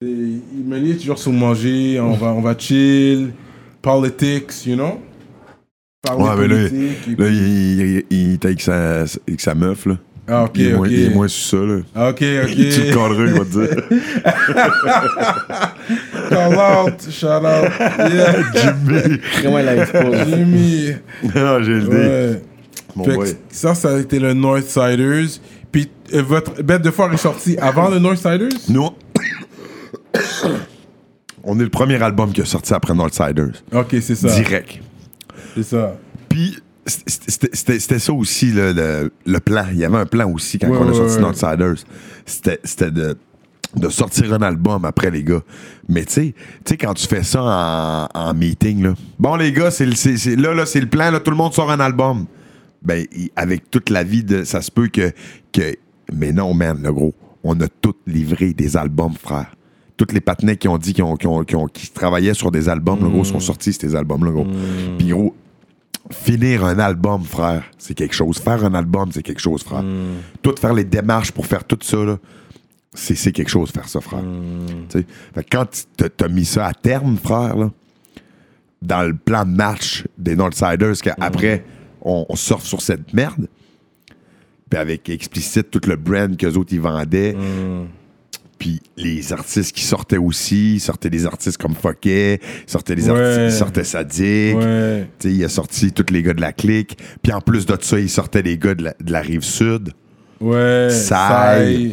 Et 0.00 0.06
il 0.06 0.64
me 0.64 0.78
dit 0.78 0.96
toujours 0.96 1.18
sur 1.18 1.32
manger, 1.32 1.98
on 2.00 2.12
va, 2.12 2.28
on 2.28 2.40
va 2.40 2.56
chill, 2.56 3.32
politics, 3.82 4.66
you 4.66 4.76
know? 4.76 5.00
Parler 6.02 6.22
Ouais, 6.22 6.30
mais 6.36 6.48
là, 6.48 6.68
politique, 6.68 7.08
et 7.08 7.10
Là, 7.10 7.16
puis- 7.16 7.36
il, 7.36 7.80
il, 7.80 8.04
il 8.10 8.34
était 8.34 8.46
avec 8.48 8.60
sa, 8.60 9.00
avec 9.00 9.40
sa 9.40 9.54
meuf, 9.54 9.86
là. 9.86 9.96
Ah, 10.30 10.44
ok, 10.44 10.50
il, 10.56 10.66
est 10.66 10.72
moins, 10.74 10.86
ok. 10.86 10.92
il 10.92 11.02
est 11.04 11.10
moins 11.14 11.28
sur 11.28 11.58
ça, 11.58 11.64
là. 11.66 11.78
Ah, 11.94 12.08
ok, 12.10 12.16
tu 12.18 12.24
le 12.24 12.88
ok. 12.88 12.94
cadres, 12.94 13.26
il 13.26 13.32
va 13.32 13.44
te 13.44 13.50
dire. 13.50 13.82
Call 16.28 16.54
out, 16.54 17.10
shout 17.10 17.26
out. 17.26 17.70
Yeah, 18.12 18.42
Jimmy. 18.54 19.18
Vraiment, 19.40 19.58
il 19.58 19.68
a 19.68 19.76
explosé. 19.76 20.24
Jimmy. 20.28 20.92
non, 21.34 21.62
j'ai 21.62 21.80
le 21.80 22.34
dit. 23.24 23.34
Ça, 23.50 23.74
ça 23.74 23.94
a 23.94 23.98
été 23.98 24.18
le 24.20 24.34
Northsiders. 24.34 25.28
Puis 25.72 25.88
euh, 26.14 26.22
votre 26.22 26.62
bête 26.62 26.82
de 26.82 26.90
foire 26.90 27.12
est 27.12 27.16
sortie 27.16 27.56
avant 27.58 27.88
le 27.88 27.98
Northsiders? 27.98 28.48
Nous, 28.68 28.88
on 31.44 31.58
est 31.60 31.62
le 31.62 31.68
premier 31.70 32.00
album 32.02 32.32
qui 32.32 32.40
est 32.42 32.46
sorti 32.46 32.72
après 32.74 32.94
Northsiders. 32.94 33.62
Ok, 33.72 33.96
c'est 34.00 34.14
ça. 34.14 34.28
Direct. 34.28 34.80
C'est 35.62 35.76
ça. 35.76 35.96
Puis, 36.28 36.56
c'était 36.86 37.98
ça 37.98 38.12
aussi, 38.12 38.50
le, 38.50 38.72
le, 38.72 39.12
le 39.26 39.40
plan. 39.40 39.66
Il 39.72 39.78
y 39.78 39.84
avait 39.84 39.98
un 39.98 40.06
plan 40.06 40.30
aussi 40.32 40.58
quand 40.58 40.68
Ouais, 40.68 40.78
on 40.80 40.88
a 40.88 40.94
sorti 40.94 41.16
ouais. 41.16 41.20
Northsiders. 41.20 41.74
C'était 42.26 42.90
de, 42.90 43.16
de 43.76 43.88
sortir 43.88 44.32
un 44.34 44.42
album 44.42 44.84
après, 44.84 45.10
les 45.10 45.22
gars. 45.22 45.42
Mais 45.88 46.04
tu 46.04 46.34
sais, 46.64 46.76
quand 46.76 46.94
tu 46.94 47.06
fais 47.06 47.22
ça 47.22 48.08
en, 48.14 48.18
en 48.18 48.34
meeting, 48.34 48.82
là. 48.82 48.94
Bon, 49.18 49.36
les 49.36 49.52
gars, 49.52 49.70
c'est, 49.70 49.86
le- 49.86 50.34
là, 50.40 50.54
là, 50.54 50.66
c'est 50.66 50.80
le 50.80 50.88
plan, 50.88 51.10
là, 51.10 51.20
tout 51.20 51.30
le 51.30 51.36
monde 51.36 51.52
sort 51.52 51.70
un 51.70 51.80
album. 51.80 52.26
Ben, 52.82 53.04
avec 53.36 53.70
toute 53.70 53.90
la 53.90 54.04
vie, 54.04 54.22
de, 54.22 54.44
ça 54.44 54.62
se 54.62 54.70
peut 54.70 54.88
que, 54.88 55.12
que. 55.52 55.74
Mais 56.12 56.32
non, 56.32 56.54
man, 56.54 56.80
le 56.82 56.92
gros. 56.92 57.14
On 57.44 57.58
a 57.60 57.66
tous 57.68 57.94
livré 58.06 58.52
des 58.52 58.76
albums, 58.76 59.14
frère. 59.14 59.54
Toutes 59.96 60.12
les 60.12 60.20
patinets 60.20 60.56
qui 60.56 60.68
ont 60.68 60.78
dit 60.78 60.94
qu'ils 60.94 61.90
travaillaient 61.92 62.34
sur 62.34 62.50
des 62.52 62.68
albums, 62.68 63.00
le 63.02 63.08
gros, 63.08 63.24
sont 63.24 63.40
sortis, 63.40 63.72
ces 63.72 63.96
albums-là, 63.96 64.30
gros. 64.30 64.46
Puis, 64.96 65.08
gros, 65.08 65.34
finir 66.10 66.64
un 66.64 66.78
album, 66.78 67.22
frère, 67.22 67.64
c'est 67.78 67.94
quelque 67.94 68.14
chose. 68.14 68.38
Faire 68.38 68.64
un 68.64 68.74
album, 68.74 69.10
c'est 69.12 69.22
quelque 69.22 69.40
chose, 69.40 69.62
frère. 69.62 69.84
Tout 70.42 70.54
faire 70.58 70.74
les 70.74 70.84
démarches 70.84 71.32
pour 71.32 71.46
faire 71.46 71.64
tout 71.64 71.78
ça, 71.82 71.98
là, 71.98 72.18
c'est 72.94 73.14
c'est 73.14 73.32
quelque 73.32 73.50
chose, 73.50 73.70
faire 73.70 73.88
ça, 73.88 74.00
frère. 74.00 74.24
Fait 74.90 75.44
que 75.44 75.48
quand 75.50 75.66
tu 75.70 76.08
t'as 76.08 76.28
mis 76.28 76.44
ça 76.44 76.66
à 76.66 76.72
terme, 76.74 77.16
frère, 77.16 77.56
là, 77.56 77.70
dans 78.80 79.02
le 79.02 79.14
plan 79.14 79.44
de 79.44 79.50
match 79.50 80.04
des 80.16 80.36
Northsiders, 80.36 80.94
qu'après, 81.02 81.64
on, 82.00 82.26
on 82.28 82.36
surfe 82.36 82.64
sur 82.64 82.80
cette 82.80 83.12
merde, 83.12 83.48
puis 84.70 84.78
avec 84.78 85.08
Explicit, 85.08 85.68
tout 85.70 85.80
le 85.86 85.96
brand 85.96 86.36
qu'eux 86.36 86.54
autres, 86.54 86.72
ils 86.72 86.80
vendaient, 86.80 87.34
puis 88.58 88.80
les 88.96 89.32
artistes 89.32 89.74
qui 89.74 89.84
sortaient 89.84 90.16
aussi, 90.18 90.74
ils 90.74 90.80
sortaient 90.80 91.10
des 91.10 91.26
artistes 91.26 91.56
comme 91.58 91.74
Foquet, 91.74 92.40
ils 92.66 92.70
sortaient 92.70 92.94
des 92.94 93.08
Ouais. 93.10 93.18
artistes, 93.20 93.54
ils 93.54 93.58
sortaient 93.58 93.84
Sadik, 93.84 94.56
Ouais. 94.56 95.06
tu 95.18 95.28
sais, 95.28 95.34
il 95.34 95.44
a 95.44 95.48
sorti 95.48 95.92
tous 95.92 96.12
les 96.12 96.22
gars 96.22 96.34
de 96.34 96.40
la 96.40 96.52
clique. 96.52 96.98
Puis 97.22 97.32
en 97.32 97.40
plus 97.40 97.66
de 97.66 97.76
ça, 97.80 97.98
il 97.98 98.10
sortait 98.10 98.42
les 98.42 98.58
gars 98.58 98.74
de 98.74 98.84
la, 98.84 98.94
de 99.00 99.12
la 99.12 99.20
rive 99.20 99.42
sud. 99.42 99.90
Ouais. 100.40 100.88
Sai. 100.90 101.92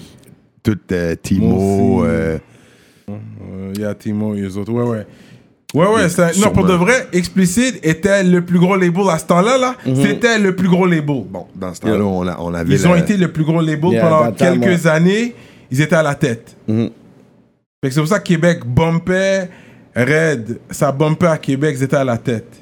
Tout 0.63 0.77
euh, 0.91 1.15
Timo. 1.21 2.03
Euh, 2.05 2.37
Il 3.75 3.81
y 3.81 3.85
a 3.85 3.93
Timo 3.93 4.33
et 4.35 4.41
les 4.41 4.57
autres. 4.57 4.71
Ouais, 4.71 4.83
ouais. 4.83 5.05
Ouais, 5.73 5.87
ouais. 5.93 6.09
c'est 6.09 6.21
un- 6.23 6.31
Non, 6.41 6.51
pour 6.51 6.65
de 6.65 6.73
vrai, 6.73 7.07
Explicit 7.11 7.79
était 7.83 8.23
le 8.23 8.41
plus 8.43 8.59
gros 8.59 8.75
label 8.77 9.03
à 9.09 9.17
ce 9.19 9.25
temps-là. 9.25 9.57
Là. 9.57 9.75
C'était 9.85 10.39
le 10.39 10.55
plus 10.55 10.69
gros 10.69 10.85
label. 10.87 11.23
bon, 11.29 11.47
dans 11.55 11.73
ce 11.73 11.81
temps-là, 11.81 12.03
on, 12.03 12.25
a- 12.27 12.37
on 12.39 12.53
avait. 12.53 12.73
Ils 12.73 12.87
ont 12.87 12.95
été 12.95 13.17
le 13.17 13.31
plus 13.31 13.43
gros 13.43 13.61
label 13.61 13.91
Yeah, 13.91 14.01
pendant 14.01 14.31
quelques 14.31 14.85
années. 14.87 15.35
Ils 15.71 15.81
étaient 15.81 15.95
à 15.95 16.03
la 16.03 16.15
tête. 16.15 16.55
Mhm. 16.67 16.89
C'est 17.83 17.95
pour 17.99 18.07
ça 18.07 18.19
que 18.19 18.23
Québec 18.27 18.65
bumpait 18.65 19.49
Red. 19.95 20.59
Ça 20.71 20.91
bumpait 20.91 21.27
à 21.27 21.37
Québec, 21.37 21.75
ils 21.79 21.83
étaient 21.83 21.95
à 21.95 22.03
la 22.03 22.17
tête. 22.17 22.61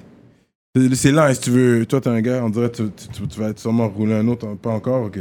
C'est- 0.94 1.12
là, 1.12 1.26
hein, 1.28 1.34
si 1.34 1.42
tu 1.42 1.50
veux. 1.52 1.86
Toi, 1.86 2.02
t'es 2.02 2.10
un 2.10 2.22
gars, 2.22 2.42
on 2.44 2.50
dirait 2.50 2.70
que 2.70 2.78
tu, 2.78 2.84
tu- 2.92 3.08
tu- 3.08 3.28
tu 3.28 3.40
vas 3.40 3.52
sûrement 3.56 3.88
rouler 3.88 4.16
un 4.16 4.28
autre. 4.28 4.48
Pas 4.56 4.72
encore, 4.72 5.04
ok. 5.06 5.20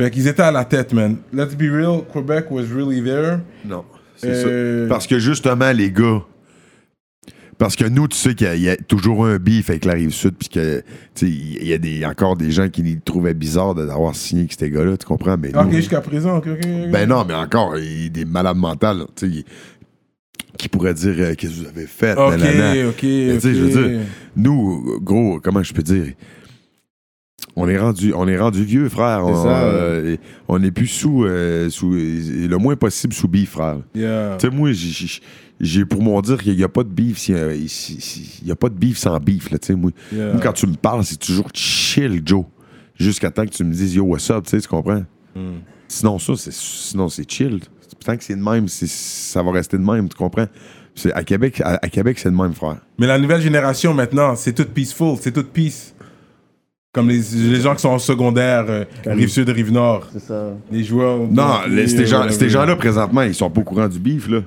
Fait 0.00 0.10
qu'ils 0.10 0.26
étaient 0.26 0.42
à 0.42 0.50
la 0.52 0.64
tête, 0.64 0.92
man. 0.92 1.16
Let's 1.32 1.54
be 1.54 1.62
real, 1.70 2.02
Quebec 2.12 2.46
was 2.50 2.64
really 2.74 3.02
there. 3.02 3.38
Non, 3.64 3.84
c'est 4.16 4.28
Euh, 4.28 4.84
ça. 4.84 4.88
Parce 4.88 5.06
que 5.06 5.18
justement, 5.18 5.70
les 5.72 5.90
gars. 5.90 6.22
Parce 7.58 7.76
que 7.76 7.84
nous, 7.84 8.08
tu 8.08 8.16
sais 8.16 8.34
qu'il 8.34 8.46
y 8.46 8.50
a- 8.50 8.54
il 8.56 8.62
y, 8.62 8.68
a 8.68 8.76
toujours 8.76 9.26
un 9.26 9.38
beef 9.38 9.70
avec 9.70 9.84
la 9.84 9.92
rive 9.94 10.10
sud, 10.10 10.34
puis 10.38 10.48
que, 10.48 10.78
tu 11.14 11.26
sais, 11.26 11.28
il 11.28 11.66
y 11.66 11.72
a 11.72 11.78
des, 11.78 12.04
encore 12.04 12.36
des 12.36 12.50
gens 12.50 12.68
qui 12.68 12.82
les 12.82 12.98
trouvaient 12.98 13.34
bizarre 13.34 13.74
d'avoir 13.74 14.14
signé 14.16 14.42
avec 14.42 14.54
ces 14.58 14.70
gars-là, 14.70 14.96
tu 14.96 15.06
comprends? 15.06 15.36
Mais 15.38 15.54
Ok, 15.56 15.66
nous- 15.66 15.72
jusqu'à 15.72 16.00
présent, 16.00 16.38
ok, 16.38 16.46
ok. 16.48 16.58
ok. 16.60 16.90
Ben 16.90 17.08
non, 17.08 17.24
mais 17.26 17.34
encore, 17.34 17.78
il 17.78 18.02
y 18.04 18.06
a 18.06 18.08
des 18.08 18.24
malades 18.24 18.56
mentales, 18.56 18.98
là, 18.98 19.06
tu 19.14 19.30
sais, 19.32 19.44
qui 20.58 20.68
pourraient 20.68 20.94
dire 20.94 21.14
euh, 21.18 21.34
qu'est-ce 21.34 21.52
que 21.52 21.60
vous 21.62 21.66
avez 21.68 21.86
fait. 21.86 22.12
Ok, 22.16 22.30
nanana. 22.38 22.88
ok. 22.88 23.02
Mais 23.02 23.34
tu 23.34 23.40
sais, 23.40 23.54
je 23.54 23.60
veux 23.64 23.84
ok. 23.84 23.88
dire, 23.90 24.00
nous, 24.36 25.00
gros, 25.02 25.40
comment 25.42 25.62
je 25.62 25.72
peux 25.72 25.82
dire? 25.82 26.12
On 27.56 27.68
est 27.68 27.78
rendu, 27.78 28.12
on 28.14 28.26
est 28.26 28.38
rendu 28.38 28.64
vieux, 28.64 28.88
frère. 28.88 29.24
On, 29.24 29.44
euh, 29.46 30.16
on 30.48 30.60
est 30.62 30.70
plus 30.72 30.88
sous, 30.88 31.24
euh, 31.24 31.70
sous, 31.70 31.90
le 31.92 32.56
moins 32.56 32.74
possible 32.74 33.12
sous 33.12 33.28
bif, 33.28 33.50
frère. 33.50 33.78
Yeah. 33.94 34.36
Tu 34.40 34.48
sais, 34.48 34.52
moi, 34.54 34.70
j'ai- 35.60 35.84
pour 35.84 36.02
mon 36.02 36.20
dire 36.20 36.42
qu'il 36.42 36.56
n'y 36.56 36.64
a 36.64 36.68
pas 36.68 36.82
de 36.82 36.88
bif, 36.88 37.18
si, 37.18 37.32
euh, 37.32 37.56
si- 37.68 38.00
si- 38.00 38.38
il 38.42 38.48
y 38.48 38.52
a 38.52 38.56
pas 38.56 38.68
de 38.68 38.74
bif 38.74 38.98
sans 38.98 39.18
bif, 39.18 39.50
là, 39.50 39.58
tu 39.58 39.68
sais, 39.68 39.74
moi. 39.74 39.90
Yeah. 40.12 40.32
Moi, 40.32 40.40
quand 40.42 40.52
tu 40.52 40.66
me 40.66 40.74
parles, 40.74 41.04
c'est 41.04 41.18
toujours 41.18 41.48
chill, 41.54 42.22
Joe. 42.24 42.44
Jusqu'à 42.98 43.30
temps 43.30 43.44
que 43.44 43.50
tu 43.50 43.64
me 43.64 43.72
dises 43.72 43.94
yo, 43.94 44.04
what's 44.04 44.30
up, 44.30 44.44
tu 44.44 44.50
sais, 44.50 44.60
tu 44.60 44.68
comprends? 44.68 45.02
Hmm. 45.34 45.58
Sinon, 45.88 46.18
ça, 46.18 46.32
c'est 46.36 46.52
sinon 46.52 47.08
c'est 47.08 47.28
chill. 47.30 47.60
Tant 48.04 48.16
que 48.16 48.24
c'est 48.24 48.36
de 48.36 48.42
même, 48.42 48.68
ça 48.68 49.42
va 49.42 49.50
rester 49.52 49.78
de 49.78 49.82
même, 49.82 50.08
tu 50.08 50.16
comprends? 50.16 50.46
C'est- 50.94 51.12
À 51.12 51.24
Québec, 51.24 51.60
à, 51.60 51.78
à 51.82 51.88
Québec, 51.88 52.18
c'est 52.18 52.30
de 52.30 52.36
même, 52.36 52.52
frère. 52.54 52.76
Mais 52.98 53.06
la 53.06 53.18
nouvelle 53.18 53.40
génération 53.40 53.92
maintenant, 53.94 54.36
c'est 54.36 54.52
tout 54.52 54.64
peaceful, 54.72 55.16
c'est 55.20 55.32
tout 55.32 55.42
peace. 55.44 55.94
Comme 56.92 57.08
les, 57.08 57.18
les 57.34 57.60
gens 57.60 57.74
qui 57.74 57.80
sont 57.80 57.88
en 57.88 57.98
secondaire, 57.98 58.66
euh, 58.68 58.84
rive 59.06 59.28
sud, 59.28 59.48
rive 59.48 59.72
nord, 59.72 60.06
C'est 60.12 60.20
ça. 60.20 60.52
les 60.70 60.84
joueurs. 60.84 61.18
Non, 61.28 61.62
les- 61.68 61.88
ces 61.88 62.06
gens-là, 62.06 62.76
présentement, 62.76 63.22
ils 63.22 63.34
sont 63.34 63.50
pas 63.50 63.60
au 63.60 63.64
courant 63.64 63.88
du 63.88 63.98
bif, 63.98 64.28
là. 64.28 64.42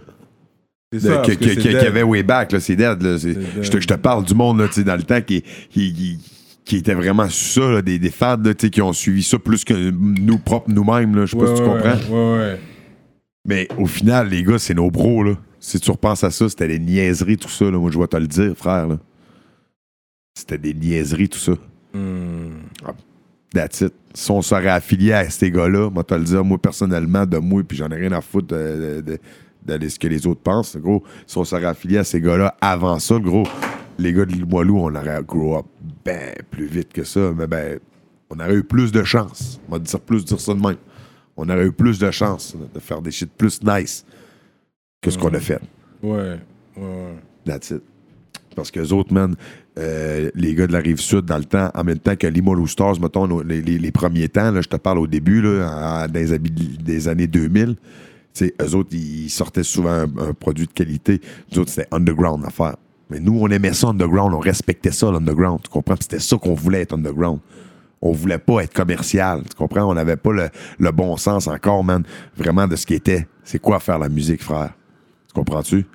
De- 0.94 1.00
ça, 1.00 1.18
que- 1.18 1.32
qu'il 1.34 1.72
y 1.72 1.76
avait 1.76 2.04
way 2.04 2.24
back, 2.24 2.52
là, 2.54 2.60
c'est 2.62 2.76
dead. 2.76 3.02
Là, 3.02 3.18
dead. 3.18 3.38
je, 3.62 3.70
te, 3.70 3.80
je 3.82 3.88
te 3.88 3.94
parle 3.96 4.24
du 4.24 4.34
monde 4.34 4.60
là, 4.60 4.68
dans 4.86 4.96
le 4.96 5.04
temps 5.04 5.22
qui, 5.22 5.42
qui, 5.70 5.94
qui, 5.94 6.20
qui 6.64 6.78
était 6.78 6.94
vraiment 6.94 7.28
sur 7.30 7.64
ça, 7.64 7.70
là, 7.72 7.82
des, 7.82 8.00
des 8.00 8.10
fans 8.10 8.38
là, 8.42 8.54
qui 8.54 8.82
ont 8.82 8.94
suivi 8.94 9.22
ça 9.22 9.38
plus 9.38 9.66
que 9.66 9.74
nous 9.92 10.38
propres 10.38 10.70
nous-mêmes. 10.72 11.26
Je 11.26 11.32
sais 11.32 11.38
pas 11.38 11.48
si 11.48 11.62
tu 11.62 11.68
comprends. 11.68 11.98
Ouais, 12.10 12.38
ouais. 12.40 12.60
Mais 13.46 13.68
au 13.78 13.86
final, 13.86 14.30
les 14.30 14.44
gars, 14.44 14.60
c'est 14.60 14.74
nos 14.74 14.90
bros. 14.90 15.24
Là. 15.24 15.34
Si 15.60 15.78
tu 15.80 15.92
repenses 15.92 16.24
à 16.24 16.32
ça, 16.32 16.48
c'était 16.48 16.68
des 16.70 16.80
niaiseries, 16.80 17.38
tout 17.38 17.50
ça. 17.50 17.66
Là. 17.66 17.78
Moi, 17.78 17.92
je 17.92 18.00
vais 18.00 18.08
te 18.08 18.18
le 18.18 18.28
dire, 18.28 18.54
frère. 18.56 18.88
là. 18.88 18.98
C'était 20.38 20.58
des 20.58 20.74
niaiseries, 20.74 21.28
tout 21.30 21.40
ça. 21.40 21.54
Hmm. 21.94 22.52
That's 23.54 23.82
it. 23.82 23.94
Si 24.14 24.32
on 24.32 24.42
serait 24.42 24.70
affilié 24.70 25.14
à 25.14 25.30
ces 25.30 25.52
gars-là, 25.52 25.90
moi, 25.90 26.04
te 26.04 26.14
le 26.14 26.24
dire, 26.24 26.44
moi, 26.46 26.58
personnellement, 26.58 27.26
de 27.26 27.38
moi, 27.38 27.62
puis 27.68 27.78
j'en 27.78 27.90
ai 27.90 27.96
rien 27.96 28.12
à 28.14 28.22
foutre 28.22 28.48
de, 28.48 28.56
de- 28.56 29.02
de- 29.02 29.20
de 29.68 29.88
ce 29.90 30.00
que 30.00 30.08
les 30.08 30.26
autres 30.28 30.42
pensent. 30.42 30.78
Gros, 30.78 31.04
si 31.26 31.38
on 31.38 31.44
serait 31.44 31.66
affilié 31.66 31.98
à 32.00 32.04
ces 32.04 32.22
gars-là 32.22 32.56
avant 32.62 33.00
ça, 33.00 33.20
gros, 33.20 33.44
les 34.00 34.14
gars 34.14 34.26
de 34.26 34.32
Limoilou, 34.32 34.78
on 34.80 34.96
aurait 34.96 35.22
grow 35.28 35.58
up 35.58 35.66
ben 36.06 36.34
plus 36.50 36.68
vite 36.68 36.94
que 36.94 37.04
ça. 37.04 37.32
Mais 37.36 37.48
ben, 37.48 37.80
on 38.30 38.40
aurait 38.40 38.56
eu 38.56 38.64
plus 38.64 38.92
de 38.92 39.04
chance. 39.04 39.60
On 39.68 39.74
va 39.74 39.80
dire 39.80 40.00
plus 40.00 40.24
dire 40.26 40.40
ça 40.40 40.54
de 40.54 40.60
même. 40.60 40.78
On 41.36 41.48
aurait 41.50 41.66
eu 41.68 41.72
plus 41.72 42.00
de 42.00 42.10
chance 42.12 42.56
de 42.74 42.80
faire 42.80 43.02
des 43.02 43.12
shit 43.12 43.30
plus 43.32 43.62
nice 43.64 44.06
que 45.02 45.12
ce 45.12 45.18
qu'on 45.18 45.34
a 45.34 45.40
fait. 45.40 45.60
Ouais, 46.02 46.12
ouais, 46.78 46.84
ouais. 46.84 47.16
That's 47.46 47.70
it. 47.72 47.82
Parce 48.56 48.72
que 48.72 48.80
les 48.80 48.92
autres, 48.92 49.14
man, 49.14 49.36
euh, 49.78 50.32
les 50.34 50.56
gars 50.56 50.66
de 50.66 50.74
la 50.74 50.80
rive 50.80 51.00
sud, 51.00 51.26
dans 51.26 51.38
le 51.38 51.44
temps, 51.46 51.70
en 51.76 51.84
même 51.84 52.00
temps 52.00 52.16
que 52.16 52.26
Limoilou 52.26 52.66
Stars, 52.66 53.00
mettons, 53.00 53.28
les, 53.42 53.62
les- 53.62 53.78
les 53.78 53.92
premiers 53.92 54.30
temps, 54.30 54.50
là, 54.50 54.62
je 54.62 54.68
te 54.68 54.78
parle 54.78 54.98
au 54.98 55.06
début, 55.06 55.42
là, 55.44 56.08
dans 56.08 56.14
les 56.20 56.40
des 56.40 57.08
années 57.08 57.28
2000, 57.28 57.76
tu 57.76 57.82
sais, 58.38 58.54
eux 58.62 58.76
autres, 58.76 58.90
ils 58.94 59.30
sortaient 59.30 59.64
souvent 59.64 59.92
un, 59.92 60.18
un 60.18 60.34
produit 60.34 60.68
de 60.68 60.72
qualité. 60.72 61.22
Nous 61.52 61.60
autres, 61.60 61.72
c'était 61.72 61.88
underground 61.92 62.44
à 62.46 62.50
faire. 62.50 62.76
Mais 63.10 63.20
nous, 63.20 63.40
on 63.40 63.48
aimait 63.50 63.74
ça 63.74 63.88
underground, 63.88 64.34
on 64.34 64.40
respectait 64.40 64.92
ça, 64.92 65.12
l'underground. 65.12 65.62
Tu 65.64 65.70
comprends? 65.70 65.96
C'était 66.00 66.20
ça 66.20 66.38
qu'on 66.38 66.54
voulait 66.54 66.82
être 66.82 66.94
underground. 66.94 67.40
On 68.02 68.12
voulait 68.12 68.38
pas 68.38 68.62
être 68.62 68.74
commercial. 68.74 69.44
Tu 69.50 69.56
comprends? 69.56 69.86
On 69.86 69.94
n'avait 69.94 70.18
pas 70.18 70.32
le, 70.32 70.50
le 70.78 70.92
bon 70.92 71.16
sens 71.18 71.48
encore, 71.48 71.84
man, 71.84 72.04
vraiment 72.36 72.68
de 72.68 72.76
ce 72.76 72.86
qui 72.86 72.94
était. 72.96 73.28
C'est 73.44 73.60
quoi 73.60 73.80
faire 73.80 73.98
la 73.98 74.10
musique, 74.10 74.44
frère? 74.44 74.74
Tu 75.28 75.34
comprends-tu? 75.34 75.86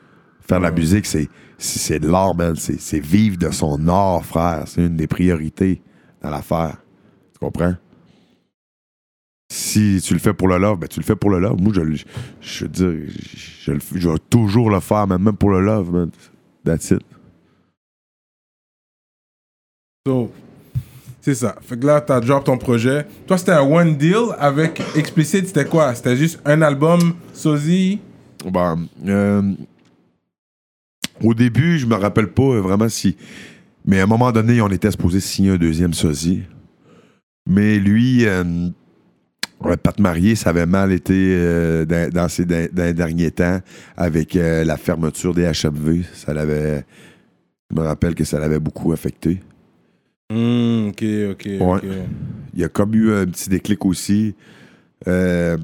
Faire 0.41 0.61
la 0.61 0.71
musique, 0.71 1.07
c'est, 1.07 1.29
c'est, 1.59 2.01
de 2.01 2.09
l'art, 2.09 2.35
man. 2.35 2.57
C'est, 2.57 2.81
c'est 2.81 2.99
vivre 2.99 3.37
de 3.37 3.51
son 3.51 3.87
art, 3.89 4.25
frère. 4.25 4.65
C'est 4.67 4.87
une 4.87 4.97
des 4.97 5.07
priorités 5.07 5.83
dans 6.23 6.31
l'affaire. 6.31 6.79
Tu 7.35 7.39
comprends? 7.39 7.75
Si 9.55 10.01
tu 10.03 10.15
le 10.15 10.19
fais 10.19 10.33
pour 10.33 10.49
le 10.49 10.57
love, 10.57 10.79
ben 10.79 10.89
tu 10.89 10.99
le 10.99 11.05
fais 11.05 11.15
pour 11.15 11.29
le 11.29 11.39
love. 11.39 11.61
Moi, 11.61 11.75
je, 11.75 11.83
je, 12.41 12.65
veux 12.65 12.71
dire, 12.71 12.95
je, 13.61 13.73
vais 13.73 14.19
toujours 14.31 14.71
le 14.71 14.81
faire, 14.81 15.07
même 15.07 15.37
pour 15.37 15.51
le 15.51 15.61
love, 15.61 15.93
man. 15.93 16.11
That's 16.65 16.91
it. 16.91 17.03
So, 20.07 20.33
c'est 21.21 21.35
ça. 21.35 21.57
Fait 21.61 21.79
que 21.79 21.85
là, 21.85 22.01
t'as 22.01 22.21
drop 22.21 22.45
ton 22.45 22.57
projet. 22.57 23.07
Toi, 23.27 23.37
c'était 23.37 23.53
un 23.53 23.61
one 23.61 23.95
deal 23.95 24.35
avec 24.39 24.81
Explicit, 24.97 25.47
c'était 25.47 25.67
quoi? 25.67 25.95
C'était 25.95 26.17
juste 26.17 26.41
un 26.47 26.63
album, 26.63 27.13
Sozy 27.35 28.01
Ben, 28.51 28.87
euh, 29.07 29.53
au 31.23 31.35
début, 31.35 31.79
je 31.79 31.85
me 31.85 31.97
rappelle 31.97 32.29
pas 32.29 32.59
vraiment 32.59 32.89
si. 32.89 33.19
Mais 33.85 34.01
à 34.01 34.05
un 34.05 34.07
moment 34.07 34.33
donné, 34.33 34.63
on 34.63 34.69
était 34.69 34.91
supposé 34.91 35.21
signer 35.21 35.51
un 35.51 35.57
deuxième 35.57 35.93
sosie. 35.93 36.45
Mais 37.47 37.79
lui, 37.79 38.25
euh, 38.25 38.71
ouais, 39.65 39.77
Pat 39.77 39.99
Marié, 40.01 40.35
ça 40.35 40.51
avait 40.51 40.67
mal 40.67 40.93
été 40.93 41.13
euh, 41.15 41.85
dans, 41.85 42.11
dans 42.11 42.29
ces 42.29 42.45
dans- 42.45 42.69
dans 42.73 42.85
les 42.85 42.95
derniers 42.95 43.31
temps 43.31 43.61
avec 43.97 44.37
euh, 44.37 44.65
la 44.65 44.77
fermeture 44.77 45.35
des 45.35 45.45
HMV. 45.45 46.03
Ça 46.15 46.35
l'avait. 46.35 46.85
Je 47.71 47.77
me 47.81 47.83
rappelle 47.85 48.15
que 48.15 48.25
ça 48.25 48.39
l'avait 48.39 48.61
beaucoup 48.61 48.93
affecté. 48.93 49.41
Hmm, 50.31 50.89
ok, 50.89 51.05
ok, 51.33 51.49
ok. 51.61 51.85
Il 52.55 52.61
y 52.61 52.65
a 52.65 52.69
comme 52.69 52.95
eu 52.95 53.13
un 53.15 53.27
petit 53.27 53.49
déclic 53.51 53.85
aussi. 53.85 54.35
Euh, 55.09 55.57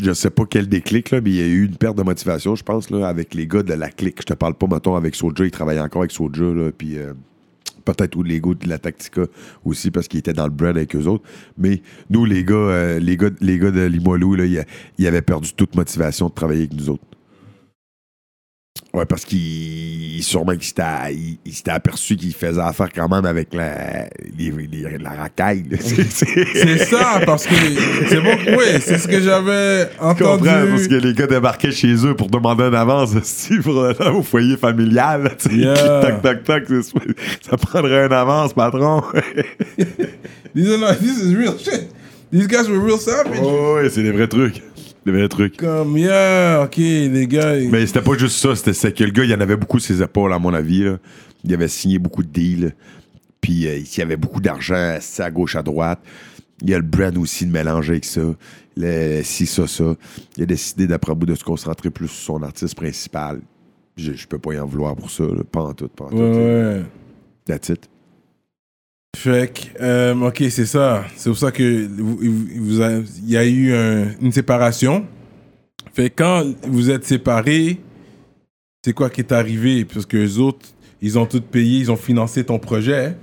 je 0.00 0.12
sais 0.12 0.30
pas 0.30 0.44
quel 0.48 0.68
déclic, 0.68 1.10
là, 1.10 1.20
mais 1.20 1.30
il 1.30 1.36
y 1.36 1.42
a 1.42 1.46
eu 1.46 1.64
une 1.64 1.76
perte 1.76 1.96
de 1.98 2.02
motivation, 2.04 2.54
je 2.54 2.62
pense, 2.62 2.88
là, 2.90 3.08
avec 3.08 3.34
les 3.34 3.48
gars 3.48 3.64
de 3.64 3.74
la 3.74 3.90
clique. 3.90 4.18
Je 4.20 4.26
te 4.26 4.34
parle 4.34 4.54
pas, 4.54 4.66
mettons, 4.68 4.94
avec 4.94 5.16
Soulja. 5.16 5.44
Il 5.44 5.50
travaillait 5.50 5.80
encore 5.80 6.02
avec 6.02 6.12
Soulja, 6.12 6.44
là, 6.54 6.70
puis, 6.76 6.98
euh, 6.98 7.12
peut-être 7.84 8.16
ou 8.16 8.22
l'ego 8.22 8.54
de 8.54 8.68
la 8.68 8.78
Tactica 8.78 9.22
aussi 9.64 9.90
parce 9.90 10.08
qu'il 10.08 10.18
était 10.18 10.32
dans 10.32 10.46
le 10.46 10.52
bread 10.52 10.76
avec 10.76 10.94
eux 10.94 11.06
autres. 11.06 11.24
Mais 11.56 11.82
nous, 12.10 12.24
les 12.24 12.44
gars, 12.44 12.54
euh, 12.54 12.98
les 12.98 13.16
gars, 13.16 13.30
les 13.40 13.58
gars 13.58 13.70
de 13.70 13.80
Limoilou, 13.80 14.36
ils 14.36 15.06
avaient 15.06 15.22
perdu 15.22 15.52
toute 15.54 15.74
motivation 15.74 16.28
de 16.28 16.34
travailler 16.34 16.60
avec 16.60 16.74
nous 16.74 16.90
autres. 16.90 17.04
Ouais, 18.94 19.04
parce 19.04 19.24
qu'il 19.24 20.22
sûrement 20.22 20.52
qu'il 20.52 20.64
s'était 20.64 20.82
il- 21.12 21.38
il 21.44 21.52
s'était 21.52 21.70
aperçu 21.72 22.16
qu'il 22.16 22.32
faisait 22.34 22.60
affaire 22.60 22.88
quand 22.94 23.08
même 23.08 23.26
avec 23.26 23.52
la, 23.54 24.06
les- 24.36 24.50
les- 24.50 24.98
la 24.98 25.10
racaille. 25.10 25.64
là. 25.70 25.76
C'est- 25.80 26.84
ça, 26.86 27.20
parce 27.26 27.46
que 27.46 27.54
c'est 28.08 28.20
bon. 28.20 28.34
Oui, 28.58 28.64
c'est 28.80 28.98
ce 28.98 29.06
que 29.06 29.20
j'avais 29.20 29.82
Je 29.92 29.98
comprends, 29.98 30.32
entendu. 30.34 30.70
parce 30.70 30.88
que 30.88 30.94
les 30.94 31.12
gars 31.12 31.26
débarquaient 31.26 31.70
chez 31.70 31.94
eux 32.06 32.14
pour 32.16 32.28
demander 32.30 32.64
une 32.64 32.74
avance 32.74 33.14
aussi 33.20 33.58
pour 33.58 33.84
aller 33.84 34.08
au 34.10 34.22
foyer 34.22 34.56
familial. 34.56 35.22
là. 35.24 35.30
Yeah. 35.52 36.20
Toc, 36.20 36.44
toc, 36.44 36.66
toc. 36.66 36.82
Ça 37.48 37.56
prendrait 37.58 38.06
une 38.06 38.12
avance, 38.12 38.54
patron. 38.54 39.02
These 40.54 40.70
are 40.72 40.78
not- 40.78 40.98
this 40.98 41.18
is 41.22 41.34
real 41.36 41.58
shit. 41.58 41.90
These 42.32 42.46
guys 42.46 42.68
were 42.68 42.80
real 42.80 42.98
savage. 42.98 43.38
oh, 43.42 43.74
ouais, 43.76 43.88
c'est 43.90 44.02
des 44.02 44.12
vrais 44.12 44.28
trucs. 44.28 44.62
Des 45.10 45.16
vrais 45.16 45.28
trucs. 45.28 45.56
Comme, 45.56 45.96
yeah, 45.96 46.62
ok, 46.64 46.76
les 46.76 47.26
gars. 47.26 47.54
Mais 47.70 47.86
c'était 47.86 48.02
pas 48.02 48.16
juste 48.18 48.36
ça, 48.36 48.54
c'était 48.54 48.92
que 48.92 49.04
le 49.04 49.10
gars, 49.10 49.24
il 49.24 49.34
en 49.34 49.40
avait 49.40 49.56
beaucoup 49.56 49.78
ses 49.78 50.02
épaules, 50.02 50.32
à 50.34 50.38
mon 50.38 50.52
avis. 50.52 50.84
là. 50.84 50.98
Il 51.44 51.54
avait 51.54 51.68
signé 51.68 51.98
beaucoup 51.98 52.22
de 52.22 52.28
deals. 52.28 52.74
Puis 53.40 53.66
euh, 53.66 53.78
il 53.78 53.98
y 53.98 54.02
avait 54.02 54.16
beaucoup 54.18 54.40
d'argent 54.40 54.98
à 55.18 55.30
gauche, 55.30 55.56
à 55.56 55.62
droite. 55.62 56.00
Il 56.60 56.68
y 56.68 56.74
a 56.74 56.76
le 56.76 56.84
brand 56.84 57.16
aussi 57.16 57.46
de 57.46 57.52
mélanger 57.52 57.92
avec 57.92 58.04
ça. 58.04 58.20
Le 58.76 59.22
ci, 59.22 59.46
ça, 59.46 59.66
ça. 59.66 59.94
Il 60.36 60.42
a 60.42 60.46
décidé, 60.46 60.86
d'après 60.86 61.14
bout, 61.14 61.24
de 61.26 61.34
se 61.34 61.44
concentrer 61.44 61.88
plus 61.90 62.08
sur 62.08 62.34
son 62.36 62.42
artiste 62.42 62.74
principal. 62.74 63.40
Je, 63.96 64.12
je 64.12 64.26
peux 64.26 64.38
pas 64.38 64.52
y 64.52 64.58
en 64.58 64.66
vouloir 64.66 64.94
pour 64.94 65.10
ça. 65.10 65.24
là. 65.24 65.42
Pas 65.50 65.62
en 65.62 65.72
tout, 65.72 65.88
pas 65.88 66.04
en 66.04 66.10
tout. 66.10 66.16
Ouais, 66.16 66.32
ouais. 66.32 66.82
That's 67.46 67.70
it. 67.70 67.88
Fait 69.20 69.52
que, 69.52 69.82
euh, 69.82 70.14
ok, 70.14 70.44
c'est 70.48 70.64
ça. 70.64 71.04
C'est 71.16 71.28
pour 71.28 71.38
ça 71.38 71.50
que 71.50 71.88
vous, 71.88 72.20
il 72.22 73.28
y 73.30 73.36
a 73.36 73.44
eu 73.44 73.74
un- 73.74 74.06
une 74.22 74.30
séparation. 74.30 75.04
Fait 75.92 76.08
que 76.10 76.22
quand 76.22 76.44
vous 76.68 76.88
êtes 76.88 77.04
séparés, 77.04 77.80
c'est 78.84 78.92
quoi 78.92 79.10
qui 79.10 79.20
est 79.22 79.32
arrivé? 79.32 79.84
Parce 79.84 80.06
que 80.06 80.16
les 80.16 80.38
autres, 80.38 80.64
ils 81.02 81.18
ont 81.18 81.26
tout 81.26 81.40
payé, 81.40 81.80
ils 81.80 81.90
ont 81.90 81.96
financé 81.96 82.44
ton 82.44 82.60
projet. 82.60 83.16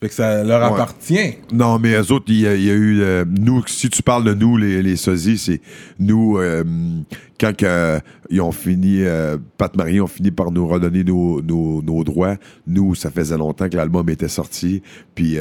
Fait 0.00 0.08
que 0.08 0.14
ça 0.14 0.44
leur 0.44 0.60
Ouais. 0.60 0.74
appartient. 0.80 1.34
Non, 1.52 1.78
mais 1.80 1.94
eux 1.94 2.12
autres, 2.12 2.26
il 2.28 2.40
y, 2.40 2.46
a- 2.46 2.54
il 2.54 2.62
y 2.64 2.70
a 2.70 2.74
eu. 2.74 3.00
euh, 3.02 3.24
nous, 3.28 3.64
si 3.66 3.90
tu 3.90 4.00
parles 4.02 4.22
de 4.22 4.32
nous, 4.32 4.56
les, 4.56 4.80
les 4.80 4.94
sosies, 4.96 5.38
c'est 5.38 5.60
nous, 5.98 6.38
euh, 6.38 6.62
quand 7.40 7.56
que, 7.56 7.98
ils 8.30 8.40
ont 8.40 8.52
fini, 8.52 9.02
euh, 9.02 9.38
Pat 9.56 9.74
Marie 9.76 10.00
ont 10.00 10.06
fini 10.06 10.30
par 10.30 10.52
nous 10.52 10.68
redonner 10.68 11.02
nos, 11.02 11.42
nos- 11.42 11.82
nos 11.82 12.04
droits. 12.04 12.36
Nous, 12.68 12.94
ça 12.94 13.10
faisait 13.10 13.36
longtemps 13.36 13.68
que 13.68 13.76
l'album 13.76 14.08
était 14.08 14.28
sorti. 14.28 14.82
Puis. 15.16 15.36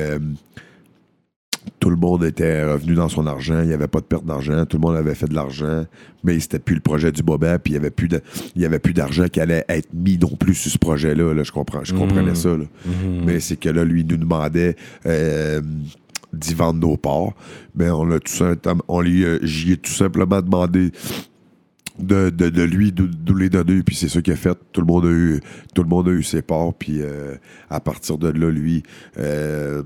Tout 1.80 1.90
le 1.90 1.96
monde 1.96 2.24
était 2.24 2.64
revenu 2.66 2.94
dans 2.96 3.10
son 3.10 3.28
argent, 3.28 3.62
il 3.62 3.68
n'y 3.68 3.74
avait 3.74 3.88
pas 3.88 4.00
de 4.00 4.06
perte 4.06 4.26
d'argent, 4.26 4.66
tout 4.66 4.78
le 4.78 4.82
monde 4.82 4.96
avait 4.96 5.16
fait 5.16 5.28
de 5.28 5.34
l'argent, 5.36 5.86
mais 6.24 6.40
c'était 6.40 6.60
plus 6.60 6.76
le 6.76 6.82
projet 6.82 7.12
du 7.12 7.24
Bobet, 7.24 7.58
puis 7.60 7.74
il 7.74 7.76
n'y 7.76 7.80
avait 7.80 7.90
plus 7.92 8.08
de- 8.08 8.22
il 8.56 8.62
y 8.62 8.66
avait 8.66 8.80
plus 8.80 8.94
d'argent 8.94 9.26
qui 9.28 9.40
allait 9.40 9.66
être 9.70 9.90
mis 9.94 10.18
non 10.18 10.36
plus 10.36 10.56
sur 10.56 10.72
ce 10.72 10.78
projet-là. 10.78 11.34
là. 11.34 11.44
je 11.44 11.52
comprends, 11.52 11.84
je 11.84 11.94
comprenais 11.94 12.36
ça. 12.36 12.50
là. 12.58 12.66
Mais 13.26 13.40
c'est 13.40 13.58
que 13.58 13.70
là, 13.70 13.84
lui, 13.84 14.02
il 14.02 14.08
nous 14.08 14.18
demandait 14.18 14.76
euh, 15.06 15.62
d'y 16.34 16.54
vendre 16.54 16.80
nos 16.80 16.98
parts. 16.98 17.34
Mais 17.76 17.90
on 17.90 18.04
l'a 18.06 18.20
tout 18.20 18.34
simplement, 18.34 18.84
on 18.88 19.02
lui, 19.02 19.24
euh, 19.24 19.40
j'y 19.44 19.72
ai 19.74 19.78
tout 19.78 19.92
simplement 19.92 20.42
demandé 20.42 20.92
de, 22.00 22.30
de, 22.30 22.50
de 22.50 22.62
lui 22.64 22.92
de, 22.92 23.08
de 23.08 23.34
les 23.34 23.50
donner, 23.50 23.82
puis 23.82 23.96
c'est 23.96 24.10
ça 24.10 24.22
qu'il 24.22 24.34
a 24.34 24.36
fait. 24.36 24.56
Tout 24.72 24.82
le 24.82 24.88
monde 24.88 25.06
a 25.06 25.10
eu, 25.10 25.40
tout 25.74 25.82
le 25.84 25.90
monde 25.90 26.08
a 26.08 26.12
eu 26.12 26.22
ses 26.24 26.42
parts, 26.44 26.74
puis 26.74 27.02
euh, 27.02 27.36
à 27.70 27.80
partir 27.80 28.18
de 28.20 28.28
là, 28.30 28.50
lui, 28.52 28.84
euh, 29.18 29.82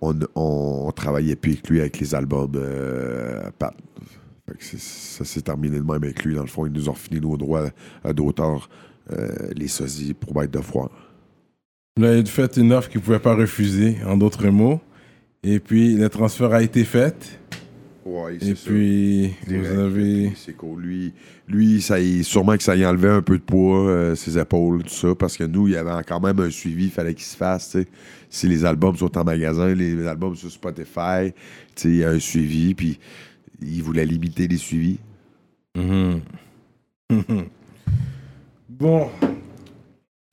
on, 0.00 0.14
on, 0.34 0.90
travaillait 0.92 1.36
plus 1.36 1.52
avec 1.52 1.68
lui 1.68 1.80
avec 1.80 1.98
les 2.00 2.14
albums 2.14 2.52
euh, 2.56 3.50
Pat. 3.58 3.74
Ça 4.60 5.24
s'est 5.24 5.42
terminé 5.42 5.76
de 5.78 5.82
même 5.82 5.90
avec 5.90 6.24
lui. 6.24 6.34
Dans 6.34 6.42
le 6.42 6.46
fond, 6.48 6.66
ils 6.66 6.72
nous 6.72 6.88
ont 6.88 6.94
fini 6.94 7.20
nos 7.20 7.36
droits 7.36 7.70
euh, 8.04 8.12
d'auteur, 8.12 8.68
euh, 9.12 9.28
les 9.56 9.68
sosies, 9.68 10.14
pour 10.14 10.36
mettre 10.36 10.52
de 10.52 10.60
foire. 10.60 10.90
Vous 11.96 12.04
avez 12.04 12.24
fait 12.24 12.56
une 12.56 12.72
offre 12.72 12.88
qu'ils 12.88 13.00
ne 13.00 13.04
pouvaient 13.04 13.18
pas 13.18 13.34
refuser, 13.34 13.96
en 14.06 14.16
d'autres 14.16 14.48
mots. 14.48 14.80
Et 15.42 15.58
puis, 15.58 15.94
le 15.94 16.08
transfert 16.08 16.52
a 16.52 16.62
été 16.62 16.84
fait. 16.84 17.40
Ouais, 18.08 18.36
Et 18.40 18.54
puis, 18.54 19.34
Direct. 19.48 19.66
vous 19.74 19.78
avez... 19.80 20.32
C'est 20.36 20.52
cool. 20.52 20.80
Lui, 20.82 21.12
lui 21.48 21.82
ça 21.82 21.98
y- 21.98 22.22
sûrement 22.22 22.56
que 22.56 22.62
ça 22.62 22.76
y 22.76 22.86
enlevait 22.86 23.08
un 23.10 23.20
peu 23.20 23.36
de 23.36 23.42
poids, 23.42 23.88
euh, 23.88 24.14
ses 24.14 24.38
épaules, 24.38 24.84
tout 24.84 24.90
ça, 24.90 25.12
parce 25.16 25.36
que 25.36 25.42
nous, 25.42 25.66
il 25.66 25.74
y 25.74 25.76
avait 25.76 25.90
quand 26.06 26.20
même 26.20 26.38
un 26.38 26.50
suivi, 26.50 26.84
il 26.84 26.90
fallait 26.92 27.14
qu'il 27.14 27.24
se 27.24 27.36
fasse. 27.36 27.70
tu 27.72 27.80
sais. 27.82 27.88
Si 28.30 28.46
les 28.46 28.64
albums 28.64 28.96
sont 28.96 29.18
en 29.18 29.24
magasin, 29.24 29.74
les 29.74 30.06
albums 30.06 30.36
sur 30.36 30.48
Spotify, 30.52 31.32
il 31.84 31.96
y 31.96 32.04
a 32.04 32.10
un 32.10 32.20
suivi, 32.20 32.74
puis 32.74 33.00
il 33.60 33.82
voulait 33.82 34.06
limiter 34.06 34.46
les 34.46 34.56
suivis. 34.58 34.98
Mhm. 35.76 36.20
Mhm. 37.10 37.44
bon. 38.68 39.08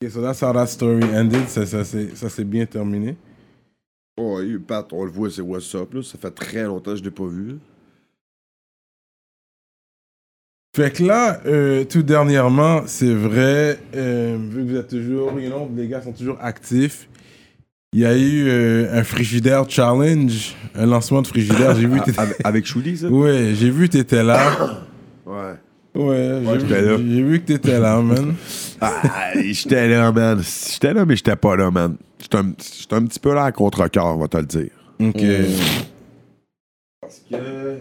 Ok, 0.00 0.10
so 0.10 0.22
that's 0.22 0.40
how 0.42 0.52
that 0.52 0.66
story 0.68 1.02
ended. 1.12 1.48
Ça, 1.48 1.66
ça, 1.66 1.82
c'est- 1.82 2.14
ça 2.14 2.28
s'est 2.28 2.44
bien 2.44 2.66
terminé. 2.66 3.16
Ouais, 4.18 4.58
Pat, 4.58 4.92
on 4.92 5.04
le 5.04 5.10
voit, 5.10 5.30
c'est 5.30 5.42
What's 5.42 5.74
Up, 5.74 5.94
là. 5.94 6.02
Ça 6.02 6.18
fait 6.18 6.30
très 6.30 6.64
longtemps 6.64 6.92
que 6.92 6.98
je 6.98 7.04
l'ai 7.04 7.10
pas 7.10 7.26
vu. 7.26 7.58
Fait 10.76 10.92
que 10.92 11.04
là, 11.04 11.40
euh, 11.46 11.84
tout 11.84 12.02
dernièrement, 12.02 12.82
c'est 12.86 13.14
vrai, 13.14 13.78
euh, 13.94 14.36
vu 14.40 14.64
que 14.64 14.70
vous 14.70 14.76
êtes 14.76 14.88
toujours, 14.88 15.38
you 15.38 15.48
know, 15.48 15.70
les 15.76 15.86
gars 15.86 16.02
sont 16.02 16.12
toujours 16.12 16.36
actifs, 16.40 17.08
il 17.92 18.00
y 18.00 18.04
a 18.04 18.16
eu 18.16 18.48
euh, 18.48 18.98
un 18.98 19.04
frigidaire 19.04 19.70
challenge, 19.70 20.56
un 20.74 20.86
lancement 20.86 21.22
de 21.22 21.28
frigidaire. 21.28 21.76
J'ai 21.76 21.86
vu. 21.86 22.00
Avec, 22.44 22.66
Shudi, 22.66 22.96
ça? 22.96 23.06
Ouais, 23.08 23.52
j'ai 23.54 23.70
vu 23.70 23.88
que 23.88 23.92
t'étais 23.92 24.22
là. 24.22 24.82
Ouais. 25.26 25.54
Ouais, 25.94 26.42
j'ai, 26.68 26.68
j'ai 26.68 27.22
vu 27.22 27.40
que 27.40 27.46
t'étais 27.46 27.78
là, 27.78 27.98
man. 28.02 28.34
Ah, 28.80 29.32
j'étais 29.40 29.88
là, 29.88 30.10
man. 30.12 30.42
J'étais 30.42 30.92
là, 30.92 31.06
mais 31.06 31.16
j'étais 31.16 31.36
pas 31.36 31.56
là, 31.56 31.70
man. 31.70 31.96
J'étais 32.24 32.38
un, 32.38 32.48
un 32.48 33.04
petit 33.04 33.20
peu 33.20 33.34
là 33.34 33.44
à 33.44 33.52
contre-cœur, 33.52 34.06
on 34.06 34.16
va 34.16 34.28
te 34.28 34.38
le 34.38 34.46
dire. 34.46 34.70
Ok. 34.98 35.22
Parce 37.02 37.22
que. 37.30 37.78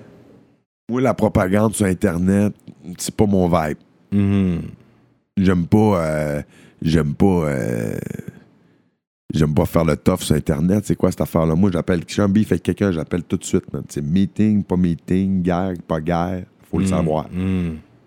Moi, 0.89 0.99
la 0.99 1.13
propagande 1.13 1.73
sur 1.73 1.85
Internet, 1.85 2.53
c'est 2.97 3.15
pas 3.15 3.25
mon 3.25 3.47
vibe. 3.47 3.77
Mhm. 4.11 4.61
J'aime 5.37 5.65
pas. 5.65 5.77
euh, 6.05 6.41
j'aime 6.81 7.15
pas. 7.15 7.25
euh, 7.25 7.97
j'aime 9.33 9.53
pas 9.53 9.65
faire 9.65 9.85
le 9.85 9.95
tough 9.95 10.19
sur 10.19 10.35
Internet. 10.35 10.83
C'est 10.85 10.97
quoi 10.97 11.09
cette 11.09 11.21
affaire-là? 11.21 11.55
Moi, 11.55 11.71
j'appelle. 11.71 12.01
Si 12.05 12.15
j'ai 12.15 12.21
un 12.21 12.27
beef 12.29 12.51
avec 12.51 12.63
quelqu'un, 12.63 12.91
j'appelle 12.91 13.23
tout 13.23 13.37
de 13.37 13.45
suite. 13.45 13.63
C'est 13.87 14.01
meeting, 14.03 14.61
pas 14.65 14.75
meeting, 14.75 15.41
guerre, 15.41 15.73
pas 15.87 16.01
guerre. 16.01 16.43
Faut 16.69 16.79
le 16.79 16.85
savoir. 16.85 17.29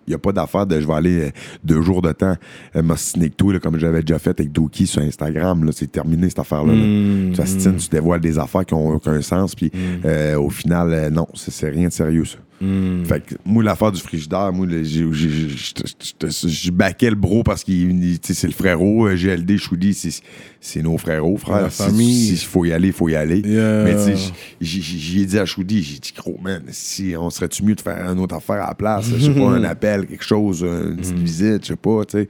Il 0.07 0.11
n'y 0.11 0.15
a 0.15 0.19
pas 0.19 0.31
d'affaire 0.31 0.65
de 0.65 0.79
je 0.79 0.87
vais 0.87 0.93
aller 0.93 1.19
euh, 1.19 1.29
deux 1.63 1.81
jours 1.81 2.01
de 2.01 2.11
temps 2.13 2.35
euh, 2.75 2.81
m'ostiner 2.81 3.25
avec 3.25 3.35
toi, 3.35 3.51
là, 3.53 3.59
comme 3.59 3.77
j'avais 3.77 4.01
déjà 4.01 4.19
fait 4.19 4.39
avec 4.39 4.51
Doki 4.53 4.87
sur 4.87 5.01
Instagram. 5.01 5.65
là. 5.65 5.71
C'est 5.73 5.91
terminé 5.91 6.29
cette 6.29 6.39
affaire-là. 6.39 6.73
là. 6.73 7.33
Tu 7.33 7.41
ostines, 7.41 7.75
tu 7.75 7.89
dévoiles 7.89 8.21
des 8.21 8.39
affaires 8.39 8.65
qui 8.65 8.73
n'ont 8.73 8.89
aucun 8.93 9.21
sens, 9.21 9.53
puis 9.53 9.71
euh, 10.05 10.39
au 10.39 10.49
final, 10.49 10.93
euh, 10.93 11.09
non, 11.09 11.27
c'est 11.33 11.51
c'est 11.51 11.69
rien 11.69 11.89
de 11.89 11.93
sérieux, 11.93 12.25
ça. 12.25 12.37
Mhm. 12.59 13.05
Fait 13.05 13.23
que 13.23 13.35
moi, 13.45 13.63
l'affaire 13.63 13.91
du 13.91 14.01
frigidaire, 14.01 14.51
moi, 14.51 14.65
je 14.67 16.71
baquais 16.71 17.09
le 17.09 17.15
bro 17.15 17.43
parce 17.43 17.63
sais, 18.23 18.33
c'est 18.33 18.47
le 18.47 18.53
frérot. 18.53 19.07
euh, 19.07 19.15
GLD, 19.15 19.57
Choudi, 19.57 19.93
c'est 19.93 20.09
c'est 20.59 20.81
nos 20.81 20.97
frérots, 20.97 21.37
frère. 21.37 21.61
La 21.61 21.69
Si- 21.69 21.83
famille. 21.83 22.27
S'il 22.35 22.47
faut 22.47 22.65
y 22.65 22.73
aller, 22.73 22.87
il 22.87 22.93
faut 22.93 23.09
y 23.09 23.15
aller. 23.15 23.39
Yeah. 23.39 23.83
Mais 23.83 23.95
tu 23.95 24.17
sais, 24.17 24.33
j'ai- 24.59 24.81
dit 25.25 25.39
à 25.39 25.45
Choudi, 25.45 25.83
j'ai 25.83 25.99
dit, 25.99 26.13
gros, 26.17 26.37
man, 26.41 26.63
si 26.69 27.13
on 27.17 27.29
serait-tu 27.29 27.63
mieux 27.63 27.75
de 27.75 27.81
faire 27.81 28.09
une 28.11 28.19
autre 28.19 28.35
affaire 28.35 28.63
à 28.63 28.69
la 28.69 28.75
place? 28.75 29.05
Je 29.17 29.25
sais 29.25 29.31
pas, 29.33 29.49
un 29.51 29.63
appel, 29.63 30.07
quelque 30.07 30.23
chose, 30.25 30.61
une 30.63 30.97
petite 30.97 31.17
visite, 31.19 31.61
je 31.63 31.67
sais 31.67 31.75
pas, 31.75 32.03
tu 32.05 32.17
sais. 32.17 32.27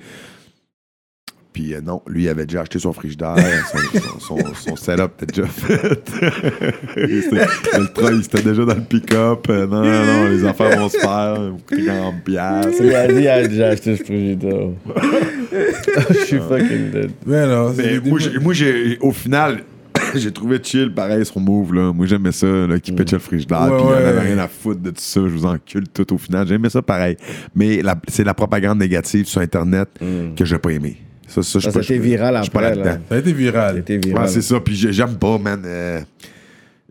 Puis 1.58 1.74
euh, 1.74 1.82
non, 1.84 2.04
lui, 2.08 2.26
il 2.26 2.30
avait 2.30 2.46
déjà 2.46 2.62
acheté 2.62 2.78
son 2.78 2.94
frigidaire, 2.94 3.36
son, 3.72 4.20
son, 4.20 4.38
son- 4.38 4.54
son 4.54 4.76
setup 4.76 5.10
était 5.24 5.42
déjà 5.42 5.48
fait. 5.48 6.14
Le 6.96 7.94
train, 7.94 8.22
c'était 8.22 8.44
déjà 8.44 8.64
dans 8.64 8.76
le 8.76 8.82
pick-up. 8.82 9.48
Euh, 9.50 9.66
non, 9.66 9.82
non, 9.84 10.06
non, 10.06 10.30
les 10.30 10.46
affaires 10.46 10.78
vont 10.80 10.88
se 10.88 11.00
faire. 11.00 11.38
40 11.68 12.24
piastres. 12.24 12.74
Il 12.80 12.94
a 12.94 13.08
dit, 13.08 13.22
il 13.22 13.28
a 13.28 13.48
déjà 13.48 13.68
acheté 13.70 13.98
ce 13.98 14.04
frigidaire. 14.04 14.70
Je 16.12 16.26
suis 16.26 16.38
fucking 16.38 16.92
dead. 16.92 17.12
Mais 17.26 17.48
non, 17.48 17.74
Mais 17.76 18.00
moi, 18.06 18.20
j'ai- 18.20 18.38
moi, 18.40 18.54
au 19.02 19.12
final, 19.12 19.64
j'ai 20.16 20.32
trouvé 20.32 20.60
chill, 20.62 20.94
pareil, 20.94 21.26
son 21.26 21.40
move. 21.40 21.74
Là. 21.74 21.92
Moi, 21.92 22.06
j'aimais 22.06 22.34
ça, 22.34 22.46
là, 22.46 22.80
qui 22.80 22.92
pitchait 22.92 23.16
le 23.16 23.20
frigidaire, 23.20 23.62
Ouais, 23.64 23.78
puis 23.78 23.78
il 23.80 23.82
en 23.84 23.90
ouais. 23.90 24.06
avait 24.06 24.20
rien 24.20 24.38
à 24.38 24.48
foutre 24.48 24.80
de 24.82 24.90
tout 24.92 24.96
ça. 25.02 25.22
Je 25.22 25.30
vous 25.30 25.46
encule 25.48 25.88
tout 25.90 26.14
au 26.14 26.20
final. 26.20 26.48
J'aimais 26.48 26.70
ça 26.70 26.84
pareil. 26.84 27.18
Mais 27.56 27.82
c'est 28.10 28.24
la 28.24 28.36
propagande 28.36 28.78
négative 28.78 29.26
sur 29.26 29.42
Internet 29.42 29.90
que 30.36 30.46
j'ai 30.46 30.60
pas 30.60 30.70
aimé. 30.70 30.98
Ça, 31.28 31.44
ça, 31.44 31.60
Ça, 31.60 31.72
pas- 31.72 31.82
c'était 31.82 31.96
je- 31.98 32.02
viral 32.02 32.36
après, 32.38 32.76
là. 32.76 33.00
Ça 33.10 33.16
a 33.16 33.18
été 33.20 33.34
viral. 33.34 33.76
C'était 33.78 33.94
Ouais, 33.96 34.00
viral. 34.00 34.30
c'est 34.30 34.42
ça. 34.42 34.60
Puis 34.60 34.76
j'ai- 34.76 34.94
j'aime 34.94 35.16
pas, 35.18 35.38
man. 35.38 35.62
euh, 35.66 36.02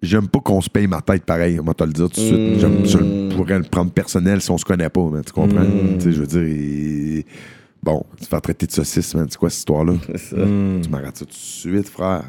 j'aime 0.02 0.28
pas 0.28 0.40
qu'on 0.40 0.60
se 0.60 0.68
paye 0.70 0.86
ma 0.86 1.00
tête 1.00 1.24
pareil. 1.24 1.58
On 1.58 1.64
va 1.64 1.74
te 1.74 1.84
le 1.84 1.92
dire 1.92 2.10
tout 2.10 2.20
de 2.20 2.26
suite. 2.26 2.60
J'aime- 2.60 2.84
Je 2.86 3.34
pourrais 3.34 3.58
le 3.58 3.64
prendre 3.64 3.90
personnel 3.90 4.40
si 4.40 4.50
on 4.50 4.58
se 4.58 4.64
connaît 4.64 4.90
pas, 4.90 5.02
man, 5.08 5.22
tu 5.24 5.32
comprends? 5.32 5.64
Tu 5.98 6.00
sais, 6.00 6.12
je 6.12 6.20
veux 6.22 6.26
dire, 6.26 7.24
Bon, 7.82 8.02
tu 8.20 8.26
faire 8.26 8.40
traiter 8.42 8.66
de 8.66 8.72
saucisse, 8.72 9.14
man. 9.14 9.28
C'est 9.30 9.38
quoi 9.38 9.48
cette 9.48 9.58
histoire-là? 9.60 9.92
C'est 10.06 10.18
ça. 10.18 10.36
Tu 10.36 10.88
m'arrêtes 10.90 11.18
ça 11.18 11.24
tout 11.24 11.30
de 11.30 11.36
suite, 11.36 11.88
frère. 11.88 12.24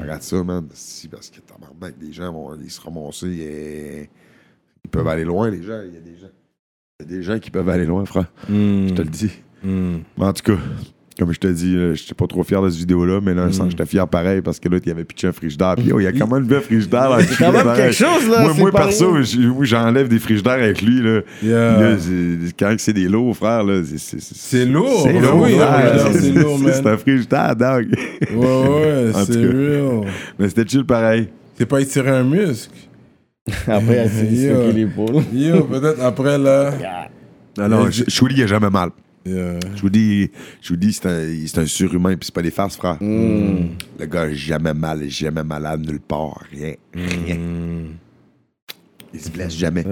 Arrête 0.00 0.22
ça, 0.22 0.44
man. 0.44 0.66
Si, 0.74 1.08
parce 1.08 1.30
que 1.30 1.40
tabarnak, 1.40 1.94
les 2.02 2.12
gens 2.12 2.30
vont 2.30 2.50
ils 2.62 2.70
se 2.70 2.80
ramasser. 2.82 3.28
et- 3.28 4.10
Ils 4.84 4.90
peuvent 4.90 5.06
aller 5.08 5.24
loin, 5.24 5.48
les 5.48 5.62
gens. 5.62 5.80
Il 5.86 5.94
y 5.94 5.96
a 5.96 6.00
des 6.00 6.18
gens. 6.20 6.28
Il 7.00 7.06
y 7.10 7.14
a 7.14 7.16
des 7.16 7.22
gens 7.22 7.38
qui 7.38 7.50
peuvent 7.50 7.68
aller 7.70 7.86
loin, 7.86 8.04
frère. 8.04 8.30
Je 8.48 8.92
te 8.92 9.00
le 9.00 9.08
dis. 9.08 9.30
Mais 9.64 10.02
en 10.18 10.32
tout 10.34 10.42
cas, 10.42 10.60
comme 11.18 11.32
je 11.32 11.38
te 11.38 11.46
dis, 11.46 11.72
je 11.74 11.94
j'étais 11.94 12.14
pas 12.14 12.26
trop 12.26 12.42
fier 12.42 12.60
de 12.60 12.68
cette 12.70 12.78
vidéo-là, 12.80 13.20
mais 13.22 13.34
dans 13.34 13.46
le 13.46 13.52
sens, 13.52 13.70
j'étais 13.70 13.86
fier 13.86 14.06
pareil 14.08 14.40
parce 14.42 14.58
que 14.58 14.68
là, 14.68 14.78
il 14.82 14.88
y 14.88 14.90
avait 14.90 15.04
pitché 15.04 15.28
un 15.28 15.32
frigidaire. 15.32 15.76
Puis, 15.76 15.92
oh, 15.92 16.00
il 16.00 16.04
y 16.04 16.06
a 16.06 16.12
quand 16.12 16.26
même 16.26 16.48
le 16.48 16.60
frigidaire. 16.60 17.16
le 17.16 17.22
C'est 17.22 17.36
quand 17.38 17.52
même 17.52 17.76
quelque 17.76 17.92
chose, 17.94 18.28
là. 18.28 18.42
Moi, 18.42 18.54
moi 18.58 18.72
perso, 18.72 19.14
j'enlève 19.62 20.08
des 20.08 20.18
frigidaires 20.18 20.54
avec 20.54 20.82
lui. 20.82 21.00
Là. 21.00 21.20
Yeah. 21.42 21.80
Là, 21.80 21.96
quand 22.58 22.74
c'est 22.78 22.92
des 22.92 23.08
lots, 23.08 23.32
frère, 23.32 23.62
là, 23.62 23.82
c'est- 23.84 24.64
lourd. 24.64 25.02
C'est 25.04 25.12
lourd, 25.12 25.40
oui, 25.42 25.52
frère. 25.54 25.70
un 26.06 26.10
frigidaire, 26.10 26.20
C'est- 26.20 26.30
lourd, 26.42 26.58
c'est- 26.58 26.64
man. 26.64 26.72
C'est 26.74 26.86
un 26.88 26.96
frigidaire, 26.96 27.56
dog. 27.56 27.86
Ouais, 28.34 28.36
ouais, 28.36 29.12
c'est 29.26 29.46
real. 29.46 30.12
Mais 30.38 30.48
c'était 30.48 30.66
chill 30.66 30.84
pareil. 30.84 31.28
C'est 31.56 31.66
pas 31.66 31.80
étirer 31.80 32.10
un 32.10 32.24
muscle? 32.24 32.72
Après, 33.68 33.94
elle 33.94 34.10
s'est 34.10 34.24
disloqué 34.24 34.72
l'épaule. 34.72 35.22
Yo, 35.32 35.64
peut-être 35.64 36.00
après 36.02 36.38
là. 36.38 36.72
Non, 37.58 37.68
non, 37.68 37.88
Chouli, 38.08 38.34
il 38.38 38.42
a 38.42 38.46
jamais 38.46 38.70
mal. 38.70 38.90
Yeah. 39.26 39.58
Je 39.74 39.80
vous 39.80 39.88
dis, 39.90 40.30
je 40.60 40.68
vous 40.70 40.76
dis, 40.76 40.92
c'est 40.92 41.06
un, 41.06 41.62
un 41.62 41.66
surhumain, 41.66 42.10
puis 42.16 42.26
c'est 42.26 42.34
pas 42.34 42.42
des 42.42 42.50
farces, 42.50 42.76
frère. 42.76 42.98
Hmm. 43.00 43.68
Le 43.98 44.06
gars, 44.06 44.30
jamais 44.32 44.74
mal, 44.74 45.08
jamais 45.08 45.42
malade, 45.42 45.80
nulle 45.86 46.00
part, 46.00 46.42
rien, 46.52 46.74
rien. 46.94 47.36
Hmm. 47.36 47.84
Il 49.14 49.20
se 49.20 49.30
blesse 49.30 49.56
jamais. 49.56 49.84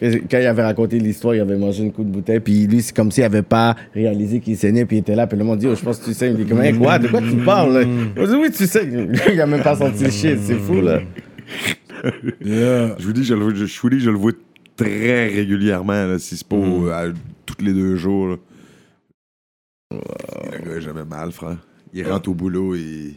Quand 0.00 0.10
quand 0.30 0.38
il 0.38 0.46
avait 0.46 0.62
raconté 0.62 0.98
l'histoire, 0.98 1.34
il 1.34 1.40
avait 1.40 1.58
mangé 1.58 1.84
une 1.84 1.92
coup 1.92 2.02
de 2.02 2.08
bouteille, 2.08 2.40
puis 2.40 2.66
lui, 2.66 2.80
c'est 2.80 2.96
comme 2.96 3.10
s'il 3.12 3.22
avait 3.24 3.42
pas 3.42 3.76
réalisé 3.94 4.40
qu'il 4.40 4.56
saignait, 4.56 4.86
puis 4.86 4.96
il 4.96 5.00
était 5.00 5.14
là, 5.14 5.26
puis 5.26 5.38
le 5.38 5.44
monde 5.44 5.58
dit, 5.58 5.66
oh, 5.66 5.74
je 5.74 5.82
pense 5.82 5.98
que 5.98 6.06
tu 6.06 6.14
saignes. 6.14 6.34
Il 6.38 6.42
est 6.42 6.48
comme, 6.48 6.62
Hey, 6.62 6.72
quoi, 6.76 6.98
de 6.98 7.06
quoi 7.08 7.20
tu 7.20 7.36
parles? 7.44 7.74
là? 7.74 7.84
Dit, 7.84 8.34
oui, 8.40 8.50
tu 8.50 8.66
saignes. 8.66 9.12
il 9.32 9.40
a 9.40 9.46
même 9.46 9.62
pas 9.62 9.76
senti 9.76 10.04
le 10.04 10.10
shit, 10.10 10.38
c'est 10.42 10.54
fou, 10.58 10.80
là. 10.80 11.00
Yeah. 12.42 12.96
Je 12.98 13.06
vous 13.06 13.12
dis, 13.12 13.24
je 13.24 13.34
le, 13.34 13.40
vois- 13.44 13.54
je, 13.54 13.66
je 13.66 13.80
vous 13.80 13.90
dis, 13.90 14.00
je 14.00 14.10
le 14.10 14.16
vois 14.16 14.32
très 14.76 15.28
régulièrement, 15.28 16.06
là, 16.06 16.18
si 16.18 16.36
c'est 16.36 16.46
pas 16.48 16.56
au- 16.56 16.88
à- 16.88 17.08
tous 17.44 17.62
les 17.62 17.72
deux 17.74 17.96
jours. 17.96 18.28
là. 18.28 18.36
Le 19.90 20.58
gars, 20.64 20.76
a 20.76 20.80
jamais 20.80 21.04
mal, 21.04 21.32
frère. 21.32 21.58
Il 21.92 22.08
rentre 22.10 22.28
au 22.30 22.34
boulot 22.34 22.74
et. 22.74 23.14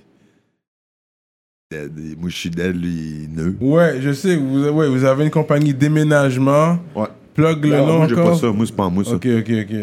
Suis 2.30 2.50
dead, 2.52 2.76
lui, 2.76 2.90
il 2.92 3.24
est 3.24 3.28
nœud. 3.28 3.56
Ouais, 3.60 4.00
je 4.02 4.14
sais, 4.14 4.36
vous, 4.36 4.68
ouais, 4.70 4.88
vous 4.88 5.04
avez 5.06 5.24
une 5.26 5.32
compagnie 5.32 5.74
déménagement. 5.74 6.78
Ouais. 6.96 7.08
Plug 7.34 7.66
le 7.66 7.78
nom 7.78 7.98
moi, 7.98 8.08
j'ai 8.08 8.16
pas 8.16 8.36
ça. 8.36 8.52
Moi, 8.52 8.66
c'est 8.68 8.76
pas 8.76 8.90
moi, 8.90 9.04
ça. 9.04 9.16
Ok, 9.16 9.26
ok, 9.26 9.52
ok. 9.64 9.76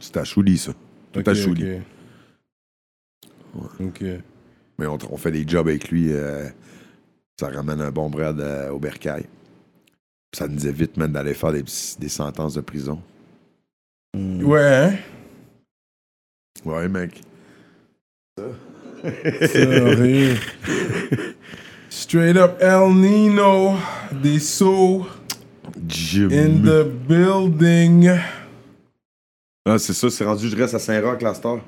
C'est 0.00 0.16
à 0.16 0.24
Chouli, 0.24 0.58
ça. 0.58 0.72
Tout 1.12 1.22
à 1.24 1.34
Chouli. 1.34 1.78
ok. 3.80 4.04
Mais 4.78 4.86
on, 4.86 4.98
on 5.10 5.16
fait 5.16 5.30
des 5.30 5.46
jobs 5.46 5.68
avec 5.68 5.90
lui. 5.90 6.12
euh, 6.12 6.48
ça 7.38 7.48
ramène 7.50 7.80
un 7.80 7.90
bon 7.92 8.10
bread 8.10 8.40
euh, 8.40 8.70
au 8.70 8.80
bercail. 8.80 9.24
Ça 10.36 10.48
nous 10.48 10.66
évite 10.66 10.96
même 10.96 11.12
d'aller 11.12 11.34
faire 11.34 11.52
des, 11.52 11.62
des 11.62 12.08
sentences 12.08 12.54
de 12.54 12.60
prison. 12.60 13.00
Ouais, 14.16 14.60
hein? 14.60 14.96
Ouais, 16.64 16.88
mec. 16.88 17.20
Sérieux. 19.52 20.36
Straight 21.90 22.36
up 22.36 22.56
El 22.60 22.92
Nino, 22.94 23.74
des 24.12 24.38
Jim. 25.86 26.28
in 26.32 26.62
the 26.64 26.84
building. 27.08 28.10
Ah, 29.68 29.78
c'est 29.78 29.92
ça, 29.92 30.08
c'est 30.10 30.24
rendu, 30.24 30.48
je 30.48 30.56
reste 30.56 30.74
à 30.74 30.78
Saint-Roch, 30.78 31.20
la 31.22 31.34
star. 31.34 31.58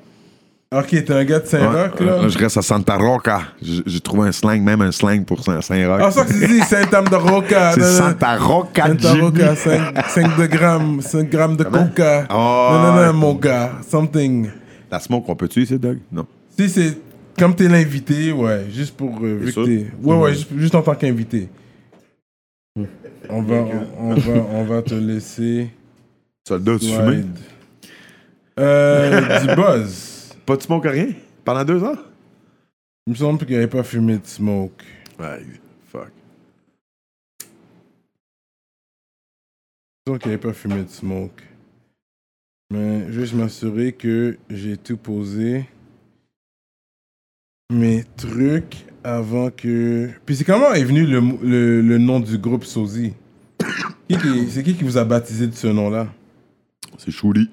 Ok, 0.73 0.87
t'es 0.89 1.11
un 1.11 1.25
gars 1.25 1.39
de 1.39 1.45
Saint-Roch, 1.47 1.99
Ouais, 1.99 2.05
là? 2.05 2.13
euh, 2.13 2.29
je 2.29 2.37
reste 2.37 2.57
à 2.57 2.61
Santa 2.61 2.95
Roca. 2.95 3.41
J'ai 3.61 3.99
trouvé 3.99 4.29
un 4.29 4.31
slang, 4.31 4.61
même 4.61 4.81
un 4.81 4.91
slang 4.91 5.25
pour 5.25 5.43
Saint- 5.43 5.61
Saint-Roch. 5.61 5.99
Ah, 6.01 6.11
ça 6.11 6.23
que 6.23 6.31
tu 6.31 6.47
dis, 6.47 6.61
Saint-Am 6.61 7.07
de 7.09 7.15
Roca. 7.15 7.71
c'est 7.75 7.81
Santa 7.81 8.37
Roca, 8.37 8.87
Santa. 8.87 9.13
Roca, 9.15 9.55
5, 9.55 10.07
5 10.07 10.37
de 10.37 10.45
grammes, 10.47 11.01
5 11.01 11.29
grammes 11.29 11.57
de 11.57 11.63
coca. 11.65 12.25
Oh, 12.29 12.69
non, 12.71 12.93
non, 12.95 13.05
non, 13.07 13.13
mon 13.13 13.33
gars, 13.35 13.71
something. 13.89 14.49
La 14.91 14.99
smoke, 14.99 15.23
on 15.29 15.35
peut 15.35 15.47
tuer, 15.47 15.65
c'est 15.65 15.79
Doug? 15.79 15.99
Non. 16.11 16.27
Si 16.57 16.69
c'est 16.69 16.97
comme 17.39 17.55
t'es 17.55 17.69
l'invité, 17.69 18.31
ouais, 18.33 18.65
juste 18.69 18.95
pour 18.95 19.17
euh, 19.23 19.35
vu 19.37 19.45
que 19.45 19.51
sûr? 19.51 19.65
t'es. 19.65 19.87
Ouais, 20.03 20.17
ouais, 20.17 20.33
juste, 20.33 20.49
juste 20.57 20.75
en 20.75 20.81
tant 20.83 20.95
qu'invité. 20.95 21.47
On 23.29 23.41
va, 23.41 23.65
on, 23.97 24.13
va, 24.15 24.33
on 24.33 24.63
va 24.65 24.81
te 24.81 24.93
laisser. 24.93 25.69
Soldat, 26.47 26.77
tu 26.77 26.87
fumais? 26.87 27.21
slide. 27.21 27.37
Euh, 28.59 29.39
du 29.39 29.55
buzz. 29.55 30.35
Pas 30.45 30.57
de 30.57 30.61
smoke, 30.61 30.87
rien? 30.87 31.07
Pendant 31.45 31.63
deux 31.63 31.83
ans? 31.83 31.95
Il 33.07 33.11
me 33.11 33.15
semble 33.15 33.39
qu'il 33.45 33.55
n'avait 33.55 33.67
pas 33.67 33.83
fumé 33.83 34.17
de 34.17 34.27
smoke. 34.27 34.83
Ouais, 35.19 35.41
fuck. 35.91 36.11
Il 37.41 37.45
me 40.11 40.11
semble 40.11 40.19
qu'il 40.19 40.31
n'avait 40.31 40.41
pas 40.41 40.53
fumé 40.53 40.83
de 40.83 40.89
smoke. 40.89 41.41
Mais 42.71 43.11
juste 43.11 43.33
m'assurer 43.33 43.91
que 43.91 44.37
j'ai 44.49 44.77
tout 44.77 44.95
posé. 44.97 45.65
Mes 47.71 48.03
trucs 48.17 48.85
avant 49.03 49.49
que. 49.51 50.09
Puis 50.25 50.37
c'est 50.37 50.43
comment 50.45 50.73
est 50.73 50.83
venu 50.83 51.05
le, 51.05 51.19
le, 51.43 51.81
le 51.81 51.97
nom 51.97 52.19
du 52.19 52.37
groupe 52.37 52.63
qui- 54.17 54.49
C'est 54.49 54.63
qui 54.63 54.75
qui 54.75 54.83
vous 54.83 54.97
a 54.97 55.03
baptisé 55.05 55.47
de 55.47 55.53
ce 55.53 55.67
nom-là? 55.67 56.07
C'est 56.97 57.11
Chouli. 57.11 57.49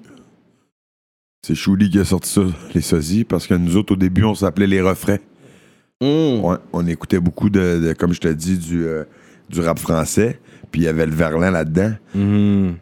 C'est 1.45 1.55
Chouli 1.55 1.89
qui 1.89 1.99
a 1.99 2.05
sorti 2.05 2.29
ça, 2.29 2.41
les 2.73 2.81
sosies, 2.81 3.23
parce 3.23 3.47
que 3.47 3.53
nous 3.53 3.77
autres, 3.77 3.93
au 3.93 3.97
début, 3.97 4.23
on 4.23 4.35
s'appelait 4.35 4.67
les 4.67 4.81
refrains. 4.81 5.19
Mm. 6.01 6.43
Ouais, 6.43 6.57
on 6.73 6.85
écoutait 6.87 7.19
beaucoup 7.19 7.49
de, 7.49 7.79
de- 7.87 7.93
comme 7.93 8.13
je 8.13 8.19
te 8.21 8.27
dis, 8.27 8.57
du, 8.57 8.85
euh, 8.85 9.03
du 9.49 9.59
rap 9.61 9.79
français. 9.79 10.39
Puis 10.71 10.81
il 10.81 10.83
y 10.85 10.87
avait 10.87 11.05
le 11.05 11.13
Verlan 11.13 11.51
là-dedans. 11.51 11.93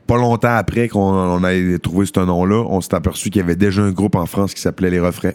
Pas 0.07 0.17
longtemps 0.17 0.55
après 0.55 0.87
qu'on 0.89 0.99
on 1.01 1.43
ait 1.45 1.79
trouvé 1.79 2.05
ce 2.05 2.19
nom-là, 2.19 2.65
on 2.69 2.81
s'est 2.81 2.95
aperçu 2.95 3.29
qu'il 3.29 3.41
y 3.41 3.43
avait 3.43 3.55
déjà 3.55 3.81
un 3.81 3.91
groupe 3.91 4.15
en 4.15 4.25
France 4.25 4.53
qui 4.53 4.61
s'appelait 4.61 4.89
Les 4.89 4.99
Refrains. 4.99 5.33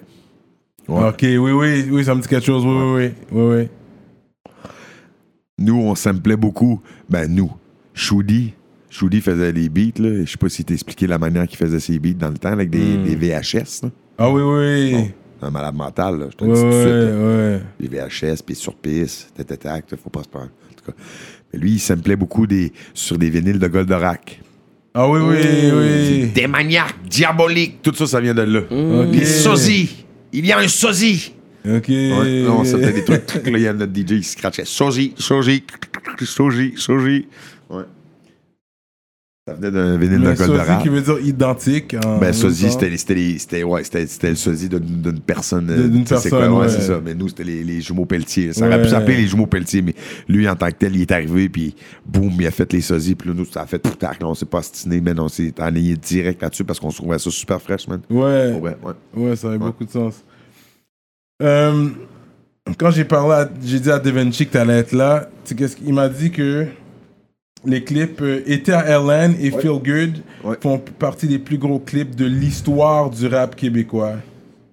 Ouais. 0.88 1.08
Ok, 1.08 1.20
oui, 1.22 1.36
oui, 1.38 1.88
oui, 1.90 2.04
ça 2.04 2.14
me 2.14 2.20
dit 2.20 2.28
quelque 2.28 2.44
chose. 2.44 2.64
Oui, 2.66 2.72
oui, 2.72 3.10
oui. 3.30 3.40
oui, 3.40 3.56
oui. 3.60 3.68
Nous, 5.58 5.76
on 5.76 5.94
samplait 5.94 6.36
beaucoup. 6.36 6.80
Ben, 7.08 7.32
nous. 7.32 7.52
Choudi. 7.94 8.54
Choudi 8.90 9.20
faisait 9.20 9.52
les 9.52 9.68
beats, 9.68 9.98
là. 10.02 10.24
Je 10.24 10.30
sais 10.30 10.36
pas 10.36 10.48
si 10.48 10.64
t'as 10.64 10.74
expliqué 10.74 11.06
la 11.06 11.18
manière 11.18 11.46
qu'il 11.46 11.56
faisait 11.58 11.80
ses 11.80 11.98
beats 11.98 12.14
dans 12.18 12.28
le 12.30 12.36
temps, 12.38 12.50
avec 12.52 12.68
des, 12.68 12.96
des 12.98 13.14
VHS, 13.16 13.84
là. 13.84 13.90
Ah 14.18 14.30
oui, 14.30 14.42
oui. 14.42 15.10
Un 15.40 15.50
malade 15.50 15.74
mental, 15.74 16.18
là. 16.18 16.26
Je 16.30 16.36
te 16.36 16.44
le 16.44 16.52
dis 16.52 16.60
tout 16.60 16.66
de 16.66 16.72
suite. 16.72 16.86
là. 16.92 17.58
Les 17.80 17.88
VHS, 18.34 18.42
puis 18.44 18.54
sur 18.54 18.74
piste, 18.74 19.32
tac, 19.34 19.46
tac, 19.46 19.60
tac, 19.60 19.84
faut 20.02 20.10
pas 20.10 20.22
se 20.22 20.28
prendre. 20.28 20.46
En 20.46 20.74
tout 20.76 20.90
cas. 20.90 20.98
Mais 21.52 21.58
lui, 21.58 21.72
il 21.72 21.80
samplait 21.80 22.16
beaucoup 22.16 22.46
des, 22.46 22.72
sur 22.94 23.18
des 23.18 23.30
vinyles 23.30 23.58
de 23.58 23.68
Goldorak. 23.68 24.40
Ah 24.94 25.08
oui, 25.08 25.20
oui, 25.20 25.36
oui. 25.72 26.26
Des 26.34 26.46
maniaques 26.46 26.96
diaboliques. 27.08 27.80
Tout 27.82 27.94
ça, 27.94 28.06
ça 28.06 28.20
vient 28.20 28.34
de 28.34 28.42
là. 28.42 28.60
Ok. 28.60 29.14
Les 29.14 29.24
sosies. 29.24 30.04
Il 30.32 30.44
y 30.46 30.52
a 30.52 30.58
un 30.58 30.68
sosie. 30.68 31.34
Ok. 31.64 31.88
Ouais, 31.88 32.42
non, 32.42 32.64
c'était 32.64 32.92
des 32.92 33.04
trucs. 33.04 33.46
Là, 33.46 33.58
il 33.58 33.62
y 33.62 33.66
a 33.66 33.72
notre 33.72 33.92
DJ 33.92 34.20
qui 34.20 34.24
scratchait. 34.24 34.64
Sosie, 34.64 35.14
sosie, 35.16 35.64
sosie, 36.20 36.74
sosie. 36.76 37.26
Ouais. 37.70 37.84
Ça 39.48 39.54
venait 39.54 39.72
d'un 39.72 39.96
vinyle 39.96 40.20
de 40.20 40.28
Mais 40.28 40.36
sosie 40.36 40.50
Goldorak. 40.50 40.82
qui 40.82 40.88
veut 40.88 41.00
dire 41.00 41.18
identique. 41.18 41.96
en 42.04 42.18
Ben, 42.18 42.32
sosie, 42.32 42.70
c'était, 42.70 42.88
les- 42.88 43.38
ouais, 43.64 43.82
le 44.28 44.36
sosie 44.36 44.68
d'une, 44.68 45.18
personne. 45.18 45.66
De- 45.66 45.88
d'une 45.88 46.04
personne, 46.04 46.30
quoi, 46.30 46.48
ouais, 46.48 46.58
ouais. 46.60 46.68
c'est 46.68 46.82
ça. 46.82 47.00
Mais 47.04 47.12
nous, 47.12 47.26
c'était 47.28 47.42
les, 47.42 47.64
les 47.64 47.80
jumeaux 47.80 48.04
Pelletier. 48.06 48.52
Ça 48.52 48.66
aurait 48.68 48.80
pu 48.80 48.88
s'appeler 48.90 49.16
les 49.16 49.26
jumeaux 49.26 49.46
Pelletier, 49.48 49.82
mais 49.82 49.96
lui, 50.28 50.48
en 50.48 50.54
tant 50.54 50.68
que 50.68 50.76
tel, 50.76 50.94
il 50.94 51.02
est 51.02 51.10
arrivé, 51.10 51.48
puis 51.48 51.74
boum, 52.06 52.30
il 52.38 52.46
a 52.46 52.52
fait 52.52 52.72
les 52.72 52.80
sosies, 52.80 53.16
puis 53.16 53.30
là, 53.30 53.34
nous, 53.36 53.44
ça 53.46 53.62
a 53.62 53.66
fait 53.66 53.80
tout 53.80 53.90
là, 54.20 54.28
on 54.28 54.34
s'est 54.34 54.46
pas 54.46 54.58
astiné, 54.60 55.00
mais 55.00 55.18
on 55.18 55.26
s'est 55.28 55.52
enligné 55.60 55.96
direct 55.96 56.40
là-dessus 56.40 56.62
parce 56.62 56.78
qu'on 56.78 56.90
se 56.90 56.98
trouvait 56.98 57.18
ça 57.18 57.30
super 57.32 57.60
fraîche, 57.60 57.88
man. 57.88 58.00
Ouais. 58.10 58.52
Ouais, 58.60 58.76
ouais. 59.16 59.34
Ça 59.34 59.48
avait 59.48 59.58
beaucoup 59.58 59.84
de 59.84 59.90
sens. 59.90 60.22
Euh, 61.42 61.88
quand 62.78 62.92
j'ai 62.92 63.04
parlé, 63.04 63.50
j'ai 63.64 63.80
dit 63.80 63.90
à 63.90 63.98
Devenchi 63.98 64.46
que 64.46 64.52
t'allais 64.52 64.78
être 64.78 64.92
là, 64.92 65.28
qu'il 65.74 65.92
m'a 65.94 66.08
dit 66.08 66.30
que 66.30 66.66
les 67.64 67.84
clips 67.84 68.20
euh, 68.20 68.42
à 68.68 68.84
Ellen 68.88 69.34
et 69.40 69.50
Feel 69.50 69.80
Good 69.84 70.22
Ouais. 70.44 70.56
font 70.60 70.78
partie 70.78 71.28
des 71.28 71.38
plus 71.38 71.58
gros 71.58 71.78
clips 71.78 72.16
de 72.16 72.24
l'histoire 72.24 73.10
du 73.10 73.26
rap 73.28 73.54
québécois. 73.54 74.14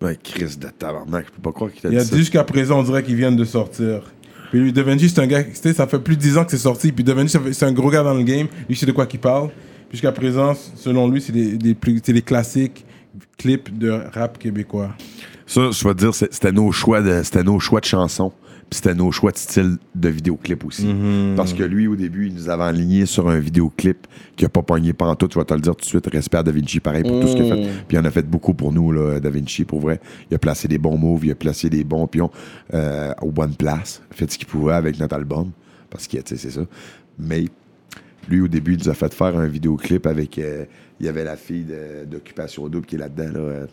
Ouais, 0.01 0.17
Chris 0.23 0.55
de 0.59 0.67
tabarnak, 0.69 1.25
je 1.27 1.31
peux 1.33 1.41
pas 1.41 1.51
croire 1.51 1.71
qu'il 1.71 1.91
Il 1.91 1.97
a 1.97 2.01
dit 2.01 2.07
ça. 2.07 2.11
dit 2.15 2.21
jusqu'à 2.21 2.43
présent, 2.43 2.79
on 2.79 2.83
dirait 2.83 3.03
qu'ils 3.03 3.15
viennent 3.15 3.35
de 3.35 3.45
sortir. 3.45 4.01
Puis 4.49 4.59
lui, 4.59 4.73
Devenchi, 4.73 5.09
c'est 5.09 5.19
un 5.21 5.27
gars, 5.27 5.43
ça 5.53 5.85
fait 5.85 5.99
plus 5.99 6.15
de 6.15 6.21
10 6.21 6.37
ans 6.37 6.45
que 6.45 6.51
c'est 6.51 6.57
sorti. 6.57 6.91
Puis 6.91 7.03
fait- 7.05 7.53
c'est 7.53 7.65
un 7.65 7.71
gros 7.71 7.91
gars 7.91 8.01
dans 8.01 8.15
le 8.15 8.23
game. 8.23 8.47
Lui, 8.67 8.73
je 8.75 8.79
sais 8.79 8.85
de 8.85 8.91
quoi 8.91 9.05
qu'il 9.05 9.19
parle. 9.19 9.49
Puis 9.89 9.97
jusqu'à 9.97 10.11
présent, 10.11 10.53
selon 10.75 11.07
lui, 11.09 11.21
c'est 11.21 11.33
les, 11.33 11.75
plus, 11.75 12.01
classiques 12.23 12.85
clip 13.37 13.77
de 13.77 13.91
rap 14.13 14.37
québécois? 14.39 14.89
Ça, 15.45 15.69
je 15.71 15.87
vais 15.87 15.93
te 15.93 15.99
dire, 15.99 16.13
c'était 16.15 16.51
nos 16.51 16.71
choix 16.71 17.01
de, 17.01 17.21
c'était 17.23 17.43
nos 17.43 17.59
choix 17.59 17.79
de 17.79 17.85
chansons. 17.85 18.31
C'était 18.71 18.93
nos 18.93 19.11
choix 19.11 19.31
de 19.31 19.37
style 19.37 19.77
de 19.95 20.09
vidéoclip 20.09 20.63
aussi. 20.63 20.87
Parce 21.35 21.53
que 21.53 21.63
lui, 21.63 21.87
au 21.87 21.95
début, 21.95 22.27
il 22.27 22.35
nous 22.35 22.49
avait 22.49 22.65
aligné 22.65 23.07
sur 23.07 23.27
un 23.27 23.39
vidéoclip 23.39 24.05
qui 24.35 24.45
a 24.45 24.49
pas 24.49 24.61
pogné 24.61 24.93
pantoute. 24.93 25.33
Je 25.33 25.39
vais 25.39 25.45
te 25.45 25.53
le 25.55 25.59
dire 25.61 25.75
tout 25.75 25.81
de 25.81 25.85
suite. 25.89 26.05
Respect 26.11 26.37
à 26.37 26.43
Da 26.43 26.51
Vinci, 26.51 26.79
pareil, 26.79 27.01
pour 27.03 27.19
tout 27.19 27.27
ce 27.27 27.35
qu'il 27.35 27.51
a 27.51 27.55
fait. 27.55 27.61
Puis 27.87 27.97
il 27.97 27.99
en 27.99 28.05
a 28.05 28.11
fait 28.11 28.27
beaucoup 28.29 28.53
pour 28.53 28.71
nous, 28.71 28.91
là, 28.91 29.19
Da 29.19 29.29
Vinci, 29.31 29.65
pour 29.65 29.79
vrai. 29.79 29.99
Il 30.29 30.35
a 30.35 30.37
placé 30.37 30.67
des 30.67 30.77
bons 30.77 30.97
moves, 30.97 31.25
il 31.25 31.31
a 31.31 31.35
placé 31.35 31.69
des 31.69 31.83
bons 31.83 32.05
pions 32.05 32.29
euh, 32.75 33.11
aux 33.23 33.31
bonnes 33.31 33.55
places. 33.55 34.01
Il 34.11 34.13
a 34.13 34.17
fait 34.17 34.31
ce 34.31 34.37
qu'il 34.37 34.47
pouvait 34.47 34.73
avec 34.73 34.99
notre 34.99 35.15
album. 35.15 35.49
Parce 35.89 36.07
que, 36.07 36.17
tu 36.17 36.23
sais, 36.27 36.37
c'est 36.37 36.51
ça. 36.51 36.61
Mais 37.17 37.45
lui, 38.29 38.41
au 38.41 38.47
début, 38.47 38.73
il 38.75 38.79
nous 38.83 38.89
a 38.89 38.93
fait 38.93 39.11
faire 39.13 39.35
un 39.35 39.47
vidéoclip 39.47 40.05
avec. 40.05 40.37
euh, 40.37 40.65
il 40.99 41.05
y 41.05 41.09
avait 41.09 41.23
la 41.23 41.37
fille 41.37 41.65
d'Occupation 42.05 42.67
Double 42.67 42.85
qui 42.85 42.95
est 42.95 42.99
là-dedans, 42.99 43.31
là, 43.33 43.39
euh, 43.39 43.65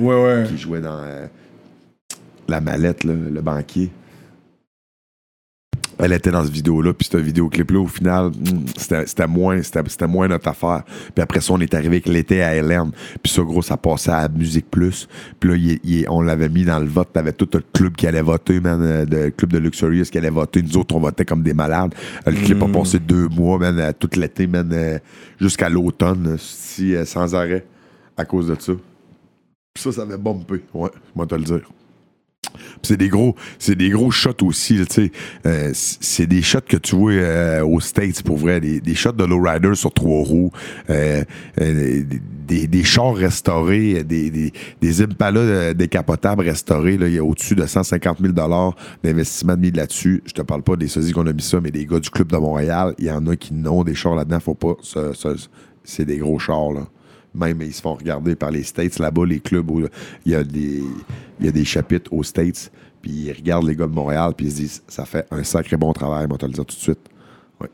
Ouais, 0.00 0.22
ouais. 0.24 0.44
qui 0.48 0.56
jouait 0.58 0.80
dans 0.80 1.02
la 2.48 2.60
mallette, 2.60 3.04
là, 3.04 3.12
le 3.12 3.40
banquier. 3.42 3.90
Elle 6.02 6.12
était 6.12 6.30
dans 6.30 6.42
cette 6.44 6.52
vidéo-là, 6.52 6.92
puis 6.94 7.08
ce 7.10 7.16
vidéoclip-là, 7.16 7.78
au 7.80 7.86
final, 7.86 8.26
hmm, 8.28 8.64
c'était 9.06 9.26
moins, 9.26 9.60
moins 10.08 10.28
notre 10.28 10.48
affaire. 10.48 10.82
Puis 11.14 11.22
après 11.22 11.40
ça, 11.40 11.52
on 11.52 11.60
est 11.60 11.74
arrivé 11.74 11.96
avec 11.96 12.08
l'été 12.08 12.42
à 12.42 12.56
Hélène. 12.56 12.90
Puis 13.22 13.32
ça, 13.32 13.42
gros, 13.42 13.62
ça 13.62 13.76
passait 13.76 14.10
à 14.10 14.28
Musique 14.28 14.70
Plus. 14.70 15.08
Puis 15.38 15.50
là, 15.50 15.56
il- 15.56 15.80
il- 15.84 16.06
on 16.08 16.22
l'avait 16.22 16.48
mis 16.48 16.64
dans 16.64 16.78
le 16.78 16.86
vote. 16.86 17.08
T'avais 17.12 17.32
tout 17.32 17.48
le 17.52 17.60
club 17.72 17.94
qui 17.96 18.06
allait 18.06 18.22
voter, 18.22 18.60
man, 18.60 18.80
euh, 18.82 19.04
le 19.10 19.30
club 19.30 19.52
de 19.52 19.58
Luxurious 19.58 20.04
qui 20.04 20.18
allait 20.18 20.30
voter. 20.30 20.62
Nous 20.62 20.76
autres, 20.76 20.94
on 20.94 21.00
votait 21.00 21.24
comme 21.24 21.42
des 21.42 21.54
malades. 21.54 21.94
Euh, 22.26 22.30
Le 22.30 22.36
clip 22.38 22.62
a 22.62 22.68
passé 22.68 22.98
deux 22.98 23.28
mois, 23.28 23.58
man, 23.58 23.78
euh, 23.78 23.92
tout 23.98 24.10
l'été, 24.16 24.46
man, 24.46 24.68
euh, 24.72 24.98
jusqu'à 25.40 25.68
l'automne, 25.68 26.26
euh, 26.28 26.36
si, 26.38 26.94
euh, 26.94 27.04
sans 27.04 27.34
arrêt, 27.34 27.66
à 28.16 28.24
cause 28.24 28.48
de 28.48 28.56
ça. 28.58 28.72
Puis 29.74 29.82
ça, 29.84 29.92
ça 29.92 30.02
avait 30.02 30.16
bumpé. 30.18 30.62
Ouais, 30.74 30.90
vais 31.16 31.26
te 31.26 31.34
le 31.34 31.42
dire. 31.42 31.70
C'est 32.82 32.96
des 32.96 33.08
gros, 33.08 34.10
shots 34.10 34.42
aussi. 34.42 34.80
Euh, 35.46 35.70
c'est 35.72 36.26
des 36.26 36.42
shots 36.42 36.60
que 36.66 36.76
tu 36.76 36.96
vois 36.96 37.12
euh, 37.12 37.64
aux 37.64 37.80
States, 37.80 38.22
pour 38.22 38.38
vrai. 38.38 38.60
Des, 38.60 38.80
des 38.80 38.94
shots 38.94 39.12
de 39.12 39.24
lowrider 39.24 39.74
sur 39.74 39.92
trois 39.92 40.24
roues. 40.24 40.50
euh, 40.88 41.24
euh, 41.60 42.02
des, 42.46 42.84
chars 42.84 43.14
restaurés, 43.14 44.02
des, 44.02 44.30
des, 44.30 44.52
des 44.80 45.02
Impala 45.02 45.40
euh, 45.40 45.74
décapotables 45.74 46.42
restaurés. 46.42 46.96
Là, 46.96 47.06
il 47.06 47.14
y 47.14 47.18
a 47.18 47.24
au-dessus 47.24 47.54
de 47.54 47.64
150 47.64 48.18
000 48.20 48.32
d'investissement 49.02 49.54
de 49.54 49.60
mis 49.60 49.70
là-dessus. 49.70 50.22
Je 50.26 50.32
te 50.32 50.42
parle 50.42 50.62
pas 50.62 50.76
des 50.76 50.88
sosies 50.88 51.12
qu'on 51.12 51.26
a 51.26 51.32
mis 51.32 51.42
ça, 51.42 51.60
mais 51.60 51.70
des 51.70 51.86
gars 51.86 52.00
du 52.00 52.10
Club 52.10 52.32
de 52.32 52.36
Montréal, 52.36 52.94
il 52.98 53.04
y 53.04 53.10
en 53.10 53.26
a 53.26 53.36
qui 53.36 53.54
n'ont 53.54 53.84
des 53.84 53.94
chars 53.94 54.16
là-dedans. 54.16 54.40
Faut 54.40 54.54
pas... 54.54 54.74
c'est 55.84 56.04
des 56.04 56.18
gros 56.18 56.38
chars, 56.38 56.72
là. 56.72 56.86
Même 57.34 57.62
ils 57.62 57.72
se 57.72 57.80
font 57.80 57.94
regarder 57.94 58.34
par 58.34 58.50
les 58.50 58.62
States 58.64 58.98
là-bas, 58.98 59.24
les 59.26 59.40
clubs 59.40 59.70
où 59.70 59.86
il 60.24 60.32
y 60.32 60.34
a 60.34 60.42
des, 60.42 60.82
il 61.38 61.46
y 61.46 61.48
a 61.48 61.52
des 61.52 61.64
chapitres 61.64 62.12
aux 62.12 62.22
States, 62.22 62.72
puis 63.00 63.10
ils 63.10 63.32
regardent 63.32 63.66
les 63.66 63.76
gars 63.76 63.86
de 63.86 63.92
Montréal, 63.92 64.32
puis 64.36 64.46
ils 64.46 64.52
se 64.52 64.56
disent 64.56 64.82
ça 64.88 65.04
fait 65.04 65.26
un 65.30 65.44
sacré 65.44 65.76
bon 65.76 65.92
travail, 65.92 66.26
moi, 66.26 66.38
te 66.38 66.46
le 66.46 66.52
dire 66.52 66.66
tout 66.66 66.74
de 66.74 66.80
suite. 66.80 67.00
Ouais. 67.60 67.68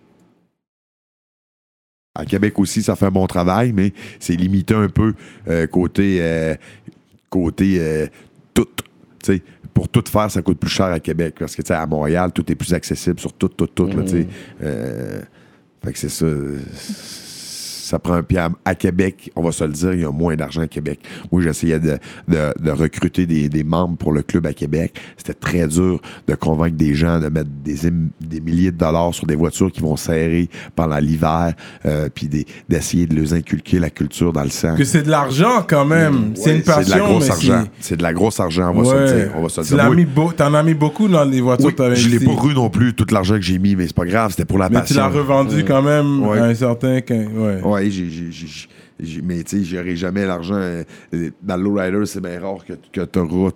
À 2.15 2.25
Québec 2.25 2.59
aussi, 2.59 2.83
ça 2.83 2.97
fait 2.97 3.07
un 3.07 3.11
bon 3.11 3.27
travail, 3.27 3.73
mais 3.73 3.93
c'est 4.21 4.37
limité 4.37 4.75
un 4.75 4.89
peu 4.89 5.15
euh, 5.49 5.67
côté 5.67 6.19
euh, 6.21 6.55
côté 7.31 7.79
euh, 7.81 8.07
tout. 8.55 8.69
Pour 9.75 9.89
tout 9.89 10.05
faire, 10.09 10.31
ça 10.31 10.41
coûte 10.41 10.59
plus 10.59 10.71
cher 10.71 10.87
à 10.87 11.01
Québec. 11.01 11.35
Parce 11.39 11.55
que 11.55 11.73
à 11.73 11.85
Montréal, 11.87 12.33
tout 12.33 12.51
est 12.51 12.55
plus 12.55 12.73
accessible 12.73 13.21
sur 13.21 13.33
tout, 13.35 13.49
tout, 13.49 13.67
tout. 13.67 13.89
là. 13.89 14.05
Euh, 14.63 15.21
fait 15.85 15.93
que 15.93 15.99
c'est 15.99 16.09
ça. 16.09 16.27
Ça 17.87 18.01
prend 18.01 18.15
un 18.15 18.23
pied 18.25 18.41
à, 18.65 18.75
Québec, 18.75 19.31
on 19.37 19.43
va 19.45 19.53
se 19.53 19.63
le 19.63 19.71
dire, 19.73 19.93
il 19.93 20.01
y 20.01 20.05
a 20.05 20.11
moins 20.11 20.35
d'argent 20.35 20.63
à 20.63 20.67
Québec. 20.67 20.99
Moi, 21.31 21.41
j'essayais 21.43 21.79
de, 21.79 21.99
de- 22.27 22.53
de 22.61 22.71
recruter 22.73 23.27
des, 23.27 23.49
des 23.49 23.63
membres 23.63 23.97
pour 23.97 24.13
le 24.13 24.23
club 24.23 24.45
à 24.47 24.53
Québec. 24.53 24.99
C'était 25.17 25.35
très 25.35 25.69
dur 25.69 26.01
de 26.27 26.35
convaincre 26.35 26.77
des 26.77 26.95
gens 26.95 27.21
de 27.21 27.29
mettre 27.29 27.49
des, 27.65 27.77
des 28.21 28.41
milliers 28.41 28.73
de 28.73 28.77
dollars 28.77 29.15
sur 29.15 29.25
des 29.29 29.37
voitures 29.37 29.71
qui 29.71 29.83
vont 29.83 29.95
serrer 29.97 30.49
pendant 30.75 30.99
l'hiver, 30.99 31.55
euh, 31.85 32.09
puis 32.13 32.27
des- 32.27 32.45
d'essayer 32.69 33.07
de 33.07 33.15
les 33.15 33.33
inculquer 33.35 33.79
la 33.79 33.91
culture 33.91 34.33
dans 34.33 34.43
le 34.43 34.51
sang. 34.51 34.75
Que 34.77 34.83
c'est 34.85 35.05
de 35.05 35.11
l'argent 35.11 35.65
quand 35.69 35.85
même. 35.85 36.33
c'est 36.35 36.51
Ouais, 36.51 36.57
une 36.57 36.63
passion, 36.63 36.83
C'est 36.83 36.91
de 36.93 36.99
la 36.99 37.07
grosse 37.07 37.31
argent. 37.31 37.63
c'est- 37.79 37.87
C'est 37.89 37.97
de 37.99 38.03
la 38.03 38.13
grosse 38.13 38.41
argent, 38.41 38.73
on 38.75 38.83
va 38.83 38.85
se 38.91 38.95
le 38.97 39.07
dire. 39.25 39.33
On 39.37 39.43
va 39.43 39.49
se 39.49 39.61
le 39.61 39.65
Tu 39.67 39.69
dire. 39.75 39.77
l'as 39.79 39.87
Moi, 39.87 39.95
mis 39.95 40.05
beau- 40.07 40.33
T'en 40.33 40.53
as 40.55 40.63
mis 40.65 40.75
beaucoup 40.75 41.07
dans 41.07 41.23
les 41.25 41.41
voitures 41.41 41.73
que 41.75 41.95
je 41.95 42.09
l'ai 42.09 42.19
pas 42.19 42.33
non 42.53 42.69
plus, 42.69 42.95
tout 42.95 43.07
l'argent 43.13 43.37
que 43.37 43.43
j'ai 43.43 43.59
mis, 43.61 43.77
mais 43.77 43.87
c'est 43.87 43.95
pas 43.97 44.05
grave, 44.07 44.33
c'était 44.33 44.45
pour 44.45 44.59
la 44.59 44.69
Mais 44.69 44.77
tu 44.77 44.95
passion. 44.95 44.97
l'as 45.03 45.09
revendu 45.09 45.65
quand 45.65 45.83
même 45.83 46.27
Ouais. 46.27 46.39
à 46.41 46.45
un 46.47 46.55
certain... 46.55 46.97
Ouais. 46.97 47.61
Ouais, 47.77 47.91
j'ai, 47.91 48.09
j'ai, 48.11 48.31
j'ai- 49.01 49.23
mais 49.23 49.43
tu 49.43 49.59
sais, 49.59 49.65
j'aurai 49.65 49.97
jamais 49.97 50.27
l'argent. 50.27 50.55
euh, 50.55 50.83
dans 51.43 51.57
le 51.57 51.63
lowrider, 51.63 52.07
c'est 52.07 52.21
bien 52.21 52.41
rare 52.41 52.65
que, 52.67 52.73
que 52.93 53.05
tu 53.05 53.19
auras 53.19 53.51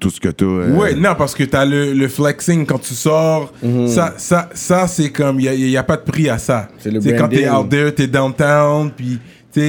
tout 0.00 0.10
ce 0.10 0.18
que 0.20 0.28
tu 0.28 0.44
as. 0.44 0.48
Ouais, 0.76 0.94
non, 0.94 1.14
parce 1.16 1.34
que 1.34 1.44
t'as 1.44 1.64
le, 1.64 1.92
le 1.92 2.08
flexing 2.08 2.66
quand 2.66 2.78
tu 2.80 2.94
sors. 2.94 3.52
Ça, 3.86 4.14
ça, 4.16 4.48
ça 4.52 4.88
c'est 4.88 5.10
comme. 5.10 5.38
Il 5.40 5.50
n'y 5.66 5.76
a, 5.76 5.82
pas 5.82 5.96
de 5.96 6.02
prix 6.02 6.28
à 6.28 6.38
ça. 6.38 6.68
C'est 6.78 6.90
le 6.90 7.00
quand 7.00 7.28
t'es 7.28 7.46
branding. 7.46 7.64
out 7.66 7.68
there, 7.70 7.94
t'es 7.94 8.06
downtown, 8.08 8.90
puis 8.90 9.18
tu 9.52 9.60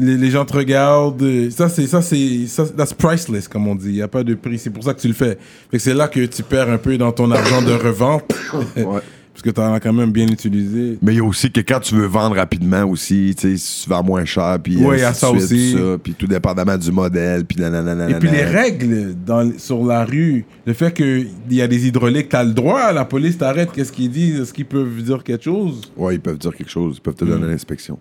les, 0.00 0.16
les 0.16 0.30
gens 0.30 0.44
te 0.44 0.52
regardent. 0.56 1.22
euh, 1.22 1.50
Ça, 1.50 1.68
c'est. 1.68 1.86
Ça, 1.86 2.02
c'est. 2.02 2.46
Ça, 2.46 2.64
that's 2.68 2.94
priceless, 2.94 3.48
comme 3.48 3.66
on 3.66 3.74
dit. 3.74 3.88
Il 3.88 3.94
n'y 3.94 4.02
a 4.02 4.08
pas 4.08 4.22
de 4.22 4.34
prix. 4.34 4.58
C'est 4.58 4.70
pour 4.70 4.84
ça 4.84 4.94
que 4.94 5.00
tu 5.00 5.08
le 5.08 5.14
fais. 5.14 5.36
Fait 5.70 5.76
que 5.76 5.78
c'est 5.78 5.94
là 5.94 6.06
que 6.06 6.24
tu 6.26 6.42
perds 6.42 6.70
un 6.70 6.78
peu 6.78 6.96
dans 6.96 7.10
ton 7.10 7.30
argent 7.30 7.62
de 7.62 7.72
revente. 7.72 8.24
Ouais. 8.76 9.00
Parce 9.38 9.54
que 9.54 9.60
t'en 9.60 9.72
as 9.72 9.78
quand 9.78 9.92
même 9.92 10.10
bien 10.10 10.26
utilisé. 10.26 10.98
Mais 11.00 11.12
il 11.12 11.18
y 11.18 11.20
a 11.20 11.24
aussi 11.24 11.52
que 11.52 11.60
quand 11.60 11.78
tu 11.78 11.94
veux 11.94 12.06
vendre 12.06 12.34
rapidement 12.34 12.82
aussi, 12.82 13.36
tu 13.38 13.52
sais, 13.52 13.56
si 13.56 13.84
tu 13.84 13.88
vends 13.88 14.02
moins 14.02 14.24
cher, 14.24 14.58
puis 14.60 14.78
Ouais, 14.78 14.96
il 14.96 15.00
y 15.00 15.04
a 15.04 15.10
ainsi 15.10 15.20
ça 15.20 15.28
suite, 15.28 15.42
aussi. 15.42 15.72
tout 15.76 15.78
ça, 15.78 15.98
puis 16.02 16.14
tout 16.14 16.26
dépendamment 16.26 16.76
du 16.76 16.90
modèle, 16.90 17.44
puis 17.44 17.56
nanana. 17.60 18.10
Et 18.10 18.14
puis 18.14 18.28
les 18.30 18.42
règles 18.42 19.14
dans, 19.24 19.48
sur 19.56 19.84
la 19.84 20.04
rue, 20.04 20.44
le 20.66 20.72
fait 20.72 20.92
qu'il 20.92 21.28
y 21.50 21.62
a 21.62 21.68
des 21.68 21.86
hydrauliques, 21.86 22.30
t'as 22.30 22.42
le 22.42 22.52
droit, 22.52 22.92
la 22.92 23.04
police 23.04 23.38
t'arrête, 23.38 23.70
qu'est-ce 23.70 23.92
qu'ils 23.92 24.10
disent? 24.10 24.40
Est-ce 24.40 24.52
qu'ils 24.52 24.66
peuvent 24.66 25.00
dire 25.04 25.22
quelque 25.22 25.44
chose? 25.44 25.82
Ouais, 25.96 26.16
ils 26.16 26.20
peuvent 26.20 26.36
dire 26.38 26.52
quelque 26.56 26.70
chose, 26.72 26.96
ils 26.98 27.00
peuvent 27.00 27.14
te 27.14 27.24
donner 27.24 27.46
l'inspection. 27.46 27.96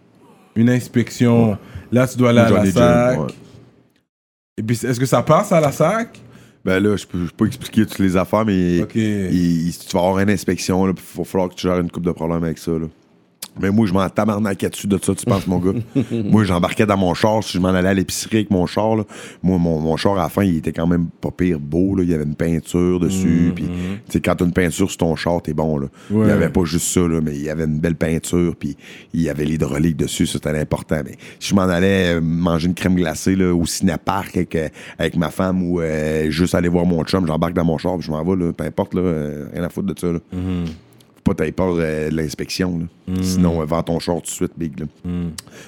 Une 0.55 0.71
inspection, 0.71 1.55
là 1.91 2.07
tu 2.07 2.17
dois 2.17 2.31
aller 2.31 2.39
à 2.39 2.49
la 2.49 2.65
SAC. 2.65 3.19
ouais. 3.19 3.27
Et 4.57 4.63
puis 4.63 4.75
est-ce 4.75 4.99
que 4.99 5.05
ça 5.05 5.21
passe 5.21 5.51
à 5.51 5.61
la 5.61 5.71
SAC? 5.71 6.19
Ben 6.67 6.83
là, 6.83 6.97
je 6.97 7.05
peux, 7.07 7.19
je 7.25 7.29
peux 7.31 7.37
pas 7.37 7.45
expliquer 7.45 7.85
toutes 7.85 7.99
les 7.99 8.17
affaires, 8.17 8.43
mais 8.45 8.79
il- 9.31 9.73
tu 9.73 9.87
vas 9.95 10.01
avoir 10.05 10.19
une 10.19 10.29
inspection, 10.29 10.85
il 10.89 10.93
va 11.15 11.23
falloir 11.23 11.49
que 11.49 11.55
tu 11.55 11.61
gères 11.65 11.79
une 11.79 11.89
coupe 11.89 12.03
de 12.05 12.11
problèmes 12.11 12.43
avec 12.43 12.57
ça. 12.57 12.71
Là. 12.71 12.87
Mais 13.61 13.69
moi, 13.71 13.85
je 13.87 13.93
m'en 13.93 14.07
tabarnaquais 14.09 14.69
dessus 14.69 14.87
de 14.87 14.97
ça, 15.01 15.13
tu 15.15 15.25
penses, 15.25 15.47
mon 15.47 15.59
gars? 15.59 15.73
moi, 16.11 16.43
j'embarquais 16.43 16.85
dans 16.85 16.97
mon 16.97 17.13
char, 17.13 17.43
si 17.43 17.53
je 17.53 17.59
m'en 17.59 17.69
allais 17.69 17.89
à 17.89 17.93
l'épicerie 17.93 18.37
avec 18.37 18.51
mon 18.51 18.65
char, 18.65 18.95
là, 18.95 19.03
moi, 19.43 19.57
mon, 19.57 19.79
mon 19.79 19.97
char, 19.97 20.13
à 20.17 20.23
la 20.23 20.29
fin, 20.29 20.43
il 20.43 20.57
était 20.57 20.71
quand 20.73 20.87
même 20.87 21.07
pas 21.21 21.31
pire 21.31 21.59
beau, 21.59 21.95
là. 21.95 22.03
Il 22.03 22.09
y 22.09 22.13
avait 22.13 22.23
une 22.23 22.35
peinture 22.35 22.99
dessus, 22.99 23.51
puis, 23.55 23.65
tu 23.65 23.71
sais, 24.09 24.19
quand 24.21 24.35
t'as 24.35 24.45
une 24.45 24.53
peinture 24.53 24.89
sur 24.89 24.97
ton 24.97 25.15
char, 25.15 25.41
t'es 25.41 25.53
bon, 25.53 25.77
là. 25.77 25.87
Il 26.09 26.17
Ouais. 26.17 26.27
y 26.27 26.31
avait 26.31 26.49
pas 26.49 26.63
juste 26.65 26.87
ça, 26.87 27.01
là, 27.01 27.19
mais 27.21 27.35
il 27.35 27.43
y 27.43 27.49
avait 27.49 27.65
une 27.65 27.79
belle 27.79 27.95
peinture, 27.95 28.55
puis 28.57 28.75
il 29.13 29.21
y 29.21 29.29
avait 29.29 29.45
l'hydraulique 29.45 29.97
dessus, 29.97 30.25
ça, 30.25 30.33
c'était 30.33 30.57
important. 30.57 31.01
Mais 31.05 31.13
si 31.39 31.49
je 31.49 31.55
m'en 31.55 31.61
allais 31.63 32.15
euh, 32.15 32.21
manger 32.21 32.67
une 32.67 32.73
crème 32.75 32.95
glacée, 32.95 33.35
là, 33.35 33.53
au 33.53 33.65
cinépark 33.65 34.35
avec, 34.37 34.55
euh, 34.55 34.69
avec 34.99 35.15
ma 35.17 35.29
femme, 35.31 35.63
ou 35.63 35.81
euh, 35.81 36.29
juste 36.29 36.55
aller 36.55 36.69
voir 36.69 36.85
mon 36.85 37.03
chum, 37.03 37.25
j'embarque 37.27 37.53
dans 37.53 37.65
mon 37.65 37.77
char, 37.77 37.97
puis 37.97 38.05
je 38.07 38.11
m'en 38.11 38.23
vais, 38.23 38.35
là, 38.45 38.53
peu 38.53 38.63
importe, 38.63 38.93
là, 38.93 39.01
rien 39.53 39.63
à 39.63 39.69
foutre 39.69 39.93
de 39.93 39.99
ça, 39.99 40.07
là 40.11 40.19
faut 40.31 40.86
pas 41.33 41.51
peur 41.51 41.75
euh, 41.77 42.09
de 42.09 42.15
l'inspection. 42.15 42.79
là. 42.79 43.15
Sinon, 43.21 43.61
euh, 43.61 43.65
vends 43.65 43.83
ton 43.83 43.99
char 43.99 44.15
tout 44.17 44.21
de 44.23 44.27
suite, 44.27 44.51
Big. 44.57 44.79
là. 44.79 44.85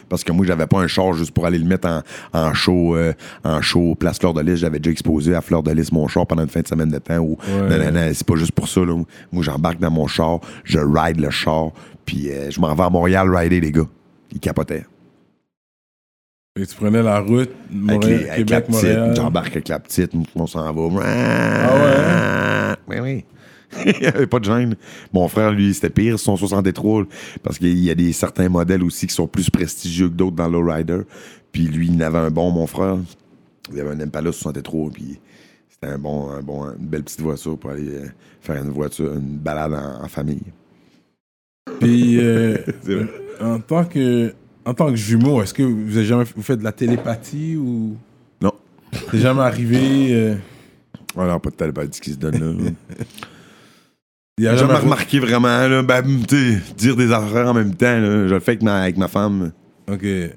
Parce 0.10 0.24
que 0.24 0.32
moi, 0.32 0.46
j'avais 0.46 0.68
pas 0.68 0.80
un 0.80 0.88
char 0.88 1.14
juste 1.14 1.32
pour 1.32 1.46
aller 1.46 1.58
le 1.58 1.66
mettre 1.66 1.88
en, 1.88 2.02
en 2.34 2.54
show, 2.54 2.96
euh, 2.96 3.14
en 3.44 3.62
show 3.62 3.96
place 3.96 4.20
Fleur 4.20 4.34
de 4.34 4.42
Lys. 4.42 4.58
J'avais 4.58 4.80
déjà 4.80 4.92
exposé 4.92 5.36
à 5.36 5.42
Fleur 5.42 5.64
de 5.64 5.72
Lys 5.72 5.92
mon 5.92 6.08
char 6.08 6.26
pendant 6.28 6.44
une 6.44 6.50
fin 6.50 6.62
de 6.62 6.68
semaine 6.68 6.90
de 6.90 6.98
temps. 7.00 7.20
Ou, 7.20 7.38
non, 7.48 7.78
non, 7.78 7.92
non, 7.92 8.10
c'est 8.14 8.26
pas 8.28 8.36
juste 8.36 8.52
pour 8.54 8.68
ça. 8.68 8.82
Là. 8.82 8.96
Moi, 9.32 9.44
j'embarque 9.44 9.80
dans 9.80 9.92
mon 9.92 10.08
char, 10.08 10.40
je 10.64 10.80
ride 10.80 11.20
le 11.20 11.30
char, 11.30 11.70
puis 12.06 12.30
euh, 12.32 12.50
je 12.52 12.60
m'en 12.60 12.74
vais 12.76 12.84
à 12.84 12.90
Montréal 12.90 13.34
rider, 13.36 13.62
les 13.62 13.72
gars. 13.72 13.88
Ils 14.32 14.40
capotaient. 14.40 14.86
Et 16.60 16.66
tu 16.66 16.76
prenais 16.76 17.02
la 17.02 17.20
route, 17.20 17.50
Avec, 17.70 17.72
Montréal, 17.72 18.20
les- 18.24 18.30
avec 18.30 18.50
la 18.50 18.62
Québec, 18.62 18.66
petite, 18.68 18.84
Montréal? 18.98 19.14
j'embarque 19.16 19.52
avec 19.52 19.68
la 19.70 19.80
petite, 19.80 20.12
on 20.36 20.46
s'en 20.48 20.74
va. 20.74 21.04
Ah 21.06 21.76
ouais? 21.76 22.76
Oui, 22.88 23.00
oui. 23.02 23.26
Il 23.86 24.00
n'y 24.02 24.08
avait 24.08 24.28
pas 24.28 24.40
de 24.40 24.46
gêne. 24.46 24.76
Mon 25.14 25.28
frère, 25.28 25.52
lui, 25.52 25.74
c'était 25.74 25.90
pire, 25.90 26.20
son 26.20 26.36
63, 26.36 27.06
parce 27.44 27.60
qu'il 27.60 27.78
y 27.80 27.90
a 27.90 27.96
des 27.96 28.14
certains 28.14 28.50
modèles 28.50 28.84
aussi 28.84 29.08
qui 29.08 29.14
sont 29.14 29.28
plus 29.28 29.50
prestigieux 29.50 30.10
que 30.10 30.14
d'autres 30.14 30.36
dans 30.36 30.50
Lowrider. 30.50 31.02
Puis 31.52 31.66
lui, 31.66 31.88
il 31.88 31.98
en 31.98 32.08
avait 32.08 32.20
un 32.20 32.32
bon, 32.32 32.52
mon 32.52 32.68
frère. 32.68 32.98
Il 33.72 33.80
avait 33.80 33.92
un 33.92 34.00
Impala 34.00 34.32
63, 34.32 34.92
puis 34.92 35.20
c'était 35.70 35.94
un 35.94 35.98
bon, 35.98 36.30
un 36.32 36.42
bon, 36.42 36.66
une 36.66 36.88
belle 36.88 37.04
petite 37.04 37.22
voiture 37.22 37.58
pour 37.58 37.70
aller 37.70 37.90
euh, 37.90 38.08
faire 38.42 38.64
une 38.64 38.72
voiture, 38.72 39.14
une 39.14 39.38
balade 39.38 39.74
en, 39.74 40.04
en 40.04 40.08
famille. 40.08 40.42
Puis 41.80 42.20
euh, 42.20 42.58
en 43.42 43.60
tant 43.60 43.86
que 43.86 44.34
en 44.66 44.74
tant 44.74 44.90
que 44.90 44.96
jumeau, 44.96 45.42
est-ce 45.42 45.54
que 45.54 45.64
vous 45.64 45.98
avez 45.98 46.06
jamais 46.06 46.24
vous 46.36 46.42
faites 46.44 46.60
de 46.60 46.64
la 46.64 46.72
télépathie 46.72 47.56
ou? 47.56 47.96
Non. 48.42 48.54
c'est 49.10 49.20
jamais 49.20 49.42
arrivé 49.42 50.10
euh, 50.12 50.36
Alors, 51.18 51.40
pas 51.40 51.50
de 51.50 51.56
télépathie 51.56 52.02
qui 52.02 52.12
se 52.12 52.18
donne 52.18 52.40
là. 52.40 52.72
il 54.40 54.48
a 54.48 54.52
J'ai 54.54 54.60
jamais 54.60 54.74
remarqué 54.76 55.20
vraiment, 55.20 55.68
là, 55.68 55.82
ben, 55.84 56.04
tu 56.28 56.36
sais, 56.54 56.58
dire 56.78 56.96
des 56.96 57.12
affaires 57.12 57.48
en 57.48 57.54
même 57.54 57.76
temps, 57.76 58.00
là, 58.00 58.28
je 58.28 58.34
le 58.34 58.40
fais 58.40 58.52
avec 58.52 58.64
ma, 58.64 58.82
avec 58.84 58.98
ma 58.98 59.08
femme. 59.08 59.52
Ok. 59.92 60.02
Tu 60.02 60.30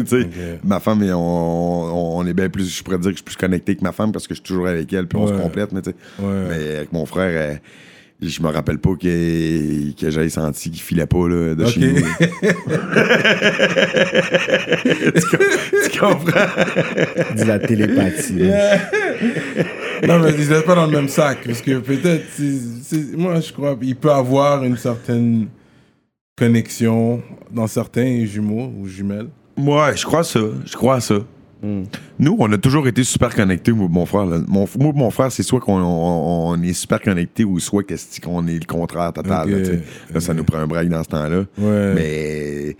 ok, 0.00 0.08
sais, 0.08 0.20
ok. 0.20 0.60
Ma 0.64 0.80
femme, 0.80 1.02
et 1.02 1.12
on, 1.12 1.18
on, 1.20 2.18
on 2.18 2.26
est 2.26 2.32
bien 2.34 2.48
plus, 2.48 2.74
je 2.76 2.82
pourrais 2.82 2.98
dire 2.98 3.10
que 3.10 3.18
je 3.18 3.20
suis 3.22 3.24
plus 3.24 3.36
connecté 3.36 3.76
que 3.76 3.82
ma 3.84 3.92
femme 3.92 4.10
parce 4.12 4.26
que 4.26 4.34
je 4.34 4.40
suis 4.40 4.48
toujours 4.48 4.66
avec 4.68 4.90
elle, 4.92 5.06
puis 5.06 5.18
on 5.18 5.26
se 5.28 5.32
complète, 5.34 5.70
mais 5.72 5.82
tu 5.82 5.90
sais. 5.90 5.96
Ouais. 6.18 6.44
Mais 6.48 6.76
avec 6.76 6.92
mon 6.92 7.04
frère, 7.06 7.30
euh, 7.34 7.54
je 8.22 8.40
me 8.42 8.48
rappelle 8.48 8.78
pas 8.78 8.94
que, 8.94 9.92
que 10.00 10.10
j'avais 10.10 10.30
senti 10.30 10.70
qu'il 10.70 10.80
filait 10.80 11.04
pas 11.06 11.28
là, 11.28 11.54
de 11.54 11.66
chez 11.66 11.80
nous. 11.80 11.96
tu, 15.14 15.20
com- 15.30 15.40
tu 15.92 15.98
comprends? 15.98 16.46
Dis 17.36 17.44
la 17.44 17.58
télépathie. 17.58 18.38
là. 18.38 18.78
Non, 20.06 20.18
mais 20.20 20.32
ils 20.38 20.48
n'êtes 20.48 20.64
pas 20.64 20.74
dans 20.74 20.86
le 20.86 20.92
même 20.92 21.08
sac. 21.08 21.38
Parce 21.44 21.62
que 21.62 21.78
peut-être, 21.78 22.24
moi, 23.16 23.40
je 23.40 23.52
crois, 23.52 23.76
il 23.82 23.96
peut 23.96 24.12
avoir 24.12 24.64
une 24.64 24.76
certaine 24.76 25.48
connexion 26.36 27.22
dans 27.50 27.66
certains 27.66 28.24
jumeaux 28.24 28.72
ou 28.78 28.86
jumelles. 28.86 29.28
Ouais, 29.56 29.96
je 29.96 30.04
crois 30.04 30.24
ça. 30.24 30.40
Je 30.64 30.76
crois 30.76 31.00
ça. 31.00 31.16
Nous, 32.18 32.36
on 32.38 32.52
a 32.52 32.58
toujours 32.58 32.86
été 32.86 33.02
super 33.02 33.34
connectés, 33.34 33.72
moi 33.72 33.88
mon 33.90 34.06
frère. 34.06 34.26
là. 34.26 34.38
Mon, 34.46 34.68
moi 34.78 34.92
mon 34.94 35.10
frère, 35.10 35.32
c'est 35.32 35.42
soit 35.42 35.58
qu'on 35.58 35.80
on, 35.80 36.50
on 36.50 36.62
est 36.62 36.74
super 36.74 37.00
connectés 37.00 37.44
ou 37.44 37.58
soit 37.58 37.82
qu'on 38.22 38.46
est 38.46 38.58
le 38.60 38.66
contraire 38.66 39.12
total. 39.12 39.80
là, 40.12 40.20
ça 40.20 40.32
nous 40.34 40.44
prend 40.44 40.58
un 40.58 40.66
break 40.66 40.88
dans 40.88 41.02
ce 41.02 41.08
temps-là. 41.08 41.44
Ouais. 41.58 41.92
Mais 41.94 42.76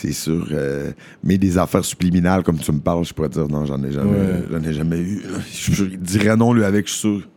c'est 0.00 0.12
sûr. 0.12 0.46
euh, 0.52 0.92
mais 1.24 1.38
des 1.38 1.58
affaires 1.58 1.84
subliminales, 1.84 2.42
comme 2.42 2.58
tu 2.58 2.70
me 2.72 2.80
parles, 2.80 3.04
je 3.04 3.12
pourrais 3.12 3.28
dire 3.28 3.48
non, 3.48 3.64
j'en 3.64 3.82
ai 3.82 3.90
jamais, 3.92 4.10
Ouais. 4.18 4.42
j'en 4.50 4.62
ai 4.62 4.72
jamais 4.72 4.98
eu. 5.00 5.22
Je, 5.52 5.72
je 5.72 5.84
dirais 5.84 6.36
non 6.36 6.52
lui 6.52 6.64
avec, 6.64 6.86
je 6.86 6.92
suis 6.92 7.00
sûr. 7.00 7.28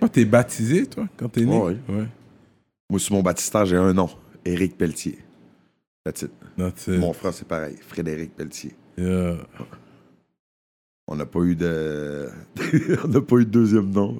Toi, 0.00 0.08
t'es 0.08 0.24
baptisé, 0.24 0.86
toi, 0.86 1.06
quand 1.16 1.28
t'es 1.28 1.44
né? 1.44 1.56
Ouais. 1.58 1.76
Ouais. 1.88 2.06
Moi, 2.90 2.98
sur 2.98 3.14
mon 3.14 3.22
baptistère, 3.22 3.64
j'ai 3.66 3.76
un 3.76 3.92
nom. 3.92 4.08
Éric 4.44 4.76
Pelletier. 4.76 5.18
That's 6.04 6.22
it. 6.22 6.30
That's 6.58 6.86
it. 6.88 6.98
Mon 6.98 7.12
frère, 7.12 7.32
c'est 7.32 7.46
pareil. 7.46 7.76
Frédéric 7.86 8.34
Pelletier. 8.34 8.74
Yeah. 8.98 9.36
On 11.08 11.16
n'a 11.16 11.26
pas 11.26 11.40
eu 11.40 11.54
de. 11.56 12.28
on 13.04 13.08
n'a 13.08 13.20
pas 13.20 13.36
eu 13.36 13.44
de 13.44 13.50
deuxième 13.50 13.90
nom. 13.90 14.18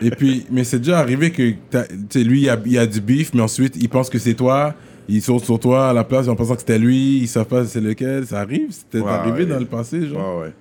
Et 0.00 0.10
puis, 0.10 0.46
mais 0.50 0.64
c'est 0.64 0.78
déjà 0.78 0.98
arrivé 0.98 1.30
que, 1.32 1.52
t'as- 1.70 1.86
tu 1.88 1.96
sais, 2.10 2.24
lui, 2.24 2.42
il 2.42 2.48
a, 2.50 2.58
il 2.64 2.78
a 2.78 2.86
du 2.86 3.00
beef, 3.00 3.32
mais 3.34 3.40
ensuite, 3.40 3.76
il 3.76 3.88
pense 3.88 4.08
que 4.10 4.18
c'est 4.18 4.34
toi. 4.34 4.74
Il 5.08 5.20
saute 5.22 5.44
sur 5.44 5.58
toi 5.58 5.90
à 5.90 5.92
la 5.92 6.04
place 6.04 6.28
en 6.28 6.36
pensant 6.36 6.54
que 6.54 6.60
c'était 6.60 6.78
lui. 6.78 7.18
Il 7.18 7.28
savent 7.28 7.46
pas 7.46 7.64
c'est 7.64 7.80
lequel. 7.80 8.26
Ça 8.26 8.40
arrive. 8.40 8.68
C'était 8.70 9.00
Ouais, 9.00 9.10
arrivé 9.10 9.44
ouais. 9.44 9.46
dans 9.46 9.58
le 9.58 9.66
passé, 9.66 10.06
genre. 10.06 10.40
Ouais, 10.40 10.52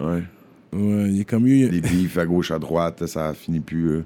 ouais. 0.00 0.06
Ouais. 0.06 0.22
Ouais, 0.72 1.08
il 1.10 1.20
est 1.20 1.24
comme 1.24 1.46
eu. 1.46 1.68
Des 1.68 1.80
bifs 1.80 2.18
à 2.18 2.26
gauche, 2.26 2.50
à 2.50 2.58
droite, 2.58 3.06
ça 3.06 3.32
finit 3.34 3.60
plus. 3.60 3.88
euh. 3.90 4.04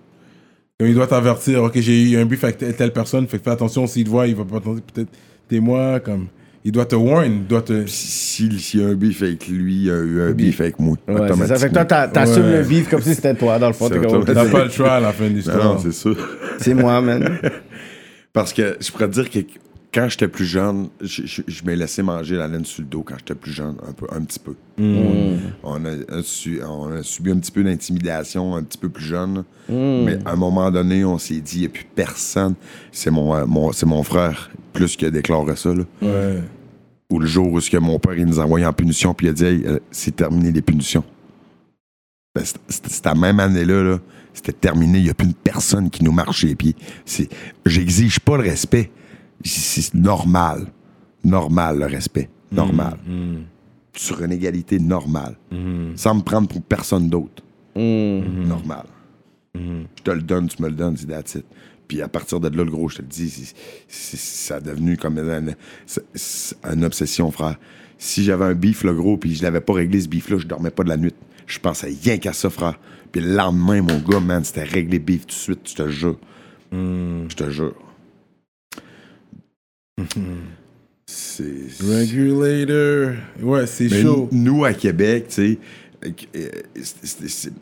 Comme 0.78 0.89
il 0.89 0.94
doit 0.94 1.06
t'avertir, 1.09 1.62
ok, 1.64 1.72
j'ai 1.77 2.10
eu 2.10 2.16
un 2.16 2.24
beef 2.24 2.43
avec 2.44 2.59
telle, 2.59 2.74
telle 2.77 2.93
personne, 2.93 3.27
fait 3.27 3.39
que 3.39 3.44
fais 3.44 3.51
attention, 3.51 3.86
s'il 3.86 4.05
te 4.05 4.09
voit, 4.10 4.27
il 4.28 4.35
va 4.35 4.44
pas 4.44 4.60
t'entendre, 4.60 4.81
peut-être 4.94 5.10
t'es 5.48 5.60
moi, 5.60 6.01
comme. 6.01 6.27
Il 6.64 6.72
doit 6.72 6.85
te 6.85 6.94
warn, 6.94 7.24
il 7.32 7.47
doit 7.47 7.62
te. 7.62 7.86
Si- 7.86 8.59
S'il 8.59 8.81
y 8.81 8.85
a 8.85 8.89
un 8.89 8.94
bif 8.94 9.22
avec 9.22 9.48
lui, 9.48 9.74
il 9.74 9.82
y 9.85 9.90
a 9.90 9.94
eu 9.98 10.20
un 10.20 10.31
bif 10.32 10.60
avec 10.60 10.78
moi. 10.78 10.97
Ouais, 11.09 11.28
c'est 11.35 11.47
ça. 11.47 11.56
Fait 11.56 11.68
que 11.68 11.72
toi, 11.72 11.82
automatiquement. 11.82 11.85
t'as- 11.86 12.09
t'assumes 12.09 12.44
Ouais. 12.44 12.52
le 12.59 12.62
vif 12.62 12.89
comme 12.90 13.01
si 13.01 13.14
c'était 13.14 13.35
toi, 13.35 13.59
dans 13.59 13.66
le 13.68 13.72
fond. 13.72 13.89
T'as 14.27 14.48
pas 14.51 14.64
le 14.64 14.70
choix 14.70 14.93
à 14.93 15.01
la 15.01 15.12
fin 15.12 15.24
de 15.24 15.35
l'histoire. 15.35 15.64
non, 15.74 15.78
c'est 15.78 15.93
ça. 15.93 16.10
C'est 16.59 16.74
moi, 16.74 17.01
man. 17.01 17.39
Parce 18.32 18.52
que 18.52 18.77
je 18.81 18.90
pourrais 18.93 19.09
te 19.09 19.15
dire 19.20 19.31
que 19.31 19.39
quand 19.93 20.09
j'étais 20.09 20.28
plus 20.28 20.44
jeune, 20.44 20.89
je, 21.01 21.27
je, 21.27 21.43
je 21.48 21.65
m'ai 21.65 21.74
laissé 21.74 22.01
manger 22.02 22.36
la 22.36 22.47
laine 22.47 22.65
sur 22.65 22.82
le 22.82 22.89
dos 22.89 23.02
quand 23.02 23.16
j'étais 23.19 23.35
plus 23.35 23.51
jeune, 23.52 23.74
un, 23.89 23.93
peu, 23.93 24.07
un 24.12 24.23
petit 24.23 24.39
peu. 24.39 24.55
On, 25.65 25.85
a, 25.85 25.90
a 26.19 26.23
su- 26.23 26.61
on 26.62 26.93
a 26.93 27.02
subi 27.02 27.32
un 27.32 27.39
petit 27.40 27.51
peu 27.51 27.65
d'intimidation 27.65 28.55
un 28.55 28.62
petit 28.62 28.78
peu 28.78 28.89
plus 28.89 29.05
jeune. 29.05 29.44
Mais 29.69 30.19
à 30.24 30.32
un 30.32 30.36
moment 30.36 30.70
donné, 30.70 31.05
on 31.05 31.19
s'est 31.19 31.40
dit, 31.40 31.57
il 31.57 31.61
n'y 31.62 31.66
a 31.66 31.70
plus 31.70 31.86
personne. 31.94 32.55
C'est 32.93 33.11
mon, 33.11 33.44
mon, 33.48 33.73
c'est 33.73 33.86
mon 33.86 34.05
frère, 34.05 34.51
plus 34.73 34.94
qui 34.97 35.07
a 35.07 35.11
déclaré 35.11 35.57
ça. 35.57 35.74
Là. 35.74 35.82
Ouais. 36.01 36.43
Ou 37.11 37.19
le 37.19 37.27
jour 37.27 37.51
où 37.51 37.61
ce 37.61 37.69
que 37.69 37.77
mon 37.77 37.98
père 37.98 38.15
il 38.16 38.27
nous 38.27 38.39
a 38.39 38.44
envoyé 38.44 38.65
en 38.66 38.73
punition, 38.73 39.12
puis 39.12 39.27
il 39.27 39.31
a 39.31 39.32
dit, 39.32 39.44
Hey, 39.44 39.65
euh, 39.66 39.81
c'est 39.90 40.15
terminé 40.15 40.52
les 40.52 40.62
punitions. 40.62 41.02
Ben, 42.36 42.44
c'est- 42.44 42.59
c'est- 42.69 42.89
Cette 42.89 43.16
même 43.16 43.40
année-là, 43.40 43.82
là, 43.82 43.98
c'était 44.43 44.53
terminé. 44.59 44.99
Il 44.99 45.05
n'y 45.05 45.11
a 45.11 45.15
plus 45.15 45.27
une 45.27 45.35
personne 45.35 45.91
qui 45.91 46.03
nous 46.05 46.12
marche 46.12 46.45
les 46.45 46.55
pieds. 46.55 46.75
C'est- 47.05 47.29
J'exige 47.67 48.21
pas 48.21 48.37
le 48.37 48.43
respect. 48.45 48.91
C'est 49.45 49.95
normal. 49.95 50.67
Normal, 51.25 51.79
le 51.79 51.87
respect. 51.87 52.29
Normal. 52.51 52.97
Sur 53.95 54.23
une 54.23 54.33
égalité 54.33 54.79
normale. 54.81 55.37
Sans 55.97 56.15
me 56.15 56.23
prendre 56.23 56.49
pour 56.49 56.62
personne 56.62 57.09
d'autre. 57.09 57.43
Normal. 57.77 58.87
Je 59.55 60.03
te 60.03 60.11
le 60.11 60.23
donne, 60.23 60.49
tu 60.49 60.62
me 60.62 60.69
le 60.69 60.75
donnes, 60.75 60.97
c'est 60.97 61.07
that's 61.07 61.35
it. 61.35 61.45
Puis 61.89 62.01
à 62.03 62.09
partir 62.09 62.39
de 62.41 62.49
là, 62.49 62.65
le 62.65 62.71
gros, 62.71 62.89
je 62.89 62.97
te 62.97 63.03
le 63.03 63.09
dis, 63.09 63.29
c'est- 63.29 63.55
c'est- 63.89 64.17
ça 64.17 64.57
a 64.57 64.61
devenu 64.61 64.97
comme 64.97 65.19
une 65.19 66.85
obsession, 66.85 67.31
frère. 67.31 67.57
Si 67.99 68.25
j'avais 68.25 68.45
un 68.47 68.55
bif, 68.55 68.85
le 68.85 68.95
gros, 68.95 69.17
puis 69.19 69.35
je 69.35 69.43
l'avais 69.43 69.61
pas 69.61 69.73
réglé, 69.75 70.01
ce 70.01 70.09
bif-là, 70.09 70.39
je 70.39 70.47
dormais 70.47 70.71
pas 70.71 70.85
de 70.85 70.89
la 70.89 70.97
nuit. 70.97 71.12
Je 71.51 71.59
pensais 71.59 71.93
rien 72.02 72.18
qu'à 72.18 72.32
ça, 72.32 72.48
frère. 72.48 72.78
Puis 73.10 73.20
le 73.20 73.35
lendemain, 73.35 73.82
mon 73.82 73.98
gars, 73.98 74.20
man, 74.20 74.44
c'était 74.44 74.62
réglé 74.62 75.01
bif 75.01 75.22
tout 75.22 75.27
de 75.28 75.32
suite, 75.32 75.68
je 75.68 75.74
te 75.74 75.89
jure. 75.89 76.16
Je 76.72 77.35
te 77.35 77.51
jure. 77.51 77.74
C'est. 81.06 81.66
Regulator. 81.82 83.16
Ouais, 83.43 83.66
c'est 83.66 83.89
chaud. 83.89 84.28
nous, 84.31 84.64
à 84.64 84.72
Québec, 84.72 85.27
tu 85.28 85.35
sais, 85.35 85.59
euh, 86.36 86.48
c'est 86.81 87.52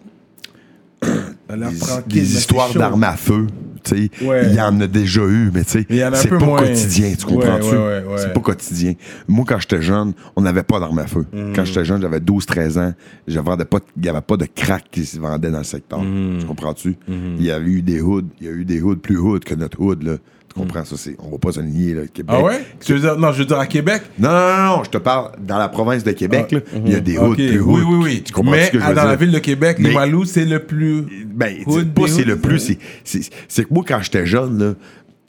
histoires 2.12 2.74
d'armes 2.74 3.04
à 3.04 3.16
feu, 3.16 3.46
tu 3.88 4.08
sais, 4.08 4.24
Ouais. 4.24 4.46
il 4.48 4.54
y 4.54 4.60
en 4.60 4.80
a 4.80 4.86
déjà 4.86 5.22
eu, 5.22 5.50
mais 5.52 5.64
tu 5.64 5.70
sais, 5.70 5.86
c'est 6.14 6.28
pas 6.28 6.38
moins. 6.38 6.58
quotidien, 6.58 7.12
tu 7.18 7.26
comprends-tu? 7.26 7.66
ouais, 7.66 7.76
ouais, 7.76 8.04
ouais. 8.04 8.18
C'est 8.18 8.32
pas 8.32 8.40
quotidien. 8.40 8.94
Moi, 9.26 9.44
quand 9.48 9.58
j'étais 9.58 9.82
jeune, 9.82 10.12
on 10.36 10.42
n'avait 10.42 10.62
pas 10.62 10.80
d'armes 10.80 10.98
à 10.98 11.06
feu. 11.06 11.24
Mm. 11.32 11.52
Quand 11.54 11.64
j'étais 11.64 11.84
jeune, 11.84 12.00
j'avais 12.02 12.20
12-13 12.20 12.78
ans, 12.78 12.94
je 13.26 13.38
vendais 13.40 13.64
pas, 13.64 13.78
il 13.96 14.02
n'y 14.02 14.08
avait 14.08 14.20
pas 14.20 14.36
de 14.36 14.46
crack 14.54 14.84
qui 14.90 15.04
se 15.04 15.18
vendait 15.18 15.50
dans 15.50 15.58
le 15.58 15.64
secteur. 15.64 16.00
Mm. 16.02 16.38
Tu 16.40 16.46
comprends-tu? 16.46 16.96
Il 17.08 17.42
y 17.42 17.50
avait 17.50 17.70
eu 17.70 17.82
des 17.82 18.00
hoods, 18.00 18.22
il 18.40 18.46
y 18.46 18.50
a 18.50 18.52
eu 18.52 18.64
des 18.64 18.80
hoods 18.82 18.96
plus 18.96 19.18
hoods 19.18 19.40
que 19.40 19.54
notre 19.54 19.80
hood, 19.80 20.02
là. 20.02 20.16
Comprends 20.58 20.84
ça? 20.84 20.96
C'est, 20.98 21.16
on 21.18 21.30
va 21.30 21.38
pas 21.38 21.52
se 21.52 21.60
nier, 21.60 21.94
là, 21.94 22.02
Québec. 22.12 22.36
Ah 22.38 22.42
ouais? 22.42 22.64
Tu 22.80 22.92
veux 22.94 23.00
dire, 23.00 23.16
non, 23.18 23.32
je 23.32 23.38
veux 23.38 23.44
dire 23.46 23.58
à 23.58 23.66
Québec? 23.66 24.02
Non, 24.18 24.28
non, 24.30 24.56
non, 24.56 24.76
non, 24.76 24.84
je 24.84 24.90
te 24.90 24.98
parle 24.98 25.32
dans 25.40 25.58
la 25.58 25.68
province 25.68 26.04
de 26.04 26.12
Québec, 26.12 26.52
là, 26.52 26.60
il 26.84 26.92
y 26.92 26.94
a 26.94 27.00
des 27.00 27.16
hoods 27.18 27.34
plus 27.34 27.60
oui, 27.60 27.82
oui, 27.88 27.96
oui. 28.02 28.22
Tu 28.24 28.32
comprends 28.32 28.52
Mais 28.52 28.66
ce 28.66 28.70
que 28.72 28.78
je 28.78 28.84
ah, 28.84 28.88
veux 28.90 28.94
dans 28.94 29.00
dire? 29.02 29.10
la 29.10 29.16
ville 29.16 29.32
de 29.32 29.38
Québec, 29.38 29.76
Mais- 29.80 29.88
Limoilou, 29.88 30.24
c'est 30.24 30.44
le 30.44 30.60
plus. 30.64 31.02
Ben, 31.26 31.56
c'est 31.66 31.88
pas 31.94 32.02
des 32.02 32.08
c'est 32.10 32.24
le 32.24 32.36
plus, 32.38 32.72
c'est- 33.04 33.64
que 33.64 33.72
moi, 33.74 33.84
quand 33.86 34.00
j'étais 34.02 34.26
jeune, 34.26 34.58
là, 34.58 34.74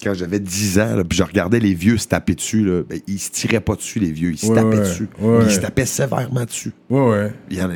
quand 0.01 0.13
j'avais 0.13 0.39
10 0.39 0.79
ans, 0.79 0.95
là, 0.95 1.03
puis 1.03 1.17
je 1.17 1.23
regardais 1.23 1.59
les 1.59 1.73
vieux 1.73 1.97
se 1.97 2.07
taper 2.07 2.33
dessus, 2.33 2.63
là, 2.63 2.83
ben, 2.89 2.99
ils 3.05 3.19
se 3.19 3.31
tiraient 3.31 3.59
pas 3.59 3.75
dessus, 3.75 3.99
les 3.99 4.11
vieux. 4.13 4.31
Ils 4.31 4.37
se 4.37 4.45
Ouais, 4.47 4.55
tapaient 4.55 4.77
ouais, 4.77 4.79
dessus. 4.79 5.09
ouais. 5.19 5.39
Ils 5.43 5.51
se 5.51 5.59
tapaient 5.59 5.85
sévèrement 5.85 6.45
dessus. 6.45 6.71
Ouais, 6.89 7.01
ouais. 7.09 7.33
Il 7.51 7.57
y 7.57 7.61
en 7.61 7.69
a, 7.69 7.73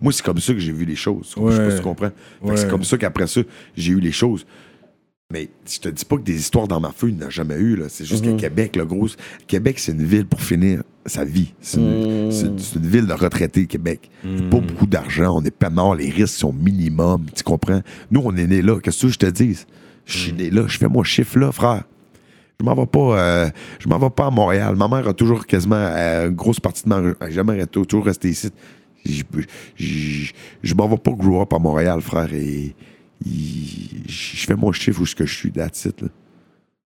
moi, 0.00 0.12
c'est 0.12 0.22
comme 0.24 0.38
ça 0.38 0.52
que 0.52 0.58
j'ai 0.58 0.72
vu 0.72 0.84
les 0.84 0.94
choses. 0.96 1.34
Je 1.36 1.50
sais 1.50 1.56
pas 1.58 1.70
si 1.70 1.76
tu 1.78 1.82
comprends. 1.82 2.10
C'est 2.54 2.68
comme 2.68 2.84
ça 2.84 2.98
qu'après 2.98 3.26
ça, 3.26 3.40
j'ai 3.76 3.92
eu 3.92 4.00
les 4.00 4.12
choses. 4.12 4.46
Mais 5.32 5.48
je 5.68 5.80
te 5.80 5.88
dis 5.88 6.04
pas 6.04 6.16
que 6.18 6.22
des 6.22 6.36
histoires 6.38 6.68
dans 6.68 6.78
ma 6.78 6.92
feu, 6.92 7.08
il 7.08 7.16
n'y 7.16 7.24
en 7.24 7.26
a 7.26 7.30
jamais 7.30 7.56
eu. 7.56 7.74
là. 7.74 7.86
C'est 7.88 8.04
juste 8.04 8.24
Mhm. 8.24 8.36
que 8.36 8.40
Québec, 8.42 8.76
le 8.76 8.84
gros. 8.86 9.08
Québec, 9.48 9.80
c'est 9.80 9.90
une 9.90 10.04
ville 10.04 10.24
pour 10.24 10.40
finir 10.40 10.84
sa 11.04 11.24
vie. 11.24 11.52
C'est 11.60 11.78
une, 11.80 12.30
une 12.30 12.86
ville 12.86 13.06
de 13.06 13.12
retraités, 13.12 13.66
Québec. 13.66 14.08
Pas 14.22 14.28
Mhm. 14.28 14.66
beaucoup 14.66 14.86
d'argent, 14.86 15.36
on 15.36 15.42
est 15.44 15.50
pas 15.50 15.68
mort, 15.70 15.96
les 15.96 16.10
risques 16.10 16.38
sont 16.38 16.52
minimums. 16.52 17.26
Tu 17.34 17.42
comprends? 17.42 17.80
Nous, 18.12 18.20
on 18.24 18.36
est 18.36 18.46
nés 18.46 18.62
là. 18.62 18.78
Qu'est-ce 18.80 19.02
que 19.06 19.12
je 19.12 19.18
te 19.18 19.26
dise? 19.26 19.66
Je 20.04 20.16
suis 20.16 20.32
né 20.32 20.48
là, 20.50 20.62
je 20.68 20.78
fais 20.78 20.88
mon 20.88 21.02
chiffre 21.02 21.38
là, 21.40 21.50
frère. 21.50 21.82
Je 22.60 22.64
m'en 22.64 22.76
vais 22.76 22.86
pas, 22.86 23.18
euh, 23.20 23.50
je 23.80 23.88
m'en 23.88 23.98
vais 23.98 24.10
pas 24.10 24.26
à 24.26 24.30
Montréal. 24.30 24.76
Ma 24.76 24.86
mère 24.86 25.08
a 25.08 25.12
toujours 25.12 25.44
quasiment 25.44 25.74
euh, 25.76 26.28
une 26.28 26.34
grosse 26.36 26.60
partie 26.60 26.84
de 26.84 26.88
ma, 26.88 26.98
elle 26.98 27.16
a 27.20 27.30
jamais 27.30 27.52
arrêté, 27.54 27.84
toujours 27.84 28.04
resté 28.06 28.28
ici. 28.30 28.48
Je, 29.04 29.22
je, 29.74 30.32
je 30.62 30.74
m'en 30.74 30.86
vais 30.88 30.96
pas 30.98 31.10
grow 31.10 31.42
up 31.42 31.52
à 31.52 31.58
Montréal, 31.58 32.00
frère, 32.00 32.32
et 32.32 32.74
je 33.24 34.46
fais 34.46 34.56
mon 34.56 34.72
chiffre 34.72 35.00
où 35.00 35.06
ce 35.06 35.14
que 35.14 35.26
je 35.26 35.34
suis, 35.34 35.52
that's 35.52 35.84
it, 35.84 36.00
là. 36.02 36.08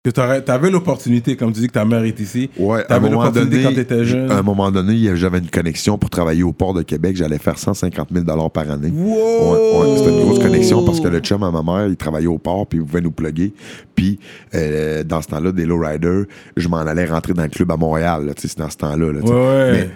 Que 0.05 0.11
t'avais 0.39 0.71
l'opportunité, 0.71 1.37
comme 1.37 1.53
tu 1.53 1.61
dis 1.61 1.67
que 1.67 1.73
ta 1.73 1.85
mère 1.85 2.05
est 2.05 2.19
ici. 2.21 2.49
Ouais, 2.57 2.79
à 2.79 2.81
un 2.81 2.85
T'avais 2.85 3.11
moment 3.11 3.25
l'opportunité 3.25 3.63
donné, 3.63 3.69
quand 3.69 3.75
t'étais 3.75 4.05
jeune. 4.05 4.31
à 4.31 4.39
un 4.39 4.43
moment 4.43 4.71
donné, 4.71 5.17
j'avais 5.17 5.39
une 5.39 5.51
connexion 5.51 5.99
pour 5.99 6.09
travailler 6.09 6.45
au 6.45 6.53
port 6.53 6.73
de 6.73 6.83
Québec. 6.83 7.17
J'allais 7.17 7.37
faire 7.37 7.59
150 7.59 8.09
000 8.13 8.49
par 8.49 8.71
année. 8.71 8.91
Wow! 8.91 9.13
Ouais, 9.13 9.81
ouais, 9.91 9.99
c'était 9.99 10.11
une 10.11 10.25
grosse 10.25 10.39
connexion 10.39 10.85
parce 10.85 11.01
que 11.01 11.09
le 11.09 11.19
chum 11.19 11.43
à 11.43 11.51
ma 11.51 11.63
mère, 11.63 11.89
il 11.89 11.97
travaillait 11.97 12.29
au 12.29 12.39
port 12.39 12.67
puis 12.67 12.79
il 12.79 12.85
pouvait 12.85 13.01
nous 13.03 13.11
plugger. 13.11 13.53
Puis 13.97 14.19
euh, 14.55 15.03
dans 15.03 15.21
ce 15.21 15.27
temps-là, 15.29 15.51
des 15.53 15.67
lowriders, 15.67 16.25
je 16.57 16.69
m'en 16.69 16.79
allais 16.79 17.05
rentrer 17.05 17.35
dans 17.35 17.43
le 17.43 17.49
club 17.49 17.71
à 17.73 17.77
Montréal. 17.77 18.25
là, 18.25 18.35
tu 18.35 18.43
sais, 18.43 18.49
c'est 18.49 18.61
dans 18.61 18.71
ce 18.71 18.77
temps-là. 18.79 19.13
là, 19.13 19.21
ouais. 19.21 19.73
Mais 19.73 19.91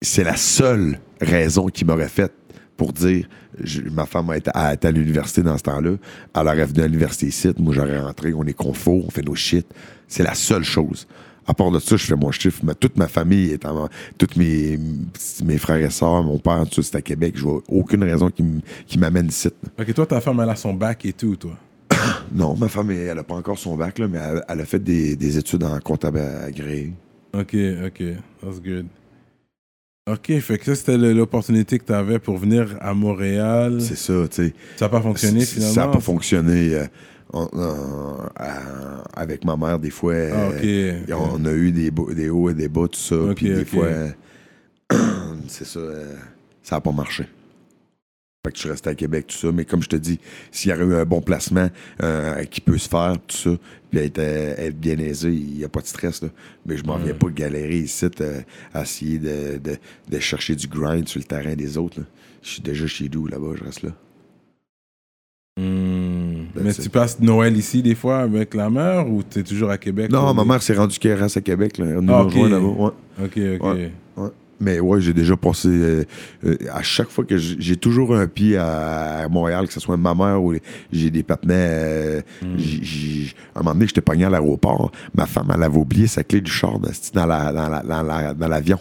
c'est 0.00 0.24
la 0.24 0.36
seule 0.36 0.98
raison 1.20 1.66
qui 1.66 1.84
m'aurait 1.84 2.08
fait 2.08 2.32
pour 2.78 2.94
dire 2.94 3.28
je- 3.62 3.82
ma 3.82 4.06
femme 4.06 4.30
a 4.30 4.38
été, 4.38 4.50
a 4.54 4.72
été 4.72 4.88
à 4.88 4.90
l'université 4.90 5.42
dans 5.42 5.58
ce 5.58 5.64
temps-là. 5.64 5.96
Elle 6.34 6.40
aurait 6.46 6.64
venu 6.64 6.80
à 6.80 6.86
l'université 6.86 7.26
ici. 7.26 7.50
Moi, 7.58 7.74
j'aurais 7.74 7.98
rentré. 8.00 8.32
On 8.32 8.44
est 8.44 8.54
confort, 8.54 9.04
on 9.06 9.10
fait 9.10 9.20
nos 9.22 9.34
shit. 9.34 9.66
C'est 10.06 10.22
la 10.22 10.32
seule 10.34 10.64
chose. 10.64 11.06
À 11.46 11.54
part 11.54 11.70
de 11.70 11.78
ça, 11.78 11.96
je 11.96 12.04
fais 12.06 12.14
mon 12.14 12.30
chiffre. 12.30 12.60
Mais 12.62 12.74
toute 12.74 12.96
ma 12.96 13.08
famille 13.08 13.50
est 13.50 13.64
en. 13.66 13.88
Tous 14.16 14.28
mes, 14.36 14.78
mes 15.44 15.58
frères 15.58 15.78
et 15.84 15.90
sœurs, 15.90 16.22
mon 16.22 16.38
père, 16.38 16.64
tout 16.70 16.82
ça, 16.82 16.90
c'est 16.92 16.96
à 16.98 17.02
Québec. 17.02 17.34
Je 17.36 17.42
vois 17.42 17.62
aucune 17.68 18.04
raison 18.04 18.30
qui 18.86 18.98
m'amène 18.98 19.26
ici. 19.28 19.48
Ok, 19.78 19.92
toi, 19.94 20.06
ta 20.06 20.20
femme, 20.20 20.40
elle 20.40 20.50
a 20.50 20.56
son 20.56 20.72
bac 20.74 21.04
et 21.04 21.12
tout, 21.12 21.36
toi? 21.36 21.56
Non, 22.32 22.54
ma 22.54 22.68
femme, 22.68 22.90
elle 22.90 23.16
n'a 23.16 23.22
pas 23.24 23.34
encore 23.34 23.58
son 23.58 23.76
bac, 23.76 23.98
là, 23.98 24.06
mais 24.06 24.18
elle, 24.18 24.42
elle 24.48 24.60
a 24.60 24.64
fait 24.66 24.78
des, 24.78 25.16
des 25.16 25.38
études 25.38 25.64
en 25.64 25.78
comptable 25.80 26.18
agréé. 26.20 26.92
Ok, 27.32 27.56
ok. 27.86 28.02
That's 28.42 28.60
good. 28.62 28.86
Ok, 30.12 30.38
fait 30.40 30.58
que 30.58 30.64
ça, 30.64 30.74
c'était 30.74 30.96
l'opportunité 30.96 31.78
que 31.78 31.84
tu 31.84 31.92
avais 31.92 32.18
pour 32.18 32.38
venir 32.38 32.76
à 32.80 32.94
Montréal. 32.94 33.78
C'est 33.80 33.96
ça, 33.96 34.14
tu 34.30 34.36
sais. 34.46 34.54
Ça 34.76 34.86
n'a 34.86 34.88
pas 34.88 35.00
fonctionné 35.02 35.44
finalement? 35.44 35.74
Ça 35.74 35.80
n'a 35.82 35.88
pas 35.88 36.00
fonctionné 36.00 36.74
euh, 36.74 36.86
on- 37.32 37.48
on- 37.52 38.18
à- 38.36 39.02
avec 39.20 39.44
ma 39.44 39.56
mère, 39.56 39.78
des 39.78 39.90
fois. 39.90 40.14
Ah, 40.14 40.48
euh, 40.62 41.00
on 41.16 41.44
a 41.44 41.52
eu 41.52 41.72
des, 41.72 41.90
des 42.14 42.30
hauts 42.30 42.48
et 42.50 42.54
des 42.54 42.68
bas, 42.68 42.86
tout 42.90 42.98
ça. 42.98 43.16
Ok, 43.16 43.34
Puis 43.36 43.50
des 43.50 43.64
fois, 43.64 43.84
euh, 43.86 44.08
c'est 45.48 45.66
ça, 45.66 45.80
euh, 45.80 46.14
ça 46.62 46.76
n'a 46.76 46.80
pas 46.80 46.92
marché. 46.92 47.24
Fait 48.48 48.52
que 48.52 48.56
je 48.56 48.60
suis 48.62 48.70
resté 48.70 48.88
à 48.88 48.94
Québec, 48.94 49.26
tout 49.26 49.36
ça. 49.36 49.52
Mais 49.52 49.66
comme 49.66 49.82
je 49.82 49.90
te 49.90 49.96
dis, 49.96 50.18
s'il 50.50 50.70
y 50.70 50.74
aurait 50.74 50.84
eu 50.84 50.94
un 50.94 51.04
bon 51.04 51.20
placement 51.20 51.68
euh, 52.02 52.42
qui 52.44 52.62
peut 52.62 52.78
se 52.78 52.88
faire, 52.88 53.16
tout 53.26 53.36
ça, 53.36 53.50
puis 53.90 54.00
être, 54.00 54.18
euh, 54.20 54.54
être 54.56 54.78
bien 54.80 54.96
aisé, 54.98 55.28
il 55.30 55.58
n'y 55.58 55.64
a 55.64 55.68
pas 55.68 55.80
de 55.82 55.86
stress. 55.86 56.22
Là. 56.22 56.28
Mais 56.64 56.78
je 56.78 56.84
m'en 56.84 56.96
viens 56.96 57.12
pas 57.12 57.28
galérer 57.28 57.76
ici 57.80 58.06
euh, 58.22 58.40
à 58.72 58.82
essayer 58.84 59.18
de, 59.18 59.58
de- 59.62 59.76
de 60.10 60.18
chercher 60.18 60.54
du 60.56 60.66
grind 60.66 61.06
sur 61.06 61.18
le 61.18 61.24
terrain 61.26 61.54
des 61.54 61.76
autres. 61.76 62.00
là. 62.00 62.06
Je 62.42 62.48
suis 62.48 62.62
déjà 62.62 62.86
chez 62.86 63.10
nous 63.12 63.26
là-bas, 63.26 63.48
je 63.58 63.64
reste 63.64 63.82
là. 63.82 63.90
That's 66.54 66.64
Mais 66.64 66.72
tu 66.72 66.88
passes 66.88 67.20
Noël 67.20 67.56
ici 67.56 67.82
des 67.82 67.94
fois 67.94 68.20
avec 68.20 68.54
la 68.54 68.70
mère 68.70 69.08
ou 69.10 69.22
tu 69.28 69.40
es 69.40 69.42
toujours 69.42 69.70
à 69.70 69.76
Québec? 69.78 70.10
Non, 70.10 70.32
ma 70.32 70.44
mère 70.44 70.62
s'est 70.62 70.74
rendue 70.74 70.98
qu'elle 70.98 71.18
reste 71.20 71.36
à 71.36 71.40
Québec. 71.40 71.78
Là. 71.78 71.86
Nous 72.00 72.12
Ah, 72.12 72.18
a 72.18 72.22
ok. 72.22 72.32
rejoint 72.32 72.48
là-bas. 72.48 72.66
Ouais. 72.66 72.90
Ok, 73.24 73.38
ok. 73.60 73.66
Ouais. 73.74 73.92
Mais 74.60 74.80
ouais, 74.80 75.00
j'ai 75.00 75.12
déjà 75.12 75.36
passé. 75.36 75.68
euh, 75.68 76.04
euh, 76.44 76.56
à 76.72 76.82
chaque 76.82 77.08
fois 77.10 77.24
que 77.24 77.36
j'ai 77.36 77.76
toujours 77.76 78.14
un 78.16 78.26
pied 78.26 78.56
à, 78.56 79.20
à 79.24 79.28
Montréal, 79.28 79.66
que 79.68 79.72
ce 79.72 79.80
soit 79.80 79.96
ma 79.96 80.14
mère 80.14 80.42
ou 80.42 80.54
j'ai 80.92 81.10
des 81.10 81.22
patinets. 81.22 81.54
euh, 81.54 82.20
j'ai- 82.56 83.32
à 83.54 83.60
un 83.60 83.62
moment 83.62 83.74
donné, 83.74 83.86
j'étais 83.86 84.00
pogné 84.00 84.24
à 84.24 84.30
l'aéroport. 84.30 84.90
Ma 85.14 85.26
femme, 85.26 85.52
elle 85.54 85.62
avait 85.62 85.78
oublié 85.78 86.06
sa 86.06 86.24
clé 86.24 86.40
du 86.40 86.50
char 86.50 86.78
dans, 86.78 87.26
la- 87.26 87.52
dans 87.52 87.68
la- 87.68 87.82
dans 87.82 88.02
la- 88.02 88.34
dans 88.34 88.48
l'avion. 88.48 88.78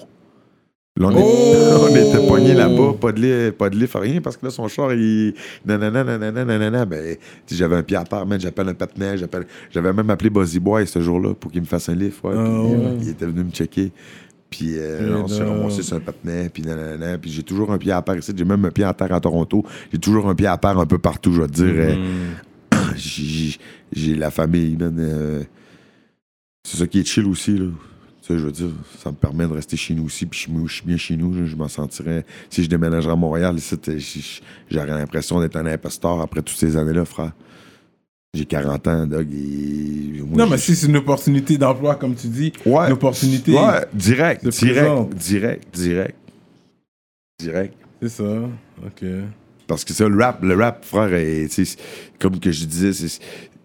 Là, 0.99 1.09
on, 1.09 1.11
est- 1.11 1.21
Oh! 1.23 1.87
on 1.91 1.95
était 1.95 2.27
pogné 2.27 2.55
là-bas, 2.55 2.95
pas 2.99 3.11
de 3.11 3.21
lit, 3.21 3.51
pas 3.51 3.69
de 3.69 3.75
lit, 3.77 3.85
rien, 3.93 4.19
parce 4.19 4.35
que 4.35 4.45
là, 4.47 4.51
son 4.51 4.67
char, 4.67 4.91
il. 4.93 5.35
Nanana, 5.63 6.03
nanana, 6.03 6.43
nanana. 6.43 6.85
Ben, 6.85 7.15
j'avais 7.51 7.75
un 7.75 7.83
pied 7.83 7.97
à 7.97 8.03
terre, 8.03 8.25
man, 8.25 8.39
j'appelle 8.39 8.69
un 8.69 8.73
patinet, 8.73 9.15
j'appelle. 9.15 9.45
J'avais 9.69 9.93
même 9.93 10.09
appelé 10.09 10.31
Buzzy 10.31 10.59
Boy 10.59 10.87
ce 10.87 10.99
jour-là 10.99 11.35
pour 11.35 11.51
qu'il 11.51 11.61
me 11.61 11.67
fasse 11.67 11.87
un 11.89 11.93
lift. 11.93 12.23
Ouais, 12.23 12.31
puis, 12.33 12.41
ouais. 12.41 12.97
il 13.01 13.09
était 13.09 13.27
venu 13.27 13.43
me 13.43 13.51
checker. 13.51 13.91
Puis 14.49 14.77
euh, 14.77 15.09
Et 15.09 15.13
on 15.21 15.27
s'est 15.27 15.43
là- 15.43 15.49
ramassé 15.51 15.83
sur 15.83 15.97
un 15.97 15.99
patinet, 15.99 16.49
puis. 16.49 16.63
Puis 17.21 17.31
j'ai 17.31 17.43
toujours 17.43 17.71
un 17.71 17.77
pied 17.77 17.91
à 17.91 18.01
terre 18.01 18.17
ici. 18.17 18.31
J'ai 18.35 18.45
même 18.45 18.63
un 18.65 18.71
pied 18.71 18.83
à 18.85 18.93
terre 18.93 19.13
à 19.13 19.19
Toronto. 19.19 19.65
J'ai 19.91 19.99
toujours 19.99 20.27
un 20.29 20.35
pied 20.35 20.47
à 20.47 20.57
terre 20.57 20.77
un 20.79 20.85
peu 20.85 20.97
partout, 20.99 21.33
je 21.33 21.41
vais 21.41 21.47
te 21.47 21.53
dire. 21.53 21.65
euh, 21.75 21.95
Hmm. 22.71 22.95
j'ai- 22.95 24.15
la 24.15 24.31
famille, 24.31 24.75
man. 24.77 24.95
euh, 24.99 25.43
c'est 26.63 26.77
ça 26.77 26.87
qui 26.87 26.99
est 26.99 27.05
chill 27.07 27.25
aussi, 27.25 27.57
là. 27.57 27.65
Sais, 28.21 28.37
je 28.37 28.43
veux 28.45 28.51
dire, 28.51 28.67
ça 29.01 29.09
me 29.09 29.15
permet 29.15 29.47
de 29.47 29.53
rester 29.53 29.77
chez 29.77 29.93
nous 29.93 30.03
aussi, 30.05 30.25
puis 30.25 30.37
je 30.37 30.43
suis- 30.49 30.67
je 30.67 30.73
suis 30.73 30.85
bien 30.85 30.97
chez 30.97 31.15
nous, 31.15 31.33
je, 31.33 31.45
je 31.45 31.55
m'en 31.55 31.69
sentirais... 31.69 32.25
Si 32.49 32.61
je 32.61 32.69
déménagerais 32.69 33.13
à 33.13 33.15
Montréal, 33.15 33.55
j'aurais 34.69 34.87
l'impression 34.87 35.39
d'être 35.39 35.55
un 35.55 35.65
imposteur 35.65 36.19
après 36.19 36.41
toutes 36.41 36.57
ces 36.57 36.75
années-là, 36.75 37.05
frère. 37.05 37.31
J'ai 38.33 38.45
40 38.45 38.87
ans, 38.87 39.05
Doug, 39.07 39.27
et... 39.33 40.21
moi, 40.21 40.37
Non, 40.45 40.47
mais 40.49 40.57
si 40.57 40.75
c'est 40.75 40.87
une 40.87 40.97
opportunité 40.97 41.57
d'emploi, 41.57 41.95
comme 41.95 42.13
tu 42.15 42.27
dis, 42.27 42.51
Ouais. 42.65 42.87
une 42.87 42.93
opportunité, 42.93 43.53
Ouais, 43.53 43.85
direct, 43.93 44.47
direct, 44.47 45.13
direct, 45.15 45.65
direct, 45.75 46.15
direct. 47.39 47.73
c'est 48.01 48.09
ça. 48.09 48.23
Ok. 48.85 49.05
Parce 49.65 49.83
que 49.83 49.93
ça, 49.93 50.07
le 50.07 50.17
rap, 50.23 50.43
le 50.43 50.55
rap, 50.55 50.85
frère, 50.85 51.13
est, 51.13 51.47
comme 52.19 52.39
que 52.39 52.51
je 52.51 52.65
disais, 52.65 52.93
c'est, 52.93 53.19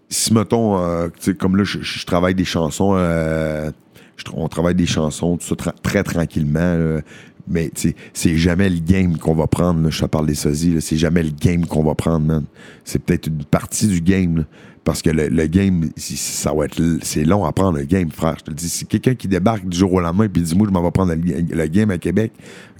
si 0.09 0.33
mettons, 0.33 0.79
euh, 0.79 1.09
comme 1.39 1.57
là, 1.57 1.65
je, 1.65 1.81
je 1.83 2.07
travaille 2.07 2.35
des 2.35 2.45
chansons, 2.45 2.95
euh, 2.97 3.71
je 4.17 4.25
on 4.35 4.49
travaille 4.49 4.75
des 4.75 4.87
chansons, 4.87 5.37
tout 5.37 5.47
ça 5.47 5.55
tra- 5.55 5.75
très 5.83 6.03
tranquillement, 6.03 6.77
là. 6.77 7.01
Mais 7.49 7.71
c'est 8.13 8.37
jamais 8.37 8.69
le 8.69 8.79
game 8.79 9.19
qu'on 9.19 9.35
va 9.35 9.47
prendre, 9.47 9.83
là. 9.83 9.91
je 9.91 10.01
te 10.01 10.07
parle 10.07 10.27
des 10.27 10.35
sosies, 10.35 10.81
c'est 10.81 10.97
jamais 10.97 11.23
le 11.23 11.31
game 11.31 11.67
qu'on 11.67 11.83
va 11.83 11.95
prendre, 11.95 12.27
man. 12.27 12.45
C'est 12.85 13.01
peut-être 13.01 13.27
une 13.27 13.45
partie 13.45 13.87
du 13.87 14.01
game. 14.01 14.45
Parce 14.85 15.01
que 15.01 15.11
le, 15.11 15.47
game, 15.47 15.91
ça 15.97 16.53
va 16.53 16.65
être, 16.65 16.83
c'est 17.03 17.25
long 17.25 17.45
à 17.45 17.53
prendre 17.53 17.79
le 17.79 17.85
game, 17.85 18.11
frère. 18.11 18.35
Je 18.39 18.45
te 18.45 18.51
le 18.51 18.57
dis, 18.57 18.69
si 18.69 18.85
quelqu'un 18.85 19.15
qui 19.15 19.29
débarque 19.29 19.65
du 19.65 19.79
jour 19.79 19.93
au 19.93 20.01
lendemain 20.01 20.25
et 20.25 20.29
dit, 20.29 20.57
moi, 20.57 20.67
je 20.67 20.73
m'en 20.73 20.83
vais 20.83 20.91
prendre 20.91 21.15
le, 21.15 21.67
game 21.69 21.93
à 21.93 21.99
Québec, 21.99 22.33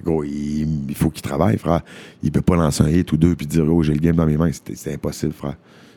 gros, 0.03 0.21
il, 0.25 0.93
faut 0.95 1.09
qu'il 1.09 1.21
travaille, 1.21 1.57
frère. 1.57 1.81
Il 2.21 2.29
peut 2.29 2.41
pas 2.41 2.57
lancer 2.57 2.83
un 2.83 2.89
hit 2.89 3.09
ou 3.13 3.17
deux 3.17 3.35
puis 3.35 3.47
dire, 3.47 3.65
oh, 3.69 3.81
j'ai 3.83 3.93
le 3.93 3.99
game 3.99 4.17
dans 4.17 4.25
mes 4.25 4.35
mains. 4.35 4.51
C'est 4.73 4.93
impossible, 4.93 5.31
frère. 5.31 5.55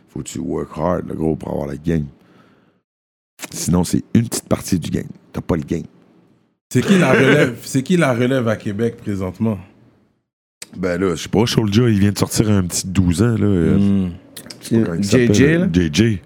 Faut 0.09 0.20
que 0.20 0.28
tu 0.28 0.38
work 0.38 0.70
hard, 0.76 1.09
le 1.09 1.14
gros, 1.14 1.34
pour 1.34 1.51
avoir 1.51 1.66
le 1.66 1.76
game. 1.76 2.06
Sinon, 3.51 3.82
c'est 3.82 4.05
une 4.14 4.28
petite 4.28 4.48
partie 4.48 4.78
du 4.78 4.90
game. 4.90 5.09
T'as 5.32 5.40
pas 5.40 5.56
le 5.56 5.64
game. 5.64 5.82
C'est 6.72 6.82
qui 6.84 6.98
la 6.98 7.12
relève 7.12 7.56
C'est 7.62 7.82
qui 7.82 7.97
la 7.97 8.12
relève 8.12 8.48
à 8.48 8.56
Québec 8.56 8.97
présentement? 8.97 9.59
Ben 10.76 11.01
là, 11.01 11.14
je 11.14 11.22
sais 11.22 11.28
pas, 11.28 11.47
Soulja, 11.47 11.88
il 11.88 11.98
vient 12.01 12.12
de 12.12 12.18
sortir 12.18 12.51
un 12.51 12.62
petit 12.64 12.86
12 12.86 13.22
ans, 13.22 13.36
là. 13.38 13.47
euh, 13.47 13.78
Hmm. 13.78 14.10
JJ, 15.01 15.40
là? 15.59 15.68
JJ. 15.72 16.20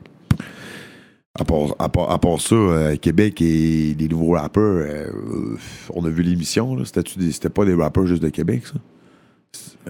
À 1.39 1.45
part, 1.45 1.75
à 1.79 1.89
part- 1.89 2.11
à 2.11 2.19
part 2.19 2.41
ça, 2.41 2.55
euh, 2.55 2.97
Québec 2.97 3.41
et 3.43 3.95
les 3.99 4.09
nouveaux 4.09 4.33
rappeurs, 4.33 4.85
euh, 4.87 5.07
on 5.95 6.05
a 6.05 6.09
vu 6.09 6.23
l'émission, 6.23 6.75
là. 6.75 6.85
C'était-tu 6.85 7.19
des- 7.19 7.33
C'était 7.33 7.51
pas 7.51 7.65
des 7.65 7.75
rappeurs 7.75 8.07
juste 8.07 8.23
de 8.23 8.31
Québec, 8.31 8.63
ça? 8.67 8.75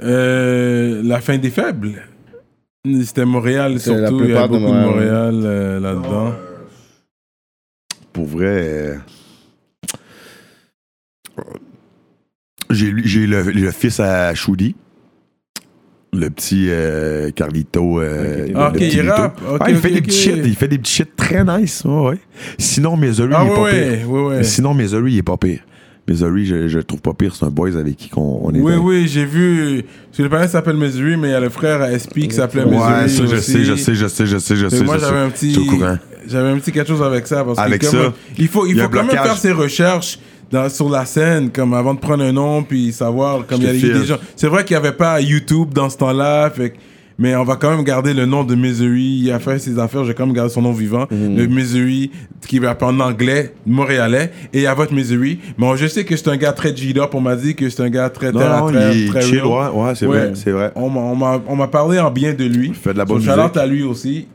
Euh, 0.02 1.00
la 1.02 1.20
fin 1.20 1.38
des 1.38 1.50
faibles. 1.50 2.02
C'était 3.04 3.24
Montréal 3.24 3.78
C'est 3.78 3.94
la 3.94 4.08
surtout. 4.08 4.24
Il 4.24 4.30
y 4.30 4.34
a 4.34 4.46
plupart 4.46 4.48
de 4.48 4.58
beaucoup 4.58 4.72
de 4.74 4.80
Montréal. 4.80 5.40
Euh, 5.44 5.80
là-dedans. 5.80 6.34
Pour 8.12 8.26
vrai, 8.26 8.98
j'ai 12.70 13.26
le, 13.26 13.42
le 13.42 13.70
fils 13.70 14.00
à 14.00 14.34
Choudi. 14.34 14.74
Le 16.12 16.28
petit 16.28 16.66
euh, 16.70 17.30
Carlito. 17.30 18.00
euh, 18.00 18.46
Ok, 18.46 18.48
le 18.48 18.56
Ah, 18.56 18.68
ok, 18.68 18.74
petit 18.74 18.96
il 18.96 19.08
rappe. 19.10 19.40
Ok, 19.48 19.60
Ouais, 19.60 19.66
il 19.70 19.76
fait 19.76 19.90
des 19.90 20.02
petits 20.02 20.16
shit. 20.18 20.34
Il 20.44 20.56
fait 20.56 20.66
des 20.68 20.78
petits 20.78 20.92
shit 20.92 21.14
très 21.16 21.44
nice. 21.44 21.82
Ouais, 21.84 22.08
ouais. 22.10 22.18
Sinon, 22.58 22.96
Missouri, 22.96 23.32
Ah 23.36 23.42
il 23.44 23.50
est 23.50 23.54
pas 23.54 23.62
ouais, 23.62 23.96
pire. 23.98 24.10
ouais, 24.10 24.22
ouais. 24.24 24.42
Sinon, 24.42 24.74
Missouri, 24.74 25.12
il 25.12 25.18
est 25.18 25.22
pas 25.22 25.36
pire. 25.36 25.60
Missouri, 26.08 26.46
je, 26.46 26.66
je 26.66 26.78
le 26.78 26.82
trouve 26.84 27.00
pas 27.00 27.14
pire. 27.14 27.36
C'est 27.36 27.44
un 27.44 27.50
boys 27.50 27.76
avec 27.76 27.96
qui 27.96 28.08
qu'on- 28.08 28.40
on 28.42 28.52
est. 28.52 28.58
Oui, 28.58 28.74
dans- 28.74 28.80
oui, 28.82 29.06
j'ai 29.06 29.24
vu. 29.24 29.84
Parce 30.06 30.18
que 30.18 30.22
le 30.24 30.28
parrain 30.28 30.48
s'appelle 30.48 30.76
Missouri, 30.76 31.16
mais 31.16 31.28
il 31.28 31.30
y 31.30 31.34
a 31.34 31.38
le 31.40 31.48
frère 31.48 31.80
à 31.80 31.92
SP 31.96 32.26
qui 32.26 32.32
s'appelait 32.34 32.64
Missouri. 32.64 32.92
Ouais, 33.02 33.08
ça, 33.08 33.26
je 33.26 33.36
aussi. 33.36 33.52
sais, 33.52 33.64
je 33.64 33.74
sais, 33.76 33.94
je 33.94 34.06
sais, 34.08 34.26
je 34.26 34.38
sais, 34.38 34.56
je 34.56 34.68
sais. 34.68 34.82
moi, 34.82 34.96
je 34.96 35.02
j'avais 35.02 35.12
sais. 35.16 35.22
un 35.26 35.30
petit. 35.30 35.70
J'avais 36.26 36.48
un 36.48 36.58
petit 36.58 36.72
quelque 36.72 36.88
chose 36.88 37.02
avec 37.02 37.28
ça. 37.28 37.44
Parce 37.44 37.56
Avec 37.60 37.82
que 37.82 37.86
comme- 37.86 38.00
ça, 38.06 38.12
il 38.36 38.48
faut, 38.48 38.66
il 38.66 38.74
il 38.76 38.82
faut 38.82 38.88
quand 38.88 39.04
même 39.04 39.10
faire 39.12 39.36
ses 39.36 39.52
recherches 39.52 40.18
dans, 40.50 40.68
sur 40.68 40.88
la 40.90 41.04
scène, 41.04 41.50
comme 41.50 41.74
avant 41.74 41.94
de 41.94 42.00
prendre 42.00 42.24
un 42.24 42.32
nom, 42.32 42.62
puis 42.62 42.92
savoir. 42.92 43.46
Comme 43.46 43.60
il 43.60 43.66
y 43.66 43.68
a 43.68 43.74
eu 43.74 43.80
des 44.00 44.04
gens. 44.06 44.18
C'est 44.36 44.48
vrai 44.48 44.64
qu'il 44.64 44.76
n'y 44.76 44.84
avait 44.84 44.96
pas 44.96 45.20
YouTube 45.20 45.72
dans 45.74 45.88
ce 45.90 45.96
temps-là. 45.98 46.50
Fait 46.50 46.74
mais 47.20 47.36
on 47.36 47.44
va 47.44 47.56
quand 47.56 47.68
même 47.70 47.84
garder 47.84 48.14
le 48.14 48.24
nom 48.24 48.44
de 48.44 48.54
Missouri. 48.54 49.20
Il 49.24 49.30
a 49.30 49.38
fait 49.38 49.58
ses 49.58 49.78
affaires, 49.78 50.06
j'ai 50.06 50.14
quand 50.14 50.24
même 50.24 50.34
gardé 50.34 50.50
son 50.50 50.62
nom 50.62 50.72
vivant. 50.72 51.06
Mhm. 51.10 51.36
Le 51.36 51.46
Missouri, 51.48 52.10
qui 52.48 52.58
va 52.58 52.74
en 52.80 52.98
anglais, 52.98 53.52
montréalais, 53.66 54.32
et 54.54 54.66
à 54.66 54.72
votre 54.72 54.94
Missouri. 54.94 55.38
Mais 55.58 55.76
je 55.76 55.86
sais 55.86 56.04
que 56.06 56.16
c'est 56.16 56.28
un 56.28 56.38
gars 56.38 56.52
très 56.54 56.74
G-up. 56.74 57.10
On 57.12 57.20
m'a 57.20 57.36
dit 57.36 57.54
que 57.54 57.68
c'est 57.68 57.82
un 57.82 57.90
gars 57.90 58.08
très 58.08 58.32
terre 58.32 58.64
Non, 58.64 58.70
il 58.70 59.10
très 59.10 59.20
chill, 59.20 59.44
ouais, 59.44 59.68
ouais, 59.74 59.94
c'est 59.94 60.06
Ouais. 60.06 60.18
vrai, 60.18 60.32
c'est 60.34 60.50
vrai. 60.50 60.72
On 60.74 60.88
m'a- 60.88 61.68
parlé 61.68 62.00
en 62.00 62.10
bien 62.10 62.32
de 62.32 62.44
lui. 62.44 62.68
Il 62.68 62.74
fait 62.74 62.94
de 62.94 62.98
la 62.98 63.04
bonne 63.04 63.18
musique. 63.18 63.56
à 63.56 63.66
lui 63.66 63.82
aussi. 63.82 64.26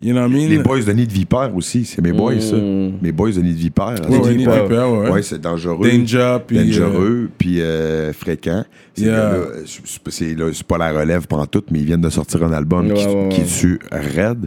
You 0.00 0.12
know 0.12 0.20
what 0.22 0.28
I 0.28 0.32
mean? 0.32 0.48
Les 0.48 0.58
boys 0.58 0.82
de 0.84 0.92
Nid 0.92 1.06
de 1.08 1.12
Vipère 1.12 1.50
aussi, 1.56 1.84
c'est 1.84 2.00
mes 2.00 2.12
boys, 2.12 2.40
ça. 2.40 2.54
Mm. 2.56 2.98
Mes 3.02 3.10
boys 3.10 3.32
de 3.32 3.40
Nid 3.40 3.52
de 3.54 3.58
Vipère. 3.58 3.94
Ouais, 4.08 4.16
ouais, 4.18 4.30
Nid 4.30 4.36
Nid 4.36 4.38
Vipère. 4.44 4.62
Vipère, 4.62 4.92
ouais. 4.92 5.10
Ouais, 5.10 5.22
c'est 5.22 5.40
dangereux. 5.40 5.88
Danger, 5.90 6.38
puis. 6.46 6.56
euh, 6.58 6.64
dangereux, 6.64 7.30
puis 7.36 7.60
euh, 7.60 8.12
fréquent. 8.12 8.64
C'est 8.94 9.04
Yeah. 9.06 9.16
que 9.16 9.36
là, 9.36 9.46
c'est- 9.66 10.10
c'est 10.10 10.34
là, 10.36 10.50
c'est 10.52 10.66
pas 10.66 10.78
la 10.78 10.92
relève 10.92 11.26
pendant 11.26 11.46
tout, 11.46 11.64
mais 11.72 11.80
ils 11.80 11.84
viennent 11.84 12.00
de 12.00 12.10
sortir 12.10 12.44
un 12.44 12.52
album 12.52 12.92
qui, 12.94 13.06
Ouais, 13.06 13.14
ouais, 13.14 13.28
qui 13.30 13.40
dessus 13.40 13.80
raide. 13.90 14.46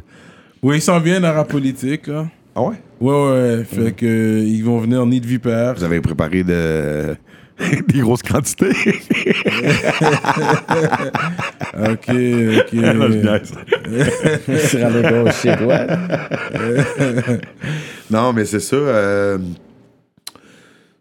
Oui, 0.64 0.78
ils 0.78 0.82
s'en 0.82 0.99
viennent 1.02 1.26
à 1.26 1.34
la 1.34 1.44
politique, 1.44 2.07
là. 2.07 2.28
Ah 2.56 2.61
ouais? 2.64 2.76
Ouais, 3.02 3.14
ouais. 3.14 3.64
Fait 3.65 3.91
que 3.91 4.06
euh, 4.06 4.44
ils 4.45 4.64
vont 4.64 4.78
venir 4.80 5.06
ni 5.06 5.19
de 5.19 5.26
vipère. 5.28 5.73
Vous 5.76 5.84
avez 5.84 5.99
préparé 6.02 6.44
de... 6.44 7.15
des 7.88 7.99
grosses 7.99 8.23
quantités. 8.23 8.71
Ok, 11.73 12.09
ok. 12.09 12.73
Non, 12.73 13.07
je 13.09 13.17
niaise. 13.17 13.53
Shit, 15.31 15.61
ouais. 15.61 15.88
non, 18.09 18.33
mais 18.33 18.45
c'est 18.45 18.59
ça. 18.59 18.75
euh, 18.75 19.38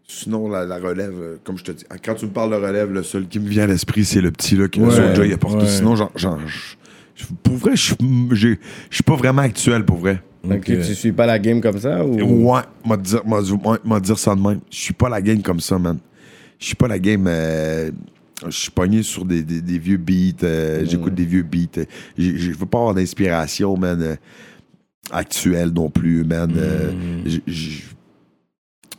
Sinon, 0.07 0.49
la, 0.49 0.65
la 0.65 0.77
relève, 0.77 1.13
euh, 1.19 1.37
comme 1.43 1.57
je 1.57 1.63
te 1.63 1.71
dis, 1.71 1.83
quand 2.03 2.13
tu 2.15 2.25
me 2.25 2.31
parles 2.31 2.51
de 2.51 2.55
relève, 2.55 2.91
le 2.91 3.01
seul 3.01 3.27
qui 3.27 3.39
me 3.39 3.47
vient 3.47 3.63
à 3.63 3.67
l'esprit, 3.67 4.05
c'est 4.05 4.21
le 4.21 4.29
petit 4.31 4.55
là, 4.55 4.63
Ouais, 4.65 4.69
Soulja, 4.91 5.13
tout. 5.13 5.21
ouais. 5.57 5.67
Sinon, 5.67 5.95
genre, 5.95 6.11
genre, 6.15 6.37
je- 6.45 6.75
je- 7.15 7.25
pour 7.41 7.55
vrai, 7.55 7.71
je 7.75 7.81
suis- 7.81 7.95
j'ai- 8.33 8.59
je 8.89 8.95
suis 8.95 9.03
pas 9.03 9.15
vraiment 9.15 9.41
actuel, 9.41 9.83
pour 9.85 9.97
vrai. 9.97 10.21
Donc, 10.43 10.63
tu 10.65 10.83
suis 10.95 11.11
pas 11.11 11.25
la 11.25 11.39
game 11.39 11.61
comme 11.61 11.79
ça 11.79 12.05
ou? 12.05 12.51
Ouais, 12.51 12.61
m'a 12.85 12.97
dire, 12.97 13.21
m'a, 13.25 13.39
m'a- 13.41 13.77
m'a 13.83 13.99
dire 13.99 14.19
ça 14.19 14.35
de 14.35 14.41
même. 14.41 14.59
Je 14.69 14.77
suis 14.77 14.93
pas 14.93 15.07
la 15.09 15.21
game 15.21 15.41
comme 15.41 15.59
ça, 15.59 15.79
man. 15.79 15.97
Je 16.61 16.65
suis 16.67 16.75
pas 16.75 16.87
la 16.87 16.99
game. 16.99 17.25
euh, 17.27 17.91
je 18.45 18.51
suis 18.51 18.71
pogné 18.71 19.03
sur 19.03 19.25
des, 19.25 19.43
des- 19.43 19.61
des 19.61 19.77
vieux 19.79 19.97
beats. 19.97 20.43
euh, 20.45 20.85
J'écoute 20.85 21.13
des 21.13 21.25
vieux 21.25 21.43
beats. 21.43 21.83
Je 22.17 22.51
veux 22.51 22.65
pas 22.65 22.77
avoir 22.77 22.93
d'inspiration, 22.93 23.75
man, 23.75 24.01
euh, 24.01 24.15
actuelle 25.11 25.69
non 25.71 25.89
plus, 25.89 26.23
man. 26.23 26.53
euh, 26.55 26.91
j- 27.25 27.83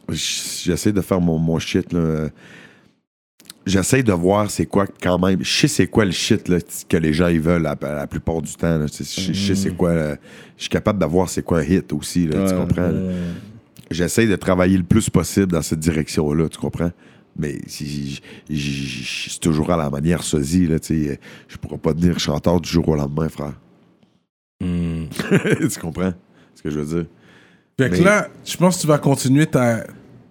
J'essaie 0.09 0.93
de 0.93 1.01
faire 1.01 1.20
mon, 1.20 1.39
mon 1.39 1.59
shit, 1.59 1.93
là. 1.93 2.28
J'essaie 3.64 4.02
de 4.02 4.12
voir 4.12 4.51
c'est 4.51 4.66
quoi 4.66 4.86
quand 5.01 5.18
même. 5.20 5.39
Je 5.44 5.51
sais 5.60 5.68
c'est 5.68 5.86
quoi 5.86 6.05
le 6.05 6.10
shit 6.10 6.48
là, 6.48 6.59
que 6.89 6.97
les 6.97 7.12
gens 7.12 7.28
ils 7.28 7.40
veulent 7.40 7.62
la, 7.62 7.78
la 7.80 8.06
plupart 8.09 8.43
du 8.43 8.52
temps. 8.55 8.76
là. 8.78 8.86
Je 8.89 9.05
sais- 9.05 9.32
je 9.32 9.32
sais 9.32 9.55
c'est 9.55 9.70
quoi. 9.76 9.94
là. 9.94 10.16
Je 10.56 10.62
suis 10.62 10.68
capable 10.68 10.98
d'avoir 10.98 11.28
c'est 11.30 11.43
quoi 11.44 11.60
un 11.60 11.62
hit 11.62 11.93
aussi. 11.93 12.26
Là, 12.26 12.44
tu 12.48 12.55
comprends? 12.56 12.90
J'essaie 13.90 14.26
de 14.26 14.34
travailler 14.36 14.76
le 14.76 14.82
plus 14.82 15.09
possible 15.09 15.47
dans 15.52 15.62
cette 15.62 15.78
direction-là, 15.78 16.48
tu 16.48 16.59
comprends? 16.59 16.90
Mais 17.36 17.59
c'est 17.66 19.40
toujours 19.40 19.70
à 19.70 19.76
la 19.76 19.88
manière 19.88 20.22
sosie, 20.22 20.66
là, 20.66 20.78
tu 20.78 21.06
sais. 21.06 21.20
Je 21.48 21.56
pourrais 21.56 21.78
pas 21.78 21.94
devenir 21.94 22.18
chanteur 22.18 22.60
du 22.60 22.68
jour 22.68 22.86
au 22.88 22.96
lendemain, 22.96 23.28
frère. 23.28 23.54
Hmm. 24.62 25.04
tu 25.70 25.80
comprends 25.80 26.12
ce 26.54 26.62
que 26.62 26.70
je 26.70 26.80
veux 26.80 26.96
dire? 26.96 27.06
Fait 27.78 27.88
que 27.90 27.96
Mais- 27.96 28.04
là, 28.04 28.28
je 28.44 28.56
pense 28.56 28.76
que 28.76 28.82
tu 28.82 28.86
vas 28.86 28.98
continuer 28.98 29.46
ta, 29.46 29.84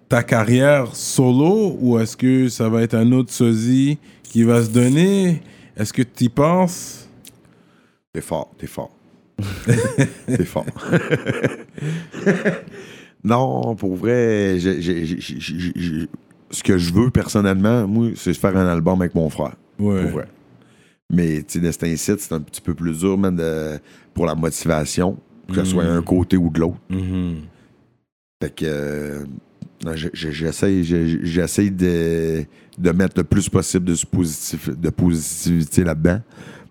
ta 0.08 0.22
carrière 0.22 0.94
solo 0.94 1.76
ou 1.80 1.98
est-ce 1.98 2.16
que 2.16 2.48
ça 2.48 2.68
va 2.68 2.82
être 2.82 2.94
un 2.94 3.10
autre 3.12 3.32
sosie 3.32 3.98
qui 4.22 4.44
va 4.44 4.62
se 4.62 4.70
donner? 4.70 5.42
Est-ce 5.76 5.92
que 5.92 6.02
tu 6.02 6.24
y 6.24 6.28
penses? 6.28 7.08
T'es 8.12 8.20
fort, 8.20 8.52
t'es 8.58 8.66
fort. 8.66 8.94
t'es 10.26 10.44
fort. 10.44 10.66
non, 13.24 13.74
pour 13.74 13.96
vrai, 13.96 14.56
j'ai- 14.58 14.80
ce 16.52 16.62
que 16.62 16.78
je 16.78 16.92
veux 16.92 17.10
personnellement, 17.10 17.86
moi, 17.88 18.10
c'est 18.16 18.34
faire 18.34 18.56
un 18.56 18.66
album 18.66 19.00
avec 19.00 19.14
mon 19.14 19.28
frère. 19.30 19.56
Ouais. 19.78 20.02
Pour 20.02 20.10
vrai. 20.12 20.28
Mais, 21.10 21.38
tu 21.42 21.44
sais, 21.54 21.58
Destin 21.60 21.94
Site, 21.96 22.20
c'est 22.20 22.32
un 22.32 22.40
petit 22.40 22.60
peu 22.60 22.74
plus 22.74 22.98
dur, 23.00 23.18
de- 23.18 23.78
pour 24.14 24.26
la 24.26 24.34
motivation, 24.34 25.18
que 25.48 25.56
ce 25.56 25.64
soit 25.64 25.84
un 25.84 26.02
côté 26.02 26.36
ou 26.36 26.48
de 26.50 26.60
l'autre. 26.60 26.78
Mhm. 26.88 27.36
Fait 28.42 28.54
que 28.54 28.64
euh, 28.66 29.24
non, 29.84 29.92
je- 29.94 30.08
je- 30.12 30.30
j'essaie 30.30 30.82
je- 30.82 31.18
j'essaie 31.22 31.70
de, 31.70 32.44
de 32.78 32.90
mettre 32.92 33.14
le 33.18 33.24
plus 33.24 33.48
possible 33.48 33.84
de, 33.84 33.96
positif, 34.10 34.68
de 34.70 34.90
positivité 34.90 35.84
là-dedans. 35.84 36.20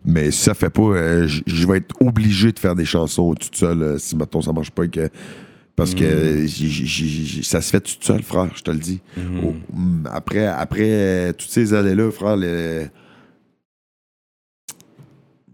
Mais 0.04 0.32
si 0.32 0.42
ça 0.44 0.54
fait 0.56 0.70
pas, 0.72 0.82
euh, 0.82 1.28
je 1.28 1.68
vais 1.68 1.78
être 1.78 1.96
obligé 2.02 2.52
de 2.52 2.58
faire 2.60 2.74
des 2.76 2.86
chansons 2.86 3.36
toute 3.36 3.56
seule 3.56 3.84
euh, 3.84 3.98
si 4.00 4.16
maintenant 4.16 4.42
ça 4.42 4.52
marche 4.52 4.72
pas. 4.72 4.86
et 4.86 4.90
Que, 4.90 5.10
parce 5.82 5.96
que 5.96 6.46
j- 6.46 6.70
j- 6.70 6.86
j- 6.86 7.26
j- 7.26 7.44
ça 7.44 7.60
se 7.60 7.72
fait 7.72 7.82
toute 7.82 8.04
seule, 8.04 8.22
frère, 8.22 8.52
je 8.56 8.62
te 8.62 8.70
le 8.70 8.78
dis. 8.78 9.02
Oh, 9.44 9.56
mm, 9.74 10.08
après, 10.12 10.46
après 10.46 10.84
euh, 10.92 11.34
toutes 11.34 11.50
ces 11.50 11.74
années-là, 11.74 12.12
frère, 12.12 12.38
le- 12.38 12.88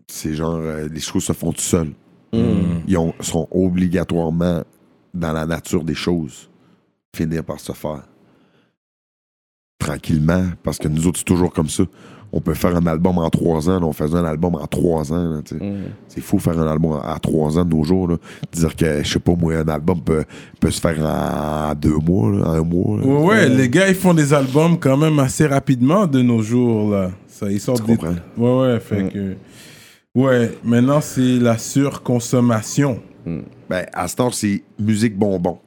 c'est 0.08 0.34
genre, 0.34 0.56
euh, 0.56 0.88
les 0.92 1.00
choses 1.00 1.24
se 1.24 1.34
font 1.34 1.52
tout 1.54 1.62
seuls. 1.62 1.94
Ils 2.88 2.98
ont- 2.98 3.14
sont 3.22 3.48
obligatoirement 3.52 4.64
dans 5.14 5.32
la 5.32 5.46
nature 5.46 5.84
des 5.86 5.96
choses 5.96 6.50
finir 7.16 7.44
par 7.44 7.60
se 7.60 7.72
faire. 7.72 8.04
Tranquillement, 9.80 10.50
parce 10.64 10.78
que 10.78 10.88
nous 10.90 11.08
autres, 11.08 11.20
c'est 11.20 11.26
toujours 11.26 11.54
comme 11.54 11.70
ça. 11.70 11.84
On 12.34 12.42
peut 12.42 12.54
faire 12.54 12.76
un 12.76 12.86
album 12.88 13.18
en 13.20 13.30
trois 13.30 13.70
ans. 13.70 13.80
là, 13.80 13.86
on 13.86 13.94
faisait 13.94 14.18
un 14.18 14.26
album 14.26 14.56
en 14.56 14.68
trois 14.68 15.12
ans. 15.14 15.32
là, 15.36 15.42
sais. 15.46 15.56
C'est 16.10 16.22
fou 16.22 16.40
faire 16.40 16.60
un 16.60 16.68
album 16.68 16.92
en 17.04 17.20
trois 17.20 17.58
ans 17.58 17.64
de 17.66 17.74
nos 17.74 17.84
jours. 17.84 18.08
là. 18.10 18.18
Dire 18.52 18.76
que, 18.76 19.04
je 19.04 19.10
sais 19.14 19.20
pas, 19.20 19.34
moi, 19.36 19.56
un 19.56 19.68
album 19.68 20.02
peut, 20.02 20.24
peut 20.60 20.70
se 20.72 20.82
faire 20.82 20.98
en 21.06 21.74
deux 21.74 21.98
mois, 21.98 22.28
en 22.30 22.52
un 22.54 22.62
mois. 22.64 22.98
là. 23.00 23.06
Ouais, 23.06 23.24
ouais, 23.26 23.50
les 23.50 23.70
gars, 23.70 23.88
ils 23.88 23.96
font 23.96 24.14
des 24.14 24.34
albums 24.34 24.78
quand 24.78 24.98
même 24.98 25.18
assez 25.20 25.48
rapidement 25.48 26.06
de 26.06 26.22
nos 26.22 26.42
jours, 26.42 26.92
là. 26.92 27.12
Ça, 27.28 27.50
ils 27.52 27.60
sortent 27.60 27.86
Tu 27.86 27.92
des... 27.92 27.98
comprends? 27.98 28.16
Ouais, 28.38 28.62
ouais, 28.74 28.80
fait 28.80 29.10
que... 29.14 29.36
Ouais, 30.16 30.52
maintenant, 30.64 31.00
c'est 31.00 31.38
la 31.40 31.58
surconsommation. 31.58 33.00
Ben, 33.70 33.86
à 33.94 34.08
ce 34.08 34.16
temps, 34.16 34.32
c'est 34.32 34.64
musique 34.80 35.18
bonbon. 35.18 35.60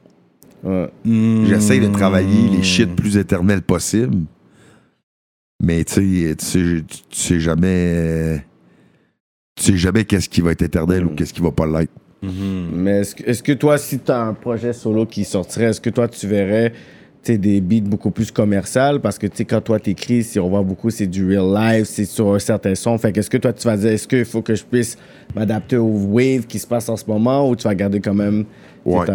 Ouais. 0.64 0.90
J'essaie 1.04 1.78
de 1.78 1.88
travailler 1.88 2.48
les 2.50 2.62
shit 2.62 2.94
plus 2.96 3.16
éternels 3.16 3.62
possible. 3.62 4.18
Mais 5.60 5.84
tu 5.84 5.92
sais, 5.94 6.36
tu 6.36 6.44
sais, 6.44 6.84
tu 6.88 7.18
sais 7.18 7.40
jamais. 7.40 8.44
Tu 9.54 9.64
sais 9.64 9.76
jamais 9.76 10.04
qu'est-ce 10.04 10.28
qui 10.28 10.40
va 10.40 10.52
être 10.52 10.62
éternel 10.62 11.04
ou 11.04 11.10
qu'est-ce 11.10 11.34
qui 11.34 11.42
va 11.42 11.50
pas 11.50 11.66
l'être. 11.66 11.92
Mais 12.22 13.00
est-ce 13.00 13.14
que, 13.14 13.24
est-ce 13.24 13.42
que 13.42 13.52
toi, 13.52 13.78
si 13.78 13.98
tu 13.98 14.10
as 14.10 14.22
un 14.22 14.34
projet 14.34 14.72
solo 14.72 15.06
qui 15.06 15.24
sortirait, 15.24 15.66
est-ce 15.66 15.80
que 15.80 15.90
toi, 15.90 16.08
tu 16.08 16.26
verrais 16.26 16.72
des 17.26 17.60
beats 17.60 17.86
beaucoup 17.86 18.10
plus 18.10 18.30
commerciales? 18.30 19.00
Parce 19.00 19.18
que 19.18 19.26
tu 19.26 19.38
sais, 19.38 19.44
quand 19.44 19.60
toi, 19.60 19.78
t'écris, 19.78 20.24
si 20.24 20.38
on 20.38 20.48
voit 20.48 20.62
beaucoup, 20.62 20.90
c'est 20.90 21.06
du 21.06 21.26
real 21.26 21.52
life, 21.54 21.86
c'est 21.86 22.04
sur 22.06 22.34
un 22.34 22.38
certain 22.38 22.74
son. 22.74 22.96
Fait 22.98 23.12
qu'est-ce 23.12 23.30
que 23.30 23.36
toi, 23.36 23.52
tu 23.52 23.66
vas 23.66 23.76
dire, 23.76 23.90
est-ce 23.90 24.08
qu'il 24.08 24.24
faut 24.24 24.42
que 24.42 24.54
je 24.54 24.64
puisse 24.64 24.96
m'adapter 25.34 25.76
au 25.76 25.88
wave 25.88 26.46
qui 26.46 26.58
se 26.58 26.66
passe 26.66 26.88
en 26.88 26.96
ce 26.96 27.04
moment 27.06 27.48
ou 27.48 27.56
tu 27.56 27.64
vas 27.64 27.74
garder 27.74 28.00
quand 28.00 28.14
même 28.14 28.44
Ouais. 28.84 29.06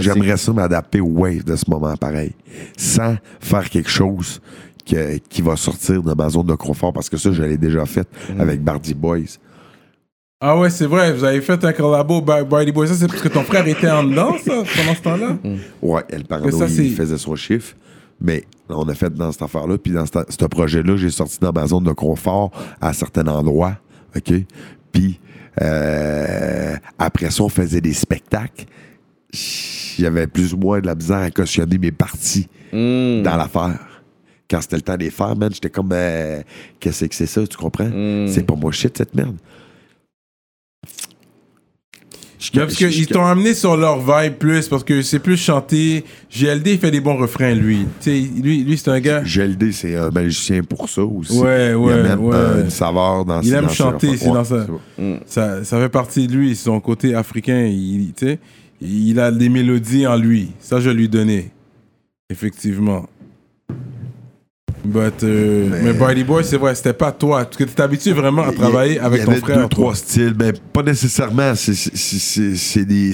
J'aimerais 0.00 0.36
ça 0.36 0.52
m'adapter 0.52 1.00
au 1.00 1.06
wave 1.06 1.44
de 1.44 1.54
ce 1.54 1.64
moment 1.68 1.96
pareil. 1.96 2.32
Sans 2.76 3.16
faire 3.38 3.70
quelque 3.70 3.88
chose 3.90 4.40
qui 5.28 5.42
va 5.42 5.56
sortir 5.56 6.02
de 6.02 6.14
ma 6.14 6.28
zone 6.28 6.46
de 6.46 6.54
confort. 6.54 6.92
Parce 6.92 7.08
que 7.08 7.16
ça, 7.16 7.32
je 7.32 7.42
l'ai 7.42 7.56
déjà 7.58 7.84
fait 7.86 8.08
Mm. 8.34 8.40
avec 8.40 8.62
Bardy 8.62 8.94
Boys. 8.94 9.38
Ah 10.42 10.56
ouais, 10.58 10.70
c'est 10.70 10.86
vrai, 10.86 11.12
vous 11.12 11.22
avez 11.24 11.42
fait 11.42 11.62
un 11.64 11.72
collabo 11.72 12.22
by 12.22 12.44
Brady 12.48 12.72
Boy. 12.72 12.88
Ça, 12.88 12.94
c'est 12.94 13.06
parce 13.08 13.20
que 13.20 13.28
ton 13.28 13.42
frère 13.42 13.66
était 13.68 13.90
en 13.90 14.04
dedans, 14.04 14.32
ça, 14.42 14.62
pendant 14.74 14.94
ce 14.94 15.02
temps-là? 15.02 15.36
Ouais, 15.82 16.02
El 16.08 16.24
Parano, 16.24 16.46
Mais 16.46 16.52
ça, 16.52 16.66
c'est- 16.66 16.86
il 16.86 16.94
faisait 16.94 17.18
son 17.18 17.36
chiffre. 17.36 17.74
Mais 18.22 18.44
on 18.68 18.88
a 18.88 18.94
fait 18.94 19.12
dans 19.12 19.30
cette 19.32 19.42
affaire-là. 19.42 19.76
Puis 19.78 19.92
dans 19.92 20.04
ce 20.06 20.44
projet-là, 20.46 20.96
j'ai 20.96 21.10
sorti 21.10 21.38
dans 21.40 21.52
ma 21.52 21.66
zone 21.66 21.84
de 21.84 21.92
confort 21.92 22.50
à 22.80 22.92
certains 22.94 23.26
endroits. 23.26 23.76
OK? 24.16 24.32
Puis 24.92 25.20
euh, 25.62 26.74
après 26.98 27.30
ça, 27.30 27.42
on 27.42 27.48
faisait 27.48 27.80
des 27.80 27.92
spectacles. 27.94 28.64
J'avais 29.98 30.26
plus 30.26 30.54
ou 30.54 30.56
moins 30.58 30.80
de 30.80 30.86
la 30.86 30.94
misère 30.94 31.18
à 31.18 31.30
cautionner 31.30 31.78
mes 31.78 31.92
parties 31.92 32.48
Hmm. 32.72 33.22
dans 33.22 33.36
l'affaire. 33.36 33.78
Quand 34.50 34.60
c'était 34.60 34.76
le 34.76 34.82
temps 34.82 34.96
de 34.96 35.04
les 35.04 35.10
faire, 35.10 35.36
man, 35.36 35.50
j'étais 35.52 35.70
comme 35.70 35.90
euh, 35.92 36.42
Qu'est-ce 36.80 37.04
que 37.04 37.14
c'est 37.14 37.26
ça, 37.26 37.46
tu 37.46 37.56
comprends? 37.56 37.84
Hmm. 37.88 38.26
C'est 38.28 38.42
pas 38.44 38.56
moi 38.56 38.72
shit, 38.72 38.96
cette 38.98 39.14
merde. 39.14 39.36
Je- 42.38 42.52
parce 42.58 42.74
qu'ils 42.74 43.06
t'ont 43.06 43.24
amené 43.26 43.52
sur 43.52 43.76
leur 43.76 43.98
vibe 44.00 44.34
plus, 44.34 44.66
parce 44.66 44.82
que 44.82 45.02
c'est 45.02 45.18
plus 45.18 45.36
chanté. 45.36 46.04
GLD, 46.34 46.68
il 46.72 46.78
fait 46.78 46.90
des 46.90 47.00
bons 47.02 47.16
refrains, 47.18 47.52
lui. 47.54 47.80
Tu 48.00 48.10
sais, 48.10 48.18
lui, 48.42 48.64
lui 48.64 48.78
c'est 48.78 48.90
un 48.90 48.98
gars. 48.98 49.20
GLD, 49.22 49.72
c'est 49.72 49.94
un 49.94 50.10
magicien 50.10 50.62
pour 50.62 50.88
ça 50.88 51.02
aussi. 51.04 51.38
Ouais, 51.38 51.74
ouais, 51.74 51.94
Il 51.98 52.18
ouais. 52.18 52.34
euh, 52.34 52.64
une 52.64 52.70
saveur 52.70 53.26
dans 53.26 53.42
Il 53.42 53.52
aime 53.52 53.66
dans 53.66 53.68
chanter, 53.70 54.16
c'est 54.16 54.26
Ouais, 54.26 54.32
dans 54.34 54.44
ça. 54.44 54.66
c'est 54.96 55.18
ça. 55.26 55.64
Ça, 55.64 55.78
fait 55.80 55.90
partie 55.90 56.26
de 56.26 56.32
lui, 56.34 56.56
son 56.56 56.80
côté 56.80 57.14
africain. 57.14 57.66
Il, 57.66 58.14
tu 58.16 58.24
sais, 58.26 58.38
il 58.80 59.20
a 59.20 59.30
des 59.30 59.50
mélodies 59.50 60.06
en 60.06 60.16
lui. 60.16 60.48
Ça, 60.60 60.80
je 60.80 60.88
lui 60.88 61.10
donnais. 61.10 61.50
Effectivement. 62.30 63.06
But, 64.84 65.22
euh, 65.24 65.68
mais, 65.70 65.92
Mais- 65.92 66.24
Boy, 66.24 66.42
c'est 66.42 66.56
vrai, 66.56 66.74
c'était 66.74 66.92
pas 66.94 67.12
toi. 67.12 67.44
Parce 67.44 67.56
que 67.56 67.64
tu 67.64 67.70
t'es 67.74 67.82
habitué 67.82 68.12
vraiment 68.12 68.42
à 68.42 68.52
travailler 68.52 68.92
Il 68.94 68.96
y 68.96 68.98
a- 68.98 69.04
avec 69.04 69.20
il 69.20 69.22
y 69.22 69.26
ton 69.26 69.32
avait 69.32 69.40
frère. 69.40 69.58
deux, 69.62 69.68
trois 69.68 69.94
styles, 69.94 70.34
mais 70.38 70.52
pas 70.72 70.82
nécessairement. 70.82 71.54
C'est- 71.54 72.84
des, 72.84 73.12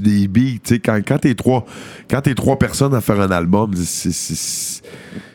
des 0.00 0.28
beats. 0.28 0.40
Tu 0.62 0.74
sais, 0.74 0.78
quand, 0.78 1.00
quand 1.06 1.18
t'es 1.18 1.34
trois, 1.34 1.64
quand 2.10 2.20
t'es 2.20 2.34
trois 2.34 2.58
personnes 2.58 2.94
à 2.94 3.00
faire 3.00 3.20
un 3.20 3.30
album, 3.30 3.72
c'est- 3.76 4.12
c'est- 4.12 4.82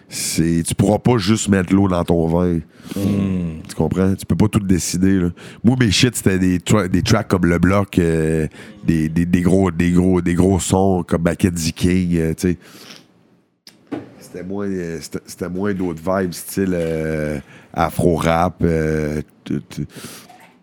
c'est- 0.09 0.63
tu 0.67 0.75
pourras 0.75 0.99
pas 0.99 1.17
juste 1.17 1.49
mettre 1.49 1.73
l'eau 1.73 1.87
dans 1.87 2.03
ton 2.03 2.27
vin. 2.27 2.59
Hmm. 2.95 3.61
Tu 3.67 3.75
comprends? 3.75 4.13
Tu 4.15 4.25
peux 4.25 4.35
pas 4.35 4.47
tout 4.49 4.59
décider. 4.59 5.19
Là. 5.19 5.29
Moi, 5.63 5.75
mes 5.79 5.91
shit, 5.91 6.15
c'était 6.15 6.37
des, 6.39 6.59
tra- 6.59 6.87
des 6.89 7.01
tracks 7.01 7.27
comme 7.27 7.45
Le 7.45 7.57
Bloc, 7.57 7.97
euh, 7.99 8.47
des, 8.85 9.07
des, 9.09 9.25
des 9.25 9.41
gros, 9.41 9.71
des, 9.71 9.91
gros, 9.91 10.21
des 10.21 10.33
gros 10.33 10.59
sons 10.59 11.03
comme 11.07 11.23
Mackenzie 11.23 11.73
King. 11.73 12.17
euh, 12.17 12.33
tu 12.37 12.49
sais. 12.51 12.57
C'était 14.31 14.45
moins, 14.45 14.67
euh, 14.67 14.97
c'était- 15.01 15.19
c'était 15.25 15.49
moins 15.49 15.73
d'autres 15.73 16.01
vibes, 16.01 16.31
style 16.33 16.71
euh, 16.73 17.39
afro-rap, 17.73 18.61
euh, 18.63 19.21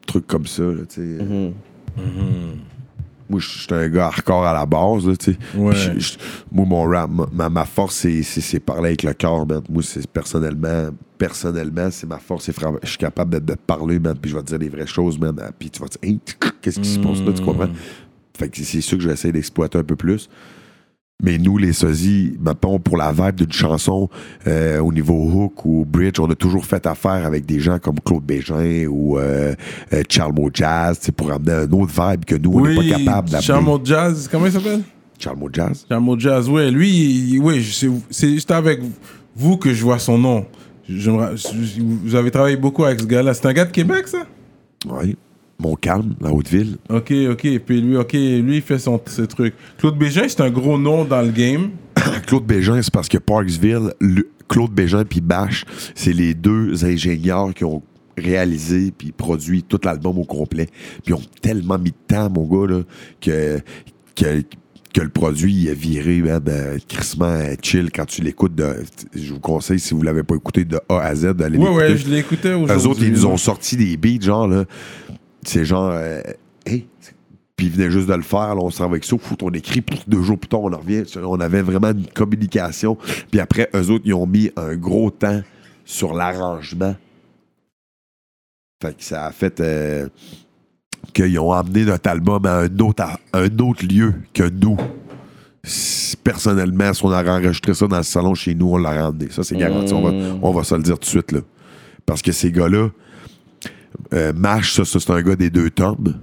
trucs 0.06 0.26
comme 0.26 0.46
ça. 0.46 0.62
Là, 0.62 0.82
tu 0.88 0.94
sais. 0.94 1.24
Mm-hmm. 1.24 1.52
Moi, 3.30 3.40
je 3.40 3.46
suis 3.46 3.74
un 3.74 3.88
gars 3.90 4.06
hardcore 4.06 4.46
à 4.46 4.54
la 4.54 4.64
base. 4.64 5.06
Là, 5.06 5.14
tu 5.16 5.32
sais. 5.32 5.38
Ouais. 5.54 5.74
Je- 5.74 5.98
je- 5.98 6.16
moi, 6.50 6.64
mon 6.64 6.84
rap, 6.84 7.10
ma- 7.32 7.50
ma, 7.50 7.64
force, 7.66 7.96
c'est- 7.96 8.22
c'est 8.22 8.40
c'est 8.40 8.60
parler 8.60 8.88
avec 8.88 9.02
le 9.02 9.12
cœur. 9.12 9.46
man. 9.46 9.60
Moi, 9.68 9.82
c'est 9.82 10.06
personnellement, 10.10 10.88
personnellement, 11.18 11.90
c'est 11.90 12.06
ma 12.06 12.18
force. 12.18 12.50
Je 12.82 12.88
suis 12.88 12.96
capable 12.96 13.34
de, 13.34 13.38
de 13.52 13.54
parler, 13.54 13.98
man, 13.98 14.16
puis 14.20 14.30
je 14.30 14.36
vais 14.36 14.42
te 14.42 14.46
dire 14.48 14.58
les 14.58 14.70
vraies 14.70 14.86
choses, 14.86 15.18
man. 15.18 15.38
Puis 15.58 15.68
tu 15.68 15.80
vas 15.80 15.88
te 15.88 15.98
dire, 15.98 16.10
Hey, 16.10 16.20
qu'est-ce 16.62 16.80
qui 16.80 16.88
se 16.88 16.98
passe 17.00 17.20
là, 17.20 17.32
tu 17.34 17.42
comprends? 17.42 17.68
Fait 18.38 18.48
que 18.48 18.62
c'est 18.62 18.80
ça 18.80 18.96
que 18.96 19.02
j'essaie 19.02 19.32
d'exploiter 19.32 19.76
un 19.78 19.84
peu 19.84 19.96
plus. 19.96 20.30
Mais 21.20 21.36
nous, 21.36 21.58
les 21.58 21.72
sosies, 21.72 22.34
mettons, 22.40 22.78
pour 22.78 22.96
la 22.96 23.10
vibe 23.10 23.34
d'une 23.34 23.50
chanson, 23.52 24.08
euh, 24.46 24.78
au 24.78 24.92
niveau 24.92 25.14
hook 25.28 25.64
ou 25.64 25.84
bridge, 25.84 26.20
on 26.20 26.30
a 26.30 26.36
toujours 26.36 26.64
fait 26.64 26.86
affaire 26.86 27.26
avec 27.26 27.44
des 27.44 27.58
gens 27.58 27.80
comme 27.80 27.98
Claude 27.98 28.22
Bégin 28.22 28.86
ou 28.88 29.18
euh, 29.18 29.52
euh, 29.92 30.02
Charlemo 30.08 30.48
Jazz, 30.54 31.00
pour 31.16 31.32
amener 31.32 31.52
un 31.54 31.72
autre 31.72 31.92
vibe 31.92 32.24
que 32.24 32.36
nous, 32.36 32.52
on 32.52 32.60
n'est 32.64 32.76
Oui, 32.78 32.90
pas 32.92 32.98
capable 32.98 33.30
d'amener. 33.30 33.44
Charmo 33.44 33.80
Jazz, 33.82 34.28
comment 34.30 34.46
il 34.46 34.52
s'appelle? 34.52 34.82
Charlemo 35.18 35.48
Jazz? 35.52 35.86
Charmo 35.88 36.16
Jazz, 36.16 36.48
ouais. 36.48 36.70
Lui, 36.70 37.40
sais- 37.64 37.88
c'est 38.10 38.30
juste 38.30 38.52
avec 38.52 38.78
vous 39.34 39.56
que 39.56 39.74
je 39.74 39.82
vois 39.82 39.98
son 39.98 40.18
nom. 40.18 40.46
je- 40.88 41.10
vous 41.82 42.14
avez 42.14 42.30
travaillé 42.30 42.56
beaucoup 42.56 42.84
avec 42.84 43.00
ce 43.00 43.06
gars-là. 43.06 43.34
C'est 43.34 43.46
un 43.46 43.52
gars 43.54 43.64
de 43.64 43.72
Québec, 43.72 44.06
ça? 44.06 44.24
Oui. 44.88 45.16
Montcalm, 45.60 46.14
la 46.20 46.32
Haute-Ville. 46.32 46.76
Ok, 46.88 47.12
ok. 47.30 47.44
Et 47.46 47.58
puis 47.58 47.80
lui, 47.80 47.96
ok, 47.96 48.12
lui, 48.12 48.56
il 48.56 48.62
fait 48.62 48.78
son, 48.78 49.00
ses 49.06 49.26
trucs. 49.26 49.54
Claude 49.78 49.98
Bégin, 49.98 50.22
c'est 50.28 50.40
un 50.40 50.50
gros 50.50 50.78
nom 50.78 51.04
dans 51.04 51.20
le 51.22 51.30
game. 51.30 51.70
Claude 52.26 52.44
Bégin, 52.44 52.80
c'est 52.80 52.92
parce 52.92 53.08
que 53.08 53.18
Parksville, 53.18 53.92
le- 54.00 54.28
Claude 54.48 54.70
Bégin 54.72 55.04
puis 55.04 55.20
Bash, 55.20 55.64
c'est 55.94 56.12
les 56.12 56.32
deux 56.34 56.84
ingénieurs 56.84 57.52
qui 57.54 57.64
ont 57.64 57.82
réalisé 58.16 58.92
puis 58.96 59.12
produit 59.12 59.62
tout 59.62 59.80
l'album 59.84 60.18
au 60.18 60.24
complet. 60.24 60.66
Puis 61.04 61.08
ils 61.08 61.14
ont 61.14 61.22
tellement 61.42 61.78
mis 61.78 61.90
de 61.90 61.96
temps, 62.06 62.30
mon 62.30 62.46
gars, 62.46 62.72
là, 62.76 62.82
que, 63.20 63.58
que, 64.16 64.42
que 64.94 65.00
le 65.02 65.08
produit 65.10 65.52
il 65.52 65.68
a 65.70 65.74
viré, 65.74 66.22
man, 66.22 66.42
crissement 66.88 67.26
euh, 67.26 67.54
chill 67.62 67.90
quand 67.94 68.06
tu 68.06 68.22
l'écoutes. 68.22 68.54
de- 68.54 68.76
Je 69.14 69.34
vous 69.34 69.40
conseille, 69.40 69.78
si 69.78 69.92
vous 69.92 70.02
l'avez 70.02 70.22
pas 70.22 70.34
écouté 70.36 70.64
de 70.64 70.80
A 70.88 71.00
à 71.00 71.14
Z, 71.14 71.34
d'aller 71.34 71.58
Ouais, 71.58 71.64
l'écouter. 71.66 71.84
ouais, 71.92 71.96
je 71.96 72.08
l'écoutais 72.08 72.52
aujourd'hui. 72.54 72.76
Eux 72.76 72.86
autres, 72.88 73.02
ils 73.02 73.12
nous 73.12 73.26
ont 73.26 73.36
sorti 73.36 73.76
des 73.76 73.96
beats, 73.96 74.24
genre, 74.24 74.48
là. 74.48 74.64
C'est 75.42 75.64
genre, 75.64 75.92
euh, 75.92 76.20
hey, 76.66 76.86
puis 77.58 77.66
ils 77.66 77.72
venaient 77.72 77.90
juste 77.90 78.08
de 78.08 78.14
le 78.14 78.22
faire, 78.22 78.54
là, 78.54 78.60
on 78.62 78.70
s'en 78.70 78.84
va 78.84 78.92
avec 78.92 79.04
ça, 79.04 79.16
fout, 79.18 79.42
on 79.42 79.50
écrit, 79.50 79.80
puis 79.80 80.00
deux 80.06 80.22
jours 80.22 80.38
plus 80.38 80.48
tard, 80.48 80.60
on 80.60 80.72
en 80.72 80.78
revient. 80.78 81.02
On 81.16 81.40
avait 81.40 81.62
vraiment 81.62 81.90
une 81.90 82.06
communication. 82.06 82.96
Puis 83.30 83.40
après, 83.40 83.68
eux 83.74 83.90
autres, 83.90 84.04
ils 84.06 84.14
ont 84.14 84.26
mis 84.26 84.50
un 84.56 84.76
gros 84.76 85.10
temps 85.10 85.42
sur 85.84 86.14
l'arrangement. 86.14 86.94
Fait 88.80 88.96
que 88.96 89.02
ça 89.02 89.26
a 89.26 89.32
fait 89.32 89.58
euh, 89.60 90.08
qu'ils 91.12 91.36
ont 91.40 91.50
amené 91.50 91.84
notre 91.84 92.08
album 92.08 92.46
à 92.46 92.58
un 92.60 92.78
autre, 92.78 93.02
à 93.02 93.18
un 93.32 93.58
autre 93.58 93.84
lieu 93.84 94.14
que 94.32 94.48
nous. 94.48 94.76
Personnellement, 96.22 96.94
si 96.94 97.04
on 97.04 97.10
a 97.10 97.24
enregistré 97.24 97.74
ça 97.74 97.88
dans 97.88 97.96
le 97.96 98.02
salon 98.04 98.34
chez 98.36 98.54
nous, 98.54 98.74
on 98.74 98.78
l'a 98.78 99.02
ramené. 99.02 99.30
Ça, 99.30 99.42
c'est 99.42 99.56
garanti. 99.56 99.92
On, 99.92 100.02
va, 100.02 100.38
on 100.42 100.52
va 100.52 100.62
se 100.62 100.76
le 100.76 100.82
dire 100.82 100.94
tout 100.94 101.06
de 101.06 101.06
suite. 101.06 101.32
Là. 101.32 101.40
Parce 102.06 102.22
que 102.22 102.30
ces 102.30 102.52
gars-là, 102.52 102.90
euh, 104.12 104.32
Mash, 104.34 104.74
ça, 104.74 104.84
ça, 104.84 105.00
c'est 105.00 105.10
un 105.10 105.22
gars 105.22 105.36
des 105.36 105.50
deux 105.50 105.70
tomes. 105.70 106.14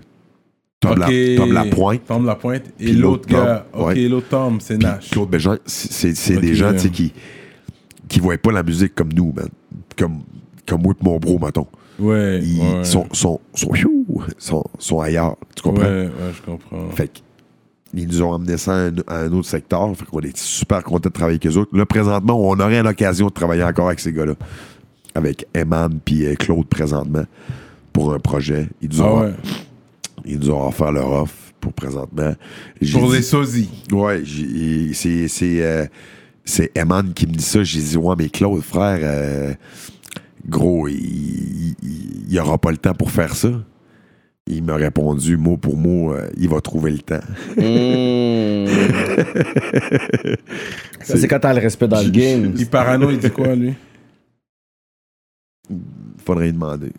Tom, 0.79 0.91
Ok. 0.91 0.97
la, 1.09 1.35
Tom 1.37 1.53
Lapointe. 1.53 2.01
Tom 2.05 2.25
Lapointe. 2.25 2.63
Et 2.79 2.91
l'autre 2.93 3.27
gars, 3.27 3.65
Tom, 3.71 3.81
ok, 3.81 3.87
ouais. 3.87 4.07
l'autre 4.07 4.27
Tom, 4.29 4.59
c'est 4.59 4.77
Nash. 4.77 5.09
Claude 5.11 5.29
Bégin, 5.29 5.57
c'est- 5.65 6.39
des 6.39 6.55
gens 6.55 6.77
sais, 6.77 6.89
qui 6.89 7.13
qui 8.07 8.19
voient 8.19 8.37
pas 8.37 8.51
la 8.51 8.61
musique 8.61 8.93
comme 8.93 9.11
nous, 9.13 9.33
man. 9.35 9.47
Comme, 9.97 10.19
comme 10.67 10.81
moi 10.83 10.93
et 10.99 11.03
mon 11.03 11.17
bro, 11.17 11.39
mettons. 11.39 11.65
Ouais, 11.97 12.39
Ils 12.43 12.59
ouais. 12.59 12.83
sont, 12.83 13.07
sont, 13.13 13.39
sont, 13.55 13.69
pfiou, 13.71 14.05
sont, 14.37 14.63
sont 14.77 14.99
ailleurs. 14.99 15.37
Tu 15.55 15.63
comprends? 15.63 15.81
Ouais, 15.85 16.05
ouais, 16.05 16.33
je 16.35 16.41
comprends. 16.43 16.89
Fait 16.91 17.09
ils 17.93 18.07
nous 18.07 18.21
ont 18.21 18.33
amené 18.33 18.57
ça 18.57 18.73
à 18.73 18.77
un, 18.87 18.91
à 19.07 19.19
un 19.21 19.31
autre 19.31 19.47
secteur. 19.47 19.95
Fait 19.95 20.05
qu'on 20.05 20.19
est 20.19 20.35
super 20.37 20.83
contents 20.83 21.07
de 21.09 21.13
travailler 21.13 21.39
avec 21.41 21.47
eux 21.47 21.57
autres. 21.57 21.75
Là, 21.75 21.85
présentement, 21.85 22.37
on 22.37 22.59
aurait 22.59 22.83
l'occasion 22.83 23.27
de 23.27 23.31
travailler 23.31 23.63
encore 23.63 23.87
avec 23.87 24.01
ces 24.01 24.11
gars-là. 24.11 24.33
Avec 25.15 25.47
Eman 25.55 25.97
puis 26.03 26.25
euh, 26.25 26.35
Claude 26.35 26.67
présentement 26.67 27.23
pour 27.95 28.13
un 28.13 28.19
projet. 28.19 28.67
Ils 28.81 28.89
nous 28.89 29.01
Ah 29.01 29.13
ont, 29.13 29.21
ouais. 29.21 29.33
ils 30.25 30.37
nous 30.37 30.49
ont 30.51 30.67
offert 30.67 30.91
leur 30.91 31.09
offre 31.11 31.33
pour 31.61 31.71
présentement. 31.71 32.33
J'ai 32.81 32.99
Pour 32.99 33.09
dit- 33.09 33.15
les 33.15 33.21
sosies. 33.21 33.69
Ouais, 33.91 34.19
j'ai- 34.25 34.91
c'est 34.93 35.29
c'est 35.29 35.63
euh, 35.63 35.85
c'est 36.43 36.71
Eman 36.77 37.13
qui 37.13 37.25
me 37.25 37.31
dit 37.31 37.43
ça. 37.43 37.63
J'ai 37.63 37.79
dit 37.81 37.95
ouais 37.97 38.15
mais 38.17 38.27
Claude 38.27 38.61
frère, 38.61 38.99
euh, 39.01 39.53
gros, 40.47 40.89
il, 40.89 41.75
il 42.29 42.39
aura 42.39 42.57
pas 42.57 42.71
le 42.71 42.77
temps 42.77 42.93
pour 42.93 43.11
faire 43.11 43.33
ça. 43.33 43.49
Il 44.47 44.61
m'a 44.63 44.75
répondu 44.75 45.37
mot 45.37 45.55
pour 45.57 45.75
mot, 45.77 46.13
euh, 46.13 46.27
il 46.37 46.49
va 46.49 46.59
trouver 46.61 46.91
le 46.91 46.99
temps. 46.99 47.23
Hmm. 47.57 48.67
Ça, 51.01 51.17
c'est 51.17 51.27
quand 51.27 51.39
t'as 51.39 51.53
le 51.53 51.61
respect 51.61 51.87
dans 51.87 52.01
le 52.01 52.09
game. 52.09 52.53
Il 52.57 52.67
parano, 52.67 53.09
il 53.09 53.17
dit 53.19 53.29
quoi, 53.31 53.55
lui? 53.55 53.73
Faudrait 56.25 56.45
lui 56.45 56.53
demander. 56.53 56.91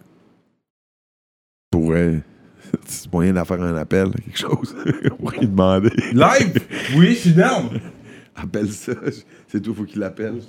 Pourrait. 1.86 2.20
C'est 2.86 3.12
moyen 3.12 3.32
d'en 3.32 3.44
faire 3.44 3.62
un 3.62 3.76
appel, 3.76 4.10
quelque 4.10 4.38
chose. 4.38 4.74
Pourrait 5.20 5.38
lui 5.38 5.46
demander. 5.46 5.90
Live 6.12 6.58
Oui, 6.96 7.10
je 7.10 7.18
suis 7.20 7.32
down. 7.32 7.80
Appelle 8.34 8.72
ça. 8.72 8.92
C'est 9.46 9.60
tout, 9.60 9.72
faut 9.72 9.84
qu'il 9.84 10.00
l'appelle. 10.00 10.40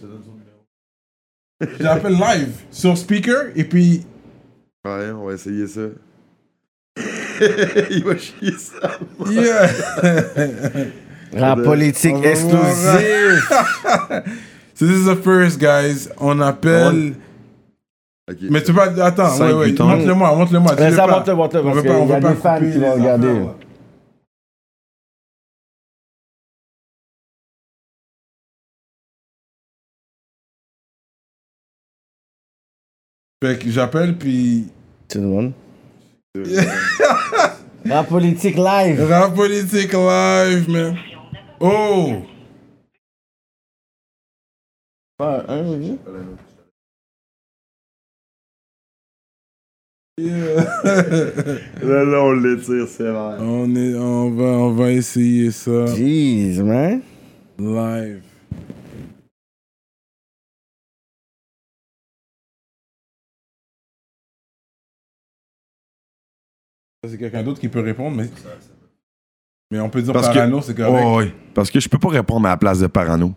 Je 1.62 1.84
l'appelle 1.84 2.14
live 2.14 2.50
sur 2.72 2.98
speaker 2.98 3.52
et 3.56 3.64
puis. 3.64 4.04
Ouais, 4.84 5.12
on 5.12 5.28
va 5.28 5.34
essayer 5.34 5.68
ça. 5.68 5.82
il 7.92 8.04
va 8.04 8.18
chier 8.18 8.54
ça. 8.54 9.00
Yeah. 9.30 9.70
Rap 11.34 11.62
politique 11.62 12.16
On 12.16 12.22
va 12.22 12.30
exclusif. 12.30 13.52
So 14.74 14.86
this 14.86 14.98
is 14.98 15.06
the 15.06 15.16
first, 15.16 15.60
guys. 15.60 16.10
On 16.18 16.40
appelle. 16.42 17.16
Ok. 18.30 18.38
Mais 18.42 18.62
tu 18.62 18.72
vas. 18.74 18.84
Attends, 19.06 19.30
Cinq, 19.30 19.46
ouais, 19.48 19.54
ouais. 19.54 19.72
Montre-le-moi, 19.72 20.36
montre-le-moi. 20.36 20.76
Mais 20.78 20.92
ça, 20.92 21.06
pas- 21.08 21.12
montre-le, 21.20 21.36
montre-le, 21.36 21.62
On 21.62 21.66
parce 21.66 21.82
qu'il 21.82 21.90
pas, 21.90 21.98
on 21.98 22.08
y 22.08 22.12
a 22.12 22.20
pas 22.20 22.30
des 22.30 22.36
fans 22.36 22.60
qui 22.60 22.78
vont 22.80 22.94
regarder. 22.94 23.28
affaires. 23.30 23.56
Fait 33.44 33.60
que 33.60 33.70
j'appelle 33.70 34.18
puis. 34.18 34.68
Tu 35.08 35.20
demandes? 35.20 35.54
Rap 37.90 38.08
politique 38.10 38.58
live. 38.58 39.02
Rap 39.10 39.34
politique 39.36 39.94
live, 39.94 40.70
man. 40.70 40.98
Oh! 41.60 42.24
Ah, 45.20 45.44
un, 45.48 45.80
Là, 50.18 52.04
là, 52.04 52.24
on 52.24 52.32
l'étire, 52.32 52.88
c'est 52.88 53.04
vrai. 53.08 53.38
On, 53.40 53.76
est, 53.76 53.94
on, 53.96 54.32
va, 54.32 54.46
on 54.46 54.72
va 54.72 54.92
essayer 54.92 55.52
ça 55.52 55.86
Jeez, 55.96 56.60
man. 56.64 57.02
live. 57.60 58.22
C'est 67.08 67.18
quelqu'un 67.18 67.44
d'autre 67.44 67.60
qui 67.60 67.70
peut 67.70 67.80
répondre, 67.80 68.18
mais. 68.18 68.30
Mais 69.72 69.80
on 69.80 69.90
peut 69.90 70.02
dire 70.02 70.14
Parce 70.14 70.30
que- 70.30 70.34
parano, 70.34 70.62
c'est 70.62 70.76
correct. 70.76 71.04
Oh, 71.06 71.20
oui. 71.20 71.32
Parce 71.54 71.70
que 71.70 71.80
je 71.80 71.90
peux 71.90 72.00
pas 72.00 72.10
répondre 72.10 72.46
à 72.48 72.52
la 72.52 72.58
place 72.58 72.80
de 72.80 72.88
Parano. 72.88 73.34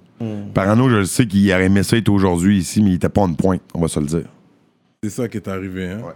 Parano, 0.54 0.88
je 0.88 0.96
le 0.96 1.04
sais 1.04 1.26
qu'il 1.26 1.50
aurait 1.52 1.66
aimé 1.66 1.82
ça 1.82 1.96
être 1.96 2.08
aujourd'hui 2.08 2.58
ici, 2.58 2.82
mais 2.82 2.90
il 2.90 2.94
était 2.94 3.08
pas 3.08 3.22
en 3.22 3.32
point, 3.34 3.58
on 3.74 3.80
va 3.80 3.88
se 3.88 3.98
le 3.98 4.06
dire. 4.06 4.28
C'est 5.02 5.10
ça 5.10 5.28
qui 5.28 5.38
est 5.38 5.48
arrivé, 5.48 5.88
hein? 5.88 6.00
Ouais. 6.00 6.12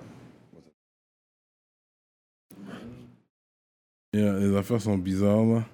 Yeah, 4.15 4.39
les 4.39 4.57
affaires 4.57 4.81
sont 4.81 4.97
bizarres, 4.97 5.45
là. 5.45 5.65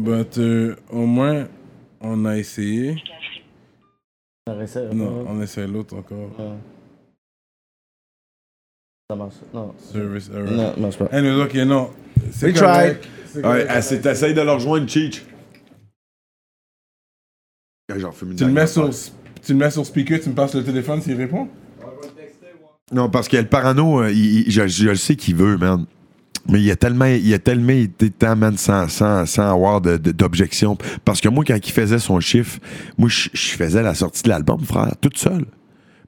But, 0.00 0.38
euh, 0.38 0.76
au 0.90 1.04
moins, 1.04 1.48
on 2.00 2.24
a 2.26 2.36
essayé. 2.38 2.96
Non, 4.92 5.26
on 5.28 5.42
essaie 5.42 5.66
l'autre 5.66 5.96
encore. 5.96 6.30
Ça 9.10 9.16
marche. 9.16 9.34
Non. 9.52 9.74
Service 9.78 10.30
error. 10.32 10.48
Non, 10.52 10.74
marche 10.78 10.96
pas. 10.96 11.06
Anyways, 11.06 11.42
ok, 11.42 11.54
non. 11.66 11.90
C'est 12.30 12.52
We 12.52 12.60
correct. 12.60 13.08
C'est 13.26 13.44
Ouais, 13.44 14.00
t'essayes 14.00 14.34
de 14.34 14.40
le 14.40 14.52
rejoindre, 14.52 14.88
Cheech. 14.88 15.24
Une 17.88 18.36
Tu 18.36 18.44
le, 18.44 18.52
mets 18.52 18.68
sur, 18.68 18.88
tu 19.42 19.52
le 19.52 19.58
mets 19.58 19.70
sur 19.72 19.84
speaker, 19.84 20.20
tu 20.20 20.28
me 20.28 20.34
passes 20.36 20.54
le 20.54 20.62
téléphone 20.62 21.02
s'il 21.02 21.16
répond? 21.16 21.48
Non, 22.92 23.10
parce 23.10 23.26
que 23.26 23.36
le 23.36 23.46
parano, 23.46 24.02
euh, 24.02 24.12
il- 24.12 24.46
il- 24.46 24.50
je, 24.52 24.68
je 24.68 24.88
le 24.90 24.94
sais 24.94 25.16
qu'il 25.16 25.34
veut, 25.34 25.56
man. 25.56 25.86
Mais 26.48 26.60
il 26.60 26.70
a 26.70 26.76
tellement, 26.76 27.04
il 27.06 27.32
a 27.34 27.38
tellement 27.38 27.72
été 27.72 28.10
temps, 28.10 28.34
man, 28.36 28.56
sans, 28.56 28.88
sans, 28.88 29.26
sans 29.26 29.50
avoir 29.52 29.80
de- 29.80 29.96
de- 29.98 30.10
d'objection. 30.12 30.76
Parce 31.04 31.20
que 31.20 31.28
moi, 31.28 31.44
quand 31.46 31.56
il 31.64 31.72
faisait 31.72 31.98
son 31.98 32.18
chiffre, 32.20 32.58
moi, 32.98 33.08
je 33.08 33.28
je 33.32 33.48
faisais 33.50 33.82
la 33.82 33.94
sortie 33.94 34.22
de 34.22 34.28
l'album, 34.30 34.60
frère, 34.60 34.92
toute 35.00 35.18
seule. 35.18 35.44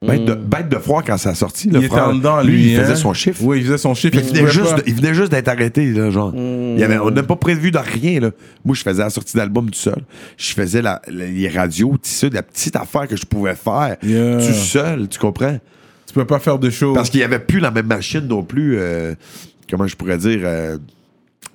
Bête, 0.05 0.25
de, 0.25 0.33
bête 0.33 0.67
de 0.67 0.75
froid 0.79 1.01
quand 1.01 1.15
ça 1.17 1.29
a 1.29 1.33
sorti, 1.33 1.69
le 1.69 1.75
il 1.79 1.85
était 1.85 1.95
frère. 1.95 2.09
en 2.09 2.15
dedans, 2.15 2.41
lui, 2.41 2.51
lui. 2.57 2.71
il 2.73 2.77
faisait 2.77 2.91
hein? 2.91 2.95
son 2.97 3.13
chiffre. 3.13 3.39
Oui, 3.41 3.59
il 3.59 3.63
faisait 3.63 3.77
son 3.77 3.93
chiffre. 3.93 4.17
Il 4.17 4.25
il 4.25 4.35
venait, 4.41 4.51
juste, 4.51 4.83
il 4.85 4.93
venait 4.95 5.13
juste 5.13 5.31
d'être 5.31 5.47
arrêté, 5.47 5.93
là, 5.93 6.09
genre. 6.09 6.33
Il 6.35 6.77
y 6.77 6.83
avait, 6.83 6.97
on 6.97 7.09
n'a 7.09 7.23
pas 7.23 7.37
prévu 7.37 7.71
de 7.71 7.77
rien, 7.77 8.19
là. 8.19 8.31
Moi, 8.65 8.75
je 8.75 8.81
faisais 8.81 9.01
la 9.01 9.09
sortie 9.09 9.37
d'album 9.37 9.69
tout 9.69 9.79
seul. 9.79 10.01
Je 10.35 10.51
faisais 10.51 10.81
la, 10.81 11.01
la- 11.07 11.27
les 11.27 11.47
radios, 11.47 11.93
tu 12.03 12.09
sais, 12.09 12.29
la 12.29 12.43
petite 12.43 12.75
affaire 12.75 13.07
que 13.07 13.15
je 13.15 13.25
pouvais 13.25 13.55
faire 13.55 13.95
Yeah. 14.03 14.39
tout 14.45 14.53
seul, 14.53 15.07
tu 15.07 15.17
comprends? 15.19 15.57
Tu 16.05 16.13
peux 16.13 16.25
pas 16.25 16.39
faire 16.39 16.59
de 16.59 16.69
show. 16.69 16.93
Parce 16.93 17.09
qu'il 17.09 17.21
n'y 17.21 17.23
avait 17.23 17.39
plus 17.39 17.61
la 17.61 17.71
même 17.71 17.87
machine 17.87 18.27
non 18.27 18.43
plus. 18.43 18.75
euh, 18.79 19.15
comment 19.73 19.87
je 19.87 19.95
pourrais 19.95 20.17
dire? 20.17 20.39
euh, 20.43 20.77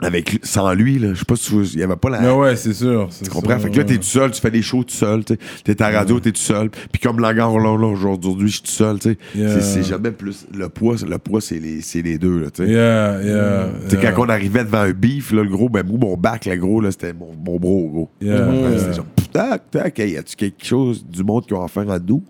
avec, 0.00 0.38
sans 0.44 0.74
lui, 0.74 0.98
là, 1.00 1.08
je 1.14 1.18
sais 1.18 1.24
pas 1.24 1.34
si 1.34 1.52
il 1.74 1.80
y 1.80 1.82
avait 1.82 1.96
pas 1.96 2.08
la. 2.08 2.20
Mais 2.20 2.30
ouais, 2.30 2.54
c'est 2.54 2.72
sûr. 2.72 3.08
Tu 3.20 3.28
comprends? 3.30 3.58
Fait 3.58 3.68
que 3.68 3.78
là, 3.78 3.84
t'es 3.84 3.96
tout 3.96 4.02
seul, 4.04 4.30
tu 4.30 4.40
fais 4.40 4.50
des 4.50 4.62
shows 4.62 4.84
tout 4.84 4.94
seul, 4.94 5.24
tu. 5.24 5.36
T'es 5.64 5.82
à 5.82 5.90
la 5.90 5.98
radio, 5.98 6.20
t'es 6.20 6.30
tout 6.30 6.40
seul. 6.40 6.70
Puis 6.70 7.00
comme 7.02 7.18
la 7.18 7.34
gare, 7.34 7.58
là, 7.58 7.76
là, 7.76 7.86
aujourd'hui, 7.88 8.46
je 8.48 8.52
suis 8.54 8.62
tout 8.62 8.70
seul, 8.70 9.00
tu 9.00 9.10
sais. 9.10 9.18
Yeah. 9.34 9.60
C'est- 9.60 9.82
jamais 9.82 10.12
plus. 10.12 10.46
Le 10.56 10.68
poids, 10.68 10.94
le 11.04 11.18
poids 11.18 11.40
c'est 11.40 11.58
les, 11.58 11.80
c'est 11.80 12.02
les 12.02 12.16
deux, 12.16 12.38
là, 12.38 12.50
tu 12.50 12.64
sais. 12.64 12.70
Yeah, 12.70 13.22
yeah. 13.24 14.12
Quand 14.14 14.22
on 14.24 14.28
arrivait 14.28 14.62
devant 14.64 14.82
un 14.82 14.92
beef, 14.92 15.32
là, 15.32 15.42
le 15.42 15.50
gros, 15.50 15.68
ben, 15.68 15.84
moi, 15.84 15.98
mon 16.00 16.16
bac, 16.16 16.46
le 16.46 16.54
gros, 16.56 16.80
là, 16.80 16.92
c'était 16.92 17.12
mon, 17.12 17.32
mon 17.34 17.58
bro, 17.58 17.88
gros. 17.88 18.10
Ouais. 18.22 18.78
C'était 18.78 18.94
genre, 18.94 19.06
tac, 19.32 19.68
tac, 19.70 19.98
hey, 19.98 20.12
y 20.12 20.16
a-tu 20.16 20.36
quelque 20.36 20.64
chose 20.64 21.04
du 21.04 21.24
monde 21.24 21.44
qui 21.44 21.54
va 21.54 21.60
en 21.60 21.68
faire 21.68 21.90
à 21.90 21.98
nous, 21.98 22.22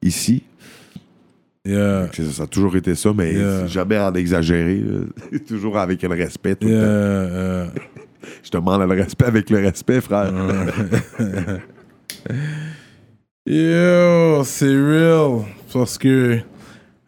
ici? 0.00 0.44
Yeah. 1.66 2.08
Ça, 2.32 2.44
a 2.44 2.46
toujours 2.46 2.74
été 2.76 2.94
ça, 2.94 3.12
mais 3.14 3.34
Yeah. 3.34 3.66
jamais 3.66 3.98
en 3.98 4.14
exagéré, 4.14 4.76
là. 4.80 5.38
toujours 5.46 5.78
avec 5.78 6.02
le 6.02 6.08
respect, 6.08 6.54
tout 6.56 6.66
Yeah, 6.66 6.80
le 6.80 7.66
temps. 7.74 7.80
Je 8.42 8.50
te 8.50 8.56
demande 8.56 8.80
le 8.88 8.94
respect 9.02 9.24
avec 9.26 9.50
le 9.50 9.58
respect, 9.58 10.00
frère. 10.00 10.32
Yo, 13.46 14.44
c'est 14.44 14.66
real. 14.76 15.44
Parce 15.72 15.96
que, 15.98 16.36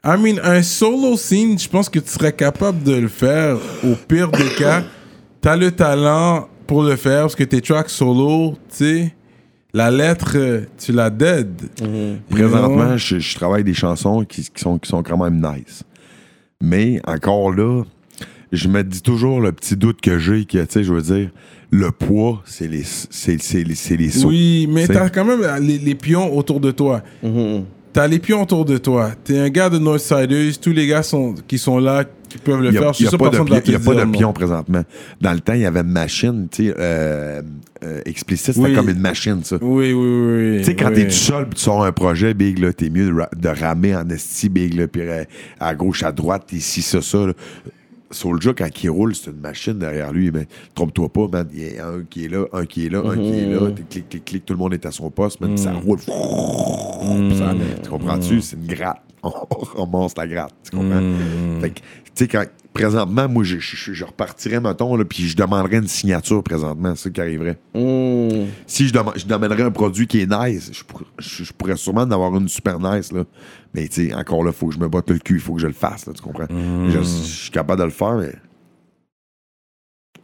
I 0.04 0.16
mean, 0.18 0.38
un 0.42 0.62
solo 0.62 1.16
scene, 1.16 1.58
je 1.58 1.68
pense 1.68 1.88
que 1.88 1.98
tu 1.98 2.08
serais 2.08 2.32
capable 2.32 2.82
de 2.82 2.94
le 2.94 3.08
faire. 3.08 3.56
Au 3.84 3.94
pire 4.08 4.30
des 4.30 4.48
cas, 4.58 4.82
t'as 5.40 5.56
le 5.56 5.70
talent 5.70 6.48
pour 6.66 6.82
le 6.82 6.96
faire 6.96 7.22
parce 7.22 7.36
que 7.36 7.44
tes 7.44 7.60
tracks 7.60 7.90
solo, 7.90 8.56
tu 8.70 8.76
sais, 8.76 9.14
la 9.74 9.90
lettre, 9.90 10.32
euh, 10.36 10.62
tu 10.78 10.92
la 10.92 11.10
dead. 11.10 11.48
You 11.80 12.16
Présentement, 12.30 12.96
je, 12.96 13.18
je 13.18 13.34
travaille 13.34 13.64
des 13.64 13.74
chansons 13.74 14.24
qui, 14.24 14.42
qui 14.42 14.60
sont, 14.60 14.78
qui 14.78 14.88
sont 14.88 15.02
quand 15.02 15.22
même 15.22 15.40
nice. 15.40 15.82
Mais 16.60 17.00
encore 17.06 17.52
là, 17.52 17.82
je 18.52 18.68
me 18.68 18.82
dis 18.84 19.02
toujours 19.02 19.40
le 19.40 19.52
petit 19.52 19.76
doute 19.76 20.00
que 20.00 20.18
j'ai 20.18 20.44
que, 20.44 20.58
tu 20.58 20.66
sais, 20.68 20.84
je 20.84 20.92
veux 20.92 21.02
dire, 21.02 21.30
le 21.70 21.90
poids, 21.90 22.42
c'est 22.44 22.68
les, 22.68 22.84
c'est, 22.84 23.40
c'est 23.40 23.64
les, 23.64 23.74
c'est 23.74 23.96
les 23.96 24.10
sauts. 24.10 24.28
Oui, 24.28 24.68
mais 24.70 24.86
t'as 24.86 25.08
quand 25.08 25.24
même 25.24 25.40
les, 25.60 25.78
les 25.78 25.94
pions 25.94 26.36
autour 26.36 26.60
de 26.60 26.70
toi. 26.70 27.02
T'as 27.92 28.06
les 28.06 28.18
pions 28.18 28.42
autour 28.42 28.64
de 28.64 28.78
toi. 28.78 29.12
T'es 29.24 29.38
un 29.38 29.50
gars 29.50 29.68
de 29.68 29.78
Northsiders. 29.78 30.58
Tous 30.60 30.72
les 30.72 30.86
gars 30.86 31.02
sont, 31.02 31.34
qui 31.46 31.58
sont 31.58 31.78
là, 31.78 32.04
qui 32.32 32.38
peuvent 32.38 32.60
le 32.60 32.70
n'y 32.70 32.76
faire. 32.76 32.92
Il 32.98 33.04
y 33.04 33.08
a 33.08 33.18
pas 33.18 33.94
de, 33.94 34.10
pion 34.10 34.32
présentement. 34.32 34.82
Dans 35.20 35.32
le 35.32 35.40
temps, 35.40 35.52
il 35.54 35.60
y 35.60 35.66
avait 35.66 35.80
une 35.80 35.86
machine, 35.88 36.48
tu 36.50 36.66
sais, 36.68 36.74
euh, 36.78 37.42
euh, 37.84 38.00
explicite, 38.06 38.54
c'était 38.54 38.66
Oui. 38.68 38.74
comme 38.74 38.88
une 38.88 38.98
machine, 39.00 39.42
ça. 39.44 39.56
Oui, 39.60 39.92
oui, 39.92 39.94
oui. 39.94 40.58
Tu 40.58 40.64
sais, 40.64 40.76
quand 40.76 40.88
oui. 40.88 40.94
t'es 40.94 41.04
tout 41.06 41.10
seul 41.12 41.48
tu 41.54 41.60
sors 41.60 41.84
un 41.84 41.92
projet, 41.92 42.34
Big, 42.34 42.58
là, 42.58 42.72
t'es 42.72 42.90
mieux 42.90 43.06
de, 43.06 43.12
ra- 43.14 43.30
de 43.36 43.48
ramer 43.48 43.94
en 43.94 44.08
esti, 44.08 44.48
Big, 44.48 44.74
là, 44.74 44.86
pis 44.88 45.00
euh, 45.00 45.24
à 45.60 45.74
gauche, 45.74 46.02
à 46.02 46.12
droite, 46.12 46.52
ici, 46.52 46.82
ça, 46.82 47.02
ça, 47.02 47.26
là. 47.26 47.32
Soulja, 48.10 48.52
quand 48.52 48.68
il 48.84 48.90
roule, 48.90 49.14
c'est 49.14 49.30
une 49.30 49.40
machine 49.40 49.78
derrière 49.78 50.12
lui, 50.12 50.30
mais 50.30 50.46
trompe-toi 50.74 51.08
pas, 51.10 51.28
man. 51.32 51.48
Il 51.54 51.62
y 51.74 51.78
a 51.78 51.88
un 51.88 52.02
qui 52.08 52.26
est 52.26 52.28
là, 52.28 52.44
un 52.52 52.66
qui 52.66 52.84
est 52.84 52.88
là, 52.90 53.02
un 53.06 53.16
qui 53.16 53.30
est 53.38 53.46
là. 53.46 53.70
T'es 53.74 53.82
clic, 53.88 54.08
clic, 54.10 54.24
clic, 54.26 54.44
tout 54.44 54.52
le 54.52 54.58
monde 54.58 54.74
est 54.74 54.84
à 54.84 54.90
son 54.90 55.10
poste, 55.10 55.40
man. 55.40 55.56
Ça 55.56 55.72
roule. 55.72 55.98
Pis 55.98 57.38
ça- 57.38 57.54
tu 57.82 57.88
comprends-tu? 57.88 58.42
C'est 58.42 58.56
une 58.56 58.66
gratte. 58.66 59.00
On, 59.24 59.32
on 59.76 59.86
monte 59.86 60.16
la 60.18 60.26
gratte. 60.26 60.54
Tu 60.64 60.76
comprends? 60.76 61.00
Fait 61.60 61.70
que, 61.70 61.78
tu 61.80 61.82
sais, 62.14 62.28
quand. 62.28 62.44
Présentement, 62.74 63.28
moi, 63.28 63.44
je, 63.44 63.58
je, 63.58 63.92
je 63.92 64.02
repartirais, 64.04 64.58
mettons, 64.58 64.96
là, 64.96 65.04
puis 65.04 65.28
je 65.28 65.36
demanderais 65.36 65.76
une 65.76 65.88
signature 65.88 66.42
présentement, 66.42 66.94
c'est 66.96 67.02
ça 67.04 67.10
qui 67.10 67.20
arriverait 67.20 67.58
Hmm. 67.74 68.46
si 68.66 68.88
je, 68.88 68.94
je 69.16 69.26
demanderais 69.26 69.62
un 69.64 69.70
produit 69.70 70.06
qui 70.06 70.22
est 70.22 70.26
nice, 70.26 70.70
je, 70.72 70.82
pourrais- 70.82 71.04
je- 71.18 71.44
je 71.44 71.52
pourrais 71.52 71.76
sûrement 71.76 72.00
en 72.00 72.10
avoir 72.10 72.34
une 72.34 72.48
super 72.48 72.80
nice, 72.80 73.12
là. 73.12 73.24
Mais 73.74 73.86
tu 73.88 74.08
sais, 74.08 74.14
encore 74.14 74.42
là, 74.42 74.52
il 74.54 74.56
faut 74.56 74.68
que 74.68 74.74
je 74.74 74.78
me 74.80 74.88
batte 74.88 75.10
le 75.10 75.18
cul, 75.18 75.34
il 75.34 75.40
faut 75.40 75.52
que 75.52 75.60
je 75.60 75.66
le 75.66 75.74
fasse, 75.74 76.06
là, 76.06 76.14
tu 76.14 76.22
comprends? 76.22 76.46
Je, 76.48 76.98
je 76.98 77.02
suis 77.02 77.50
capable 77.50 77.80
de 77.80 77.84
le 77.84 77.90
faire, 77.90 78.14
mais. 78.14 78.32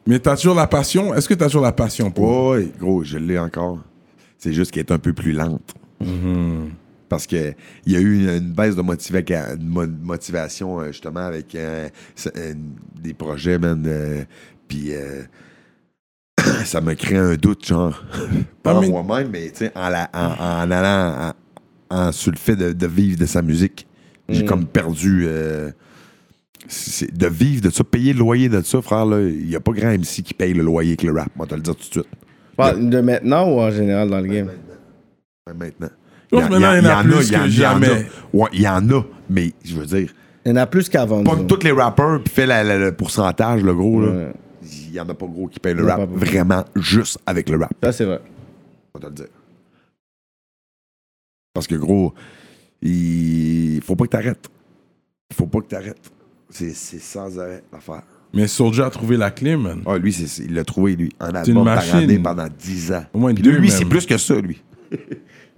Mais 0.06 0.18
t'as 0.18 0.36
toujours 0.36 0.54
la 0.54 0.66
passion? 0.66 1.12
Est-ce 1.14 1.28
que 1.28 1.34
t'as 1.34 1.46
toujours 1.46 1.60
la 1.62 1.72
passion 1.72 2.10
pour 2.10 2.48
Ouais, 2.52 2.66
gros, 2.80 3.04
je 3.04 3.18
l'ai 3.18 3.38
encore. 3.38 3.80
C'est 4.38 4.54
juste 4.54 4.70
qu'elle 4.70 4.84
est 4.86 4.92
un 4.92 4.98
peu 4.98 5.12
plus 5.12 5.32
lente. 5.32 5.74
Parce 7.08 7.26
que 7.26 7.54
il 7.86 7.92
y 7.92 7.96
a 7.96 8.00
eu 8.00 8.28
une, 8.36 8.52
baisse 8.52 8.76
de 8.76 8.82
motiva- 8.82 9.56
de 9.56 9.64
mo- 9.64 9.86
motivation, 10.02 10.80
euh, 10.80 10.88
justement, 10.88 11.20
avec 11.26 11.54
euh, 11.54 11.88
euh, 12.36 12.54
des 13.02 13.14
projets, 13.14 13.58
man. 13.58 13.82
euh, 13.86 14.24
Puis 14.68 14.92
euh, 14.94 15.22
ça 16.64 16.80
me 16.80 16.94
crée 16.94 17.16
un 17.16 17.34
doute, 17.36 17.66
genre. 17.66 18.02
Pas 18.62 18.74
en 18.74 18.88
moi-même, 19.02 19.30
mais 19.30 19.50
tu 19.50 19.58
sais, 19.66 19.72
en, 19.74 19.88
la- 19.88 20.10
en, 20.12 20.66
en 20.66 20.70
allant 20.70 21.32
en- 21.90 22.12
sur 22.12 22.30
le 22.30 22.36
fait 22.36 22.56
de, 22.56 22.72
de 22.72 22.86
vivre 22.86 23.18
de 23.18 23.26
sa 23.26 23.42
musique. 23.42 23.86
J'ai 24.28 24.42
Mm. 24.42 24.46
comme 24.46 24.66
perdu. 24.66 25.24
de 25.26 27.26
vivre 27.28 27.62
de 27.62 27.70
ça, 27.70 27.82
payer 27.84 28.12
le 28.12 28.18
loyer 28.18 28.48
de 28.50 28.60
ça, 28.60 28.82
frère, 28.82 29.06
il 29.20 29.46
n'y 29.46 29.56
a 29.56 29.60
pas 29.60 29.72
grand 29.72 29.88
MC 29.90 30.22
qui 30.22 30.34
paye 30.34 30.52
le 30.52 30.62
loyer 30.62 30.90
avec 30.90 31.02
le 31.02 31.12
rap, 31.12 31.30
moi, 31.34 31.46
te 31.46 31.54
le 31.54 31.62
dire 31.62 31.74
tout 31.74 31.80
de 31.88 31.92
suite. 31.92 32.06
Parle 32.56 32.90
De 32.90 33.00
maintenant 33.00 33.48
ou 33.50 33.60
en 33.60 33.70
général 33.70 34.10
dans 34.10 34.20
le 34.20 34.26
game? 34.26 34.46
Même 35.46 35.56
maintenant. 35.56 35.56
Pense 35.56 35.56
maintenant, 35.58 35.88
il 36.32 36.38
y 36.38 36.42
en 36.42 36.52
a 36.52 37.02
plus 37.02 37.28
il 37.28 37.32
y 37.32 37.36
en- 37.36 37.42
que 37.44 37.48
il 37.48 37.58
y 37.58 37.66
en 37.66 37.70
a. 37.70 37.80
jamais. 37.80 38.06
Ouais, 38.32 38.48
il 38.52 38.60
y 38.62 38.68
en 38.68 38.90
a, 38.90 39.02
mais 39.30 39.52
je 39.64 39.74
veux 39.76 39.86
dire, 39.86 40.12
Il 40.44 40.50
y 40.50 40.52
en 40.52 40.56
a 40.56 40.66
plus 40.66 40.88
qu'avant. 40.88 41.22
pas 41.24 41.36
tous 41.36 41.62
les 41.64 41.72
rappeurs, 41.72 42.22
puis 42.22 42.32
fait 42.32 42.46
la- 42.46 42.62
la- 42.64 42.78
le 42.78 42.92
pourcentage, 42.92 43.62
le 43.62 43.74
gros, 43.74 44.00
là. 44.02 44.32
Il 44.62 44.92
y 44.94 45.00
en 45.00 45.08
a 45.08 45.14
pas 45.14 45.26
gros 45.26 45.48
qui 45.48 45.60
payent 45.60 45.74
le 45.74 45.84
rap 45.86 46.08
vraiment 46.10 46.64
juste 46.76 47.18
avec 47.26 47.48
le 47.48 47.58
rap. 47.58 47.70
Ça, 47.82 47.92
c'est 47.92 48.04
vrai. 48.04 48.20
On 48.94 48.98
va 48.98 49.04
te 49.04 49.10
le 49.10 49.14
dire. 49.16 49.26
Parce 51.54 51.66
que 51.66 51.74
gros, 51.74 52.12
il 52.82 53.80
faut 53.84 53.96
pas 53.96 54.04
que 54.04 54.10
t'arrêtes. 54.10 54.48
Il 55.30 55.36
faut 55.36 55.46
pas 55.46 55.60
que 55.60 55.66
t'arrêtes. 55.66 56.10
C'est 56.50 56.74
c'est 56.74 56.98
sans 57.00 57.38
arrêt 57.38 57.62
l'affaire. 57.72 58.02
Mais 58.34 58.46
Soulja 58.46 58.86
a 58.86 58.90
trouvé 58.90 59.16
la 59.16 59.30
clé, 59.30 59.56
man. 59.56 59.82
Ah, 59.86 59.96
lui, 59.98 60.12
c'est- 60.12 60.26
c'est- 60.26 60.44
il 60.44 60.54
l'a 60.54 60.64
trouvé, 60.64 60.96
lui, 60.96 61.10
en 61.20 61.30
album 61.34 61.64
par 61.64 61.94
année 61.94 62.18
pendant 62.18 62.46
10 62.58 62.92
ans. 62.92 63.04
Au 63.14 63.18
moins 63.18 63.32
Puis 63.34 63.42
deux, 63.42 63.52
lui, 63.52 63.68
même. 63.68 63.70
c'est 63.70 63.84
plus 63.86 64.04
que 64.06 64.18
ça, 64.18 64.34
lui. 64.40 64.62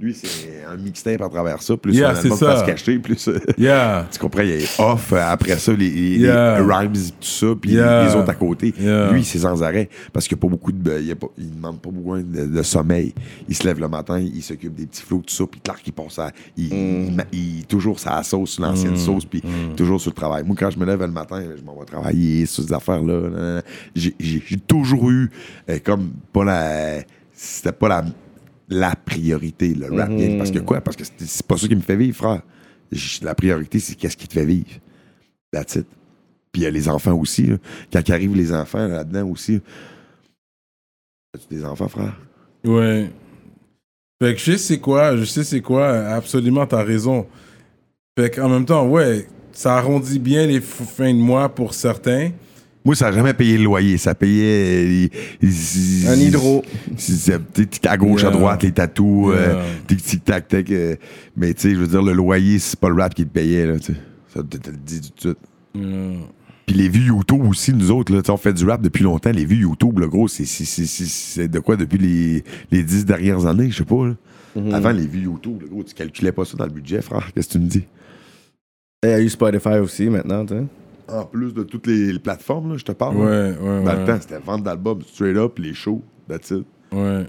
lui, 0.01 0.15
c'est 0.15 0.65
un 0.67 0.77
mixtape 0.77 1.21
à 1.21 1.29
travers 1.29 1.61
ça, 1.63 1.77
plus 1.77 1.95
Yeah, 1.95 2.11
un 2.11 2.15
c'est 2.15 2.33
album 2.33 2.39
ça. 2.39 2.63
caché, 2.67 2.99
plus... 2.99 3.29
euh, 3.29 3.39
Yeah. 3.59 4.09
Tu 4.11 4.19
comprends, 4.19 4.43
il 4.43 4.51
est 4.53 4.81
off, 4.81 5.13
euh, 5.13 5.21
après 5.23 5.57
ça, 5.59 5.73
les, 5.73 5.91
les- 5.91 6.19
Yeah. 6.19 6.59
les 6.61 6.65
rhymes, 6.75 6.93
tout 6.93 7.01
ça, 7.21 7.47
puis 7.61 7.73
Yeah. 7.73 8.07
les 8.09 8.15
autres 8.15 8.31
à 8.31 8.35
côté. 8.35 8.73
Yeah. 8.81 9.11
Lui, 9.13 9.25
c'est 9.25 9.39
sans 9.41 9.63
arrêt, 9.63 9.89
parce 10.13 10.27
qu'il 10.27 10.37
n'y 10.37 10.41
a 10.41 10.43
pas 10.43 10.49
beaucoup 10.49 10.73
de... 10.73 10.99
Il, 11.01 11.07
y 11.07 11.13
a 11.13 11.17
pas, 11.17 11.27
il 11.37 11.55
demande 11.55 11.81
pas 11.81 11.91
beaucoup 11.91 12.17
de, 12.17 12.47
de 12.47 12.63
sommeil. 12.63 13.13
Il 13.49 13.55
se 13.55 13.65
lève 13.65 13.79
le 13.79 13.89
matin, 13.89 14.19
il 14.19 14.43
s'occupe 14.43 14.75
des 14.75 14.87
petits 14.87 15.03
flots, 15.03 15.23
tout 15.27 15.35
ça, 15.35 15.45
puis 15.51 15.61
clac, 15.61 15.77
il 15.87 15.93
pense 15.93 16.19
à... 16.19 16.31
Il, 16.57 17.13
il- 17.33 17.65
toujours 17.69 18.01
sa 18.01 18.23
sauce, 18.23 18.59
l'ancienne 18.59 18.97
sauce, 18.97 19.25
puis 19.27 19.43
toujours 19.77 20.01
sur 20.01 20.11
le 20.11 20.17
travail. 20.17 20.45
Moi, 20.45 20.57
quand 20.59 20.71
je 20.71 20.79
me 20.79 20.87
lève 20.87 21.01
le 21.01 21.09
matin, 21.09 21.43
je 21.59 21.63
m'en 21.63 21.79
vais 21.79 21.85
travailler 21.85 22.47
sur 22.47 22.65
ces 22.65 22.73
affaires-là. 22.73 23.61
j'ai 23.95 24.15
toujours 24.67 25.11
eu, 25.11 25.31
euh, 25.69 25.79
comme, 25.85 26.11
pas 26.33 26.45
la... 26.45 27.01
C'était 27.33 27.73
pas 27.73 27.89
la, 27.89 28.05
la 28.71 28.95
priorité, 28.97 29.75
le 29.75 29.87
rap 29.95 30.11
game. 30.11 30.39
Parce 30.39 30.51
que 30.51 30.61
quoi? 30.61 30.81
Parce 30.81 30.97
que 30.97 31.05
c'est 31.05 31.47
pas 31.47 31.57
ça 31.59 31.69
qui 31.69 31.77
me 31.77 31.81
fait 31.81 31.97
vivre, 31.97 32.17
frère. 32.17 32.41
La 33.23 33.35
priorité, 33.35 33.79
c'est 33.81 33.95
qu'est-ce 33.95 34.17
qui 34.17 34.27
te 34.27 34.33
fait 34.33 34.47
vivre. 34.47 34.71
That's 35.53 35.75
it. 35.75 35.87
Puis 36.53 36.63
il 36.63 36.65
y 36.65 36.67
a 36.67 36.71
les 36.71 36.89
enfants 36.89 37.15
aussi. 37.15 37.47
là. 37.47 37.57
Quand 37.93 38.09
arrivent 38.11 38.37
les 38.37 38.53
enfants 38.53 38.87
là-dedans 38.87 39.29
aussi. 39.29 39.61
As-tu 41.35 41.55
des 41.55 41.65
enfants, 41.65 41.89
frère? 41.89 42.17
Ouais. 42.65 43.11
Fait 44.23 44.35
que 44.35 44.41
je 44.41 44.53
sais 44.53 44.59
c'est 44.59 44.79
quoi, 44.81 45.17
je 45.17 45.25
sais 45.25 45.45
c'est 45.45 45.61
quoi, 45.63 45.89
absolument, 46.09 46.67
t'as 46.67 46.83
raison. 46.83 47.27
Fait 48.19 48.31
qu'en 48.31 48.49
même 48.49 48.67
temps, 48.67 48.87
ouais, 48.87 49.27
ça 49.53 49.77
arrondit 49.77 50.19
bien 50.19 50.47
les 50.47 50.61
fins 50.61 51.15
de 51.15 51.19
mois 51.19 51.49
pour 51.49 51.73
certains. 51.73 52.31
Moi, 52.85 52.95
ça 52.95 53.07
n'a 53.11 53.13
jamais 53.13 53.35
payé 53.35 53.59
le 53.59 53.65
loyer. 53.65 53.99
Ça 53.99 54.15
payait. 54.15 55.09
euh, 55.45 56.09
Un 56.09 56.17
hydro. 56.19 56.65
à 57.87 57.97
gauche, 57.97 58.25
à 58.25 58.31
droite, 58.31 58.63
les 58.63 58.73
tatous, 58.73 59.33
euh, 59.35 59.53
Yeah. 59.53 59.63
tic 59.87 60.03
tic 60.03 60.25
tac 60.25 60.49
tac. 60.49 60.71
euh, 60.71 60.97
mais 61.37 61.53
tu 61.55 61.61
sais, 61.63 61.71
je 61.75 61.81
veux 61.81 61.87
dire, 61.89 62.03
le 62.03 62.13
loyer, 62.13 62.59
c'est 62.59 62.79
pas 62.81 62.89
le 62.89 62.95
rap 62.95 63.15
qui 63.15 63.25
te 63.27 63.31
payait. 63.31 63.67
Là, 63.67 63.75
ça 64.33 64.43
te, 64.43 64.57
te 64.57 64.71
le 64.71 64.77
dit 64.77 65.01
tout 65.01 65.29
de 65.29 65.35
suite. 65.35 65.39
Puis 66.67 66.75
les 66.77 66.89
vues 66.89 67.07
YouTube 67.09 67.43
aussi, 67.49 67.73
nous 67.75 67.91
autres, 67.91 68.15
là, 68.15 68.23
on 68.29 68.37
fait 68.37 68.53
du 68.53 68.65
rap 68.65 68.81
depuis 68.81 69.03
longtemps. 69.03 69.31
Les 69.33 69.45
vues 69.45 69.57
YouTube, 69.63 69.99
le 69.99 70.09
gros, 70.09 70.29
c'est, 70.29 70.45
c'est, 70.45 70.65
c'est, 70.65 70.87
c'est- 70.87 71.05
c'est 71.07 71.49
de 71.49 71.59
quoi 71.59 71.77
depuis 71.77 71.99
les, 71.99 72.45
les 72.71 72.83
dix 72.83 73.05
dernières 73.05 73.45
années, 73.47 73.71
je 73.71 73.79
sais 73.79 73.85
pas. 73.85 74.07
là. 74.07 74.15
Avant 74.73 74.91
les 74.91 75.07
vues 75.07 75.23
YouTube, 75.25 75.59
le 75.63 75.69
gros, 75.69 75.83
tu 75.85 75.95
calculais 75.95 76.33
pas 76.33 76.45
ça 76.45 76.57
dans 76.57 76.65
le 76.65 76.71
budget, 76.73 77.03
frère. 77.03 77.29
Qu'est-ce 77.35 77.49
que 77.49 77.53
tu 77.55 77.59
me 77.59 77.67
dis? 77.67 77.85
Il 79.03 79.11
y 79.11 79.13
a 79.13 79.21
eu 79.21 79.29
Spotify 79.29 79.79
aussi 79.81 80.09
maintenant, 80.11 80.45
tu 80.47 80.55
sais. 80.55 80.63
En 81.13 81.25
plus 81.25 81.53
de 81.55 81.63
toutes 81.63 81.87
les, 81.87 82.13
les 82.13 82.19
plateformes, 82.19 82.73
là, 82.73 82.77
je 82.79 82.85
te 82.85 82.93
parle. 82.93 83.17
ouais, 83.17 83.25
là. 83.25 83.49
ouais, 83.61 83.85
Dans 83.85 83.91
ouais. 83.93 83.97
le 84.01 84.05
temps, 84.07 84.19
c'était 84.21 84.39
vente 84.39 84.63
d'albums 84.63 85.03
straight 85.03 85.37
up, 85.37 85.59
les 85.59 85.75
shows, 85.75 86.03
that's 86.29 86.51
it. 86.51 86.65
Ouais. 86.93 87.27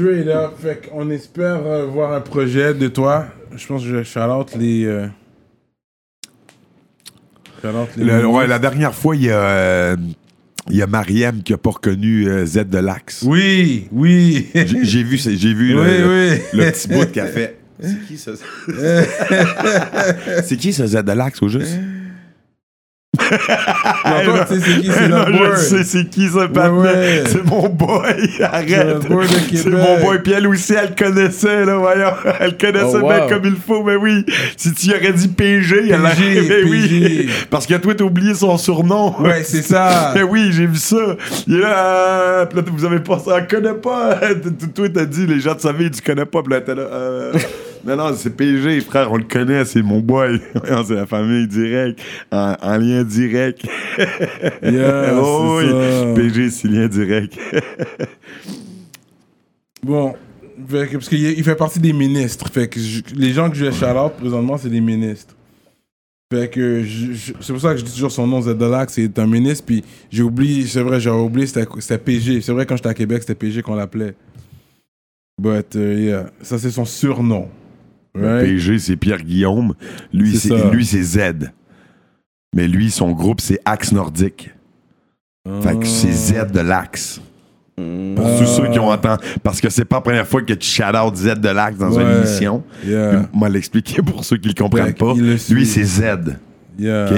Straight 0.00 0.28
up, 0.28 0.52
fait 0.58 0.88
qu'on 0.88 1.10
espère 1.10 1.66
euh, 1.66 1.86
voir 1.86 2.12
un 2.12 2.20
projet 2.20 2.72
de 2.74 2.88
toi. 2.88 3.26
Je 3.56 3.66
pense 3.66 3.82
que 3.82 3.88
je 3.88 4.02
shout 4.04 4.20
out 4.20 4.54
les. 4.56 4.84
euh, 4.84 5.06
les 7.96 8.04
Le- 8.04 8.26
ouais, 8.26 8.46
la 8.46 8.58
dernière 8.60 8.94
fois, 8.94 9.16
il 9.16 9.22
y 9.24 9.30
a, 9.30 9.40
euh, 9.42 9.96
il 10.70 10.76
y 10.76 10.82
a 10.82 10.86
Mariam 10.86 11.42
qui 11.42 11.52
a 11.52 11.58
pas 11.58 11.70
reconnu 11.70 12.28
euh, 12.28 12.46
Z 12.46 12.68
de 12.68 12.78
l'Axe. 12.78 13.24
Oui, 13.26 13.88
oui. 13.90 14.46
J'ai, 14.54 14.84
j'ai 14.84 15.02
vu, 15.02 15.18
c'est- 15.18 15.36
j'ai 15.36 15.52
vu 15.54 15.74
oui, 15.76 15.84
le, 15.98 16.30
oui. 16.34 16.40
le 16.52 16.70
petit 16.70 16.88
bout 16.88 17.10
qu'elle 17.10 17.28
fait. 17.32 17.57
C'est 17.80 18.06
qui 18.08 18.18
ça? 18.18 18.32
c'est 20.44 20.56
qui 20.56 20.72
ce 20.72 20.86
Z 20.86 21.02
de 21.04 21.12
l'Axe 21.12 21.40
au 21.42 21.48
juste? 21.48 21.78
Non, 23.20 24.24
toi, 24.24 24.44
tu 24.48 24.54
sais 24.54 24.60
c'est 24.60 24.80
qui, 24.80 24.90
c'est 24.92 25.08
Non, 25.08 25.18
notre 25.18 25.32
je 25.32 25.38
boy. 25.38 25.56
sais 25.56 25.84
c'est 25.84 26.04
qui 26.08 26.28
ce 26.28 26.46
patin. 26.46 26.70
ouais. 26.72 27.24
C'est 27.26 27.44
mon 27.44 27.68
boy. 27.68 28.00
Arrête. 28.42 29.02
C'est 29.52 29.66
mon 29.70 30.00
boy. 30.00 30.22
Puis 30.22 30.32
elle 30.32 30.46
aussi, 30.46 30.74
elle 30.74 30.90
le 30.90 31.04
connaissait, 31.04 31.64
là, 31.64 31.76
voyons. 31.76 32.12
Elle 32.40 32.50
le 32.52 32.56
connaissait 32.56 32.98
Oh, 33.02 33.08
bien 33.08 33.22
wow. 33.24 33.28
comme 33.28 33.44
il 33.44 33.56
faut, 33.56 33.82
mais 33.82 33.96
oui. 33.96 34.24
Si 34.56 34.72
tu 34.72 34.86
y 34.88 34.94
aurais 34.94 35.12
dit 35.12 35.28
PG, 35.28 35.88
elle 35.90 36.00
PG, 36.00 36.40
aurait... 36.40 36.48
Mais 36.48 36.62
oui. 36.70 36.88
PG. 36.88 37.28
Parce 37.50 37.66
que 37.66 37.74
toi, 37.74 37.94
t'as 37.94 38.04
oublié 38.04 38.34
son 38.34 38.56
surnom. 38.56 39.14
Ouais, 39.20 39.42
c'est 39.42 39.62
ça. 39.62 40.12
Mais 40.14 40.22
oui, 40.22 40.50
j'ai 40.52 40.66
vu 40.66 40.76
ça. 40.76 41.16
Il 41.46 41.56
est 41.56 41.60
là, 41.60 41.76
euh, 41.76 42.46
puis 42.46 42.58
là, 42.60 42.64
vous 42.70 42.84
avez 42.84 43.00
pas 43.00 43.18
ça, 43.18 43.38
elle 43.38 43.46
connaît 43.48 43.74
pas. 43.74 44.20
Toi, 44.74 44.88
t'as 44.94 45.04
dit, 45.06 45.26
les 45.26 45.40
gens 45.40 45.54
de 45.54 45.60
sa 45.60 45.72
vie, 45.72 45.90
tu 45.90 46.00
connais 46.02 46.26
pas. 46.26 46.42
Puis 46.42 46.52
là, 46.52 46.60
t'es 46.60 46.74
là, 46.74 46.82
euh, 46.82 47.32
non, 47.84 47.96
non, 47.96 48.14
c'est 48.16 48.30
PG, 48.36 48.80
frère, 48.82 49.10
on 49.12 49.16
le 49.16 49.24
connaît, 49.24 49.64
c'est 49.64 49.82
mon 49.82 50.00
boy. 50.00 50.40
C'est 50.86 50.94
la 50.94 51.06
famille 51.06 51.46
direct, 51.48 52.00
en, 52.30 52.54
en 52.60 52.76
lien 52.78 53.04
direct. 53.04 53.62
Yeah, 54.62 55.14
oh, 55.20 55.58
c'est 55.60 55.66
oui, 55.66 55.70
ça. 55.72 56.14
PG, 56.14 56.50
c'est 56.50 56.68
lien 56.68 56.86
direct. 56.86 57.36
Bon, 59.82 60.14
parce 60.70 61.08
qu'il 61.08 61.20
il 61.22 61.42
fait 61.44 61.54
partie 61.56 61.80
des 61.80 61.92
ministres. 61.92 62.48
Fait 62.52 62.68
que 62.68 62.78
je- 62.80 63.02
les 63.14 63.32
gens 63.32 63.48
que 63.50 63.56
je 63.56 63.70
shout 63.70 64.10
présentement, 64.18 64.56
c'est 64.58 64.68
des 64.70 64.80
ministres. 64.80 65.34
Fait 66.32 66.48
que 66.50 66.84
c'est 67.40 67.52
pour 67.52 67.60
ça 67.62 67.72
que 67.72 67.78
je 67.80 67.84
dis 67.84 67.92
toujours 67.92 68.12
son 68.12 68.26
nom, 68.26 68.40
Zedolak, 68.42 68.90
c'est 68.90 69.18
un 69.18 69.26
ministre. 69.26 69.64
Puis 69.66 69.82
j'ai 70.10 70.22
oublié, 70.22 70.66
c'est 70.66 70.82
vrai, 70.82 71.00
j'aurais 71.00 71.22
oublié, 71.22 71.46
c'était 71.46 71.66
c'était 71.78 71.98
PG. 71.98 72.40
C'est 72.42 72.52
vrai, 72.52 72.66
quand 72.66 72.76
j'étais 72.76 72.88
à 72.90 72.94
Québec, 72.94 73.22
c'était 73.22 73.34
PG 73.34 73.62
qu'on 73.62 73.74
l'appelait. 73.76 74.14
But, 75.40 75.74
uh, 75.76 75.94
yeah, 75.94 76.30
ça 76.42 76.58
c'est 76.58 76.70
son 76.70 76.84
surnom. 76.84 77.48
Right? 78.22 78.46
PG, 78.46 78.78
c'est 78.78 78.96
Pierre 78.96 79.22
Guillaume. 79.22 79.74
Lui, 80.12 80.36
C'est 80.36 80.70
lui, 80.70 80.84
c'est 80.84 81.02
Z. 81.02 81.50
Mais 82.54 82.66
lui, 82.66 82.90
son 82.90 83.12
groupe, 83.12 83.40
c'est 83.40 83.60
Axe 83.64 83.92
Nordique. 83.92 84.50
Fait 85.62 85.78
que 85.78 85.86
c'est 85.86 86.12
Z 86.12 86.52
de 86.52 86.60
l'Axe. 86.60 87.20
Pour 87.76 88.26
Ah. 88.26 88.38
tous 88.38 88.46
ceux 88.46 88.68
qui 88.70 88.78
ont 88.80 88.88
entendu. 88.90 89.22
Parce 89.42 89.60
que 89.60 89.70
c'est 89.70 89.84
pas 89.84 89.96
la 89.96 90.02
première 90.02 90.26
fois 90.26 90.42
que 90.42 90.52
tu 90.52 90.66
shout 90.68 90.82
out 90.96 91.14
Z 91.14 91.34
de 91.40 91.48
l'Axe 91.48 91.78
dans 91.78 91.92
une 91.92 92.06
Ouais. 92.06 92.16
émission. 92.18 92.64
Yeah, 92.84 93.28
Moi, 93.32 93.48
l'expliquer 93.48 94.02
pour 94.02 94.24
ceux 94.24 94.36
qui 94.36 94.48
le 94.48 94.54
comprennent 94.54 94.94
pas. 94.94 95.14
Lui, 95.14 95.64
c'est 95.66 95.84
Z. 95.84 96.02
yeah. 96.78 97.08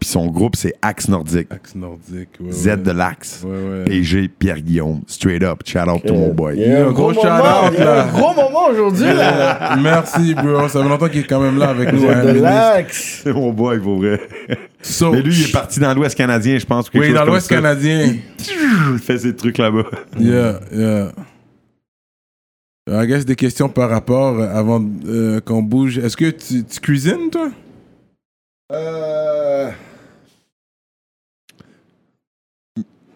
Puis 0.00 0.08
son 0.08 0.26
groupe, 0.28 0.56
c'est 0.56 0.72
Axe 0.80 1.08
Nordique. 1.08 1.48
Axe 1.50 1.74
nordique. 1.74 2.30
ouais, 2.40 2.50
Z 2.50 2.66
ouais. 2.68 2.76
de 2.78 2.90
l'Axe. 2.90 3.42
Ouais, 3.44 3.50
ouais. 3.50 3.84
PG 3.84 4.28
Pierre 4.28 4.58
Guillaume. 4.60 5.02
Straight 5.06 5.42
up. 5.42 5.60
Shout 5.66 5.78
out 5.90 6.02
to 6.06 6.14
mon 6.14 6.32
boy. 6.32 6.54
Il 6.56 6.62
y 6.62 6.64
a 6.64 6.68
Yeah, 6.68 6.86
un 6.88 6.92
gros 6.92 7.12
gros, 7.12 7.22
là. 7.22 7.64
un 7.66 8.06
gros 8.06 8.34
moment 8.34 8.68
aujourd'hui, 8.70 9.04
là. 9.14 9.76
Merci, 9.76 10.34
bro. 10.34 10.66
Ça 10.68 10.82
fait 10.82 10.88
longtemps 10.88 11.08
qu'il 11.10 11.20
est 11.20 11.26
quand 11.26 11.40
même 11.40 11.58
là 11.58 11.68
avec 11.68 11.92
nous. 11.92 12.08
hein, 12.08 12.24
De 12.24 12.40
l'axe. 12.40 13.20
C'est 13.24 13.32
mon 13.34 13.52
boy, 13.52 13.78
pour 13.78 13.98
vrai. 13.98 14.20
So- 14.82 15.12
Mais 15.12 15.20
lui, 15.20 15.34
il 15.38 15.48
est 15.48 15.52
parti 15.52 15.78
dans 15.78 15.92
l'Ouest 15.92 16.16
canadien, 16.16 16.58
je 16.58 16.64
pense. 16.64 16.88
ou 16.88 16.92
Oui, 16.98 17.06
chose 17.08 17.14
dans 17.14 17.24
l'Ouest 17.26 17.48
canadien. 17.50 18.14
Il 18.92 18.98
fait 18.98 19.18
ses 19.18 19.36
trucs 19.36 19.58
là-bas. 19.58 19.84
Yeah, 20.18 20.60
yeah. 20.72 21.12
I 22.90 23.06
guess 23.06 23.26
des 23.26 23.36
questions 23.36 23.68
par 23.68 23.90
rapport 23.90 24.38
euh, 24.40 24.48
avant 24.52 24.82
euh, 25.06 25.40
qu'on 25.40 25.62
bouge. 25.62 25.98
Est-ce 25.98 26.16
que 26.16 26.30
tu, 26.30 26.64
tu 26.64 26.80
cuisines, 26.80 27.28
toi? 27.30 27.50
Euh... 28.72 29.70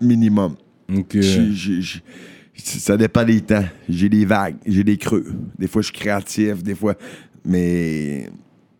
Minimum. 0.04 0.54
Ok. 0.94 1.12
J'ai- 1.20 1.52
j'ai- 1.52 1.80
j'ai- 1.82 2.00
ça 2.54 2.96
dépend 2.96 3.24
des 3.24 3.40
temps. 3.40 3.64
J'ai 3.88 4.08
des 4.08 4.24
vagues, 4.24 4.56
j'ai 4.66 4.84
des 4.84 4.96
creux. 4.96 5.26
Des 5.58 5.66
fois, 5.66 5.82
je 5.82 5.86
suis 5.88 5.96
créatif, 5.96 6.62
des 6.62 6.74
fois. 6.74 6.94
Mais 7.44 8.28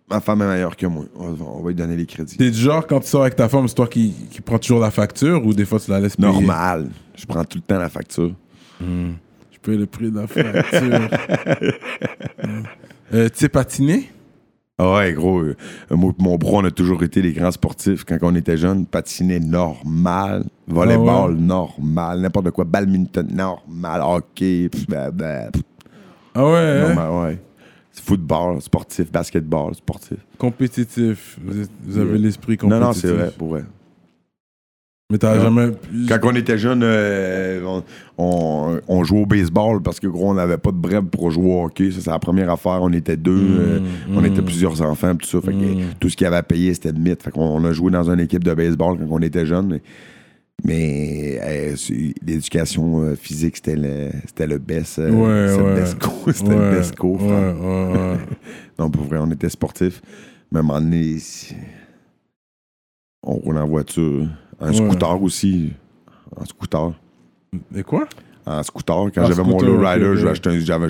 ma 0.09 0.21
femme 0.21 0.43
est 0.43 0.47
meilleure 0.47 0.77
que 0.77 0.87
moi. 0.87 1.05
On 1.17 1.33
va, 1.33 1.45
on 1.45 1.63
va 1.63 1.69
lui 1.71 1.75
donner 1.75 1.97
les 1.97 2.07
crédits. 2.07 2.37
T'es 2.37 2.51
du 2.51 2.59
genre, 2.59 2.87
quand 2.87 3.01
tu 3.01 3.09
sors 3.09 3.23
avec 3.23 3.37
ta 3.37 3.49
femme, 3.49 3.67
c'est 3.69 3.75
toi 3.75 3.89
qui, 3.89 4.15
qui 4.31 4.41
prend 4.41 4.59
toujours 4.59 4.81
la 4.81 4.91
facture 4.91 5.45
ou 5.45 5.53
des 5.53 5.65
fois 5.65 5.81
tu 5.81 5.91
la 5.91 6.01
laisses 6.01 6.17
payer? 6.17 6.29
Normal. 6.29 6.89
Je 7.17 7.27
prends 7.27 7.45
tout 7.45 7.59
le 7.59 7.63
temps 7.63 7.79
la 7.79 7.89
facture. 7.89 8.33
Je 8.81 9.59
paye 9.63 9.79
le 9.79 9.87
prix 9.87 10.11
de 10.11 10.17
la 10.21 10.27
facture. 10.27 11.09
euh, 13.15 13.29
tu 13.29 13.39
sais 13.39 13.49
patiner? 13.49 14.11
Ah 14.77 14.93
ouais, 14.97 15.13
gros. 15.13 15.39
euh, 15.41 15.57
moi 15.91 16.13
et 16.19 16.23
mon 16.23 16.37
bro, 16.37 16.59
on 16.59 16.65
a 16.65 16.71
toujours 16.73 17.03
été 17.05 17.23
des 17.23 17.33
grands 17.33 17.53
sportifs. 17.53 18.03
Quand 18.05 18.19
on 18.23 18.35
était 18.35 18.57
jeunes, 18.57 18.87
patiner 18.87 19.39
normal, 19.39 20.47
volleyball 20.67 21.07
Ah 21.07 21.27
ouais? 21.29 21.41
normal, 21.41 22.21
n'importe 22.21 22.51
quoi, 22.51 22.65
badminton 22.65 23.29
normal, 23.33 24.01
hockey, 24.05 24.69
pff, 24.69 24.87
bah, 24.89 25.13
bah, 25.13 25.51
pff, 25.53 25.63
Ah 26.35 26.45
ouais, 26.45 26.51
hein? 26.59 26.81
normal, 26.95 27.11
ouais. 27.31 27.39
Football, 27.93 28.61
sportif, 28.61 29.13
basketball, 29.13 29.77
sportif. 29.77 30.19
Compétitif. 30.39 31.39
Vous, 31.45 31.61
êtes- 31.61 31.71
vous 31.85 31.97
avez 31.99 32.19
l'esprit 32.19 32.57
compétitif. 32.57 32.81
Non, 32.81 32.87
non, 32.89 32.93
c'est 32.93 33.13
vrai, 33.13 33.31
pour 33.39 33.49
vrai. 33.51 33.65
Mais 35.13 35.19
t'as 35.19 35.39
jamais... 35.39 35.69
Quand 36.09 36.19
on 36.23 36.35
était 36.35 36.57
jeunes, 36.57 36.83
euh, 36.83 37.63
on, 37.67 37.83
on- 38.17 38.81
on 38.89 39.05
jouait 39.05 39.21
au 39.21 39.27
baseball 39.27 39.83
parce 39.83 40.01
que 40.01 40.07
gros, 40.07 40.31
on 40.31 40.35
n'avait 40.35 40.57
pas 40.57 40.73
de 40.73 40.79
brève 40.79 41.05
pour 41.05 41.31
jouer 41.31 41.45
au 41.53 41.65
hockey. 41.65 41.91
Ça, 41.91 42.01
c'est 42.01 42.11
la 42.11 42.19
première 42.19 42.51
affaire. 42.51 42.79
On 42.81 42.93
était 42.93 43.19
deux, 43.19 43.33
euh, 43.59 43.81
on 44.15 44.23
mm. 44.23 44.27
était 44.27 44.43
plusieurs 44.43 44.81
enfants, 44.81 45.15
tout 45.15 45.27
ça. 45.27 45.41
Fait 45.43 45.53
que 45.53 45.93
tout 46.01 46.09
ce 46.09 46.17
qu'il 46.17 46.25
y 46.25 46.27
avait 46.29 46.37
à 46.39 46.43
payer, 46.43 46.73
c'était 46.73 46.93
de 46.93 46.99
mythe. 46.99 47.23
Fait 47.23 47.31
qu'on 47.31 47.43
on 47.43 47.65
a 47.65 47.73
joué 47.73 47.91
dans 47.93 48.11
une 48.11 48.19
équipe 48.21 48.43
de 48.45 48.55
baseball 48.55 48.97
quand 48.99 49.07
on 49.11 49.21
était 49.21 49.45
jeunes. 49.45 49.69
Mais, 49.69 49.83
mais, 50.65 51.39
euh, 51.43 51.77
l'éducation 52.27 53.15
physique, 53.15 53.57
c'était 53.57 53.77
le, 53.77 54.11
c'était 54.27 54.47
le 54.47 54.57
best. 54.59 54.99
Ouais, 54.99 55.05
c'était 55.51 55.63
ouais. 55.63 55.69
le 55.69 55.75
best 55.75 55.99
co- 55.99 56.33
C'était 56.33 56.49
Ouais, 56.49 56.71
le 56.71 56.77
best 56.79 56.97
co, 56.97 57.13
ouais, 57.13 57.19
frère. 57.19 57.61
ouais, 57.61 57.93
ouais. 57.93 58.17
Non, 58.79 58.89
pour 58.91 59.05
vrai, 59.05 59.19
on 59.21 59.31
était 59.31 59.51
sportifs. 59.51 60.01
Mais 60.51 60.59
à 60.59 60.61
un 60.61 60.65
moment 60.65 60.81
donné, 60.81 61.19
on 63.23 63.35
roule 63.35 63.59
en 63.59 63.67
voiture. 63.67 64.27
Ouais. 64.61 64.73
scooter 64.75 65.23
aussi. 65.23 65.73
En 66.37 66.45
scooter. 66.45 66.93
Et 67.75 67.83
quoi? 67.83 68.07
En 68.47 68.63
scooter. 68.63 68.97
Quand 69.15 69.23
Ah, 69.23 69.27
j'avais 69.27 69.43
mon 69.43 69.61
lowrider, 69.61 70.17
je, 70.17 70.27
un- 70.27 70.35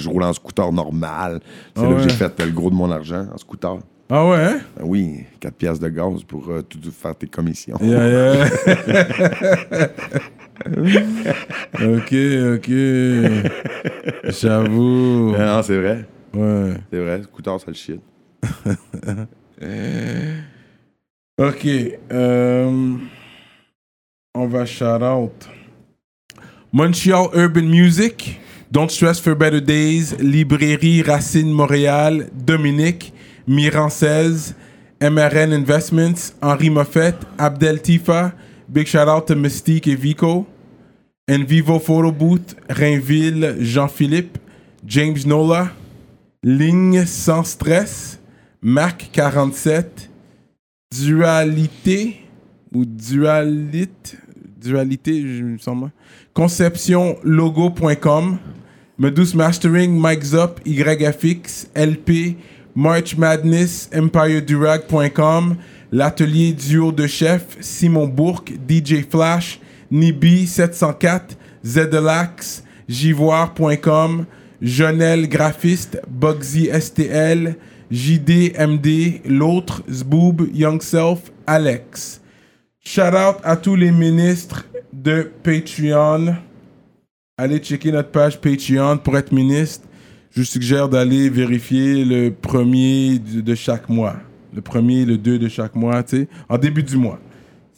roulais 0.08 0.26
en 0.26 0.32
scooter 0.32 0.72
normal. 0.72 1.40
C'est 1.76 1.82
Ah 1.84 1.88
là 1.90 1.94
que 1.96 2.02
j'ai 2.02 2.10
fait 2.10 2.38
le 2.44 2.50
gros 2.52 2.70
de 2.70 2.74
mon 2.74 2.90
argent, 2.90 3.26
en 3.32 3.38
scooter. 3.38 3.76
Ah 4.10 4.28
ouais, 4.28 4.36
hein? 4.36 4.60
Ben 4.76 4.84
oui, 4.84 5.20
4 5.40 5.54
piastres 5.54 5.82
de 5.84 5.88
gaz 5.88 6.22
pour 6.24 6.48
euh, 6.50 6.60
tout, 6.62 6.78
tout 6.78 6.90
faire 6.90 7.16
tes 7.16 7.26
commissions. 7.26 7.78
Yeah, 7.80 8.08
yeah. 8.08 9.88
ok, 11.80 12.14
ok. 12.56 12.70
J'avoue. 14.24 15.34
Ah 15.38 15.56
non, 15.56 15.62
c'est 15.62 15.78
vrai. 15.80 16.04
Ouais. 16.34 16.74
C'est 16.92 16.98
vrai, 17.00 17.22
scooter, 17.22 17.58
ça 17.60 17.66
le 17.68 17.74
shit. 17.74 18.00
Ok. 21.38 21.66
euh, 22.12 22.96
on 24.34 24.46
va 24.46 24.66
shout 24.66 25.02
out. 25.02 25.48
Montreal 26.72 27.30
Urban 27.34 27.68
Music. 27.68 28.40
Don't 28.70 28.90
Stress 28.90 29.20
for 29.20 29.34
Better 29.34 29.60
Days. 29.60 30.16
Librairie 30.18 31.02
Racine 31.02 31.52
Montréal. 31.52 32.28
Dominique. 32.32 33.12
Miran 33.46 33.88
16. 33.88 34.54
MRN 35.00 35.52
Investments. 35.52 36.34
Henri 36.42 36.70
Moffett. 36.70 37.14
Abdel 37.38 37.80
Tifa. 37.80 38.34
Big 38.68 38.86
shout 38.86 39.08
out 39.08 39.26
to 39.26 39.36
Mystique 39.36 39.86
et 39.86 39.94
Vico. 39.94 40.46
Envivo 41.28 41.78
Photo 41.78 42.10
Booth. 42.10 42.56
Rainville. 42.68 43.56
Jean-Philippe. 43.60 44.38
James 44.84 45.24
Nola. 45.26 45.70
Ligne 46.42 47.06
sans 47.06 47.44
stress. 47.44 48.18
Mac 48.60 49.10
47. 49.12 50.10
Dualité 50.92 52.24
ou 52.74 52.84
dualite, 52.84 54.18
dualité, 54.64 55.20
je 55.20 55.44
me. 55.44 55.56
Conceptionlogo.com, 56.34 58.38
Medus 58.98 59.34
Mastering, 59.34 59.98
Mike 59.98 60.24
Zop, 60.24 60.60
YFX, 60.64 61.68
LP, 61.74 62.36
March 62.74 63.16
Madness, 63.16 63.88
EmpireDurag.com, 63.92 65.56
l'atelier 65.92 66.52
duo 66.52 66.92
de 66.92 67.06
chef, 67.06 67.56
Simon 67.60 68.08
Bourque, 68.08 68.52
DJ 68.68 69.04
Flash, 69.08 69.60
Nibi 69.90 70.46
704, 70.46 71.36
Zedelax, 71.64 72.64
Jivoire.com, 72.88 74.26
Jonel 74.60 75.28
Graphiste, 75.28 76.00
Bugsy 76.08 76.70
STL, 76.72 77.56
JDMD, 77.90 79.20
l'autre, 79.26 79.82
Zboob, 79.88 80.48
Young 80.52 80.80
Self, 80.80 81.30
Alex. 81.46 82.20
Shout 82.86 83.00
out 83.14 83.36
à 83.42 83.56
tous 83.56 83.76
les 83.76 83.90
ministres 83.90 84.66
de 84.92 85.30
Patreon. 85.42 86.36
Allez 87.38 87.58
checker 87.58 87.90
notre 87.90 88.10
page 88.10 88.40
Patreon 88.40 88.98
pour 88.98 89.16
être 89.16 89.32
ministre. 89.32 89.88
Je 90.30 90.40
vous 90.40 90.46
suggère 90.46 90.88
d'aller 90.88 91.30
vérifier 91.30 92.04
le 92.04 92.30
premier 92.30 93.18
de 93.18 93.54
chaque 93.54 93.88
mois. 93.88 94.16
Le 94.54 94.60
premier, 94.60 95.06
le 95.06 95.16
deux 95.16 95.38
de 95.38 95.48
chaque 95.48 95.74
mois, 95.74 96.02
tu 96.02 96.18
sais, 96.18 96.28
en 96.48 96.58
début 96.58 96.82
du 96.82 96.96
mois. 96.96 97.18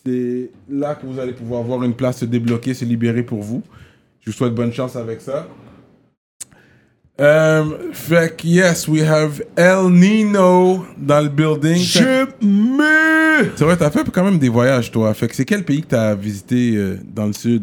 C'est 0.04 0.50
là 0.68 0.96
que 0.96 1.06
vous 1.06 1.18
allez 1.18 1.32
pouvoir 1.32 1.62
voir 1.62 1.84
une 1.84 1.94
place 1.94 2.18
se 2.18 2.24
débloquer, 2.24 2.74
se 2.74 2.84
libérer 2.84 3.22
pour 3.22 3.42
vous. 3.42 3.62
Je 4.20 4.30
vous 4.30 4.36
souhaite 4.36 4.54
bonne 4.54 4.72
chance 4.72 4.96
avec 4.96 5.20
ça. 5.20 5.46
Um, 7.18 7.74
fait 7.93 8.36
que, 8.36 8.47
yes, 8.47 8.86
we 8.86 9.01
have 9.02 9.43
El 9.56 9.88
Nino 9.90 10.84
dans 10.98 11.20
le 11.22 11.30
building. 11.30 11.76
Je 11.76 12.26
me. 12.44 13.51
C'est 13.56 13.64
vrai, 13.64 13.76
t'as 13.76 13.90
fait 13.90 14.05
quand 14.12 14.22
même 14.24 14.38
des 14.38 14.51
voyages, 14.51 14.90
toi. 14.90 15.14
Fait 15.14 15.26
que 15.26 15.34
c'est 15.34 15.47
quel 15.47 15.64
pays 15.64 15.80
que 15.80 15.88
t'as 15.88 16.14
visité 16.14 16.74
euh, 16.76 16.98
dans 17.14 17.24
le 17.26 17.32
sud? 17.32 17.62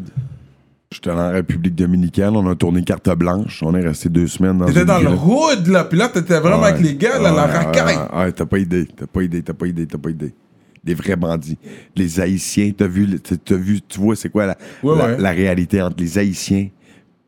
J'étais 0.92 1.12
en 1.12 1.32
République 1.32 1.76
dominicaine, 1.76 2.36
on 2.36 2.50
a 2.50 2.56
tourné 2.56 2.84
carte 2.84 3.10
blanche, 3.16 3.62
on 3.64 3.76
est 3.76 3.82
resté 3.82 4.10
deux 4.10 4.28
semaines 4.28 4.58
dans 4.58 4.66
T'étais 4.66 4.82
une 4.82 4.86
dans 4.88 5.00
le 5.00 5.10
hood, 5.10 5.68
là. 5.68 5.84
Puis 5.84 5.98
là, 6.00 6.10
t'étais 6.10 6.40
vraiment 6.40 6.62
Ouais. 6.62 6.70
avec 6.70 6.82
les 6.84 6.96
gars, 6.96 7.20
là, 7.20 7.32
la 7.32 7.46
racaille. 7.46 7.98
Ouais, 7.98 8.20
ouais, 8.26 8.32
t'as 8.32 8.46
pas 8.46 8.58
idée, 8.60 8.88
t'as 8.96 9.06
pas 9.08 9.22
idée, 9.24 9.42
t'as 9.44 9.54
pas 9.54 9.68
idée, 9.68 9.86
t'as 9.86 9.98
pas 10.00 10.10
idée. 10.10 10.34
Des 10.84 10.94
vrais 10.96 11.16
bandits. 11.16 11.58
Les 11.96 12.20
Haïtiens, 12.20 12.72
t'as 12.76 12.88
vu, 12.88 13.06
le- 13.06 13.20
t'as 13.20 13.36
t'as 13.38 13.56
vu, 13.56 13.82
tu 13.88 14.00
vois, 14.00 14.16
c'est 14.16 14.30
quoi 14.30 14.46
la, 14.48 14.58
Ouais, 14.84 14.98
la, 14.98 15.06
ouais. 15.06 15.18
la 15.20 15.32
réalité 15.32 15.82
entre 15.82 15.96
les 16.00 16.18
Haïtiens 16.18 16.68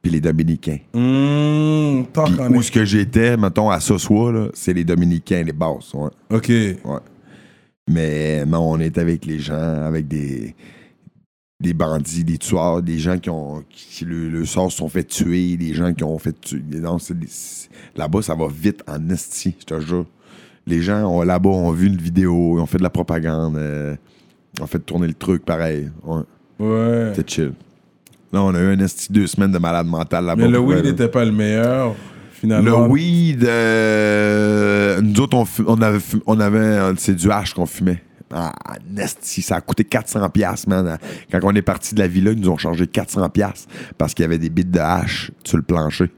puis 0.06 0.11
les 0.11 0.22
Dominicains. 0.22 0.77
Puis 0.91 2.36
qu'on 2.38 2.53
où 2.56 2.61
ce 2.61 2.72
que 2.72 2.86
j'étais, 2.86 3.36
mettons, 3.38 3.72
à 3.72 3.80
Sosua, 3.80 4.49
c'est 4.53 4.72
les 4.73 4.84
Dominicains, 4.84 5.41
les 5.41 5.52
basses, 5.52 5.95
ouais. 5.95 6.10
Ok. 6.30 6.48
Ouais. 6.49 6.99
Mais 7.90 8.45
non, 8.45 8.69
on 8.73 8.80
est 8.80 8.99
avec 8.99 9.26
les 9.26 9.40
gens, 9.40 9.56
avec 9.84 10.07
des, 10.07 10.53
des 11.60 11.73
bandits, 11.73 12.23
des 12.23 12.38
tueurs, 12.38 12.84
des 12.84 12.99
gens 12.99 13.18
qui 13.18 13.32
ont 13.32 13.64
qui 13.68 14.06
le, 14.06 14.30
le 14.30 14.45
sort 14.45 14.72
se 14.72 14.77
sont 14.77 14.90
fait 14.90 15.03
tuer, 15.06 15.57
des 15.57 15.73
gens 15.73 15.91
qui 15.91 16.03
ont 16.03 16.19
fait 16.19 16.40
tuer. 16.40 16.61
C'est 16.99 17.15
c'est- 17.27 17.69
Là-bas, 17.95 18.22
ça 18.22 18.36
va 18.36 18.48
vite 18.48 18.84
en 18.88 19.10
esti, 19.10 19.56
je 19.60 19.65
te 19.65 19.80
jure. 19.80 20.06
Les 20.68 20.82
gens 20.84 21.23
là-bas 21.23 21.49
ont 21.49 21.72
vu 21.72 21.88
une 21.88 21.98
vidéo, 21.98 22.57
ils 22.57 22.61
ont 22.61 22.65
fait 22.68 22.77
de 22.77 22.84
la 22.84 22.90
propagande, 22.91 23.57
euh, 23.57 23.95
ont 24.61 24.68
fait 24.68 24.80
tourner 24.80 25.07
le 25.07 25.14
truc 25.15 25.44
pareil. 25.45 25.90
Ouais, 26.03 26.22
Ouais. 26.60 27.11
c'était 27.15 27.27
chill. 27.32 27.53
Là, 28.35 28.43
on 28.43 28.53
a 28.53 28.59
eu 28.59 28.73
un 28.73 28.79
esti 28.79 29.13
deux 29.13 29.27
semaines 29.27 29.53
de 29.53 29.57
malade 29.59 29.87
mental 29.87 30.25
là-bas. 30.25 30.43
Mais 30.43 30.49
le 30.49 30.59
weed 30.59 30.83
n'était 30.83 31.07
pas 31.07 31.23
le 31.23 31.31
meilleur, 31.31 31.91
Le 31.91 31.95
finalement. 32.33 32.85
weed, 32.87 33.45
euh, 33.45 34.99
nous 35.01 35.21
autres, 35.21 35.37
on, 35.37 35.45
on 35.67 35.81
avait, 35.81 35.99
on 36.25 36.39
avait 36.41 36.79
c'est 36.97 37.15
du 37.15 37.31
hache 37.31 37.53
qu'on 37.53 37.65
fumait. 37.65 38.03
Ah, 38.33 38.51
nasty, 38.91 39.41
ça 39.41 39.55
a 39.55 39.61
coûté 39.61 39.85
400 39.85 40.29
pièces, 40.31 40.67
man. 40.67 40.97
Quand 41.31 41.39
on 41.43 41.55
est 41.55 41.61
parti 41.61 41.95
de 41.95 41.99
la 42.01 42.07
villa, 42.07 42.31
ils 42.31 42.39
nous 42.41 42.49
ont 42.49 42.57
chargé 42.57 42.85
400 42.87 43.29
pièces 43.29 43.67
parce 43.97 44.13
qu'il 44.13 44.23
y 44.23 44.25
avait 44.25 44.37
des 44.37 44.49
bits 44.49 44.65
de 44.65 44.79
hache 44.79 45.31
sur 45.45 45.55
le 45.55 45.63
plancher. 45.63 46.11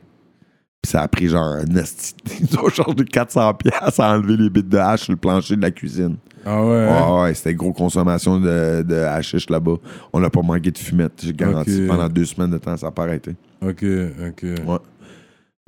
Ça 0.87 1.01
a 1.01 1.07
pris 1.09 1.27
genre 1.27 1.43
un 1.43 1.65
nasty. 1.65 2.13
Ils 2.39 2.57
ont 2.59 2.69
chargé 2.69 3.03
400 3.03 3.53
pièces 3.55 3.99
à 3.99 4.13
enlever 4.15 4.37
les 4.37 4.49
bits 4.49 4.63
de 4.63 4.77
hache 4.77 5.01
sur 5.03 5.11
le 5.11 5.17
plancher 5.17 5.57
de 5.57 5.61
la 5.61 5.71
cuisine. 5.71 6.15
Ah 6.45 6.63
ouais. 6.63 6.87
Ouais, 6.87 7.21
ouais, 7.23 7.33
c'était 7.33 7.53
gros 7.53 7.73
consommation 7.73 8.39
de, 8.39 8.83
de 8.83 8.95
hashish 8.95 9.49
là-bas. 9.49 9.75
On 10.13 10.21
n'a 10.21 10.29
pas 10.29 10.41
manqué 10.41 10.71
de 10.71 10.77
fumette, 10.77 11.11
j'ai 11.21 11.33
garanti. 11.33 11.85
Pendant 11.87 12.07
deux 12.07 12.23
semaines 12.23 12.51
de 12.51 12.57
temps, 12.57 12.77
ça 12.77 12.85
n'a 12.85 12.91
pas 12.93 13.03
arrêté. 13.03 13.31
Ok, 13.61 13.83
ok. 14.29 14.43
Ouais. 14.65 14.77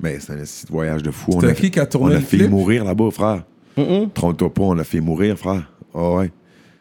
Mais 0.02 0.18
c'est 0.20 0.32
un 0.32 0.38
esti 0.38 0.64
de 0.64 0.72
voyage 0.72 1.02
de 1.02 1.10
fou. 1.10 1.32
On 1.34 1.40
C'était 1.40 1.52
a, 1.52 1.54
qui 1.54 1.70
qui 1.70 1.80
a 1.80 1.82
on 1.82 1.86
tourné 1.86 2.14
a 2.14 2.18
le 2.18 2.24
fait 2.24 2.38
clip? 2.38 2.50
mourir 2.50 2.84
là-bas, 2.86 3.10
frère. 3.10 3.44
Mm-mm. 3.76 4.10
Trompe-toi 4.14 4.54
pas, 4.54 4.62
on 4.62 4.78
a 4.78 4.84
fait 4.84 5.00
mourir, 5.00 5.36
frère. 5.36 5.70
Ah 5.94 6.12
ouais. 6.12 6.32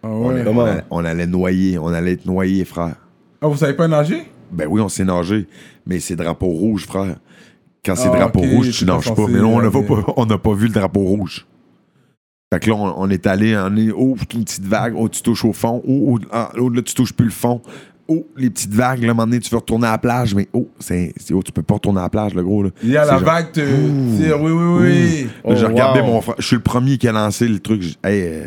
Ah 0.02 0.08
On, 0.08 0.30
ouais. 0.30 0.46
on 0.48 0.60
allait, 0.62 0.84
on 0.90 1.04
allait 1.04 1.28
noyer, 1.28 1.78
on 1.78 1.88
allait 1.90 2.14
être 2.14 2.26
noyé, 2.26 2.64
frère. 2.64 2.96
Ah, 3.42 3.48
vous 3.48 3.58
savez 3.58 3.74
pas 3.74 3.90
nager? 3.90 4.32
Ben 4.50 4.66
oui, 4.70 4.80
on 4.80 4.88
s'est 4.88 5.04
nagé, 5.04 5.46
mais 5.86 6.00
c'est 6.00 6.16
drapeau 6.16 6.48
rouge, 6.48 6.86
frère. 6.86 7.18
Quand 7.86 7.96
c'est 7.96 8.10
Ah, 8.12 8.18
drapeau 8.18 8.40
ok, 8.40 8.46
rouge, 8.52 8.72
tu 8.72 8.80
t'es 8.80 8.86
pas 8.86 8.98
pas. 8.98 9.02
censé 9.02 9.32
Mais 9.32 9.40
là, 9.40 9.46
on 9.46 9.62
n'a 9.62 9.72
pas, 9.72 9.80
on 10.18 10.26
n'a 10.26 10.38
pas 10.38 10.54
vu 10.54 10.68
le 10.68 10.74
drapeau 10.74 11.02
rouge. 11.02 11.46
Fait 12.54 12.60
que 12.60 12.70
là, 12.70 12.76
on, 12.76 12.94
on 13.04 13.10
est 13.10 13.26
allé, 13.28 13.56
on 13.58 13.76
est, 13.78 13.92
oh, 13.92 14.16
une 14.34 14.44
petite 14.44 14.66
vague, 14.66 14.94
oh, 14.98 15.08
tu 15.08 15.22
touches 15.22 15.46
au 15.46 15.54
fond, 15.54 15.82
oh, 15.88 16.16
oh, 16.16 16.20
ah, 16.32 16.52
oh, 16.60 16.70
là, 16.70 16.82
tu 16.82 16.94
touches 16.94 17.14
plus 17.14 17.26
le 17.26 17.32
fond. 17.32 17.62
Oh, 18.12 18.26
les 18.36 18.50
petites 18.50 18.74
vagues, 18.74 19.02
là, 19.04 19.10
à 19.10 19.12
un 19.12 19.14
moment 19.14 19.28
donné, 19.28 19.40
tu 19.40 19.52
veux 19.52 19.58
retourner 19.58 19.86
à 19.88 19.92
la 19.92 19.98
plage, 20.00 20.34
mais 20.34 20.48
oh, 20.52 20.68
c'est, 20.80 21.14
c'est- 21.18 21.32
oh, 21.34 21.44
tu 21.44 21.52
peux 21.52 21.62
pas 21.62 21.76
retourner 21.76 22.00
à 22.00 22.04
la 22.04 22.10
plage, 22.10 22.34
le 22.34 22.44
gros, 22.44 22.64
là. 22.64 22.70
Il 22.84 22.90
y 22.90 22.98
a 22.98 23.04
C'est 23.06 23.12
la 23.12 23.18
genre- 23.18 23.26
vague 23.26 23.52
te 23.52 23.60
tire. 24.18 24.42
Oui, 24.42 24.52
oui, 24.52 24.80
oui. 24.82 25.28
Oh, 25.44 25.54
j'ai 25.56 25.66
regardé 25.68 26.00
wow. 26.02 26.08
mon 26.08 26.22
frère. 26.22 26.36
Je 26.40 26.48
suis 26.48 26.56
le 26.56 26.62
premier 26.64 26.98
qui 26.98 27.08
a 27.08 27.12
lancé 27.12 27.48
le 27.48 27.60
truc. 27.60 27.84
J'ai- 27.84 27.96
Hey, 28.04 28.24
euh, 28.24 28.46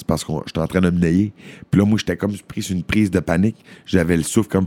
c'est 0.00 0.06
parce 0.06 0.24
que 0.24 0.32
j'étais 0.46 0.58
en 0.60 0.66
train 0.66 0.80
de 0.80 0.90
me 0.90 0.98
nailler. 0.98 1.32
Puis 1.70 1.80
là, 1.80 1.86
moi, 1.86 1.98
j'étais 1.98 2.16
comme 2.16 2.32
pris 2.48 2.62
sur 2.62 2.74
une 2.74 2.82
prise 2.82 3.10
de 3.10 3.20
panique. 3.20 3.56
J'avais 3.86 4.16
le 4.16 4.22
souffle 4.22 4.48
comme. 4.48 4.66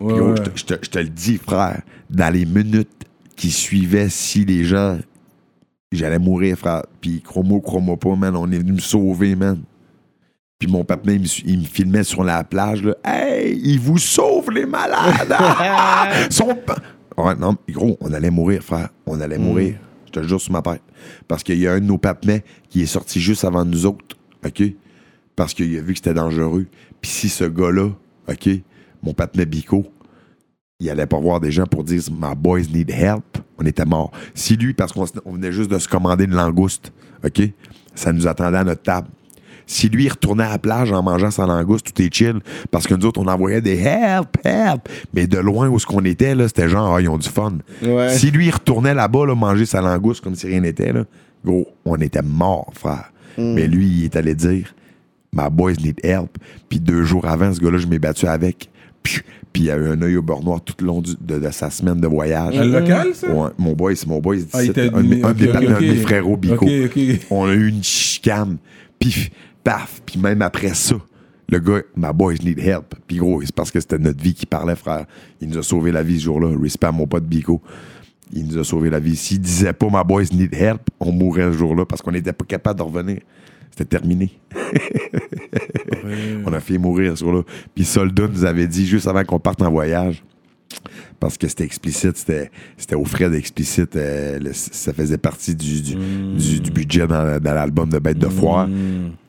Ouais, 0.00 0.14
Puis, 0.14 0.20
oh, 0.20 0.30
ouais. 0.30 0.34
je, 0.54 0.64
te, 0.64 0.74
je 0.82 0.90
te- 0.90 0.98
le 0.98 1.08
dis, 1.08 1.36
frère, 1.38 1.82
dans 2.08 2.32
les 2.32 2.44
minutes 2.46 2.88
qui 3.36 3.50
suivaient, 3.50 4.08
si 4.08 4.44
les 4.44 4.64
gens. 4.64 4.98
J'allais 5.90 6.18
mourir, 6.18 6.56
frère. 6.58 6.82
Puis, 7.00 7.20
crois-moi, 7.22 7.60
crois-moi 7.62 7.96
pas, 7.96 8.14
man. 8.14 8.36
On 8.36 8.50
est 8.52 8.58
venu 8.58 8.72
me 8.72 8.78
sauver, 8.80 9.34
man. 9.34 9.62
Puis 10.58 10.68
mon 10.70 10.84
papa, 10.84 11.12
il 11.12 11.20
me, 11.20 11.26
il 11.46 11.58
me 11.60 11.64
filmait 11.64 12.04
sur 12.04 12.24
la 12.24 12.42
plage, 12.44 12.82
là. 12.82 12.94
Hey, 13.04 13.60
il 13.64 13.78
vous 13.80 13.98
sauve, 13.98 14.50
les 14.50 14.66
malades! 14.66 15.34
Son 16.30 16.48
Ouais, 17.16 17.34
non, 17.36 17.56
gros, 17.70 17.96
on 18.00 18.12
allait 18.12 18.30
mourir, 18.30 18.62
frère. 18.62 18.88
On 19.06 19.20
allait 19.20 19.38
mourir. 19.38 19.76
Je 20.08 20.20
te 20.20 20.26
jure 20.26 20.40
sur 20.40 20.52
ma 20.52 20.62
tête. 20.62 20.82
Parce 21.28 21.42
qu'il 21.42 21.58
y 21.58 21.66
a 21.66 21.74
un 21.74 21.80
de 21.80 21.84
nos 21.84 21.98
papemets 21.98 22.44
qui 22.70 22.82
est 22.82 22.86
sorti 22.86 23.20
juste 23.20 23.44
avant 23.44 23.64
nous 23.64 23.86
autres, 23.86 24.16
OK? 24.44 24.62
Parce 25.36 25.54
qu'il 25.54 25.76
a 25.76 25.82
vu 25.82 25.92
que 25.92 25.98
c'était 25.98 26.14
dangereux. 26.14 26.66
Puis 27.00 27.10
si 27.10 27.28
ce 27.28 27.44
gars-là, 27.44 27.90
OK, 28.28 28.48
mon 29.02 29.12
papemet 29.12 29.46
Bico, 29.46 29.86
il 30.80 30.88
allait 30.90 31.06
pas 31.06 31.18
voir 31.18 31.40
des 31.40 31.52
gens 31.52 31.66
pour 31.66 31.84
dire 31.84 32.02
«My 32.10 32.34
boys 32.36 32.62
need 32.72 32.90
help», 32.90 33.38
on 33.58 33.66
était 33.66 33.84
mort. 33.84 34.12
Si 34.34 34.56
lui, 34.56 34.74
parce 34.74 34.92
qu'on 34.92 35.04
venait 35.32 35.52
juste 35.52 35.70
de 35.70 35.78
se 35.78 35.88
commander 35.88 36.24
une 36.24 36.34
langouste, 36.34 36.92
OK? 37.24 37.42
Ça 37.94 38.12
nous 38.12 38.26
attendait 38.26 38.58
à 38.58 38.64
notre 38.64 38.82
table. 38.82 39.08
Si 39.70 39.88
lui, 39.90 40.06
il 40.06 40.08
retournait 40.08 40.44
à 40.44 40.50
la 40.50 40.58
plage 40.58 40.90
en 40.92 41.02
mangeant 41.02 41.30
sa 41.30 41.46
langouste, 41.46 41.92
tout 41.94 42.02
est 42.02 42.12
chill, 42.12 42.40
parce 42.70 42.86
que 42.86 42.94
nous 42.94 43.04
autres, 43.06 43.20
on 43.20 43.26
envoyait 43.28 43.60
des 43.60 43.78
help, 43.78 44.38
help. 44.42 44.88
Mais 45.12 45.26
de 45.26 45.38
loin 45.38 45.68
où 45.68 45.78
ce 45.78 45.84
qu'on 45.86 46.04
était, 46.04 46.34
là, 46.34 46.48
c'était 46.48 46.68
genre, 46.70 46.94
ah, 46.96 47.00
ils 47.02 47.08
ont 47.08 47.18
du 47.18 47.28
fun. 47.28 47.58
Ouais. 47.82 48.08
Si 48.10 48.30
lui, 48.30 48.46
il 48.46 48.50
retournait 48.50 48.94
là-bas, 48.94 49.26
là, 49.26 49.34
manger 49.34 49.66
sa 49.66 49.80
langouste 49.82 50.24
comme 50.24 50.34
si 50.34 50.46
rien 50.46 50.60
n'était, 50.60 50.92
là, 50.92 51.04
gros, 51.44 51.68
on 51.84 51.96
était 51.96 52.22
mort, 52.22 52.70
frère. 52.74 53.12
Mais 53.36 53.68
lui, 53.68 53.86
il 53.86 54.04
est 54.06 54.16
allé 54.16 54.34
dire, 54.34 54.74
My 55.32 55.50
boys 55.52 55.74
need 55.84 56.00
help. 56.02 56.38
Puis 56.70 56.80
deux 56.80 57.02
jours 57.04 57.26
avant, 57.28 57.52
ce 57.52 57.60
gars-là, 57.60 57.76
je 57.78 57.86
m'ai 57.86 57.98
battu 57.98 58.26
avec. 58.26 58.70
Puis 59.02 59.20
puis 59.52 59.62
il 59.64 59.70
a 59.70 59.76
eu 59.76 59.88
un 59.88 60.00
œil 60.02 60.16
au 60.16 60.22
beurre 60.22 60.42
noir 60.42 60.60
tout 60.62 60.74
le 60.80 60.86
long 60.86 61.00
du- 61.00 61.14
de, 61.20 61.38
de 61.38 61.50
sa 61.50 61.70
semaine 61.70 62.00
de 62.00 62.06
voyage. 62.06 62.56
Un 62.58 62.64
local, 62.64 63.08
ça? 63.14 63.28
Ouais, 63.30 63.50
mon 63.58 63.72
boy, 63.72 63.96
c'est 63.96 64.06
mon 64.06 64.18
boy. 64.20 64.44
Ah, 64.52 64.58
un, 64.58 64.62
de 64.66 64.90
mes- 65.06 65.16
dit- 65.16 65.22
un 65.22 65.32
des 65.32 65.48
ok, 65.48 65.60
de 65.60 65.80
mes 65.80 65.94
frérots 65.96 66.36
Bico. 66.36 66.66
On 67.30 67.46
a 67.46 67.52
eu 67.54 67.68
une 67.68 67.82
chicane. 67.82 68.56
Puis, 68.98 69.30
paf. 69.64 70.02
Puis 70.04 70.18
même 70.18 70.42
après 70.42 70.74
ça, 70.74 70.96
le 71.48 71.58
gars, 71.58 71.80
my 71.96 72.12
boys 72.14 72.34
need 72.42 72.58
help. 72.58 72.94
Puis 73.06 73.16
gros, 73.16 73.40
c'est 73.42 73.54
parce 73.54 73.70
que 73.70 73.80
c'était 73.80 73.98
notre 73.98 74.22
vie 74.22 74.34
qui 74.34 74.46
parlait, 74.46 74.76
frère. 74.76 75.06
Il 75.40 75.48
nous 75.48 75.58
a 75.58 75.62
sauvé 75.62 75.92
la 75.92 76.02
vie 76.02 76.18
ce 76.18 76.24
jour-là. 76.24 76.48
Respect 76.60 76.86
à 76.86 76.92
mon 76.92 77.06
pote 77.06 77.24
Bico. 77.24 77.62
Il 78.32 78.46
nous 78.46 78.58
a 78.58 78.64
sauvé 78.64 78.90
la 78.90 79.00
vie. 79.00 79.16
S'il 79.16 79.40
disait 79.40 79.72
pas 79.72 79.86
my 79.90 80.04
boys 80.06 80.24
need 80.32 80.54
help, 80.54 80.82
on 81.00 81.12
mourrait 81.12 81.52
ce 81.52 81.58
jour-là 81.58 81.86
parce 81.86 82.02
qu'on 82.02 82.12
n'était 82.12 82.34
pas 82.34 82.44
capable 82.44 82.78
de 82.78 82.84
revenir. 82.84 83.20
C'était 83.70 83.96
terminé. 83.98 84.30
On 86.46 86.52
a 86.52 86.60
fait 86.60 86.78
mourir 86.78 87.16
ce 87.16 87.24
jour-là. 87.24 87.42
Puis 87.74 87.84
Soldat 87.84 88.26
nous 88.26 88.44
avait 88.44 88.66
dit 88.66 88.86
juste 88.86 89.06
avant 89.06 89.22
qu'on 89.24 89.38
parte 89.38 89.62
en 89.62 89.70
voyage, 89.70 90.24
parce 91.20 91.36
que 91.38 91.48
c'était 91.48 91.64
explicite, 91.64 92.16
c'était, 92.16 92.50
c'était 92.76 92.94
aux 92.94 93.04
frais 93.04 93.28
d'explicite, 93.30 93.96
euh, 93.96 94.38
ça 94.52 94.92
faisait 94.92 95.18
partie 95.18 95.54
du, 95.54 95.82
du, 95.82 95.94
du- 95.94 96.60
du 96.60 96.70
budget 96.70 97.06
dans, 97.06 97.40
dans 97.40 97.54
l'album 97.54 97.88
de 97.88 97.98
Bête 97.98 98.18
de 98.18 98.28
Foire, 98.28 98.68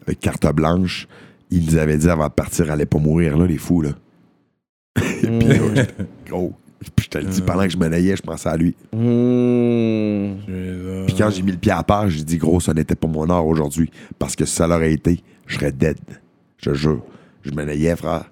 avec 0.05 0.19
carte 0.19 0.45
blanche. 0.53 1.07
Il 1.51 1.65
nous 1.65 1.77
avait 1.77 1.97
dit 1.97 2.09
avant 2.09 2.27
de 2.27 2.31
partir, 2.33 2.69
allez 2.71 2.85
pas 2.85 2.99
mourir 2.99 3.37
là, 3.37 3.45
les 3.47 3.57
fous, 3.57 3.81
là. 3.81 3.89
Puis, 4.95 5.27
gros, 5.39 5.69
j'étais- 5.75 5.93
gros, 6.27 6.53
puis 6.95 7.05
je 7.05 7.09
te 7.09 7.17
le 7.17 7.25
dis, 7.25 7.41
pendant 7.41 7.63
que 7.63 7.69
je 7.69 7.77
me 7.77 7.87
naillais, 7.87 8.15
je 8.15 8.21
pensais 8.21 8.47
à 8.49 8.55
lui. 8.55 8.75
Hmm. 8.93 10.35
Puis 11.07 11.15
quand 11.17 11.29
j'ai 11.29 11.41
mis 11.41 11.51
le 11.51 11.57
pied 11.57 11.71
à 11.71 11.83
part, 11.83 12.09
j'ai 12.09 12.23
dit, 12.23 12.37
gros, 12.37 12.59
ça 12.59 12.73
n'était 12.73 12.95
pas 12.95 13.07
mon 13.07 13.29
heure 13.29 13.45
aujourd'hui. 13.45 13.89
Parce 14.17 14.35
que 14.35 14.45
si 14.45 14.55
ça 14.55 14.67
l'aurait 14.67 14.93
été, 14.93 15.21
je 15.47 15.55
serais 15.55 15.71
dead. 15.71 15.97
Je 16.57 16.69
te 16.69 16.75
jure. 16.75 17.01
Je 17.43 17.51
me 17.51 17.63
naillais, 17.63 17.95
frère. 17.95 18.31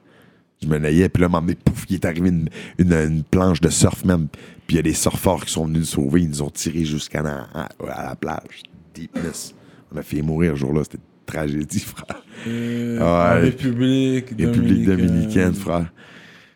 Je 0.61 0.67
me 0.67 0.77
naillais, 0.79 1.07
puis 1.09 1.21
là, 1.21 1.29
m'emmener, 1.29 1.55
pouf, 1.55 1.85
il 1.89 1.95
est 1.95 2.05
arrivé 2.05 2.29
une, 2.29 2.49
une- 2.79 2.93
une 2.93 3.23
planche 3.23 3.61
de 3.61 3.69
surf 3.69 4.03
même. 4.05 4.27
Puis 4.65 4.75
il 4.75 4.77
y 4.77 4.79
a 4.79 4.83
des 4.83 4.93
surfeurs 4.93 5.45
qui 5.45 5.51
sont 5.53 5.65
venus 5.65 5.79
nous 5.81 5.85
sauver. 5.85 6.21
Ils 6.23 6.29
nous 6.29 6.41
ont 6.41 6.49
tirés 6.49 6.83
jusqu'à 6.85 7.21
la, 7.21 7.47
à, 7.53 7.69
à 7.89 8.03
la 8.09 8.15
plage. 8.15 8.63
Deepness. 8.95 9.53
On 9.93 9.97
a 9.97 10.01
fait 10.01 10.21
mourir 10.21 10.53
ce 10.55 10.59
jour-là. 10.61 10.81
C'était 10.83 10.97
une 10.97 11.25
tragédie, 11.25 11.79
frère. 11.79 12.21
Euh, 12.47 12.97
Ouais. 12.97 13.37
en 13.37 13.41
République 13.41 14.29
République 14.37 14.85
dominicaine, 14.85 15.53
frère. 15.53 15.91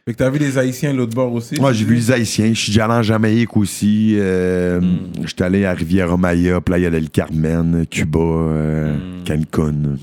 Fait 0.06 0.14
que 0.14 0.18
t'as 0.18 0.30
vu 0.32 0.40
les 0.40 0.58
Haïtiens 0.58 0.94
l'autre 0.94 1.14
bord 1.16 1.32
aussi? 1.32 1.60
Moi, 1.62 1.72
j'ai 1.74 1.86
vu 1.86 1.94
les 1.96 2.12
Haïtiens. 2.12 2.50
Je 2.50 2.60
suis 2.60 2.72
déjà 2.72 2.86
allé 2.86 2.96
en 2.96 3.04
Jamaïque 3.04 3.56
aussi. 3.56 4.16
Euh, 4.18 4.82
J'étais 5.24 5.44
allé 5.44 5.64
à 5.64 5.74
Riviera-Maya, 5.74 6.60
Playa 6.60 6.90
del 6.90 7.10
Carmen, 7.12 7.86
Cuba, 7.90 8.20
euh, 8.20 8.98
Cancun. 9.26 9.98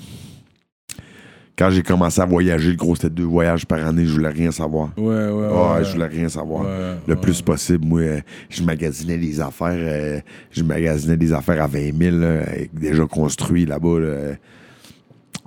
Quand 1.58 1.70
j'ai 1.70 1.82
commencé 1.82 2.20
à 2.20 2.24
voyager, 2.24 2.70
le 2.70 2.76
gros, 2.76 2.94
c'était 2.94 3.10
deux 3.10 3.24
voyages 3.24 3.66
par 3.66 3.84
année. 3.84 4.04
Je 4.06 4.12
voulais 4.12 4.28
rien 4.28 4.52
savoir. 4.52 4.90
Ouais, 4.96 5.04
ouais, 5.06 5.30
ouais. 5.30 5.48
Ah, 5.52 5.78
ouais. 5.78 5.84
je 5.84 5.92
voulais 5.92 6.06
rien 6.06 6.28
savoir. 6.28 6.62
Ouais, 6.62 6.94
le 7.06 7.14
ouais. 7.14 7.20
plus 7.20 7.42
possible, 7.42 7.84
moi, 7.84 8.00
euh, 8.00 8.20
je 8.48 8.62
magasinais 8.62 9.18
des 9.18 9.40
affaires. 9.40 9.74
euh, 9.74 10.20
je 10.52 10.62
magasinais 10.62 11.16
des 11.16 11.32
affaires 11.32 11.60
à 11.62 11.66
20 11.66 11.92
000, 12.00 12.16
là, 12.16 12.42
déjà 12.72 13.04
construit 13.06 13.66
là-bas. 13.66 13.98
là. 13.98 14.34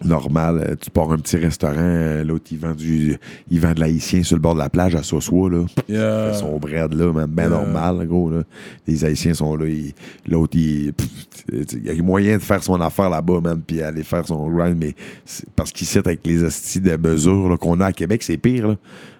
Normal. 0.04 0.66
Euh, 0.70 0.76
Tu 0.80 0.90
pars 0.90 1.12
un 1.12 1.18
petit 1.18 1.38
restaurant, 1.38 1.76
euh, 1.78 2.24
l'autre, 2.24 2.46
il 2.52 2.58
vend 2.60 2.74
du. 2.74 3.18
Il 3.50 3.60
vend 3.60 3.74
de 3.74 3.80
l'haïtien 3.80 4.24
sur 4.24 4.36
le 4.36 4.42
bord 4.42 4.54
de 4.54 4.60
la 4.60 4.70
plage 4.70 4.96
à 4.96 5.04
Sosua, 5.04 5.50
là. 5.50 5.66
Yeah. 5.88 6.32
Fait 6.34 6.40
son 6.40 6.58
bread, 6.58 6.94
là, 6.94 7.12
ben 7.28 7.28
Yeah. 7.44 7.50
normal, 7.50 8.08
gros, 8.08 8.30
là. 8.30 8.44
Les 8.88 9.06
haïtiens 9.06 9.34
sont 9.34 9.56
là, 9.56 9.68
ils- 9.68 9.94
l'autre, 10.28 10.58
il. 10.58 10.94
Il 11.52 11.84
y 11.86 11.90
a 11.90 12.04
moyen 12.04 12.38
de 12.38 12.42
faire 12.42 12.64
son 12.64 12.80
affaire 12.82 13.10
là-bas, 13.10 13.42
man, 13.42 13.62
puis 13.66 13.82
aller 13.82 14.04
faire 14.04 14.26
son 14.26 14.50
grind, 14.50 14.78
mais 14.80 14.96
parce 15.56 15.72
qu'ici, 15.72 15.98
avec 15.98 16.26
les 16.26 16.44
hosties 16.44 16.80
de 16.82 16.96
mesures 16.98 17.58
qu'on 17.60 17.80
a 17.80 17.88
à 17.88 17.92
Québec, 17.94 18.24
c'est 18.24 18.38
pire, 18.38 18.68
là. 18.70 18.76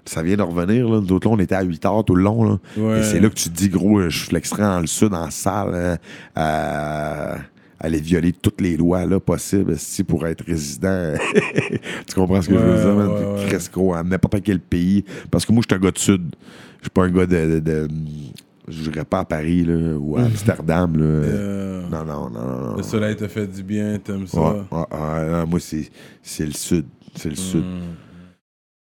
Ça 0.06 0.24
vient 0.24 0.36
de 0.36 0.42
revenir, 0.42 0.90
là. 0.90 1.00
D'autres, 1.02 1.28
là, 1.30 1.36
on 1.36 1.40
était 1.40 1.56
à 1.56 1.62
8 1.62 1.86
heures 1.86 2.04
tout 2.04 2.16
le 2.16 2.24
long, 2.24 2.44
là. 2.44 2.58
Ouais. 2.78 3.00
Et 3.00 3.04
c'est 3.04 3.20
là 3.20 3.30
que 3.30 3.36
tu 3.36 3.50
te 3.50 3.56
dis, 3.56 3.70
gros, 3.70 4.10
je 4.10 4.24
flexerais 4.26 4.64
dans 4.64 4.80
le 4.80 4.88
sud, 4.88 5.14
en 5.14 5.30
salle, 5.30 5.76
hein, 5.76 5.98
à 6.36 7.36
aller 7.82 8.00
violer 8.00 8.32
toutes 8.32 8.62
les 8.62 8.78
lois 8.78 9.06
là, 9.06 9.20
possibles 9.20 9.78
si 9.78 10.04
pour 10.04 10.26
être 10.28 10.44
résident. 10.46 11.14
tu 12.08 12.16
comprends 12.16 12.42
ce 12.42 12.48
que 12.50 12.54
je 12.56 12.60
veux 12.60 12.78
dire, 12.82 12.96
man? 12.96 13.10
ouais, 13.76 14.04
n'importe 14.04 14.42
quel 14.44 14.60
pays. 14.60 15.04
Parce 15.30 15.46
que 15.46 15.52
moi, 15.52 15.64
je 15.68 15.74
suis 15.74 15.80
un 15.80 15.84
gars 15.84 15.92
de 15.92 15.98
sud. 15.98 16.36
Je 16.78 16.84
suis 16.84 16.90
pas 16.90 17.04
un 17.04 17.10
gars 17.10 17.26
de. 17.26 17.56
de, 17.56 17.60
de- 17.60 17.88
je 18.68 18.90
dirais 18.90 19.04
pas 19.04 19.20
à 19.20 19.26
Paris 19.26 19.66
là, 19.66 19.98
ou 19.98 20.16
à 20.18 20.22
Amsterdam. 20.26 20.96
Là. 20.96 21.04
Euh, 21.04 21.82
Non, 21.90 22.06
non, 22.06 22.30
non. 22.30 22.76
Le 22.78 22.84
soleil 22.84 23.16
te 23.16 23.28
fait 23.28 23.48
du 23.48 23.64
bien, 23.64 23.98
t'aimes 24.00 24.28
ça. 24.28 24.40
Ouais, 24.40 24.62
ouais, 24.72 24.78
ouais, 24.92 25.32
ouais, 25.34 25.46
moi, 25.48 25.60
c'est 25.60 25.90
c'est 26.22 26.46
le 26.46 26.54
sud. 26.54 26.86
C'est 27.16 27.30
le 27.30 27.36
sud. 27.36 27.64
Mm. 27.66 27.82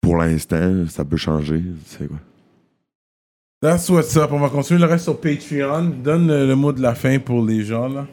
Pour 0.02 0.18
l'instant, 0.18 0.86
ça 0.88 1.04
peut 1.04 1.18
changer. 1.18 1.62
C'est 1.86 2.08
quoi? 2.08 2.18
That's 3.62 3.90
what's 3.90 4.16
up. 4.18 4.30
On 4.32 4.40
va 4.40 4.50
continuer 4.50 4.80
le 4.80 4.86
reste 4.88 5.04
sur 5.06 5.20
Patreon. 5.20 5.92
Donne 6.04 6.28
le, 6.28 6.48
le 6.48 6.56
mot 6.56 6.72
de 6.72 6.82
la 6.82 6.96
fin 6.96 7.20
pour 7.20 7.44
les 7.46 7.64
gens, 7.64 7.88
là. 7.88 8.08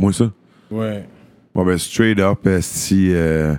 Moi, 0.00 0.14
ça? 0.14 0.32
Ouais. 0.70 1.06
Bon, 1.54 1.62
ben, 1.62 1.76
straight 1.76 2.18
up, 2.20 2.38
euh, 2.46 2.60
si 2.62 3.12
euh, 3.12 3.54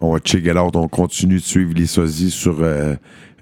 on 0.00 0.14
va 0.14 0.18
check 0.18 0.46
it 0.46 0.56
out, 0.56 0.74
on 0.76 0.88
continue 0.88 1.34
de 1.34 1.42
suivre 1.42 1.74
les 1.74 1.84
sosies 1.84 2.30
sur 2.30 2.62
euh, 2.62 2.94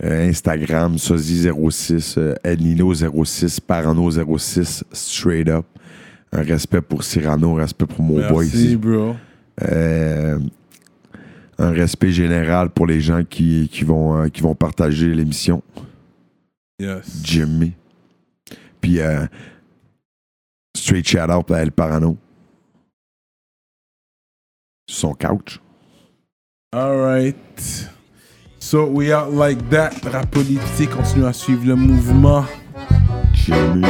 euh, 0.03 0.29
Instagram, 0.29 0.97
sosie06, 0.97 2.19
euh, 2.19 2.35
Elnino06, 2.45 3.61
Parano06, 3.61 4.83
straight 4.91 5.49
up. 5.49 5.65
Un 6.33 6.43
respect 6.43 6.81
pour 6.81 7.05
Cyrano, 7.05 7.59
un 7.59 7.61
respect 7.61 7.87
pour 7.87 8.03
mon 8.03 8.29
boy 8.29 8.47
Merci, 8.47 8.67
ici. 8.67 8.77
bro. 8.77 9.15
Un 9.61 10.41
respect 11.71 12.11
général 12.11 12.71
pour 12.71 12.89
les 12.89 13.01
gens 13.01 13.23
qui, 13.23 13.69
qui, 13.71 13.85
vont, 13.85 14.29
qui 14.31 14.41
vont 14.41 14.57
partager 14.57 15.15
l'émission. 15.15 15.63
Yes. 16.81 17.21
Jimmy. 17.23 17.75
Puis, 18.81 18.99
straight 20.75 21.07
shout 21.07 21.31
out 21.31 21.49
à 21.53 21.63
El 21.63 21.71
Parano. 21.71 22.17
Son 24.89 25.15
couch. 25.15 25.61
All 26.73 26.97
right. 26.97 27.37
So 28.59 28.87
we 28.87 29.13
out 29.13 29.33
like 29.33 29.69
that. 29.71 29.93
Rap 30.05 30.31
politique 30.31 30.91
continue 30.91 31.27
à 31.27 31.33
suivre 31.33 31.67
le 31.67 31.77
mouvement. 31.77 32.45
Jimmy. 33.35 33.85